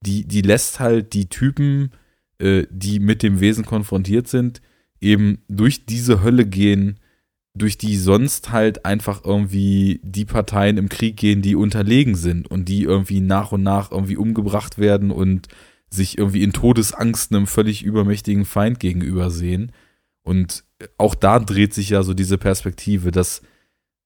[0.00, 1.92] die, die lässt halt die Typen,
[2.38, 4.60] äh, die mit dem Wesen konfrontiert sind,
[5.00, 6.98] eben durch diese Hölle gehen,
[7.56, 12.68] durch die sonst halt einfach irgendwie die Parteien im Krieg gehen, die unterlegen sind und
[12.68, 15.48] die irgendwie nach und nach irgendwie umgebracht werden und
[15.88, 19.70] sich irgendwie in Todesangst einem völlig übermächtigen Feind gegenüber sehen.
[20.24, 20.64] Und
[20.98, 23.42] auch da dreht sich ja so diese Perspektive, dass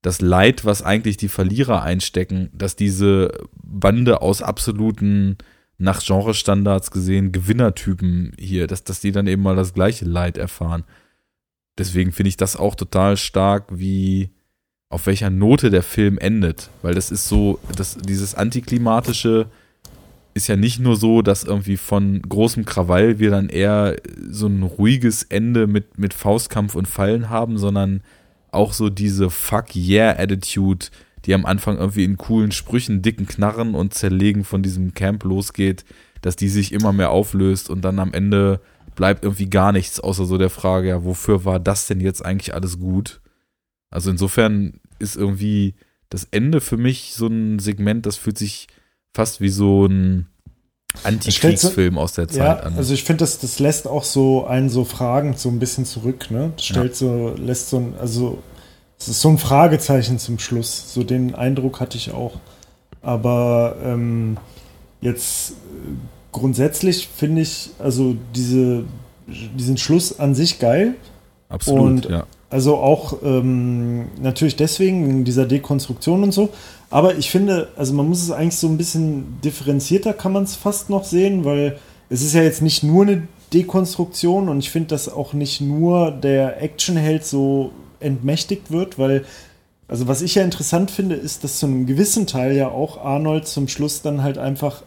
[0.01, 5.37] das Leid, was eigentlich die Verlierer einstecken, dass diese Bande aus absoluten,
[5.79, 10.83] nach Genrestandards gesehen, Gewinnertypen hier, dass, dass die dann eben mal das gleiche Leid erfahren.
[11.77, 14.29] Deswegen finde ich das auch total stark, wie
[14.89, 16.69] auf welcher Note der Film endet.
[16.81, 19.47] Weil das ist so, das, dieses antiklimatische
[20.33, 23.97] ist ja nicht nur so, dass irgendwie von großem Krawall wir dann eher
[24.29, 28.01] so ein ruhiges Ende mit, mit Faustkampf und Fallen haben, sondern
[28.51, 30.87] auch so diese Fuck yeah Attitude,
[31.25, 35.83] die am Anfang irgendwie in coolen Sprüchen, dicken Knarren und Zerlegen von diesem Camp losgeht,
[36.21, 38.61] dass die sich immer mehr auflöst und dann am Ende
[38.95, 42.53] bleibt irgendwie gar nichts, außer so der Frage, ja, wofür war das denn jetzt eigentlich
[42.53, 43.21] alles gut?
[43.89, 45.75] Also insofern ist irgendwie
[46.09, 48.67] das Ende für mich so ein Segment, das fühlt sich
[49.13, 50.27] fast wie so ein
[51.03, 52.75] Antikriegsfilm aus der Zeit ja, an.
[52.75, 56.31] Also ich finde, das, das lässt auch so einen so fragend so ein bisschen zurück,
[56.31, 56.51] ne?
[56.55, 58.39] Das stellt so, lässt so ein, also
[58.99, 60.93] es ist so ein Fragezeichen zum Schluss.
[60.93, 62.39] So den Eindruck hatte ich auch.
[63.01, 64.37] Aber ähm,
[64.99, 65.53] jetzt äh,
[66.31, 68.83] grundsätzlich finde ich also diese,
[69.27, 70.95] diesen Schluss an sich geil.
[71.47, 72.25] Absolut, Und ja.
[72.49, 76.49] also auch ähm, natürlich deswegen, wegen dieser Dekonstruktion und so.
[76.89, 80.55] Aber ich finde, also man muss es eigentlich so ein bisschen differenzierter, kann man es
[80.55, 81.77] fast noch sehen, weil
[82.09, 86.11] es ist ja jetzt nicht nur eine Dekonstruktion und ich finde, dass auch nicht nur
[86.11, 89.25] der Actionheld so entmächtigt wird, weil,
[89.87, 93.47] also was ich ja interessant finde, ist, dass zu einem gewissen Teil ja auch Arnold
[93.47, 94.83] zum Schluss dann halt einfach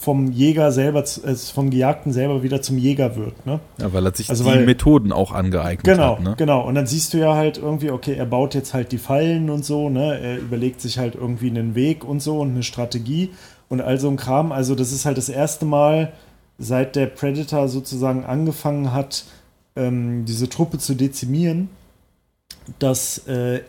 [0.00, 3.58] vom Jäger selber, äh, vom Gejagten selber wieder zum Jäger wird, ne?
[3.80, 6.22] Ja, weil er sich Also die weil- Methoden auch angeeignet Genau, hat.
[6.22, 6.34] Ne?
[6.38, 6.60] genau.
[6.66, 9.64] Und dann siehst du ja halt irgendwie, okay, er baut jetzt halt die Fallen und
[9.64, 10.18] so, ne?
[10.20, 13.30] Er überlegt sich halt irgendwie einen Weg und so und eine Strategie
[13.68, 14.52] und all so ein Kram.
[14.52, 16.12] Also das ist halt das erste Mal,
[16.58, 19.24] seit der Predator sozusagen angefangen hat,
[19.74, 21.70] ähm, diese Truppe zu dezimieren,
[22.78, 23.60] dass äh,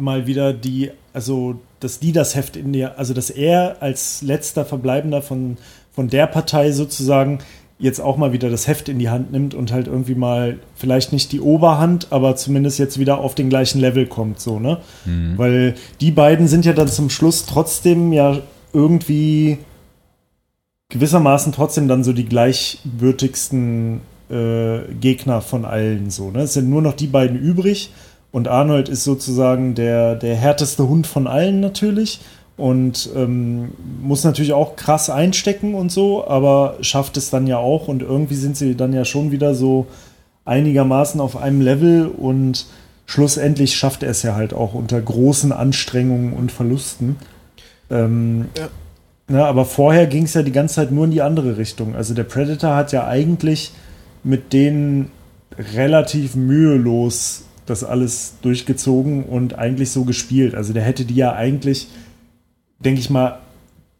[0.00, 4.64] mal wieder die, also dass die das Heft in der, also dass er als letzter
[4.64, 5.56] Verbleibender von,
[5.92, 7.38] von der Partei sozusagen
[7.78, 11.12] jetzt auch mal wieder das Heft in die Hand nimmt und halt irgendwie mal vielleicht
[11.12, 14.78] nicht die Oberhand, aber zumindest jetzt wieder auf den gleichen Level kommt, so, ne?
[15.38, 18.40] Weil die beiden sind ja dann zum Schluss trotzdem ja
[18.74, 19.58] irgendwie
[20.90, 26.30] gewissermaßen trotzdem dann so die gleichwürdigsten äh, Gegner von allen so.
[26.30, 26.42] Ne?
[26.42, 27.92] Es sind nur noch die beiden übrig
[28.32, 32.20] und Arnold ist sozusagen der, der härteste Hund von allen natürlich
[32.56, 33.70] und ähm,
[34.02, 38.34] muss natürlich auch krass einstecken und so, aber schafft es dann ja auch und irgendwie
[38.34, 39.86] sind sie dann ja schon wieder so
[40.44, 42.66] einigermaßen auf einem Level und
[43.06, 47.16] schlussendlich schafft er es ja halt auch unter großen Anstrengungen und Verlusten.
[47.90, 48.68] Ähm, Ja.
[49.26, 51.96] na, aber vorher ging es ja die ganze Zeit nur in die andere Richtung.
[51.96, 53.72] Also der Predator hat ja eigentlich
[54.22, 55.10] mit denen
[55.74, 60.54] relativ mühelos das alles durchgezogen und eigentlich so gespielt.
[60.54, 61.88] Also der hätte die ja eigentlich,
[62.78, 63.38] denke ich mal,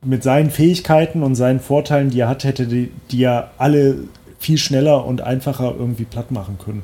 [0.05, 3.97] mit seinen Fähigkeiten und seinen Vorteilen, die er hat, hätte die, die ja alle
[4.39, 6.82] viel schneller und einfacher irgendwie platt machen können.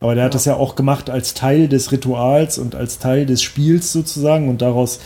[0.00, 3.42] Aber der hat das ja auch gemacht als Teil des Rituals und als Teil des
[3.42, 5.00] Spiels sozusagen und daraus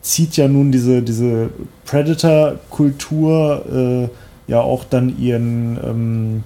[0.00, 1.50] zieht ja nun diese, diese
[1.84, 6.44] Predator-Kultur äh, ja auch dann ihren ähm,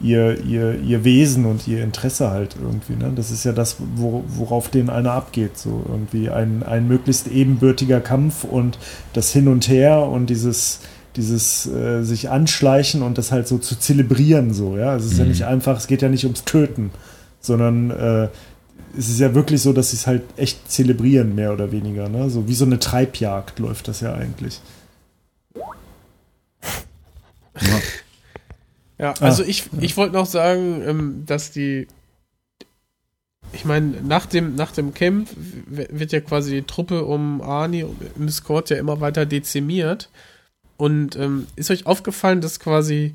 [0.00, 2.94] ihr, ihr, ihr Wesen und ihr Interesse halt irgendwie.
[2.94, 3.12] Ne?
[3.16, 5.56] Das ist ja das, wo, worauf den einer abgeht.
[5.58, 8.78] So irgendwie ein, ein möglichst ebenbürtiger Kampf und
[9.12, 10.80] das Hin und Her und dieses,
[11.16, 14.52] dieses äh, sich anschleichen und das halt so zu zelebrieren.
[14.52, 14.96] So, ja?
[14.96, 15.30] Es ist ja Mhm.
[15.30, 16.90] nicht einfach, es geht ja nicht ums Töten,
[17.40, 18.28] sondern äh,
[18.98, 22.08] es ist ja wirklich so, dass sie es halt echt zelebrieren, mehr oder weniger.
[22.08, 22.28] Ne?
[22.30, 24.60] So wie so eine Treibjagd läuft das ja eigentlich.
[27.58, 27.78] Ja,
[29.20, 31.86] also Ah, ich, ich wollte noch sagen, ähm, dass die,
[33.52, 35.28] ich meine, nach dem, nach dem Camp
[35.66, 37.84] wird ja quasi die Truppe um Arnie
[38.16, 40.10] im Squad ja immer weiter dezimiert.
[40.78, 43.14] Und ähm, ist euch aufgefallen, dass quasi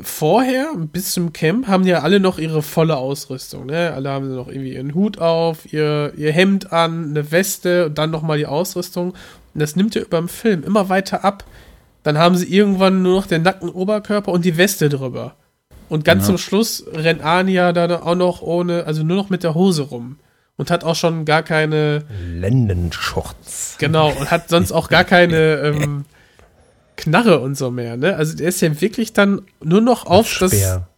[0.00, 3.66] vorher, bis zum Camp, haben ja alle noch ihre volle Ausrüstung.
[3.66, 3.92] Ne?
[3.92, 8.10] Alle haben noch irgendwie ihren Hut auf, ihr, ihr Hemd an, eine Weste und dann
[8.10, 9.10] nochmal die Ausrüstung.
[9.10, 11.44] Und das nimmt ja über dem Film immer weiter ab.
[12.02, 15.36] Dann haben sie irgendwann nur noch den nackten Oberkörper und die Weste drüber.
[15.88, 16.26] Und ganz Ja.
[16.28, 19.82] zum Schluss rennt Arnie ja dann auch noch ohne, also nur noch mit der Hose
[19.82, 20.18] rum.
[20.56, 23.76] Und hat auch schon gar keine, Lendenschurz.
[23.78, 26.04] genau, und hat sonst auch gar keine ähm,
[26.96, 28.16] Knarre und so mehr, ne?
[28.16, 30.88] Also der ist ja wirklich dann nur noch auf das, Speer.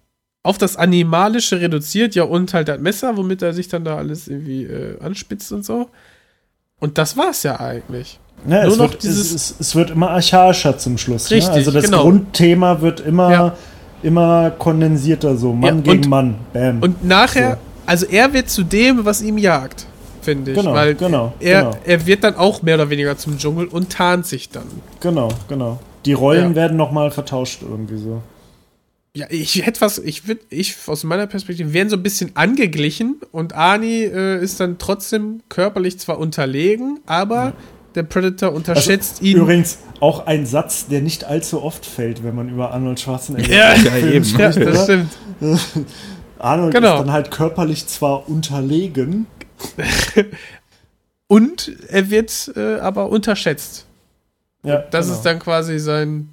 [0.43, 4.29] auf das Animalische reduziert, ja, und halt das Messer, womit er sich dann da alles
[4.29, 5.89] irgendwie äh, anspitzt und so.
[6.81, 8.19] Und das war's ja eigentlich.
[8.47, 11.31] Ja, Nur es, noch wird, dieses- es, es, es wird immer archaischer zum Schluss.
[11.31, 11.55] Richtig, ne?
[11.55, 12.03] Also das genau.
[12.03, 13.57] Grundthema wird immer, Ja.
[14.03, 16.35] immer kondensierter, so Mann Ja, gegen und- Mann.
[16.53, 16.83] Bam.
[16.83, 19.87] Und nachher, also er wird zu dem, was ihm jagt,
[20.21, 20.59] finde ich.
[20.59, 21.77] Genau, weil genau, Er, genau.
[21.87, 24.65] er wird dann auch mehr oder weniger zum Dschungel und tarnt sich dann.
[25.01, 25.79] genau, genau.
[26.05, 26.55] Die Rollen Ja.
[26.55, 28.21] werden nochmal vertauscht irgendwie so.
[29.17, 33.21] Ja, ich hätte was, ich würde, ich aus meiner Perspektive wären so ein bisschen angeglichen
[33.33, 37.53] und Arnie äh, ist dann trotzdem körperlich zwar unterlegen, aber
[37.95, 39.35] der Predator unterschätzt ihn.
[39.35, 43.49] Also, Übrigens auch ein Satz, der nicht allzu oft fällt, wenn man über Arnold Schwarzenegger
[43.55, 44.25] Ja, ja, eben.
[44.39, 45.11] ja, spricht, das stimmt.
[46.39, 46.95] Arnold Genau.
[46.95, 49.27] ist dann halt körperlich zwar unterlegen,
[51.27, 53.87] Und er wird äh, aber unterschätzt.
[54.63, 55.17] ja, Das genau.
[55.17, 56.29] ist dann quasi sein,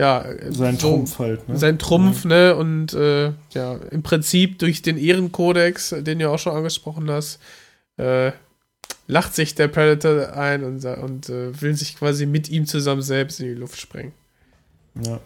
[0.00, 1.48] ja, sein so- Trumpf halt.
[1.48, 1.56] Ne?
[1.58, 2.56] Sein Trumpf, ne?
[2.56, 7.38] Und äh, ja, im Prinzip durch den Ehrenkodex, den du auch schon angesprochen hast,
[7.98, 8.32] äh,
[9.08, 13.40] lacht sich der Predator ein und, und äh, will sich quasi mit ihm zusammen selbst
[13.40, 14.12] in die Luft sprengen.
[15.04, 15.18] ja.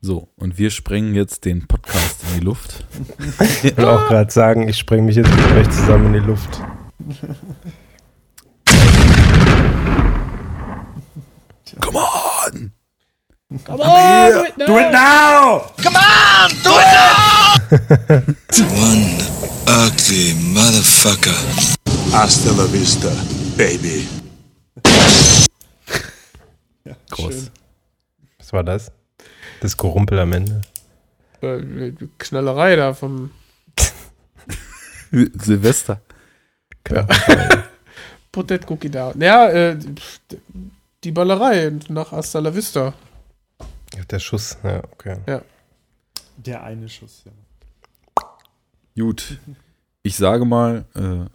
[0.00, 2.86] So, und wir sprengen jetzt den Podcast in die Luft.
[3.64, 6.60] Ich will auch gerade sagen, ich spreng mich jetzt mit euch zusammen in die Luft.
[11.80, 12.72] Come on!
[13.64, 15.62] Come on, Do it now!
[18.78, 19.18] One
[19.66, 21.87] ugly motherfucker.
[22.12, 23.10] Hasta la vista,
[23.56, 24.06] baby.
[27.10, 27.50] Groß.
[28.38, 28.90] Was war das?
[29.60, 30.60] Das Gerumpel am Ende.
[31.40, 33.30] Äh, Knallerei da vom
[35.10, 36.00] Silvester.
[38.32, 39.20] Put that cookie down.
[39.20, 39.78] Ja, äh,
[41.04, 42.94] die Ballerei nach Hasta la Vista.
[44.10, 45.18] Der Schuss, ja, okay.
[46.36, 47.32] Der eine Schuss, ja.
[49.02, 49.38] Gut.
[50.02, 51.26] Ich sage mal, äh,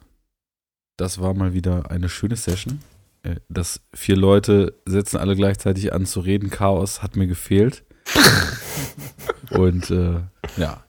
[0.97, 2.79] das war mal wieder eine schöne Session.
[3.23, 6.49] Äh, das vier Leute setzen alle gleichzeitig an zu reden.
[6.49, 7.83] Chaos hat mir gefehlt.
[9.51, 10.21] Und äh,
[10.57, 10.83] ja,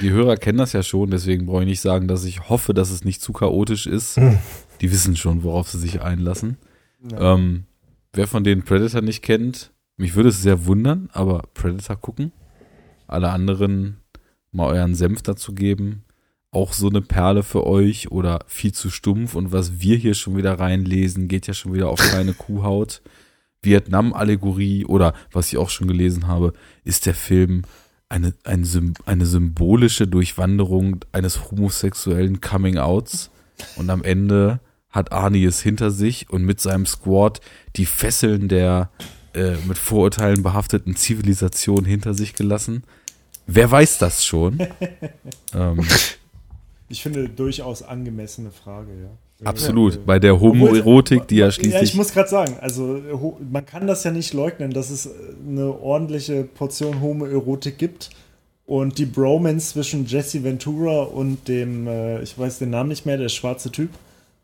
[0.00, 2.90] die Hörer kennen das ja schon, deswegen brauche ich nicht sagen, dass ich hoffe, dass
[2.90, 4.18] es nicht zu chaotisch ist.
[4.80, 6.56] Die wissen schon, worauf sie sich einlassen.
[7.08, 7.34] Ja.
[7.34, 7.64] Ähm,
[8.12, 12.32] wer von denen Predator nicht kennt, mich würde es sehr wundern, aber Predator gucken.
[13.06, 13.98] Alle anderen
[14.50, 16.04] mal euren Senf dazu geben.
[16.54, 20.36] Auch so eine Perle für euch oder viel zu stumpf und was wir hier schon
[20.36, 23.00] wieder reinlesen, geht ja schon wieder auf keine Kuhhaut.
[23.62, 26.52] Vietnam-Allegorie oder was ich auch schon gelesen habe,
[26.84, 27.62] ist der Film
[28.08, 33.30] eine, ein, Sym- eine symbolische Durchwanderung eines homosexuellen Coming-Outs
[33.76, 37.40] und am Ende hat Arnie es hinter sich und mit seinem Squad
[37.76, 38.90] die Fesseln der
[39.32, 42.82] äh, mit Vorurteilen behafteten Zivilisation hinter sich gelassen.
[43.46, 44.58] Wer weiß das schon?
[45.54, 45.86] ähm,
[46.92, 49.48] Ich finde durchaus angemessene Frage, ja.
[49.48, 49.94] absolut.
[49.94, 51.94] Ja, Bei der Homoerotik, die ja Ja, ich schließlich.
[51.94, 55.08] muss gerade sagen, also ho- man kann das ja nicht leugnen, dass es
[55.48, 58.10] eine ordentliche Portion Homoerotik gibt.
[58.64, 63.16] Und die Bromance zwischen Jesse Ventura und dem, äh, ich weiß den Namen nicht mehr,
[63.18, 63.90] der schwarze Typ.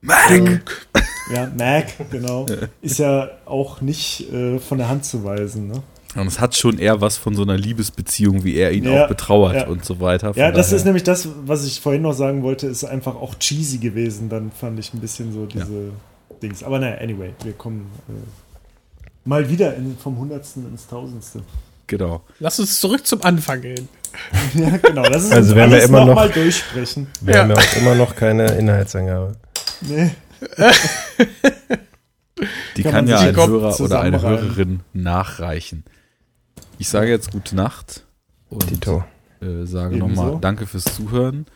[0.01, 0.89] Mac!
[1.35, 2.47] Ja, Mac, genau.
[2.83, 5.69] Ist ja auch nicht äh, von der Hand zu weisen.
[5.69, 5.83] Ne?
[6.21, 9.09] Und es hat schon eher was von so einer Liebesbeziehung, wie er ihn Ja, auch
[9.09, 9.67] betrauert ja.
[9.69, 10.35] und so weiter.
[10.35, 13.15] Von Ja, das daher- ist nämlich das, was ich vorhin noch sagen wollte, ist einfach
[13.15, 14.29] auch cheesy gewesen.
[14.29, 15.93] Dann fand ich ein bisschen so diese
[16.43, 16.63] Dings.
[16.63, 18.13] Aber naja, anyway, wir kommen äh,
[19.29, 21.41] mal wieder in, vom Hundertsten ins Tausendste.
[21.87, 22.23] Genau.
[22.41, 23.89] Lass uns zurück zum Anfang gehen.
[24.55, 25.03] Ja, genau.
[25.03, 27.07] Das ist Also werden wir immer noch noch- mal durchsprechen.
[27.21, 27.41] Wir Ja.
[27.43, 29.37] haben ja auch immer noch keine Inhaltsangabe.
[29.83, 30.11] Nee.
[32.77, 34.23] Die Kann kann, ja ein Hörer oder eine.
[34.23, 35.85] Hörerin nachreichen.
[36.81, 38.05] Ich sage jetzt gute Nacht
[38.51, 39.05] und Tito.
[39.41, 41.47] äh, sage nochmal Danke fürs Zuhören.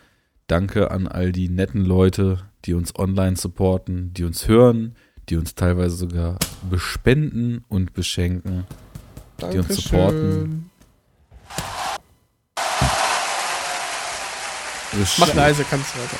[0.49, 4.97] Danke an all die netten Leute, die uns online supporten, die uns hören,
[5.29, 8.67] die uns teilweise sogar bespenden und beschenken.
[9.53, 10.71] Die uns supporten.
[15.19, 16.17] Mach leise, kannst du weiter.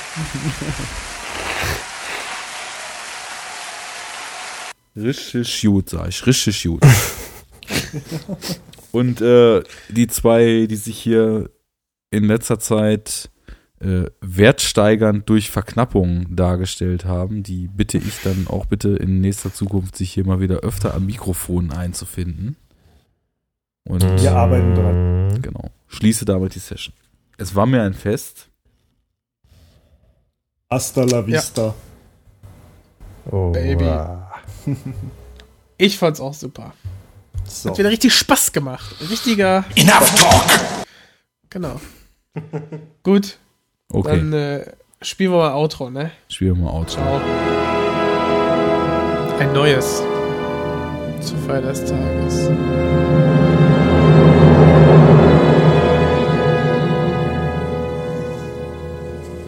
[4.95, 6.25] Richtig gut, sag ich.
[6.25, 6.81] Richtig gut.
[8.93, 11.49] Und äh, die zwei, die sich hier
[12.11, 13.31] in letzter Zeit
[13.81, 19.95] äh, wertsteigernd durch Verknappung dargestellt haben, die bitte ich dann auch bitte in nächster Zukunft
[19.97, 22.55] sich hier mal wieder öfter am Mikrofon einzufinden.
[23.85, 25.41] Und Wir arbeiten dran.
[25.41, 26.93] genau, schließe damit die Session.
[27.37, 28.49] Es war mir ein Fest.
[30.69, 31.73] Hasta la vista.
[33.31, 33.89] Oh, Baby.
[35.79, 36.73] Ich fand's auch super.
[37.47, 37.69] So.
[37.69, 38.95] Hat wieder richtig Spaß gemacht.
[39.09, 39.65] Richtiger.
[39.75, 40.85] Enough talk!
[41.49, 41.79] Genau.
[43.03, 43.37] Gut,
[43.91, 44.65] Okay, dann äh,
[45.03, 46.11] spielen wir mal Outro, ne?
[46.29, 46.89] spielen wir mal out.
[46.89, 47.21] Ciao.
[49.39, 50.01] Ein neues.
[51.21, 52.49] Zur Feier des Tages.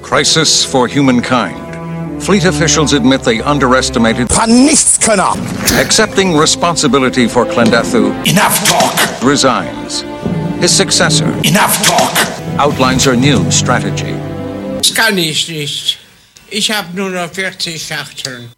[0.03, 1.64] Crisis for humankind.
[2.19, 5.35] Fleet officials admit they underestimated Paar Nichtskönner.
[5.79, 9.21] accepting responsibility for Klendathu Enough talk!
[9.23, 10.03] resigns.
[10.61, 12.13] His successor Enough talk!
[12.59, 14.13] outlines her new strategy.
[14.77, 15.97] Das kann ich nicht.
[16.49, 18.51] Ich habe nur noch 40 Schachteln.